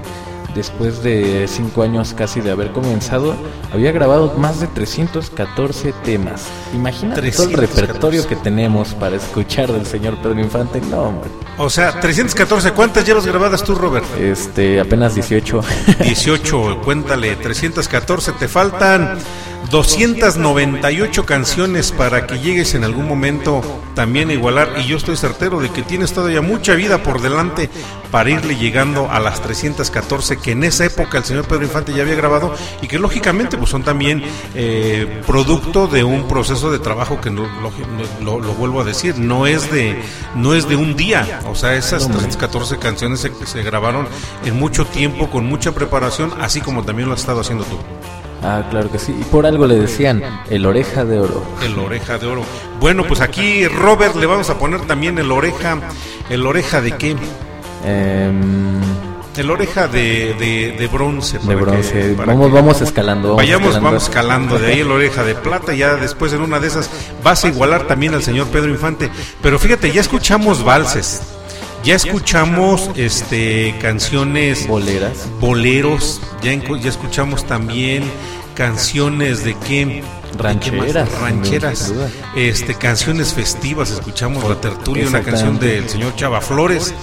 después 0.53 1.01
de 1.01 1.47
cinco 1.47 1.81
años 1.81 2.13
casi 2.15 2.39
de 2.39 2.51
haber 2.51 2.71
comenzado, 2.73 3.35
había 3.73 3.91
grabado 3.91 4.31
más 4.37 4.59
de 4.59 4.67
314 4.67 5.91
temas. 6.05 6.45
Imagínate 6.75 7.31
todo 7.31 7.47
el 7.49 7.55
314. 7.55 7.81
repertorio 7.81 8.27
que 8.27 8.35
tenemos 8.35 8.93
para 8.93 9.15
escuchar 9.15 9.71
del 9.71 9.87
señor 9.87 10.17
Pedro 10.21 10.39
Infante. 10.39 10.79
No, 10.81 11.01
hombre. 11.01 11.31
O 11.57 11.71
sea, 11.71 11.99
314, 11.99 12.73
¿cuántas 12.73 13.07
llevas 13.07 13.25
grabadas 13.25 13.63
tú, 13.63 13.73
Robert? 13.73 14.05
Este, 14.19 14.79
apenas 14.79 15.15
18. 15.15 15.61
18, 16.03 16.81
cuéntale, 16.83 17.37
314, 17.37 18.33
te 18.33 18.47
faltan 18.47 19.17
298 19.71 21.25
canciones 21.25 21.91
para 21.91 22.25
que 22.27 22.39
llegues 22.39 22.73
en 22.73 22.83
algún 22.83 23.07
momento 23.07 23.61
también 23.95 24.29
a 24.29 24.33
igualar. 24.33 24.73
Y 24.77 24.85
yo 24.87 24.97
estoy 24.97 25.17
certero 25.17 25.59
de 25.59 25.69
que 25.69 25.81
tienes 25.81 26.13
todavía 26.13 26.41
mucha 26.41 26.73
vida 26.75 27.03
por 27.03 27.21
delante 27.21 27.69
para 28.11 28.29
irle 28.29 28.55
llegando 28.55 29.11
a 29.11 29.19
las 29.19 29.41
314 29.41 30.37
que 30.37 30.51
en 30.51 30.63
esa 30.63 30.85
época 30.85 31.17
el 31.17 31.25
señor 31.25 31.45
Pedro 31.45 31.63
Infante 31.63 31.93
ya 31.93 32.03
había 32.03 32.15
grabado 32.15 32.53
y 32.81 32.87
que 32.87 32.99
lógicamente 32.99 33.57
pues 33.57 33.69
son 33.69 33.83
también 33.83 34.23
eh, 34.55 35.21
producto 35.27 35.87
de 35.87 36.03
un 36.05 36.27
proceso 36.27 36.71
de 36.71 36.79
trabajo 36.79 37.19
que 37.19 37.29
no, 37.29 37.43
lo, 37.61 37.71
lo- 38.23 38.39
lo 38.39 38.53
vuelvo 38.53 38.79
a 38.81 38.85
decir, 38.85 39.17
no 39.17 39.45
es 39.45 39.69
de 39.71 40.01
no 40.35 40.53
es 40.53 40.69
de 40.69 40.75
un 40.77 40.95
día, 40.95 41.41
o 41.45 41.55
sea, 41.55 41.75
esas 41.75 42.07
314 42.07 42.77
canciones 42.77 43.19
se, 43.19 43.31
se 43.45 43.61
grabaron 43.63 44.07
en 44.45 44.57
mucho 44.57 44.85
tiempo 44.85 45.29
con 45.29 45.45
mucha 45.45 45.73
preparación, 45.73 46.33
así 46.39 46.61
como 46.61 46.83
también 46.83 47.09
lo 47.09 47.13
has 47.15 47.21
estado 47.21 47.41
haciendo 47.41 47.65
tú. 47.65 47.77
Ah, 48.43 48.63
claro 48.69 48.91
que 48.91 48.99
sí. 48.99 49.15
Y 49.19 49.23
por 49.25 49.45
algo 49.45 49.65
le 49.67 49.75
decían 49.75 50.21
el 50.49 50.65
oreja 50.65 51.03
de 51.05 51.19
oro. 51.19 51.43
El 51.63 51.77
oreja 51.79 52.17
de 52.17 52.27
oro. 52.27 52.43
Bueno, 52.79 53.03
pues 53.05 53.19
aquí 53.21 53.67
Robert 53.67 54.15
le 54.15 54.25
vamos 54.27 54.49
a 54.49 54.57
poner 54.59 54.81
también 54.81 55.17
el 55.17 55.31
oreja. 55.31 55.77
¿El 56.29 56.45
oreja 56.45 56.79
de 56.81 56.91
qué? 56.93 57.15
Em, 57.85 58.79
El 59.35 59.51
oreja 59.51 59.87
de, 59.87 60.33
de, 60.39 60.75
de 60.77 60.87
bronce. 60.87 61.37
de 61.39 61.47
que- 61.47 61.55
bronce. 61.55 62.13
para 62.15 62.33
vamos, 62.33 62.47
que- 62.47 62.53
vamos 62.53 62.81
escalando. 62.81 63.27
Vamos 63.29 63.37
Vayamos, 63.43 63.67
escalando. 63.69 63.85
vamos 63.89 64.03
escalando. 64.03 64.59
De 64.59 64.67
ahí 64.67 64.79
el 64.81 64.91
oreja 64.91 65.23
de 65.23 65.35
plata. 65.35 65.73
Ya 65.73 65.95
después 65.95 66.33
en 66.33 66.41
una 66.41 66.59
de 66.59 66.67
esas 66.67 66.89
vas 67.23 67.43
a 67.43 67.47
igualar 67.47 67.87
también 67.87 68.13
al 68.13 68.23
señor 68.23 68.47
Pedro 68.47 68.69
Infante. 68.69 69.09
Pero 69.41 69.59
fíjate, 69.59 69.91
ya 69.91 70.01
escuchamos 70.01 70.63
valses. 70.63 71.21
Ya 71.87 71.95
escuchamos 71.95 72.89
este 72.97 73.73
canciones 73.81 74.67
boleras, 74.67 75.25
boleros. 75.39 76.19
Ya, 76.43 76.53
ya 76.53 76.89
escuchamos 76.89 77.47
también 77.47 78.03
canciones 78.55 79.45
de 79.45 79.55
qué. 79.65 80.03
Rancheras, 80.37 81.09
rancheras, 81.21 81.93
este 82.35 82.75
canciones 82.75 83.33
festivas. 83.33 83.91
Escuchamos 83.91 84.43
la 84.43 84.59
tertulia, 84.59 85.07
una 85.07 85.23
canción 85.23 85.59
del 85.59 85.87
señor 85.87 86.13
Chava 86.17 86.41
Flores. 86.41 86.93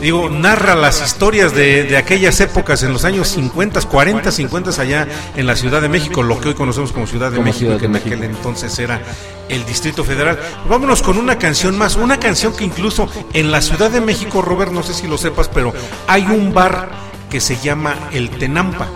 Digo, 0.00 0.30
narra 0.30 0.76
las 0.76 1.04
historias 1.04 1.54
de, 1.54 1.82
de 1.82 1.96
aquellas 1.96 2.40
épocas 2.40 2.84
en 2.84 2.92
los 2.92 3.04
años 3.04 3.28
50, 3.28 3.80
40, 3.82 4.30
50 4.30 4.80
allá 4.80 5.08
en 5.34 5.46
la 5.46 5.56
Ciudad 5.56 5.82
de 5.82 5.88
México, 5.88 6.22
lo 6.22 6.40
que 6.40 6.48
hoy 6.48 6.54
conocemos 6.54 6.92
como 6.92 7.06
Ciudad 7.06 7.30
de 7.30 7.36
Como 7.36 7.46
México, 7.46 7.66
Ciudad 7.76 7.80
que 7.80 7.86
en 7.86 7.96
aquel 7.96 8.22
entonces 8.22 8.78
era 8.78 9.02
el 9.48 9.64
Distrito 9.66 10.04
Federal. 10.04 10.38
Vámonos 10.68 11.02
con 11.02 11.18
una 11.18 11.38
canción 11.38 11.76
más, 11.76 11.96
una 11.96 12.20
canción 12.20 12.54
que 12.54 12.64
incluso 12.64 13.08
en 13.32 13.50
la 13.50 13.60
Ciudad 13.60 13.90
de 13.90 14.00
México, 14.00 14.40
Robert, 14.40 14.70
no 14.70 14.84
sé 14.84 14.94
si 14.94 15.08
lo 15.08 15.18
sepas, 15.18 15.48
pero 15.48 15.72
hay 16.06 16.22
un 16.26 16.54
bar 16.54 16.90
que 17.28 17.40
se 17.40 17.56
llama 17.56 17.96
El 18.12 18.30
Tenampa. 18.30 18.88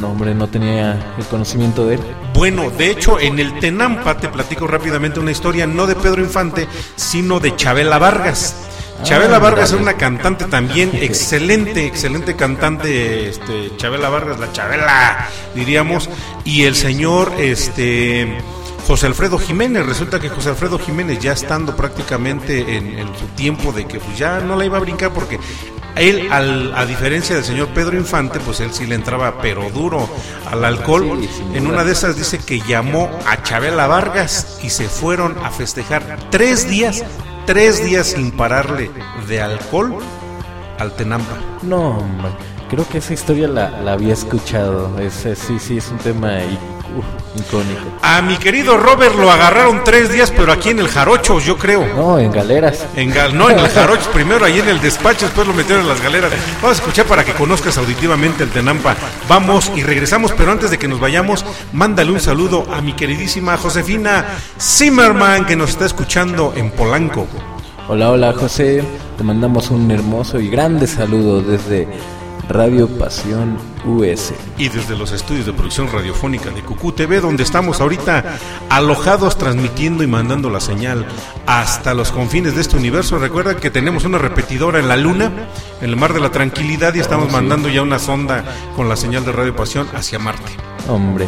No, 0.00 0.10
hombre, 0.10 0.34
no 0.34 0.46
tenía 0.48 1.14
el 1.18 1.24
conocimiento 1.24 1.86
de 1.86 1.94
él. 1.94 2.00
Bueno, 2.34 2.70
de 2.70 2.90
hecho, 2.90 3.18
en 3.18 3.38
el 3.38 3.58
Tenampa 3.58 4.18
te 4.18 4.28
platico 4.28 4.66
rápidamente 4.66 5.18
una 5.18 5.30
historia, 5.30 5.66
no 5.66 5.86
de 5.86 5.96
Pedro 5.96 6.22
Infante, 6.22 6.68
sino 6.94 7.40
de 7.40 7.56
Chabela 7.56 7.98
Vargas. 7.98 8.54
Chabela 9.02 9.36
Ah, 9.36 9.40
Vargas 9.40 9.72
es 9.72 9.80
una 9.80 9.94
cantante 9.94 10.46
también 10.46 10.90
excelente, 10.94 11.86
excelente 11.86 12.34
cantante, 12.34 13.28
este, 13.28 13.76
Chabela 13.76 14.08
Vargas, 14.08 14.38
la 14.40 14.52
Chabela, 14.52 15.28
diríamos, 15.54 16.08
y 16.44 16.64
el 16.64 16.74
señor, 16.74 17.32
este, 17.38 18.38
José 18.86 19.06
Alfredo 19.06 19.38
Jiménez, 19.38 19.84
resulta 19.86 20.18
que 20.20 20.28
José 20.28 20.50
Alfredo 20.50 20.78
Jiménez 20.78 21.18
ya 21.20 21.32
estando 21.32 21.76
prácticamente 21.76 22.76
en, 22.76 22.98
en 22.98 23.06
su 23.18 23.26
tiempo 23.36 23.72
de 23.72 23.86
que 23.86 23.98
pues 23.98 24.16
ya 24.18 24.40
no 24.40 24.56
la 24.56 24.64
iba 24.64 24.76
a 24.76 24.80
brincar 24.80 25.12
porque 25.12 25.38
él, 25.96 26.28
al- 26.30 26.72
a 26.76 26.84
diferencia 26.86 27.34
del 27.34 27.44
señor 27.44 27.68
Pedro 27.68 27.96
Infante, 27.96 28.38
pues 28.40 28.60
él 28.60 28.72
sí 28.72 28.86
le 28.86 28.94
entraba 28.94 29.40
pero 29.40 29.70
duro 29.70 30.08
al 30.50 30.64
alcohol. 30.64 31.20
En 31.54 31.66
una 31.66 31.84
de 31.84 31.92
esas 31.92 32.16
dice 32.16 32.38
que 32.38 32.60
llamó 32.60 33.10
a 33.26 33.42
Chabela 33.42 33.86
Vargas 33.86 34.58
y 34.62 34.70
se 34.70 34.88
fueron 34.88 35.36
a 35.44 35.50
festejar 35.50 36.18
tres 36.30 36.68
días, 36.68 37.02
tres 37.46 37.84
días 37.84 38.08
sin 38.08 38.32
pararle 38.32 38.90
de 39.28 39.40
alcohol 39.40 39.98
al 40.78 40.92
Tenampa. 40.96 41.38
No. 41.62 42.02
Creo 42.68 42.86
que 42.88 42.98
esa 42.98 43.14
historia 43.14 43.48
la, 43.48 43.70
la 43.82 43.92
había 43.92 44.12
escuchado. 44.12 44.98
Ese, 44.98 45.36
sí, 45.36 45.58
sí, 45.58 45.78
es 45.78 45.88
un 45.88 45.98
tema 45.98 46.42
icónico. 47.36 47.80
A 48.02 48.22
mi 48.22 48.36
querido 48.36 48.76
Robert 48.76 49.14
lo 49.16 49.30
agarraron 49.30 49.82
tres 49.84 50.10
días, 50.12 50.32
pero 50.34 50.52
aquí 50.52 50.70
en 50.70 50.78
el 50.78 50.88
Jarocho, 50.88 51.38
yo 51.40 51.56
creo. 51.58 51.86
No, 51.94 52.18
en 52.18 52.32
galeras. 52.32 52.86
En 52.96 53.12
gal- 53.12 53.34
no, 53.34 53.50
en 53.50 53.58
el 53.58 53.68
Jarocho, 53.68 54.10
primero 54.12 54.44
ahí 54.44 54.58
en 54.58 54.68
el 54.68 54.80
despacho, 54.80 55.26
después 55.26 55.46
lo 55.46 55.54
metieron 55.54 55.82
en 55.84 55.88
las 55.88 56.02
galeras. 56.02 56.32
Vamos 56.62 56.78
a 56.78 56.80
escuchar 56.80 57.06
para 57.06 57.24
que 57.24 57.32
conozcas 57.32 57.76
auditivamente 57.78 58.42
el 58.44 58.50
Tenampa. 58.50 58.94
Vamos 59.28 59.70
y 59.74 59.82
regresamos, 59.82 60.32
pero 60.36 60.52
antes 60.52 60.70
de 60.70 60.78
que 60.78 60.88
nos 60.88 61.00
vayamos, 61.00 61.44
mándale 61.72 62.10
un 62.12 62.20
saludo 62.20 62.66
a 62.72 62.80
mi 62.80 62.94
queridísima 62.94 63.56
Josefina 63.56 64.24
Zimmerman, 64.60 65.44
que 65.46 65.56
nos 65.56 65.70
está 65.70 65.86
escuchando 65.86 66.52
en 66.56 66.70
Polanco. 66.70 67.26
Hola, 67.88 68.10
hola 68.10 68.32
José, 68.32 68.82
te 69.16 69.22
mandamos 69.22 69.70
un 69.70 69.88
hermoso 69.90 70.40
y 70.40 70.48
grande 70.48 70.86
saludo 70.88 71.40
desde 71.40 71.86
Radio 72.48 72.88
Pasión 72.88 73.58
US. 73.84 74.32
Y 74.56 74.68
desde 74.68 74.96
los 74.96 75.12
estudios 75.12 75.46
de 75.46 75.52
producción 75.52 75.90
radiofónica 75.90 76.50
de 76.50 76.62
Cucú 76.62 76.92
TV, 76.92 77.20
donde 77.20 77.42
estamos 77.42 77.80
ahorita 77.80 78.38
alojados 78.70 79.36
transmitiendo 79.36 80.04
y 80.04 80.06
mandando 80.06 80.48
la 80.48 80.60
señal 80.60 81.06
hasta 81.46 81.94
los 81.94 82.12
confines 82.12 82.54
de 82.54 82.60
este 82.60 82.76
universo. 82.76 83.18
Recuerda 83.18 83.56
que 83.56 83.70
tenemos 83.70 84.04
una 84.04 84.18
repetidora 84.18 84.78
en 84.78 84.88
la 84.88 84.96
luna, 84.96 85.32
en 85.80 85.88
el 85.88 85.96
mar 85.96 86.12
de 86.12 86.20
la 86.20 86.30
tranquilidad, 86.30 86.94
y 86.94 87.00
estamos 87.00 87.28
sí. 87.28 87.32
mandando 87.32 87.68
ya 87.68 87.82
una 87.82 87.98
sonda 87.98 88.44
con 88.76 88.88
la 88.88 88.96
señal 88.96 89.24
de 89.24 89.32
Radio 89.32 89.56
Pasión 89.56 89.88
hacia 89.94 90.18
Marte. 90.18 90.52
Hombre, 90.88 91.26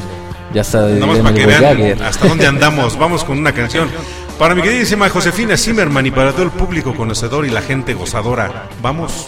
ya 0.54 0.60
está 0.60 0.82
de 0.82 1.00
Nada 1.00 1.06
más 1.06 1.18
para 1.18 1.34
que 1.34 1.46
vean 1.46 2.02
hasta 2.02 2.28
dónde 2.28 2.46
andamos. 2.46 2.96
Vamos 2.96 3.24
con 3.24 3.38
una 3.38 3.52
canción. 3.52 3.88
Para 4.38 4.54
mi 4.54 4.62
queridísima 4.62 5.08
Josefina 5.08 5.56
Zimmerman 5.56 6.06
y 6.06 6.12
para 6.12 6.30
todo 6.32 6.44
el 6.44 6.50
público 6.50 6.94
conocedor 6.94 7.44
y 7.44 7.50
la 7.50 7.60
gente 7.60 7.94
gozadora. 7.94 8.68
Vamos. 8.80 9.26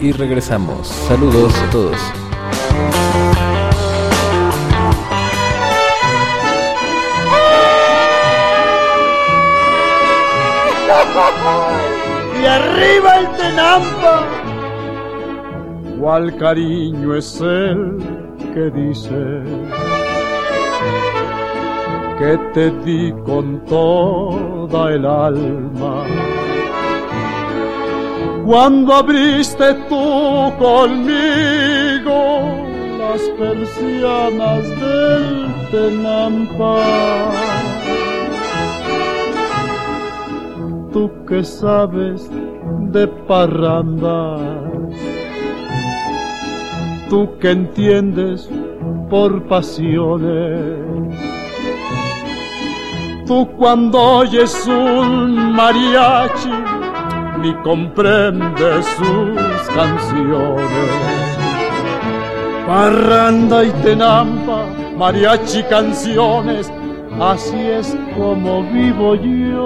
Y 0.00 0.12
regresamos. 0.12 0.88
Saludos 0.88 1.54
a 1.54 1.70
todos. 1.70 1.96
y 12.40 12.46
arriba 12.46 13.18
el 13.18 13.28
Tenampa. 13.36 14.26
¿Cuál 15.98 16.36
cariño 16.36 17.14
es 17.14 17.40
el 17.42 17.98
que 18.54 18.70
dice 18.70 19.42
que 22.18 22.38
te 22.54 22.70
di 22.84 23.12
con 23.26 23.62
toda 23.66 24.94
el 24.94 25.04
alma? 25.04 26.39
Cuando 28.50 28.94
abriste 28.94 29.74
tú 29.88 30.52
conmigo 30.58 32.18
las 32.98 33.20
persianas 33.38 34.68
del 34.80 35.54
Tenampa. 35.70 36.80
tú 40.92 41.08
que 41.28 41.44
sabes 41.44 42.28
de 42.90 43.06
parrandas, 43.06 44.40
tú 47.08 47.38
que 47.38 47.52
entiendes 47.52 48.50
por 49.08 49.46
pasiones, 49.46 50.76
tú 53.28 53.48
cuando 53.56 54.00
oyes 54.00 54.66
un 54.66 55.52
mariachi 55.52 56.79
ni 57.38 57.54
comprendes 57.62 58.86
sus 58.96 59.68
canciones. 59.74 60.90
Parranda 62.66 63.64
y 63.64 63.70
tenampa, 63.82 64.64
mariachi 64.96 65.62
canciones, 65.64 66.72
así 67.20 67.58
es 67.58 67.96
como 68.16 68.62
vivo 68.62 69.14
yo. 69.14 69.60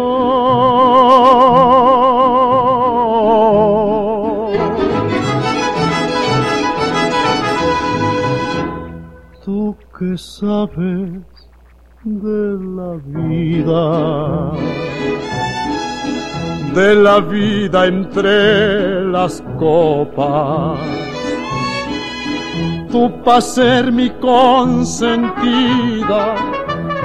Tú 9.45 9.77
que 9.99 10.17
sabes 10.17 11.23
de 12.05 12.59
la 12.77 12.93
vida, 13.07 14.53
de 16.75 16.95
la 16.95 17.21
vida 17.21 17.87
entre 17.87 19.05
las 19.05 19.43
copas 19.59 20.79
tú 22.95 23.11
para 23.25 23.41
ser 23.41 23.91
mi 23.91 24.09
consentida 24.21 25.25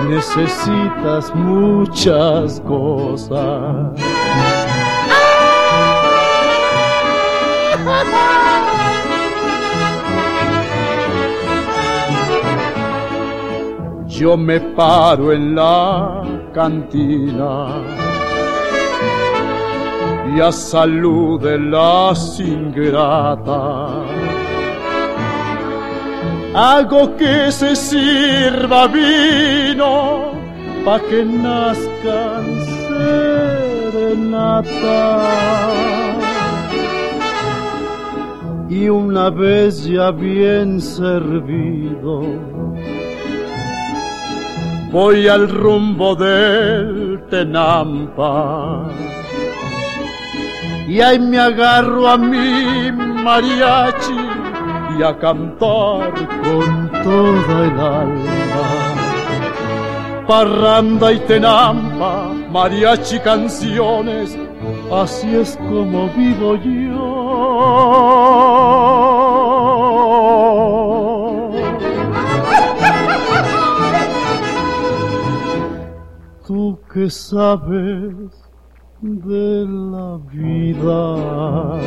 necesitas 0.07 1.33
muchas 1.33 2.61
cosas. 2.61 3.91
Yo 14.07 14.37
me 14.37 14.59
paro 14.59 15.31
en 15.31 15.55
la 15.55 16.23
cantina 16.53 18.08
y 20.35 20.39
a 20.39 20.51
salud 20.51 21.41
de 21.41 21.57
las 21.57 22.39
ingratas 22.39 24.09
hago 26.53 27.15
que 27.15 27.51
se 27.51 27.75
sirva 27.75 28.87
vino 28.87 30.31
pa' 30.85 30.99
que 31.09 31.23
nazcan 31.25 32.45
serenata. 33.89 35.01
Y 38.69 38.87
una 38.87 39.29
vez 39.29 39.85
ya 39.85 40.11
bien 40.11 40.79
servido, 40.79 42.21
voy 44.91 45.27
al 45.27 45.49
rumbo 45.49 46.15
del 46.15 47.23
Tenampa. 47.29 48.87
Y 50.89 51.01
ahí 51.01 51.19
me 51.19 51.37
agarro 51.37 52.09
a 52.09 52.17
mi 52.17 52.91
mariachi 52.91 54.19
y 54.97 55.03
a 55.03 55.15
cantar 55.19 56.11
con 56.43 56.91
toda 57.03 57.65
el 57.67 57.79
alma. 57.79 58.25
Parranda 60.27 61.11
y 61.13 61.19
tenampa, 61.19 62.33
mariachi 62.51 63.19
canciones, 63.19 64.35
así 64.91 65.35
es 65.35 65.55
como 65.57 66.09
vivo 66.09 66.55
yo. 66.55 67.19
Tú 76.47 76.79
que 76.91 77.11
sabes 77.11 78.48
de 79.01 79.65
la 79.65 80.19
vida 80.31 81.79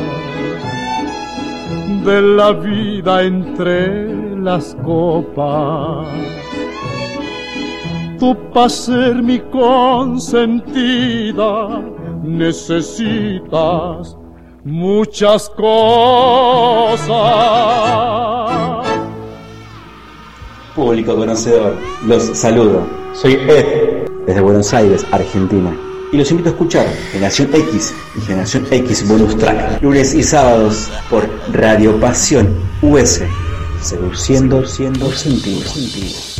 de 2.03 2.21
la 2.21 2.51
vida 2.53 3.23
entre 3.23 4.13
las 4.39 4.75
copas. 4.83 6.07
Tú 8.19 8.37
para 8.53 8.69
ser 8.69 9.21
mi 9.21 9.39
consentida 9.39 10.61
necesitas 12.23 14.17
muchas 14.63 15.49
cosas. 15.49 17.07
Público 20.75 21.15
conocedor, 21.15 21.75
los 22.07 22.23
saludo. 22.23 22.81
Soy 23.13 23.33
Ed, 23.33 24.07
desde 24.25 24.41
Buenos 24.41 24.73
Aires, 24.73 25.05
Argentina. 25.11 25.71
Y 26.13 26.17
los 26.17 26.29
invito 26.29 26.49
a 26.49 26.51
escuchar 26.51 26.85
Generación 27.11 27.49
X 27.51 27.91
y 28.15 28.21
Generación 28.21 28.67
X 28.69 29.07
Bonus 29.07 29.35
Track, 29.35 29.81
lunes 29.81 30.13
y 30.13 30.21
sábados 30.21 30.91
por 31.09 31.27
Radio 31.51 31.99
Pasión 31.99 32.55
US, 32.83 33.23
seduciendo 33.81 34.63
siendo 34.63 35.11
sentidos. 35.11 36.39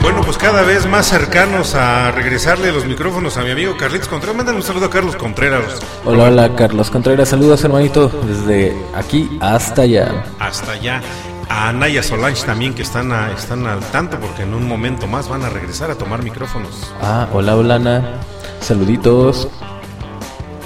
Bueno, 0.00 0.20
pues 0.24 0.38
cada 0.38 0.62
vez 0.62 0.86
más 0.86 1.08
cercanos 1.08 1.74
a 1.74 2.12
regresarle 2.12 2.70
los 2.70 2.86
micrófonos 2.86 3.36
a 3.38 3.42
mi 3.42 3.50
amigo 3.50 3.76
Carlitos 3.76 4.06
Contreras. 4.06 4.36
Mándale 4.36 4.58
un 4.58 4.62
saludo 4.62 4.86
a 4.86 4.90
Carlos 4.90 5.16
Contreras. 5.16 5.80
Hola, 6.04 6.24
hola 6.26 6.54
Carlos 6.54 6.92
Contreras, 6.92 7.28
saludos 7.28 7.64
hermanito 7.64 8.08
desde 8.24 8.76
aquí 8.94 9.36
hasta 9.40 9.82
allá. 9.82 10.24
Hasta 10.38 10.70
allá. 10.70 11.02
A 11.48 11.72
Naya 11.72 12.02
Solange 12.02 12.44
también 12.44 12.74
que 12.74 12.82
están, 12.82 13.12
a- 13.12 13.32
están 13.32 13.66
al 13.66 13.80
tanto 13.90 14.18
porque 14.18 14.42
en 14.42 14.54
un 14.54 14.66
momento 14.66 15.06
más 15.06 15.28
van 15.28 15.42
a 15.44 15.48
regresar 15.48 15.90
a 15.90 15.94
tomar 15.94 16.22
micrófonos. 16.22 16.92
Ah, 17.00 17.28
hola, 17.32 17.56
hola 17.56 17.76
Ana, 17.76 18.20
saluditos. 18.60 19.48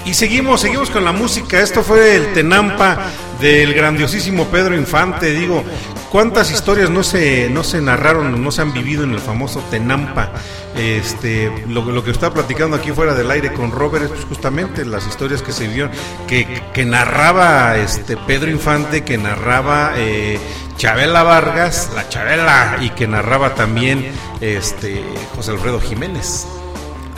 Y 0.05 0.15
seguimos, 0.15 0.61
seguimos 0.61 0.89
con 0.89 1.05
la 1.05 1.11
música. 1.11 1.59
Esto 1.59 1.83
fue 1.83 2.15
el 2.15 2.33
Tenampa 2.33 2.97
del 3.39 3.73
grandiosísimo 3.75 4.45
Pedro 4.45 4.75
Infante. 4.75 5.31
Digo, 5.31 5.63
¿cuántas 6.11 6.49
historias 6.51 6.89
no 6.89 7.03
se, 7.03 7.47
no 7.51 7.63
se 7.63 7.79
narraron 7.81 8.33
o 8.33 8.37
no 8.37 8.51
se 8.51 8.63
han 8.63 8.73
vivido 8.73 9.03
en 9.03 9.11
el 9.11 9.19
famoso 9.19 9.59
Tenampa? 9.69 10.31
Este, 10.75 11.65
lo, 11.67 11.83
lo 11.83 12.03
que 12.03 12.09
estaba 12.09 12.33
platicando 12.33 12.75
aquí 12.77 12.91
fuera 12.91 13.13
del 13.13 13.29
aire 13.29 13.53
con 13.53 13.69
Robert 13.71 14.05
es 14.05 14.09
pues, 14.11 14.25
justamente 14.25 14.83
las 14.85 15.05
historias 15.05 15.43
que 15.43 15.51
se 15.51 15.67
vieron, 15.67 15.91
que, 16.27 16.63
que 16.73 16.83
narraba 16.83 17.77
este 17.77 18.17
Pedro 18.17 18.49
Infante, 18.49 19.03
que 19.03 19.19
narraba 19.19 19.91
eh, 19.97 20.39
Chabela 20.81 21.21
Vargas, 21.21 21.91
la 21.93 22.09
Chabela, 22.09 22.77
y 22.81 22.89
que 22.89 23.07
narraba 23.07 23.53
también 23.53 24.11
este 24.41 25.03
José 25.35 25.51
Alfredo 25.51 25.79
Jiménez. 25.79 26.47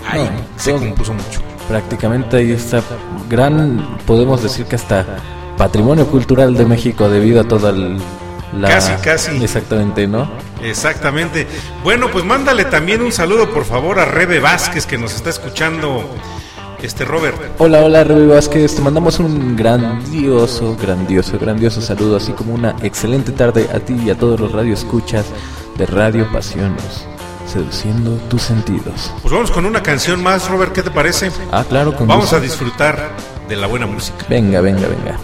Ahí 0.06 0.20
No, 0.20 0.60
se 0.60 0.74
compuso 0.74 1.14
mucho. 1.14 1.40
Prácticamente 1.70 2.36
ahí 2.36 2.52
está 2.52 2.82
gran, 3.30 4.00
podemos 4.06 4.44
decir 4.44 4.66
que 4.66 4.76
hasta 4.76 5.06
patrimonio 5.58 6.06
cultural 6.08 6.56
de 6.58 6.66
México 6.66 7.08
debido 7.08 7.40
a 7.40 7.44
toda 7.46 7.70
el- 7.70 8.00
la... 8.60 8.68
Casi, 8.68 8.92
casi. 9.02 9.42
Exactamente, 9.42 10.08
¿no? 10.08 10.30
Exactamente. 10.62 11.48
Bueno, 11.86 12.12
pues 12.12 12.26
mándale 12.26 12.66
también 12.66 13.02
un 13.02 13.14
saludo, 13.14 13.50
por 13.50 13.64
favor, 13.64 13.98
a 13.98 14.04
Rebe 14.04 14.42
Vázquez, 14.42 14.86
que 14.86 14.98
nos 14.98 15.16
está 15.16 15.30
escuchando, 15.30 16.04
este 16.84 17.06
Robert. 17.06 17.38
Hola, 17.60 17.82
hola, 17.82 18.04
Rubí 18.04 18.28
Vázquez. 18.28 18.76
Te 18.76 18.82
mandamos 18.82 19.20
un 19.20 19.56
grandioso, 19.56 20.76
grandioso, 20.82 21.40
grandioso 21.40 21.82
saludo, 21.82 22.18
así 22.18 22.34
como 22.34 22.54
una 22.54 22.76
excelente 22.84 23.32
tarde 23.32 23.70
a 23.74 23.80
ti 23.80 23.96
y 24.06 24.10
a 24.10 24.18
todos 24.18 24.40
los 24.40 24.52
radioescuchas 24.52 25.26
de 25.78 25.86
Radio 25.86 26.30
Pasiones, 26.32 27.06
seduciendo 27.48 28.12
tus 28.30 28.42
sentidos. 28.42 29.12
Pues 29.22 29.34
vamos 29.34 29.50
con 29.52 29.66
una 29.66 29.82
canción 29.82 30.22
más, 30.22 30.50
Robert, 30.50 30.74
¿qué 30.74 30.84
te 30.84 30.92
parece? 30.92 31.32
Ah, 31.52 31.66
claro, 31.68 31.96
con 31.96 32.08
Vamos 32.08 32.26
gusto. 32.26 32.38
a 32.38 32.40
disfrutar 32.42 33.12
de 33.48 33.56
la 33.56 33.68
buena 33.68 33.86
música. 33.88 34.26
Venga, 34.30 34.60
venga, 34.62 34.88
venga. 34.88 35.18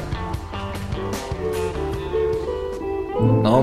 No, 3.44 3.62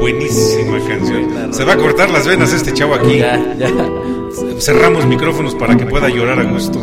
Buenísima 0.00 0.78
canción. 0.86 1.52
Se 1.52 1.64
va 1.64 1.72
a 1.72 1.76
cortar 1.76 2.10
las 2.10 2.26
venas 2.26 2.52
este 2.52 2.72
chavo 2.72 2.94
aquí. 2.94 3.18
Ya, 3.18 3.54
ya. 3.54 3.68
Cerramos 4.58 5.06
micrófonos 5.06 5.54
para 5.54 5.76
que 5.76 5.86
pueda 5.86 6.08
llorar 6.08 6.38
a 6.38 6.44
gusto. 6.44 6.78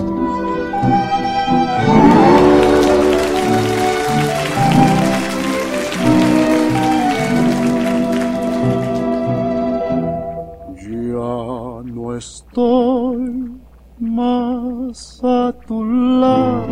Ya 10.77 11.93
no 11.93 12.15
estoy 12.17 13.51
más 13.99 15.21
a 15.23 15.53
tu 15.67 15.83
lado, 15.85 16.67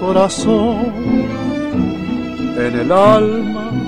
corazón. 0.00 0.92
En 2.58 2.80
el 2.80 2.92
alma 2.92 3.87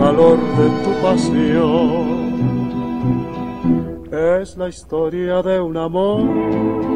calor 0.00 0.38
de 0.58 0.66
tu 0.84 0.92
pasión. 1.02 2.30
Es 4.10 4.56
la 4.56 4.68
historia 4.68 5.42
de 5.42 5.60
un 5.60 5.76
amor 5.76 6.22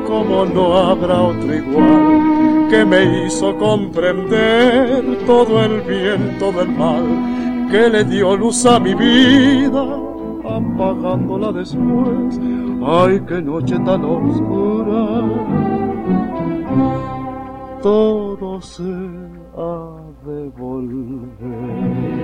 como 0.07 0.45
no 0.47 0.77
habrá 0.77 1.21
otro 1.23 1.55
igual 1.55 2.69
que 2.71 2.85
me 2.85 3.27
hizo 3.27 3.57
comprender 3.59 5.19
todo 5.27 5.63
el 5.63 5.83
bien, 5.83 6.37
todo 6.39 6.63
el 6.63 6.71
mal 6.71 7.69
que 7.71 7.89
le 7.89 8.05
dio 8.05 8.37
luz 8.37 8.65
a 8.67 8.81
mi 8.81 8.95
vida 8.95 9.85
apagándola 10.45 11.53
después. 11.53 12.41
Ay, 12.87 13.21
qué 13.29 13.41
noche 13.41 13.79
tan 13.81 14.05
oscura. 14.05 15.23
Todo 17.83 18.61
se 18.61 18.83
ha 19.57 20.05
de 20.27 20.49
volver. 20.57 22.24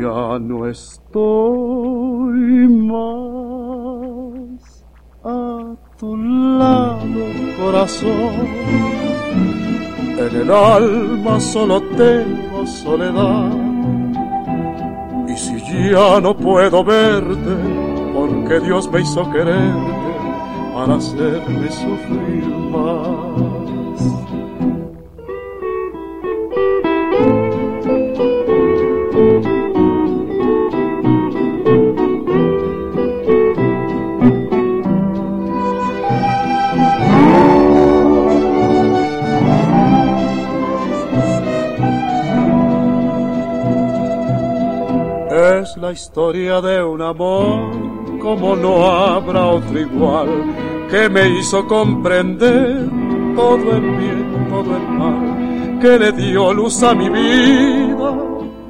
Ya 0.00 0.38
no 0.38 0.66
estoy 0.68 2.38
más 2.68 3.26
a 5.24 5.74
tu 5.98 6.16
lado, 6.16 7.24
corazón. 7.58 8.46
En 10.18 10.36
el 10.42 10.50
alma 10.52 11.40
solo 11.40 11.82
tengo 11.96 12.64
soledad. 12.64 13.50
Y 15.26 15.36
si 15.36 15.90
ya 15.90 16.20
no 16.20 16.36
puedo 16.36 16.84
verte, 16.84 17.56
porque 18.14 18.60
Dios 18.60 18.88
me 18.92 19.00
hizo 19.00 19.28
quererte 19.32 20.08
para 20.74 20.94
hacerme 20.94 21.68
sufrir 21.70 22.46
más. 22.46 23.67
Es 45.60 45.76
la 45.76 45.90
historia 45.90 46.60
de 46.60 46.84
un 46.84 47.02
amor 47.02 47.72
como 48.20 48.54
no 48.54 48.86
habrá 48.86 49.46
otro 49.46 49.80
igual 49.80 50.28
que 50.88 51.08
me 51.08 51.28
hizo 51.30 51.66
comprender 51.66 52.88
todo 53.34 53.72
el 53.72 53.90
bien, 53.96 54.46
todo 54.48 54.76
el 54.76 54.88
mal 54.88 55.78
que 55.80 55.98
le 55.98 56.12
dio 56.12 56.54
luz 56.54 56.80
a 56.84 56.94
mi 56.94 57.08
vida 57.08 58.10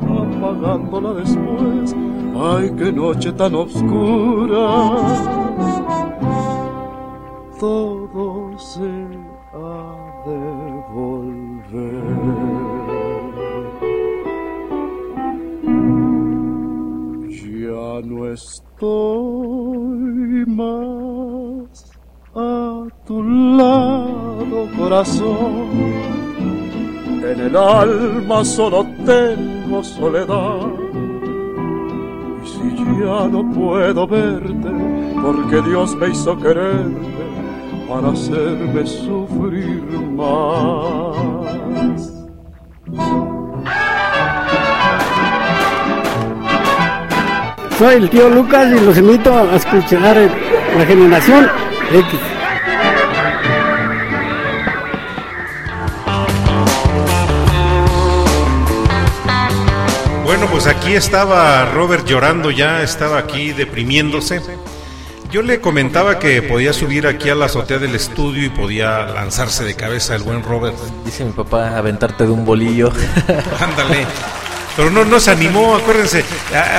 apagándola 0.00 1.12
después. 1.12 1.94
Ay, 2.34 2.72
qué 2.78 2.90
noche 2.90 3.32
tan 3.32 3.54
oscura. 3.54 4.96
Todo 7.60 8.58
se 8.58 9.07
estoy 18.32 19.96
más 20.46 21.90
a 22.34 22.86
tu 23.06 23.22
lado, 23.22 24.68
corazón. 24.76 25.68
En 27.22 27.40
el 27.40 27.56
alma 27.56 28.44
solo 28.44 28.86
tengo 29.04 29.82
soledad. 29.82 30.66
Y 32.44 32.46
si 32.46 32.84
ya 33.00 33.28
no 33.28 33.50
puedo 33.52 34.06
verte, 34.06 34.70
porque 35.22 35.62
Dios 35.62 35.96
me 35.96 36.08
hizo 36.08 36.36
quererte 36.38 37.18
para 37.88 38.10
hacerme 38.10 38.86
sufrir 38.86 39.82
más. 40.16 41.16
Soy 47.78 47.94
el 47.94 48.10
tío 48.10 48.28
Lucas 48.28 48.66
y 48.76 48.80
los 48.84 48.98
invito 48.98 49.32
a 49.32 49.54
escuchar 49.54 50.16
la 50.76 50.84
generación 50.84 51.48
X. 51.92 52.20
Bueno, 60.24 60.46
pues 60.50 60.66
aquí 60.66 60.94
estaba 60.94 61.66
Robert 61.66 62.04
llorando 62.04 62.50
ya, 62.50 62.82
estaba 62.82 63.18
aquí 63.18 63.52
deprimiéndose. 63.52 64.42
Yo 65.30 65.42
le 65.42 65.60
comentaba 65.60 66.18
que 66.18 66.42
podía 66.42 66.72
subir 66.72 67.06
aquí 67.06 67.28
a 67.30 67.36
la 67.36 67.44
azotea 67.44 67.78
del 67.78 67.94
estudio 67.94 68.44
y 68.44 68.48
podía 68.48 69.06
lanzarse 69.06 69.62
de 69.62 69.76
cabeza 69.76 70.16
el 70.16 70.24
buen 70.24 70.42
Robert. 70.42 70.74
Dice 71.04 71.24
mi 71.24 71.30
papá, 71.30 71.78
aventarte 71.78 72.24
de 72.24 72.32
un 72.32 72.44
bolillo. 72.44 72.90
Ándale. 73.60 74.04
Pero 74.78 74.92
no 74.92 75.04
nos 75.04 75.26
animó, 75.26 75.74
acuérdense. 75.74 76.24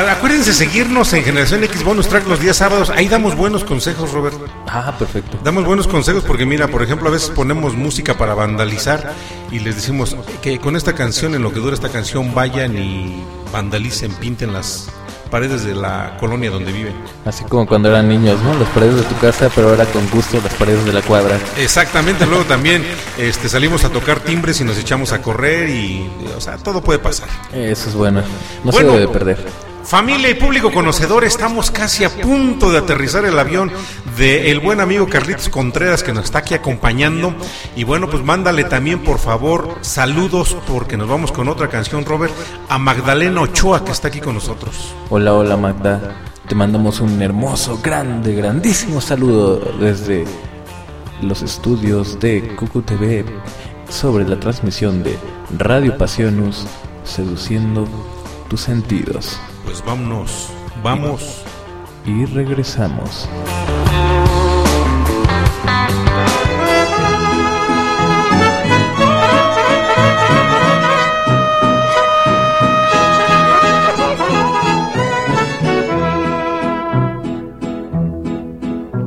acuérdense 0.10 0.54
seguirnos 0.54 1.12
en 1.12 1.22
Generación 1.22 1.66
X 1.66 1.84
Bonus 1.84 2.08
Track 2.08 2.26
los 2.30 2.40
días 2.40 2.56
sábados. 2.56 2.90
Ahí 2.90 3.10
damos 3.10 3.36
buenos 3.36 3.66
consejos, 3.66 4.14
Robert. 4.14 4.38
Ah, 4.68 4.96
perfecto. 4.98 5.38
Damos 5.44 5.66
buenos 5.66 5.86
consejos 5.86 6.24
porque 6.24 6.46
mira, 6.46 6.70
por 6.70 6.82
ejemplo, 6.82 7.10
a 7.10 7.12
veces 7.12 7.30
ponemos 7.30 7.76
música 7.76 8.18
para 8.18 8.34
vandalizar 8.36 9.14
y 9.52 9.60
les 9.60 9.76
decimos 9.76 10.16
que 10.42 10.60
con 10.60 10.78
esta 10.78 10.96
canción, 10.96 11.36
en 11.36 11.44
lo 11.44 11.52
que 11.52 11.60
dura 11.60 11.74
esta 11.74 11.90
canción, 11.90 12.34
vayan 12.34 12.78
y 12.78 13.22
vandalicen, 13.52 14.14
pinten 14.14 14.54
las 14.54 14.90
paredes 15.30 15.64
de 15.64 15.76
la 15.76 16.18
colonia 16.20 16.50
donde 16.50 16.72
viven. 16.72 16.94
Así 17.26 17.44
como 17.46 17.66
cuando 17.66 17.90
eran 17.90 18.08
niños, 18.08 18.42
¿no? 18.42 18.54
Las 18.58 18.70
paredes 18.70 18.96
de 18.96 19.04
tu 19.04 19.18
casa, 19.18 19.50
pero 19.54 19.70
ahora 19.70 19.86
con 19.86 20.08
gusto 20.10 20.40
las 20.44 20.54
paredes 20.54 20.86
de 20.86 20.94
la 20.94 21.02
cuadra. 21.02 21.38
Exactamente, 21.58 22.26
luego 22.26 22.44
también 22.46 22.84
este, 23.18 23.50
salimos 23.50 23.84
a 23.84 23.90
tocar 23.90 24.20
timbres 24.20 24.60
y 24.62 24.64
nos 24.64 24.78
echamos 24.78 25.12
a 25.12 25.22
correr 25.22 25.70
y, 25.70 26.10
o 26.36 26.42
sea, 26.42 26.58
todo 26.58 26.82
puede 26.82 27.00
pasar. 27.00 27.30
Eso 27.54 27.90
es 27.90 27.96
bueno. 27.96 28.22
No 28.64 28.72
Bueno, 28.72 28.92
se 28.92 29.00
debe 29.00 29.12
perder. 29.12 29.69
Familia 29.90 30.30
y 30.30 30.36
público 30.36 30.72
conocedor, 30.72 31.24
estamos 31.24 31.72
casi 31.72 32.04
a 32.04 32.12
punto 32.12 32.70
de 32.70 32.78
aterrizar 32.78 33.26
el 33.26 33.40
avión 33.40 33.72
de 34.18 34.52
el 34.52 34.60
buen 34.60 34.82
amigo 34.82 35.08
Carlitos 35.08 35.50
Contreras 35.50 36.04
que 36.04 36.14
nos 36.14 36.26
está 36.26 36.40
aquí 36.40 36.54
acompañando. 36.54 37.34
Y 37.76 37.86
bueno, 37.86 38.08
pues 38.08 38.24
mándale 38.24 38.66
también, 38.66 39.00
por 39.00 39.18
favor, 39.18 39.80
saludos, 39.82 40.56
porque 40.68 40.96
nos 40.96 41.10
vamos 41.10 41.32
con 41.32 41.48
otra 41.48 41.70
canción, 41.70 42.06
Robert, 42.06 42.32
a 42.70 42.78
Magdalena 42.78 43.42
Ochoa 43.42 43.84
que 43.84 43.92
está 43.92 44.10
aquí 44.10 44.20
con 44.20 44.36
nosotros. 44.36 44.94
Hola, 45.10 45.34
hola 45.34 45.58
Magda. 45.58 46.18
Te 46.48 46.54
mandamos 46.54 47.00
un 47.00 47.20
hermoso, 47.20 47.80
grande, 47.82 48.36
grandísimo 48.36 49.02
saludo 49.02 49.58
desde 49.80 50.24
los 51.24 51.42
estudios 51.42 52.20
de 52.20 52.56
Cucu 52.58 52.84
TV 52.84 53.26
sobre 53.90 54.28
la 54.28 54.40
transmisión 54.40 55.02
de 55.02 55.18
Radio 55.58 55.98
Pasionus, 55.98 56.68
seduciendo 57.04 57.88
tus 58.50 58.62
sentidos. 58.62 59.40
Pues 59.64 59.84
vámonos, 59.86 60.50
vamos. 60.84 61.44
Y 62.06 62.26
regresamos. 62.26 63.30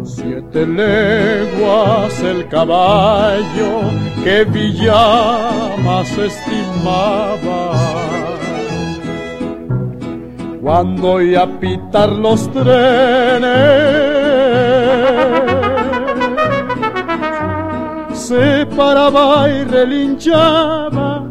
Siete 0.04 0.66
leguas 0.66 2.20
el 2.22 2.48
caballo 2.48 3.80
que 4.22 4.44
Villamas 4.44 6.10
estimaba. 6.18 8.11
Cuando 10.62 11.14
oía 11.14 11.44
pitar 11.58 12.10
los 12.10 12.48
trenes, 12.52 12.70
se 18.12 18.64
paraba 18.66 19.48
y 19.50 19.64
relinchaba. 19.64 21.24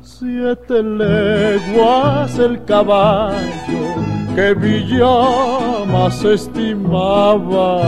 Siete 0.00 0.82
leguas 0.82 2.38
el 2.38 2.64
caballo 2.64 3.96
que 4.34 4.54
Villamas 4.54 6.24
estimaba. 6.24 7.82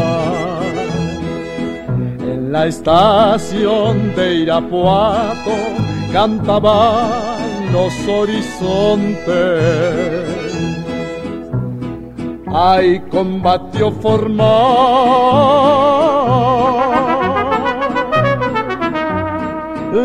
En 2.20 2.52
la 2.52 2.66
estación 2.66 4.14
de 4.14 4.34
Irapuato 4.34 5.56
cantaban 6.12 7.72
los 7.72 7.94
horizontes. 8.06 9.22
Ay, 12.54 13.00
combatió 13.10 13.90
formal 13.90 14.42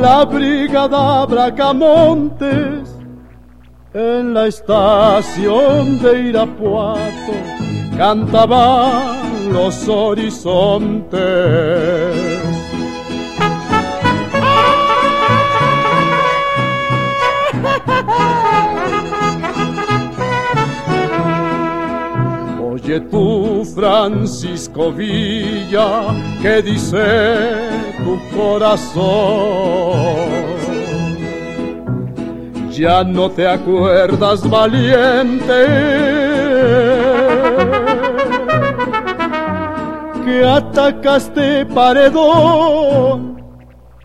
la 0.02 0.26
brigada 0.26 1.26
Bracamontes 1.26 2.90
en 3.94 4.34
la 4.34 4.48
estación 4.48 6.02
de 6.02 6.30
Irapuato 6.30 7.34
cantaban 7.98 9.54
los 9.54 9.88
horizontes. 9.88 11.18
Oye 22.88 23.02
tú, 23.02 23.66
Francisco 23.76 24.94
Villa, 24.94 26.08
¿qué 26.42 26.62
dice 26.62 27.68
tu 27.98 28.18
corazón? 28.34 29.04
Ya 32.72 33.04
no 33.04 33.30
te 33.30 33.46
acuerdas, 33.46 34.50
valiente, 34.50 35.66
que 40.24 40.46
atacaste 40.46 41.66
paredón. 41.66 43.44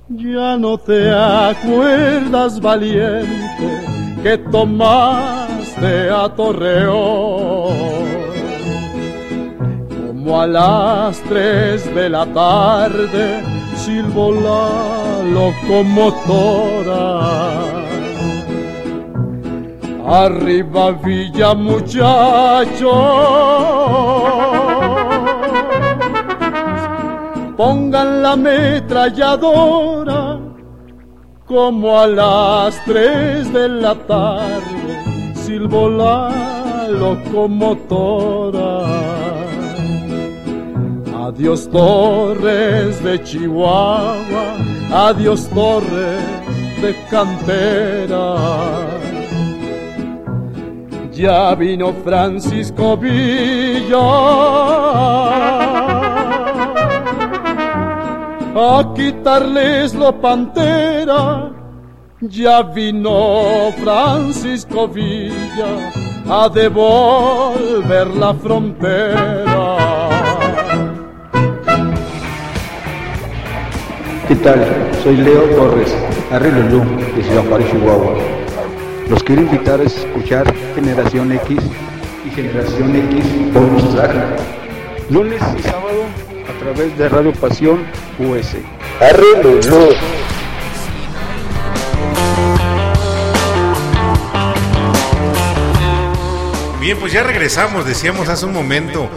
Ya 0.09 0.57
no 0.57 0.77
te 0.77 1.09
acuerdas, 1.09 2.61
valiente, 2.61 3.85
que 4.25 4.39
tomaste 4.39 6.11
a 6.11 6.29
Torreón. 6.35 8.02
Como 10.23 10.40
a 10.40 10.47
las 10.47 11.20
tres 11.23 11.93
de 11.97 12.09
la 12.09 12.24
tarde 12.27 13.43
silbó 13.74 14.31
la 14.31 15.20
locomotora. 15.24 17.03
Arriba 20.07 20.93
Villa 20.93 21.55
muchacho, 21.55 22.93
pongan 27.57 28.23
la 28.23 28.32
ametralladora 28.35 30.39
como 31.47 31.99
a 31.99 32.07
las 32.07 32.81
tres 32.85 33.53
de 33.53 33.69
la 33.69 33.97
tarde 33.97 35.35
silbó 35.35 35.89
la 35.89 36.86
locomotora. 36.90 38.82
Adiós 41.35 41.67
Torres 41.67 43.01
de 43.01 43.17
Chihuahua, 43.17 44.19
adiós 45.09 45.47
Torres 45.49 46.23
de 46.79 46.93
Cantera. 47.09 48.37
Ya 51.11 51.55
vino 51.55 51.95
Francisco 52.05 52.99
Villa 52.99 53.97
a 58.55 58.93
quitarles 58.95 59.95
lo 59.95 60.13
pantera. 60.13 61.51
Ya 62.21 62.61
vino 62.61 63.73
Francisco 63.83 64.87
Villa 64.87 65.93
a 66.29 66.47
devolver 66.51 68.15
la 68.19 68.35
frontera. 68.35 70.22
¿Qué 74.33 74.39
tal? 74.39 74.67
Soy 75.03 75.19
Leo 75.19 75.43
Torres, 75.51 75.95
Arrilulú, 76.31 76.83
de 77.15 77.23
Ciudad 77.23 77.45
Juárez, 77.51 77.71
Chihuahua. 77.71 78.15
Los 79.11 79.23
quiero 79.23 79.43
invitar 79.43 79.79
a 79.79 79.83
escuchar 79.83 80.51
Generación 80.75 81.33
X 81.33 81.59
y 82.25 82.31
Generación 82.31 82.97
X 82.97 83.53
Bonus 83.53 83.95
Track. 83.95 84.11
Lunes 85.11 85.43
y 85.59 85.63
sábado 85.63 86.05
a 86.49 86.59
través 86.61 86.97
de 86.97 87.11
Radio 87.11 87.35
Pasión 87.35 87.85
US. 88.21 88.57
Arrilulú. 89.03 89.89
Bien, 96.81 96.97
pues 96.99 97.13
ya 97.13 97.23
regresamos, 97.23 97.85
decíamos 97.85 98.31
hace 98.31 98.47
un 98.47 98.55
momento. 98.55 99.11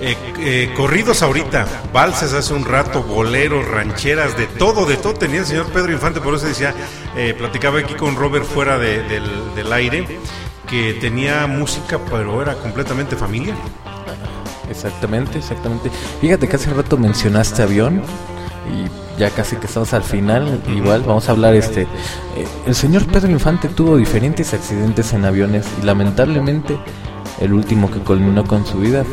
Eh, 0.00 0.16
eh, 0.40 0.72
corridos 0.76 1.22
ahorita, 1.22 1.66
valses 1.92 2.32
hace 2.32 2.52
un 2.54 2.64
rato, 2.64 3.02
boleros, 3.02 3.66
rancheras, 3.68 4.36
de 4.36 4.46
todo, 4.46 4.86
de 4.86 4.96
todo 4.96 5.14
tenía 5.14 5.40
el 5.40 5.46
señor 5.46 5.66
Pedro 5.66 5.92
Infante, 5.92 6.20
por 6.20 6.34
eso 6.34 6.46
decía, 6.46 6.74
eh, 7.16 7.34
platicaba 7.36 7.78
aquí 7.78 7.94
con 7.94 8.16
Robert 8.16 8.44
fuera 8.44 8.78
de- 8.78 9.02
del, 9.04 9.24
del 9.54 9.72
aire, 9.72 10.06
que 10.68 10.94
tenía 10.94 11.46
música, 11.46 11.98
pero 12.10 12.42
era 12.42 12.54
completamente 12.54 13.16
familia. 13.16 13.54
Exactamente, 14.70 15.38
exactamente. 15.38 15.90
Fíjate 16.20 16.48
que 16.48 16.56
hace 16.56 16.72
rato 16.72 16.96
mencionaste 16.96 17.62
avión 17.62 18.02
y 18.72 19.20
ya 19.20 19.30
casi 19.30 19.56
que 19.56 19.66
estamos 19.66 19.92
al 19.92 20.02
final. 20.02 20.60
Igual 20.74 21.02
vamos 21.02 21.28
a 21.28 21.32
hablar 21.32 21.54
este. 21.54 21.82
eh, 21.82 21.86
el 22.66 22.74
señor 22.74 23.06
Pedro 23.06 23.30
Infante 23.30 23.68
tuvo 23.68 23.96
diferentes 23.96 24.54
accidentes 24.54 25.12
en 25.12 25.24
aviones 25.26 25.66
y 25.80 25.84
lamentablemente 25.86 26.78
el 27.40 27.52
último 27.52 27.90
que 27.90 27.98
culminó 28.00 28.44
con 28.46 28.64
su 28.66 28.78
vida 28.78 29.04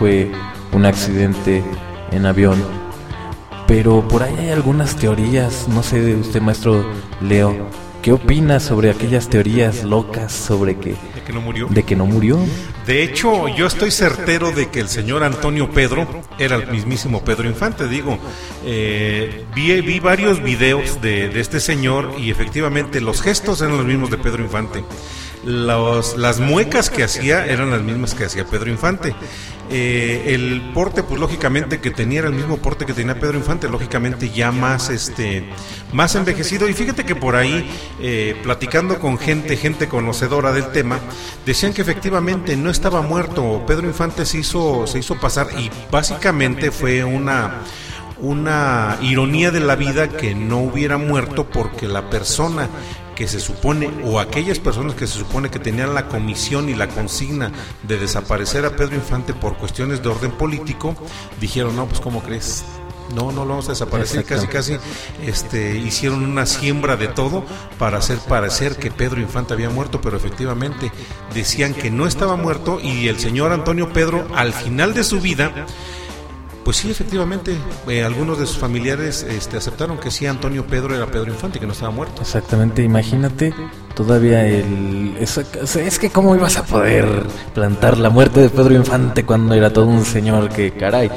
fue 0.00 0.32
un 0.72 0.84
accidente 0.86 1.62
en 2.10 2.24
avión. 2.26 2.60
Pero 3.68 4.08
por 4.08 4.22
ahí 4.24 4.34
hay 4.36 4.48
algunas 4.50 4.96
teorías, 4.96 5.68
no 5.68 5.82
sé 5.84 6.00
de 6.00 6.16
usted 6.16 6.40
maestro 6.40 6.84
Leo, 7.20 7.68
¿Qué 8.02 8.12
opinas 8.12 8.62
sobre 8.62 8.88
aquellas 8.90 9.28
teorías 9.28 9.84
locas 9.84 10.32
sobre 10.32 10.78
que... 10.78 10.92
¿De 11.14 11.22
que 11.26 11.34
no 11.34 11.42
murió? 11.42 11.66
De 11.68 11.82
que 11.82 11.94
no 11.94 12.06
murió. 12.06 12.38
De 12.86 13.02
hecho, 13.02 13.46
yo 13.48 13.66
estoy 13.66 13.90
certero 13.90 14.52
de 14.52 14.70
que 14.70 14.80
el 14.80 14.88
señor 14.88 15.22
Antonio 15.22 15.70
Pedro 15.70 16.08
era 16.38 16.56
el 16.56 16.66
mismísimo 16.68 17.22
Pedro 17.22 17.46
Infante. 17.46 17.86
Digo, 17.88 18.18
eh, 18.64 19.44
vi, 19.54 19.78
vi 19.82 20.00
varios 20.00 20.42
videos 20.42 21.02
de, 21.02 21.28
de 21.28 21.40
este 21.40 21.60
señor 21.60 22.14
y 22.18 22.30
efectivamente 22.30 23.02
los 23.02 23.20
gestos 23.20 23.60
eran 23.60 23.76
los 23.76 23.84
mismos 23.84 24.10
de 24.10 24.16
Pedro 24.16 24.42
Infante. 24.42 24.82
Los- 25.44 26.16
las 26.16 26.40
muecas 26.40 26.88
que 26.88 27.04
hacía 27.04 27.44
eran 27.44 27.70
las 27.70 27.82
mismas 27.82 28.14
que 28.14 28.24
hacía 28.24 28.46
Pedro 28.46 28.70
Infante. 28.70 29.14
Eh, 29.72 30.34
el 30.34 30.72
porte, 30.74 31.04
pues 31.04 31.20
lógicamente 31.20 31.78
que 31.80 31.92
tenía 31.92 32.20
era 32.20 32.28
el 32.28 32.34
mismo 32.34 32.56
porte 32.56 32.86
que 32.86 32.92
tenía 32.92 33.20
Pedro 33.20 33.38
Infante, 33.38 33.68
lógicamente 33.68 34.28
ya 34.30 34.50
más, 34.50 34.90
este, 34.90 35.44
más 35.92 36.16
envejecido. 36.16 36.68
Y 36.68 36.74
fíjate 36.74 37.04
que 37.04 37.14
por 37.14 37.36
ahí, 37.36 37.70
eh, 38.00 38.36
platicando 38.42 38.98
con 38.98 39.16
gente, 39.16 39.56
gente 39.56 39.86
conocedora 39.86 40.50
del 40.50 40.72
tema, 40.72 40.98
decían 41.46 41.72
que 41.72 41.82
efectivamente 41.82 42.56
no 42.56 42.68
estaba 42.68 43.00
muerto. 43.00 43.64
Pedro 43.64 43.86
Infante 43.86 44.26
se 44.26 44.38
hizo, 44.38 44.88
se 44.88 44.98
hizo 44.98 45.20
pasar 45.20 45.46
y 45.56 45.70
básicamente 45.90 46.72
fue 46.72 47.04
una 47.04 47.62
una 48.22 48.98
ironía 49.00 49.50
de 49.50 49.60
la 49.60 49.76
vida 49.76 50.08
que 50.08 50.34
no 50.34 50.58
hubiera 50.58 50.98
muerto 50.98 51.48
porque 51.48 51.88
la 51.88 52.10
persona 52.10 52.68
que 53.20 53.28
se 53.28 53.38
supone, 53.38 53.90
o 54.02 54.18
aquellas 54.18 54.58
personas 54.58 54.94
que 54.94 55.06
se 55.06 55.18
supone 55.18 55.50
que 55.50 55.58
tenían 55.58 55.92
la 55.92 56.08
comisión 56.08 56.70
y 56.70 56.74
la 56.74 56.88
consigna 56.88 57.52
de 57.82 57.98
desaparecer 57.98 58.64
a 58.64 58.70
Pedro 58.70 58.94
Infante 58.94 59.34
por 59.34 59.58
cuestiones 59.58 60.02
de 60.02 60.08
orden 60.08 60.30
político, 60.30 60.94
dijeron, 61.38 61.76
no, 61.76 61.84
pues 61.84 62.00
¿cómo 62.00 62.22
crees? 62.22 62.64
No, 63.14 63.30
no 63.30 63.44
lo 63.44 63.50
vamos 63.50 63.68
a 63.68 63.72
desaparecer. 63.72 64.24
Casi, 64.24 64.46
casi 64.46 64.78
este, 65.26 65.76
hicieron 65.76 66.24
una 66.24 66.46
siembra 66.46 66.96
de 66.96 67.08
todo 67.08 67.44
para 67.78 67.98
hacer 67.98 68.16
parecer 68.20 68.76
que 68.76 68.90
Pedro 68.90 69.20
Infante 69.20 69.52
había 69.52 69.68
muerto, 69.68 70.00
pero 70.00 70.16
efectivamente 70.16 70.90
decían 71.34 71.74
que 71.74 71.90
no 71.90 72.06
estaba 72.06 72.36
muerto 72.36 72.80
y 72.80 73.08
el 73.08 73.18
señor 73.18 73.52
Antonio 73.52 73.92
Pedro, 73.92 74.26
al 74.34 74.54
final 74.54 74.94
de 74.94 75.04
su 75.04 75.20
vida, 75.20 75.66
pues 76.70 76.78
sí, 76.78 76.90
efectivamente, 76.92 77.56
eh, 77.88 78.04
algunos 78.04 78.38
de 78.38 78.46
sus 78.46 78.56
familiares 78.56 79.26
este, 79.28 79.56
aceptaron 79.56 79.98
que 79.98 80.12
sí, 80.12 80.26
Antonio 80.26 80.64
Pedro 80.64 80.94
era 80.94 81.04
Pedro 81.06 81.32
Infante, 81.32 81.58
que 81.58 81.66
no 81.66 81.72
estaba 81.72 81.90
muerto. 81.90 82.22
Exactamente, 82.22 82.84
imagínate 82.84 83.52
todavía 83.96 84.46
el... 84.46 85.16
Es, 85.18 85.36
es 85.36 85.98
que 85.98 86.10
cómo 86.10 86.36
ibas 86.36 86.58
a 86.58 86.64
poder 86.64 87.24
plantar 87.54 87.98
la 87.98 88.08
muerte 88.08 88.38
de 88.38 88.50
Pedro 88.50 88.72
Infante 88.72 89.24
cuando 89.24 89.54
era 89.54 89.72
todo 89.72 89.86
un 89.86 90.04
señor 90.04 90.48
que 90.48 90.70
caray. 90.70 91.10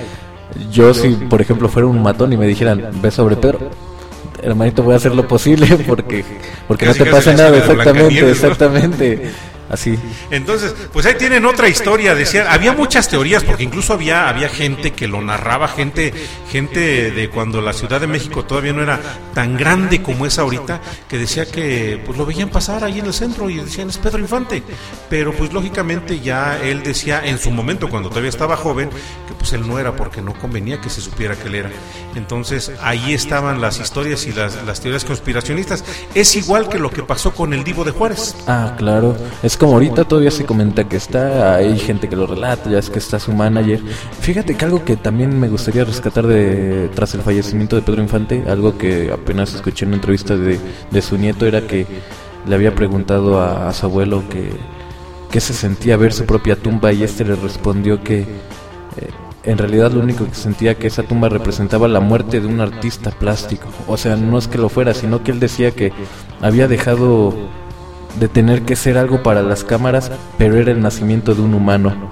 Yo 0.72 0.92
si 0.96 1.10
por 1.10 1.40
ejemplo 1.40 1.70
fuera 1.70 1.88
un 1.88 2.02
matón 2.02 2.34
y 2.34 2.38
me 2.38 2.48
dijeran, 2.48 2.90
ve 3.00 3.12
sobre 3.12 3.36
Pedro, 3.36 3.60
hermanito 4.42 4.82
voy 4.82 4.96
a 4.96 4.98
hacer 4.98 5.14
lo 5.14 5.28
posible 5.28 5.68
porque, 5.88 6.26
porque 6.68 6.88
no 6.88 6.96
te 6.96 7.06
pasa 7.06 7.32
nada, 7.32 7.56
exactamente, 7.56 8.32
exactamente. 8.32 9.32
Así. 9.70 9.98
Entonces, 10.30 10.76
pues 10.92 11.06
ahí 11.06 11.16
tienen 11.16 11.46
otra 11.46 11.68
historia. 11.68 12.16
Decían, 12.16 12.48
había 12.50 12.74
muchas 12.74 13.10
teorías, 13.10 13.44
porque 13.44 13.64
incluso 13.64 13.94
había, 13.94 14.30
había 14.30 14.50
gente 14.50 14.92
que 14.92 15.08
lo 15.08 15.22
narraba, 15.22 15.68
gente, 15.68 16.14
gente 16.52 17.12
de 17.12 17.30
cuando 17.30 17.62
la 17.62 17.74
Ciudad 17.74 18.02
de 18.02 18.08
México 18.08 18.46
todavía 18.46 18.74
no 18.74 18.84
era 18.84 19.00
tan 19.34 19.58
grande 19.58 20.02
como 20.02 20.26
es 20.26 20.38
ahorita, 20.38 20.82
que 21.08 21.18
decía 21.18 21.46
que 21.46 22.02
pues 22.06 22.18
lo 22.18 22.26
veían 22.26 22.50
pasar 22.50 22.84
ahí 22.84 23.00
en 23.00 23.06
el 23.06 23.14
centro 23.14 23.50
y 23.50 23.56
decían 23.56 23.90
es 23.90 23.98
Pedro 23.98 24.20
Infante. 24.20 24.64
Pero 25.10 25.34
pues 25.34 25.54
lógicamente 25.54 26.20
ya 26.20 26.60
él 26.62 26.84
decía 26.84 27.22
en 27.24 27.40
su 27.40 27.52
momento, 27.52 27.90
cuando 27.90 28.10
todavía 28.10 28.30
estaba 28.30 28.58
joven, 28.58 28.90
que 29.28 29.34
pues 29.34 29.54
él 29.54 29.68
no 29.68 29.80
era 29.80 29.96
porque 29.96 30.22
no 30.22 30.34
convenía 30.34 30.82
que 30.82 30.90
se 30.90 31.02
supiera 31.02 31.36
que 31.36 31.48
él 31.48 31.56
era. 31.56 31.72
Entonces 32.16 32.72
ahí 32.82 33.14
estaban 33.14 33.62
las 33.62 33.80
historias 33.80 34.26
y 34.28 34.34
las, 34.34 34.64
las 34.66 34.82
teorías 34.82 35.06
conspiracionistas. 35.06 35.84
Es 36.14 36.36
igual 36.36 36.70
que 36.70 36.80
lo 36.80 36.92
que 36.92 37.04
pasó 37.04 37.34
con 37.34 37.54
el 37.54 37.64
Divo 37.64 37.84
de 37.84 37.92
Juárez. 37.92 38.36
Ah, 38.48 38.76
claro. 38.78 39.18
Es 39.42 39.53
como 39.58 39.74
ahorita 39.74 40.06
todavía 40.06 40.32
se 40.32 40.46
comenta 40.46 40.88
que 40.88 40.98
está, 40.98 41.56
hay 41.56 41.78
gente 41.78 42.08
que 42.08 42.16
lo 42.16 42.28
relata, 42.28 42.70
ya 42.70 42.80
es 42.80 42.90
que 42.90 43.00
está 43.00 43.20
su 43.20 43.34
manager. 43.34 43.82
Fíjate 44.22 44.56
que 44.56 44.66
algo 44.66 44.86
que 44.86 44.96
también 44.96 45.40
me 45.40 45.50
gustaría 45.50 45.84
rescatar 45.84 46.28
de 46.28 46.90
tras 46.96 47.14
el 47.14 47.22
fallecimiento 47.22 47.76
de 47.76 47.82
Pedro 47.82 48.02
Infante, 48.02 48.44
algo 48.48 48.78
que 48.78 49.12
apenas 49.12 49.54
escuché 49.54 49.86
en 49.86 49.90
una 49.90 49.98
entrevista 49.98 50.36
de, 50.38 50.60
de 50.92 51.02
su 51.02 51.18
nieto, 51.18 51.46
era 51.46 51.62
que 51.68 51.86
le 52.48 52.56
había 52.56 52.76
preguntado 52.76 53.42
a, 53.42 53.72
su 53.74 53.86
abuelo 53.86 54.24
que, 54.30 54.50
que 55.32 55.40
se 55.40 55.54
sentía 55.54 55.98
ver 55.98 56.14
su 56.14 56.26
propia 56.26 56.56
tumba 56.56 56.92
y 56.94 57.04
este 57.04 57.26
le 57.26 57.36
respondió 57.36 58.04
que 58.04 58.20
eh, 58.20 58.26
en 59.44 59.58
realidad 59.58 59.92
lo 59.92 60.02
único 60.02 60.26
que 60.26 60.36
sentía 60.36 60.76
que 60.76 60.88
esa 60.88 61.04
tumba 61.04 61.30
representaba 61.30 61.88
la 61.88 62.00
muerte 62.00 62.40
de 62.40 62.48
un 62.48 62.62
artista 62.62 63.12
plástico. 63.12 63.68
O 63.88 63.98
sea, 63.98 64.16
no 64.16 64.38
es 64.38 64.48
que 64.48 64.58
lo 64.58 64.70
fuera, 64.70 64.94
sino 64.94 65.24
que 65.24 65.32
él 65.32 65.40
decía 65.40 65.72
que 65.72 65.92
había 66.42 66.68
dejado 66.68 67.34
de 68.20 68.28
tener 68.28 68.64
que 68.64 68.76
ser 68.76 68.98
algo 68.98 69.24
para 69.24 69.42
las 69.42 69.64
cámaras, 69.64 70.12
pero 70.38 70.58
era 70.58 70.72
el 70.72 70.82
nacimiento 70.82 71.34
de 71.36 71.42
un 71.42 71.54
humano. 71.54 72.10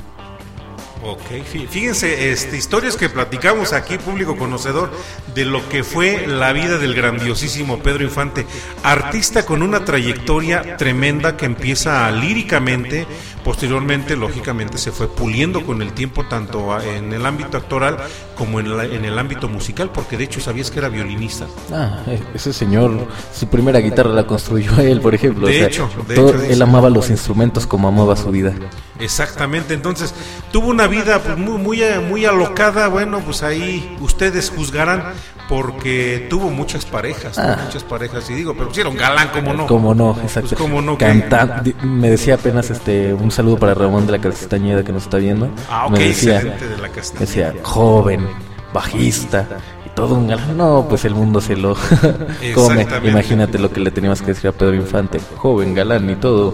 Ok, 1.04 1.32
fí- 1.52 1.68
fíjense, 1.68 2.32
este, 2.32 2.58
historias 2.58 2.96
que 2.96 3.10
platicamos 3.10 3.74
aquí, 3.74 3.98
público 3.98 4.38
conocedor, 4.38 4.92
de 5.34 5.46
lo 5.46 5.68
que 5.68 5.84
fue 5.84 6.28
la 6.28 6.54
vida 6.54 6.78
del 6.78 6.94
grandiosísimo 6.94 7.80
Pedro 7.80 8.04
Infante, 8.04 8.46
artista 8.84 9.44
con 9.44 9.64
una 9.64 9.84
trayectoria 9.84 10.78
tremenda 10.78 11.38
que 11.38 11.48
empieza 11.48 12.10
líricamente, 12.12 13.08
posteriormente, 13.44 14.16
lógicamente, 14.16 14.78
se 14.78 14.92
fue 14.92 15.08
puliendo 15.08 15.66
con 15.66 15.82
el 15.82 15.94
tiempo, 15.94 16.26
tanto 16.26 16.80
en 16.82 17.12
el 17.14 17.26
ámbito 17.26 17.58
actoral 17.58 17.98
como 18.36 18.60
en, 18.60 18.76
la- 18.78 18.86
en 18.86 19.06
el 19.06 19.18
ámbito 19.20 19.48
musical, 19.48 19.90
porque 19.94 20.18
de 20.18 20.26
hecho 20.26 20.40
sabías 20.40 20.72
que 20.72 20.80
era 20.80 20.90
violinista. 20.90 21.46
Ah, 21.74 22.00
e- 22.08 22.22
ese 22.34 22.54
señor, 22.54 23.08
su 23.34 23.48
primera 23.48 23.80
guitarra 23.80 24.10
la 24.12 24.26
construyó 24.28 24.78
él, 24.80 25.02
por 25.02 25.14
ejemplo. 25.16 25.48
De 25.48 25.54
o 25.54 25.58
sea, 25.58 25.68
hecho, 25.68 25.90
de 26.08 26.16
todo- 26.16 26.30
hecho, 26.30 26.44
él 26.44 26.62
amaba 26.62 26.90
los 26.90 27.10
instrumentos 27.10 27.66
como 27.68 27.88
amaba 27.88 28.16
su 28.16 28.30
vida. 28.32 28.54
Exactamente, 29.00 29.74
entonces 29.74 30.14
tuvo 30.52 30.68
una 30.68 30.86
vida 30.88 31.20
pues, 31.24 31.38
muy, 31.38 31.58
muy, 31.58 31.82
muy 32.08 32.26
alocada, 32.26 32.88
bueno, 32.88 33.20
pues 33.22 33.42
ahí 33.42 33.98
ustedes 34.00 34.52
juzgarán 34.56 35.14
porque 35.50 36.28
tuvo 36.30 36.50
muchas 36.50 36.86
parejas, 36.86 37.34
tuvo 37.36 37.46
Ah. 37.46 37.60
muchas 37.66 37.84
parejas, 37.84 38.30
y 38.30 38.36
digo, 38.36 38.54
pero 38.54 38.68
pusieron 38.70 38.96
galán, 38.96 39.30
como 39.30 39.54
no. 39.54 39.68
Como 39.68 39.94
no, 39.96 40.12
exacto. 40.24 40.50
Pues, 40.50 40.62
cómo 40.62 40.82
no, 40.82 40.98
que- 40.98 41.06
Canta- 41.06 41.64
me 41.84 42.10
decía 42.10 42.36
apenas 42.36 42.70
este 42.70 43.14
un 43.14 43.31
saludo 43.32 43.58
para 43.58 43.74
Ramón 43.74 44.06
de 44.06 44.14
la 44.14 44.20
Castañeda 44.20 44.84
que 44.84 44.92
nos 44.92 45.04
está 45.04 45.18
viendo. 45.18 45.50
Ah, 45.70 45.86
ok, 45.86 45.92
me 45.92 46.00
decía, 46.00 46.36
excelente, 46.36 46.68
de 46.68 46.78
la 46.78 46.90
Castañeda. 46.90 47.26
decía, 47.26 47.54
joven, 47.64 48.28
bajista 48.74 49.48
y 49.86 49.90
todo 49.90 50.16
un 50.16 50.28
galán. 50.28 50.58
No, 50.58 50.86
pues 50.88 51.06
el 51.06 51.16
mundo 51.16 51.42
se 51.42 51.56
lo 51.56 51.76
come. 52.56 52.88
Imagínate 53.04 53.60
lo 53.60 53.72
que 53.72 53.80
le 53.80 53.92
teníamos 53.92 54.22
que 54.22 54.28
decir 54.28 54.50
a 54.50 54.52
Pedro 54.54 54.76
Infante, 54.76 55.20
joven, 55.38 55.74
galán 55.74 56.10
y 56.10 56.16
todo. 56.16 56.54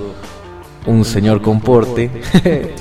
Un 0.86 1.04
señor 1.06 1.41
con 1.41 1.62
porte. 1.62 2.22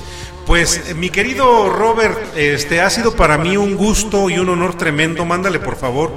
Pues 0.47 0.91
eh, 0.91 0.93
mi 0.93 1.09
querido 1.09 1.67
Robert, 1.67 2.17
este 2.37 2.79
ha 2.79 2.89
sido 2.89 3.13
para 3.17 3.37
mí 3.37 3.57
un 3.57 3.75
gusto 3.75 4.29
y 4.29 4.39
un 4.39 4.47
honor 4.47 4.77
tremendo. 4.77 5.25
Mándale 5.25 5.59
por 5.59 5.75
favor 5.75 6.09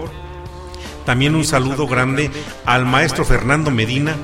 también 1.04 1.34
un 1.34 1.44
saludo 1.44 1.88
grande 1.88 2.30
al 2.64 2.86
maestro 2.86 3.24
Fernando 3.24 3.72
Medina. 3.72 4.14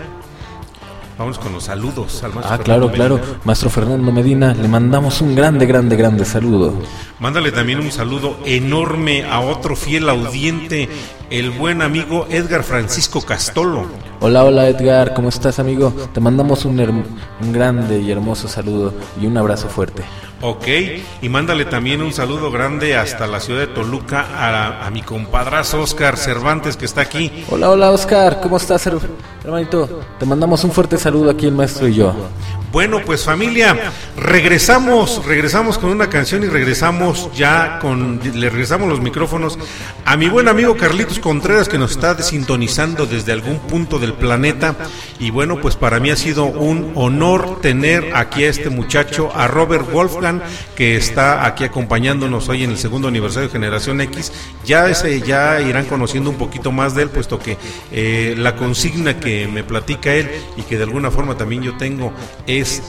Vamos 1.18 1.38
con 1.38 1.50
los 1.52 1.64
saludos 1.64 2.22
al 2.22 2.34
maestro 2.34 2.54
Ah, 2.54 2.58
claro, 2.58 2.90
Fernando 2.90 3.18
claro. 3.18 3.38
Maestro 3.44 3.70
Fernando 3.70 4.12
Medina, 4.12 4.52
le 4.52 4.68
mandamos 4.68 5.22
un 5.22 5.34
grande, 5.34 5.64
grande, 5.64 5.96
grande 5.96 6.26
saludo. 6.26 6.74
Mándale 7.20 7.52
también 7.52 7.80
un 7.80 7.90
saludo 7.90 8.36
enorme 8.44 9.24
a 9.24 9.40
otro 9.40 9.76
fiel 9.76 10.10
audiente, 10.10 10.90
el 11.30 11.50
buen 11.52 11.80
amigo 11.80 12.26
Edgar 12.28 12.62
Francisco 12.64 13.22
Castolo. 13.22 13.86
Hola, 14.20 14.44
hola 14.44 14.68
Edgar, 14.68 15.14
¿cómo 15.14 15.28
estás 15.28 15.58
amigo? 15.58 15.92
Te 16.12 16.20
mandamos 16.20 16.64
un, 16.64 16.80
un 16.80 17.52
grande 17.52 18.00
y 18.00 18.10
hermoso 18.10 18.48
saludo 18.48 18.94
y 19.20 19.26
un 19.26 19.36
abrazo 19.36 19.68
fuerte. 19.68 20.02
Ok, 20.42 20.66
y 21.22 21.28
mándale 21.28 21.64
también 21.64 22.02
un 22.02 22.12
saludo 22.12 22.50
grande 22.50 22.96
hasta 22.96 23.26
la 23.26 23.40
ciudad 23.40 23.60
de 23.60 23.66
Toluca 23.68 24.26
a, 24.36 24.86
a 24.86 24.90
mi 24.90 25.02
compadrazo 25.02 25.80
Oscar 25.82 26.16
Cervantes 26.16 26.76
que 26.76 26.84
está 26.86 27.02
aquí. 27.02 27.44
Hola, 27.50 27.70
hola 27.70 27.90
Oscar, 27.90 28.40
¿cómo 28.42 28.56
estás 28.56 28.86
her- 28.86 28.98
hermanito? 29.44 30.00
Te 30.18 30.26
mandamos 30.26 30.64
un 30.64 30.72
fuerte 30.72 30.98
saludo 30.98 31.30
aquí 31.30 31.46
el 31.46 31.52
maestro 31.52 31.86
y 31.88 31.94
yo. 31.94 32.14
Bueno, 32.72 33.00
pues 33.06 33.24
familia, 33.24 33.74
regresamos, 34.18 35.24
regresamos 35.24 35.78
con 35.78 35.88
una 35.88 36.10
canción 36.10 36.42
y 36.42 36.46
regresamos 36.48 37.30
ya 37.34 37.78
con, 37.80 38.20
le 38.34 38.50
regresamos 38.50 38.86
los 38.88 39.00
micrófonos 39.00 39.58
a 40.04 40.16
mi 40.18 40.28
buen 40.28 40.46
amigo 40.48 40.76
Carlitos 40.76 41.18
Contreras 41.18 41.70
que 41.70 41.78
nos 41.78 41.92
está 41.92 42.20
sintonizando 42.22 43.06
desde 43.06 43.32
algún 43.32 43.60
punto 43.60 43.98
del 44.06 44.14
planeta. 44.14 44.74
Y 45.18 45.30
bueno, 45.30 45.60
pues 45.60 45.76
para 45.76 46.00
mí 46.00 46.10
ha 46.10 46.16
sido 46.16 46.46
un 46.46 46.92
honor 46.94 47.60
tener 47.60 48.14
aquí 48.14 48.44
a 48.44 48.48
este 48.48 48.70
muchacho, 48.70 49.30
a 49.34 49.48
Robert 49.48 49.90
Wolfgang, 49.92 50.40
que 50.74 50.96
está 50.96 51.46
aquí 51.46 51.64
acompañándonos 51.64 52.48
hoy 52.48 52.64
en 52.64 52.70
el 52.70 52.78
segundo 52.78 53.08
aniversario 53.08 53.48
de 53.48 53.52
Generación 53.52 54.00
X. 54.00 54.32
Ya, 54.64 54.88
ese, 54.88 55.20
ya 55.20 55.60
irán 55.60 55.86
conociendo 55.86 56.30
un 56.30 56.36
poquito 56.36 56.72
más 56.72 56.94
de 56.94 57.02
él, 57.02 57.10
puesto 57.10 57.38
que 57.38 57.56
eh, 57.92 58.34
la 58.38 58.56
consigna 58.56 59.18
que 59.18 59.48
me 59.48 59.64
platica 59.64 60.14
él 60.14 60.30
y 60.56 60.62
que 60.62 60.76
de 60.76 60.84
alguna 60.84 61.10
forma 61.10 61.36
también 61.36 61.62
yo 61.62 61.76
tengo 61.76 62.12
es 62.46 62.82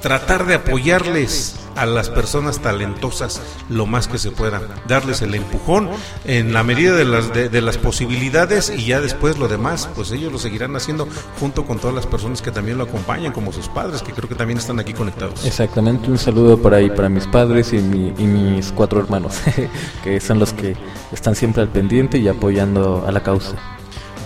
tratar 0.00 0.46
de 0.46 0.54
apoyarles 0.54 1.61
a 1.76 1.86
las 1.86 2.08
personas 2.10 2.58
talentosas 2.60 3.40
lo 3.68 3.86
más 3.86 4.08
que 4.08 4.18
se 4.18 4.30
pueda, 4.30 4.60
darles 4.88 5.22
el 5.22 5.34
empujón 5.34 5.88
en 6.24 6.52
la 6.52 6.62
medida 6.62 6.94
de 6.94 7.04
las, 7.04 7.32
de, 7.32 7.48
de 7.48 7.60
las 7.62 7.78
posibilidades 7.78 8.70
y 8.76 8.86
ya 8.86 9.00
después 9.00 9.38
lo 9.38 9.48
demás, 9.48 9.88
pues 9.94 10.10
ellos 10.12 10.32
lo 10.32 10.38
seguirán 10.38 10.74
haciendo 10.76 11.08
junto 11.40 11.64
con 11.64 11.78
todas 11.78 11.94
las 11.94 12.06
personas 12.06 12.42
que 12.42 12.50
también 12.50 12.78
lo 12.78 12.84
acompañan, 12.84 13.32
como 13.32 13.52
sus 13.52 13.68
padres, 13.68 14.02
que 14.02 14.12
creo 14.12 14.28
que 14.28 14.34
también 14.34 14.58
están 14.58 14.78
aquí 14.80 14.92
conectados. 14.92 15.44
Exactamente, 15.44 16.10
un 16.10 16.18
saludo 16.18 16.58
por 16.58 16.74
ahí 16.74 16.90
para 16.90 17.08
mis 17.08 17.26
padres 17.26 17.72
y, 17.72 17.78
mi- 17.78 18.12
y 18.18 18.24
mis 18.26 18.72
cuatro 18.72 19.00
hermanos, 19.00 19.34
que 20.04 20.20
son 20.20 20.38
los 20.38 20.52
que 20.52 20.76
están 21.12 21.34
siempre 21.34 21.62
al 21.62 21.68
pendiente 21.68 22.18
y 22.18 22.28
apoyando 22.28 23.04
a 23.06 23.12
la 23.12 23.22
causa. 23.22 23.54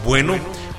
Bueno, 0.05 0.35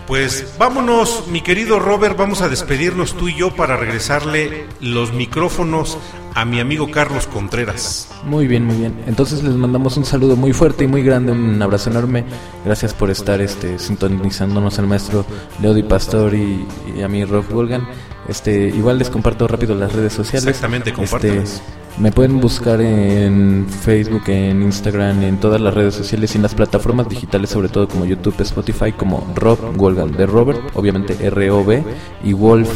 pues 0.08 0.56
vámonos, 0.58 1.26
mi 1.28 1.42
querido 1.42 1.80
Robert, 1.80 2.18
vamos 2.18 2.42
a 2.42 2.48
despedirnos 2.48 3.16
tú 3.16 3.28
y 3.28 3.36
yo 3.36 3.54
para 3.54 3.76
regresarle 3.76 4.66
los 4.80 5.12
micrófonos 5.14 5.98
a 6.34 6.46
mi 6.46 6.60
amigo 6.60 6.90
Carlos 6.92 7.28
Contreras. 7.28 8.10
Muy 8.24 8.48
bien, 8.48 8.64
muy 8.64 8.78
bien. 8.78 8.94
Entonces 9.08 9.44
les 9.44 9.56
mandamos 9.56 9.98
un 9.98 10.06
saludo 10.06 10.36
muy 10.36 10.54
fuerte 10.54 10.84
y 10.84 10.88
muy 10.88 11.02
grande, 11.02 11.32
un 11.32 11.62
abrazo 11.62 11.90
enorme. 11.90 12.24
Gracias 12.64 12.94
por 12.94 13.10
estar 13.10 13.42
este, 13.42 13.80
sintonizándonos 13.80 14.78
al 14.80 14.88
maestro 14.88 15.26
Leo 15.62 15.74
Di 15.74 15.84
Pastor 15.84 16.36
y, 16.36 16.66
a 17.04 17.08
mí 17.08 17.26
Rob 17.26 17.46
Wolgan. 17.50 17.88
Este, 18.28 18.68
igual 18.68 18.98
les 19.00 19.10
comparto 19.10 19.48
rápido 19.48 19.74
las 19.76 19.94
redes 19.94 20.14
sociales. 20.14 20.48
Exactamente, 20.48 20.90
Este, 20.90 21.02
compártelas. 21.02 21.62
me 21.98 22.12
pueden 22.12 22.40
buscar 22.42 22.82
en 22.82 23.68
Facebook, 23.70 24.24
en 24.28 24.62
Instagram, 24.64 25.24
en 25.24 25.38
todas 25.40 25.62
las 25.62 25.74
redes 25.74 25.96
sociales 25.96 26.34
y 26.34 26.38
en 26.38 26.44
las 26.44 26.54
plataformas 26.54 27.08
digitales, 27.08 27.50
sobre 27.50 27.70
todo 27.70 27.88
como 27.88 28.06
YouTube, 28.06 28.36
Spotify, 28.42 28.92
como 28.92 29.26
Rob 29.36 29.60
Wolgan 29.78 30.12
de 30.12 30.26
Robert, 30.26 30.60
obviamente 30.74 31.16
R-O-B, 31.26 31.84
y 32.24 32.34
Wolf 32.34 32.70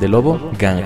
de 0.00 0.08
Lobo 0.08 0.50
Gang. 0.58 0.82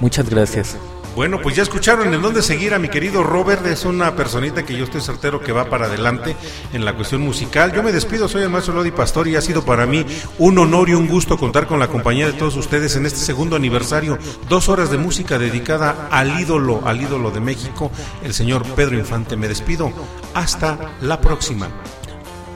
Muchas 0.00 0.28
gracias. 0.30 0.76
Bueno, 1.14 1.40
pues 1.42 1.54
ya 1.54 1.62
escucharon 1.62 2.14
en 2.14 2.22
dónde 2.22 2.40
seguir 2.40 2.72
a 2.72 2.78
mi 2.78 2.88
querido 2.88 3.22
Robert, 3.22 3.66
es 3.66 3.84
una 3.84 4.16
personita 4.16 4.64
que 4.64 4.74
yo 4.74 4.84
estoy 4.84 5.02
certero 5.02 5.40
que 5.40 5.52
va 5.52 5.66
para 5.66 5.86
adelante 5.86 6.34
en 6.72 6.86
la 6.86 6.94
cuestión 6.94 7.20
musical. 7.20 7.72
Yo 7.72 7.82
me 7.82 7.92
despido, 7.92 8.28
soy 8.28 8.42
el 8.44 8.48
maestro 8.48 8.74
Lodi 8.74 8.92
Pastor 8.92 9.28
y 9.28 9.36
ha 9.36 9.42
sido 9.42 9.62
para 9.62 9.84
mí 9.84 10.06
un 10.38 10.58
honor 10.58 10.88
y 10.88 10.94
un 10.94 11.06
gusto 11.06 11.36
contar 11.36 11.66
con 11.66 11.78
la 11.78 11.88
compañía 11.88 12.26
de 12.26 12.32
todos 12.32 12.56
ustedes 12.56 12.96
en 12.96 13.04
este 13.04 13.18
segundo 13.18 13.56
aniversario, 13.56 14.18
dos 14.48 14.70
horas 14.70 14.90
de 14.90 14.96
música 14.96 15.38
dedicada 15.38 16.08
al 16.10 16.40
ídolo, 16.40 16.80
al 16.86 17.02
ídolo 17.02 17.30
de 17.30 17.40
México, 17.40 17.90
el 18.24 18.32
señor 18.32 18.64
Pedro 18.74 18.96
Infante. 18.96 19.36
Me 19.36 19.48
despido, 19.48 19.92
hasta 20.32 20.92
la 21.02 21.20
próxima. 21.20 21.68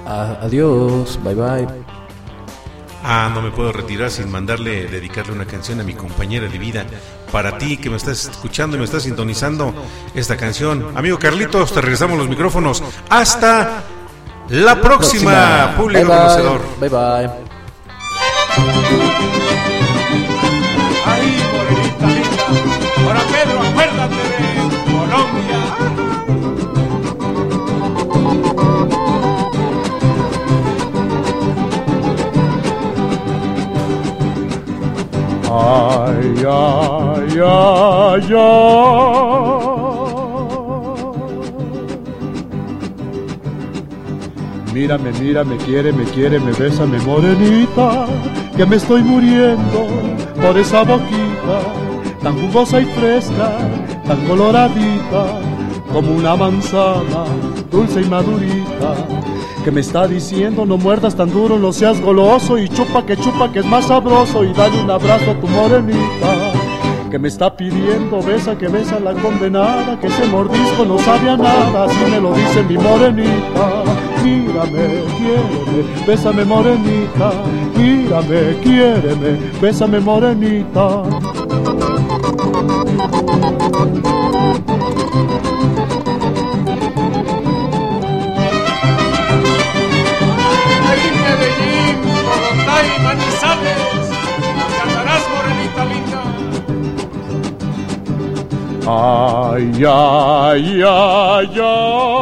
Adiós, 0.06 1.18
bye 1.22 1.34
bye. 1.34 1.96
Ah, 3.02 3.30
no 3.32 3.42
me 3.42 3.50
puedo 3.50 3.70
retirar 3.70 4.10
sin 4.10 4.30
mandarle, 4.30 4.86
dedicarle 4.86 5.32
una 5.32 5.46
canción 5.46 5.78
a 5.80 5.84
mi 5.84 5.94
compañera 5.94 6.48
de 6.48 6.58
vida. 6.58 6.86
Para 7.32 7.58
ti 7.58 7.76
que 7.76 7.90
me 7.90 7.96
estás 7.96 8.24
escuchando 8.26 8.76
y 8.76 8.78
me 8.78 8.84
estás 8.84 9.02
sintonizando 9.02 9.74
esta 10.14 10.36
canción. 10.36 10.92
Amigo 10.96 11.18
Carlitos, 11.18 11.72
te 11.72 11.80
regresamos 11.80 12.16
los 12.18 12.28
micrófonos. 12.28 12.82
Hasta 13.08 13.82
la 14.48 14.80
próxima, 14.80 15.74
público 15.76 16.06
Bye, 16.06 16.08
bye. 16.08 16.16
conocedor. 16.18 16.60
Bye 16.80 16.88
bye. 16.88 17.30
Ahora 23.04 23.20
Pedro, 23.30 23.60
acuérdate 23.62 24.14
de 24.16 24.92
Colombia. 24.92 25.55
Ay, 35.58 36.44
ay, 36.46 37.40
ay, 37.40 38.34
ay. 38.34 39.56
Mírame, 44.74 45.10
mírame, 45.12 45.56
quiere, 45.56 45.92
me 45.92 46.04
quiere, 46.04 46.38
me 46.38 46.52
besa, 46.52 46.84
me 46.84 46.98
morenita, 47.00 48.06
que 48.54 48.66
me 48.66 48.76
estoy 48.76 49.02
muriendo 49.02 49.86
por 50.42 50.58
esa 50.58 50.82
boquita, 50.82 51.58
tan 52.22 52.38
jugosa 52.38 52.80
y 52.80 52.84
fresca, 52.84 53.56
tan 54.06 54.26
coloradita, 54.26 55.40
como 55.90 56.12
una 56.12 56.36
manzana, 56.36 57.24
dulce 57.70 58.00
y 58.00 58.04
madurita, 58.04 58.94
que 59.64 59.70
me 59.70 59.80
está 59.80 60.06
diciendo 60.06 60.64
no 60.64 60.76
muerdas 60.76 61.14
tan 61.14 61.30
duro, 61.30 61.58
no 61.58 61.72
seas 61.72 62.00
goloso 62.00 62.58
y 62.58 62.68
chupa 62.68 63.04
que 63.04 63.16
chupa 63.16 63.50
que 63.52 63.60
es 63.60 63.66
más 63.66 63.86
sabroso 63.86 64.44
y 64.44 64.52
dale 64.52 64.82
un 64.82 64.90
abrazo 64.90 65.32
a 65.32 65.40
tu 65.40 65.46
morenita. 65.48 66.52
Que 67.10 67.18
me 67.18 67.28
está 67.28 67.56
pidiendo 67.56 68.20
besa 68.20 68.58
que 68.58 68.68
besa 68.68 68.98
la 68.98 69.14
condenada, 69.14 69.98
que 70.00 70.08
ese 70.08 70.26
mordisco 70.26 70.84
no 70.84 70.98
sabe 70.98 71.30
a 71.30 71.36
nada, 71.36 71.84
así 71.84 72.10
me 72.10 72.20
lo 72.20 72.34
dice 72.34 72.62
mi 72.64 72.76
morenita. 72.76 73.84
Mírame, 74.24 75.04
quiéreme, 75.16 76.04
bésame 76.06 76.44
morenita, 76.44 77.32
mírame, 77.76 78.56
quiéreme, 78.60 79.38
bésame 79.60 80.00
morenita. 80.00 81.02
Ay, 98.88 99.82
ay, 99.84 100.82
ay, 100.86 101.60
ay. 101.60 102.16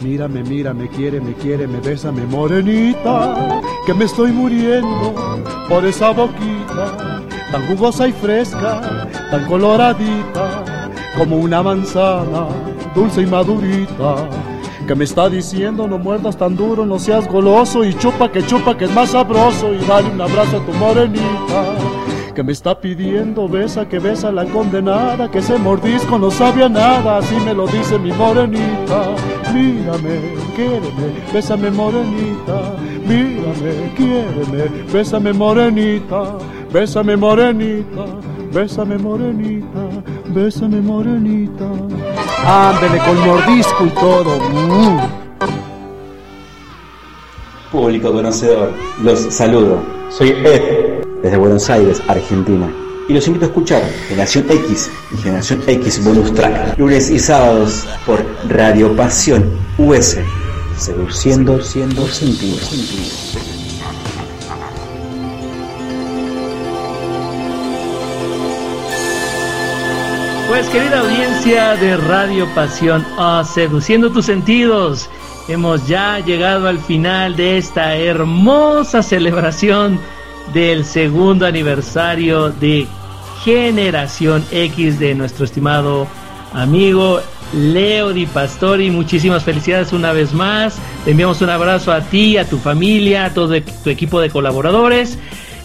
Mírame, 0.00 0.44
mírame, 0.44 0.88
quiere, 0.90 1.20
me 1.20 1.34
quiere, 1.34 1.66
me 1.66 1.80
besa, 1.80 2.12
me 2.12 2.24
morenita, 2.24 3.60
que 3.84 3.94
me 3.94 4.04
estoy 4.04 4.30
muriendo 4.30 5.42
por 5.68 5.84
esa 5.84 6.12
boquita, 6.12 7.20
tan 7.50 7.66
jugosa 7.66 8.06
y 8.06 8.12
fresca, 8.12 9.08
tan 9.28 9.44
coloradita, 9.46 10.90
como 11.18 11.38
una 11.38 11.64
manzana, 11.64 12.46
dulce 12.94 13.22
y 13.22 13.26
madurita 13.26 14.49
que 14.90 14.96
me 14.96 15.04
está 15.04 15.28
diciendo 15.28 15.86
no 15.86 15.98
muerdas 15.98 16.36
tan 16.36 16.56
duro, 16.56 16.84
no 16.84 16.98
seas 16.98 17.28
goloso 17.28 17.84
y 17.84 17.94
chupa 17.94 18.32
que 18.32 18.44
chupa 18.44 18.76
que 18.76 18.86
es 18.86 18.90
más 18.90 19.10
sabroso 19.10 19.72
y 19.72 19.78
dale 19.86 20.10
un 20.10 20.20
abrazo 20.20 20.56
a 20.56 20.66
tu 20.66 20.72
morenita. 20.72 21.76
Que 22.34 22.42
me 22.42 22.50
está 22.50 22.80
pidiendo 22.80 23.48
besa 23.48 23.88
que 23.88 24.00
besa 24.00 24.32
la 24.32 24.44
condenada, 24.46 25.30
que 25.30 25.38
ese 25.38 25.58
mordisco 25.58 26.18
no 26.18 26.28
sabe 26.32 26.64
a 26.64 26.68
nada, 26.68 27.18
así 27.18 27.36
me 27.36 27.54
lo 27.54 27.68
dice 27.68 28.00
mi 28.00 28.10
morenita. 28.10 29.14
Mírame, 29.54 30.34
quiéreme, 30.56 31.22
bésame 31.32 31.70
morenita, 31.70 32.74
mírame, 33.06 33.92
quiéreme, 33.96 34.92
bésame 34.92 35.32
morenita, 35.32 36.36
bésame 36.72 37.16
morenita, 37.16 38.06
bésame 38.52 38.98
morenita, 38.98 39.88
bésame 40.32 40.80
morenita. 40.80 41.64
Ándele 42.46 42.98
con 43.04 43.20
mordisco 43.26 43.86
y 43.86 43.90
todo. 43.90 44.38
Mm. 44.38 44.98
Público 47.70 48.12
conocedor, 48.12 48.72
los 49.02 49.20
saludo. 49.32 49.82
Soy 50.10 50.30
Ed, 50.30 51.04
desde 51.22 51.36
Buenos 51.36 51.68
Aires, 51.70 52.02
Argentina. 52.08 52.68
Y 53.08 53.12
los 53.12 53.26
invito 53.26 53.46
a 53.46 53.48
escuchar 53.48 53.82
Generación 54.08 54.46
X 54.48 54.90
y 55.12 55.16
Generación 55.18 55.62
X 55.66 56.04
Bonus 56.04 56.32
Track, 56.32 56.78
lunes 56.78 57.10
y 57.10 57.18
sábados 57.18 57.86
por 58.06 58.24
Radio 58.48 58.94
Pasión 58.96 59.50
US, 59.78 60.18
seduciendo 60.76 61.60
siendo 61.60 62.06
sentidos. 62.06 63.59
Pues 70.50 70.66
querida 70.70 70.98
audiencia 70.98 71.76
de 71.76 71.96
Radio 71.96 72.44
Pasión, 72.56 73.06
ah, 73.16 73.44
seduciendo 73.46 74.10
tus 74.10 74.26
sentidos, 74.26 75.08
hemos 75.46 75.86
ya 75.86 76.18
llegado 76.18 76.66
al 76.66 76.80
final 76.80 77.36
de 77.36 77.56
esta 77.56 77.94
hermosa 77.94 79.00
celebración 79.04 80.00
del 80.52 80.84
segundo 80.84 81.46
aniversario 81.46 82.50
de 82.50 82.88
Generación 83.44 84.44
X 84.50 84.98
de 84.98 85.14
nuestro 85.14 85.44
estimado 85.44 86.08
amigo 86.52 87.20
Leo 87.52 88.12
Di 88.12 88.26
Pastori. 88.26 88.90
Muchísimas 88.90 89.44
felicidades 89.44 89.92
una 89.92 90.12
vez 90.12 90.32
más. 90.32 90.80
Te 91.04 91.12
enviamos 91.12 91.40
un 91.42 91.50
abrazo 91.50 91.92
a 91.92 92.00
ti, 92.00 92.38
a 92.38 92.44
tu 92.44 92.58
familia, 92.58 93.26
a 93.26 93.34
todo 93.34 93.54
tu 93.62 93.88
equipo 93.88 94.20
de 94.20 94.30
colaboradores. 94.30 95.16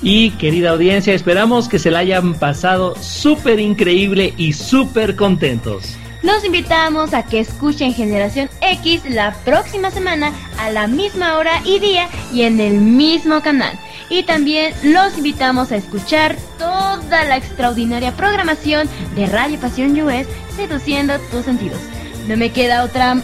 Y 0.07 0.29
querida 0.37 0.69
audiencia, 0.69 1.15
esperamos 1.15 1.67
que 1.67 1.79
se 1.79 1.89
la 1.89 1.97
hayan 1.97 2.35
pasado 2.35 2.93
súper 3.01 3.59
increíble 3.59 4.35
y 4.37 4.53
súper 4.53 5.15
contentos. 5.15 5.97
Los 6.21 6.45
invitamos 6.45 7.15
a 7.15 7.25
que 7.25 7.39
escuchen 7.39 7.91
Generación 7.91 8.47
X 8.61 9.01
la 9.09 9.33
próxima 9.43 9.89
semana 9.89 10.31
a 10.59 10.69
la 10.69 10.85
misma 10.85 11.39
hora 11.39 11.59
y 11.65 11.79
día 11.79 12.07
y 12.31 12.43
en 12.43 12.59
el 12.59 12.73
mismo 12.73 13.41
canal. 13.41 13.79
Y 14.07 14.21
también 14.21 14.75
los 14.83 15.17
invitamos 15.17 15.71
a 15.71 15.77
escuchar 15.77 16.35
toda 16.59 17.25
la 17.25 17.37
extraordinaria 17.37 18.11
programación 18.11 18.87
de 19.15 19.25
Radio 19.25 19.59
Pasión 19.59 19.99
US, 19.99 20.27
seduciendo 20.55 21.17
tus 21.31 21.45
sentidos. 21.45 21.79
No 22.27 22.37
me 22.37 22.51
queda 22.51 22.83
otra 22.83 23.17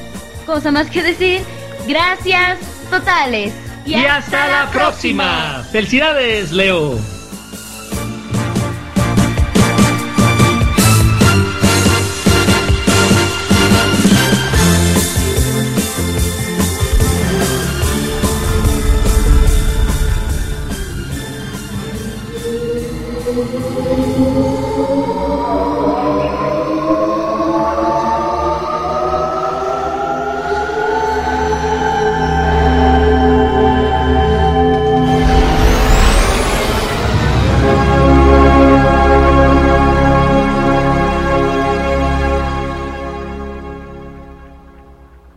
cosa 0.48 0.72
más 0.72 0.90
que 0.90 1.03
decir. 1.03 1.41
Gracias 1.88 2.58
totales. 2.90 3.53
Y, 3.86 3.95
hasta, 3.95 4.48
la 4.48 4.72
próxima. 4.72 5.64
Felicidades, 5.72 6.52
Leo. 6.52 7.20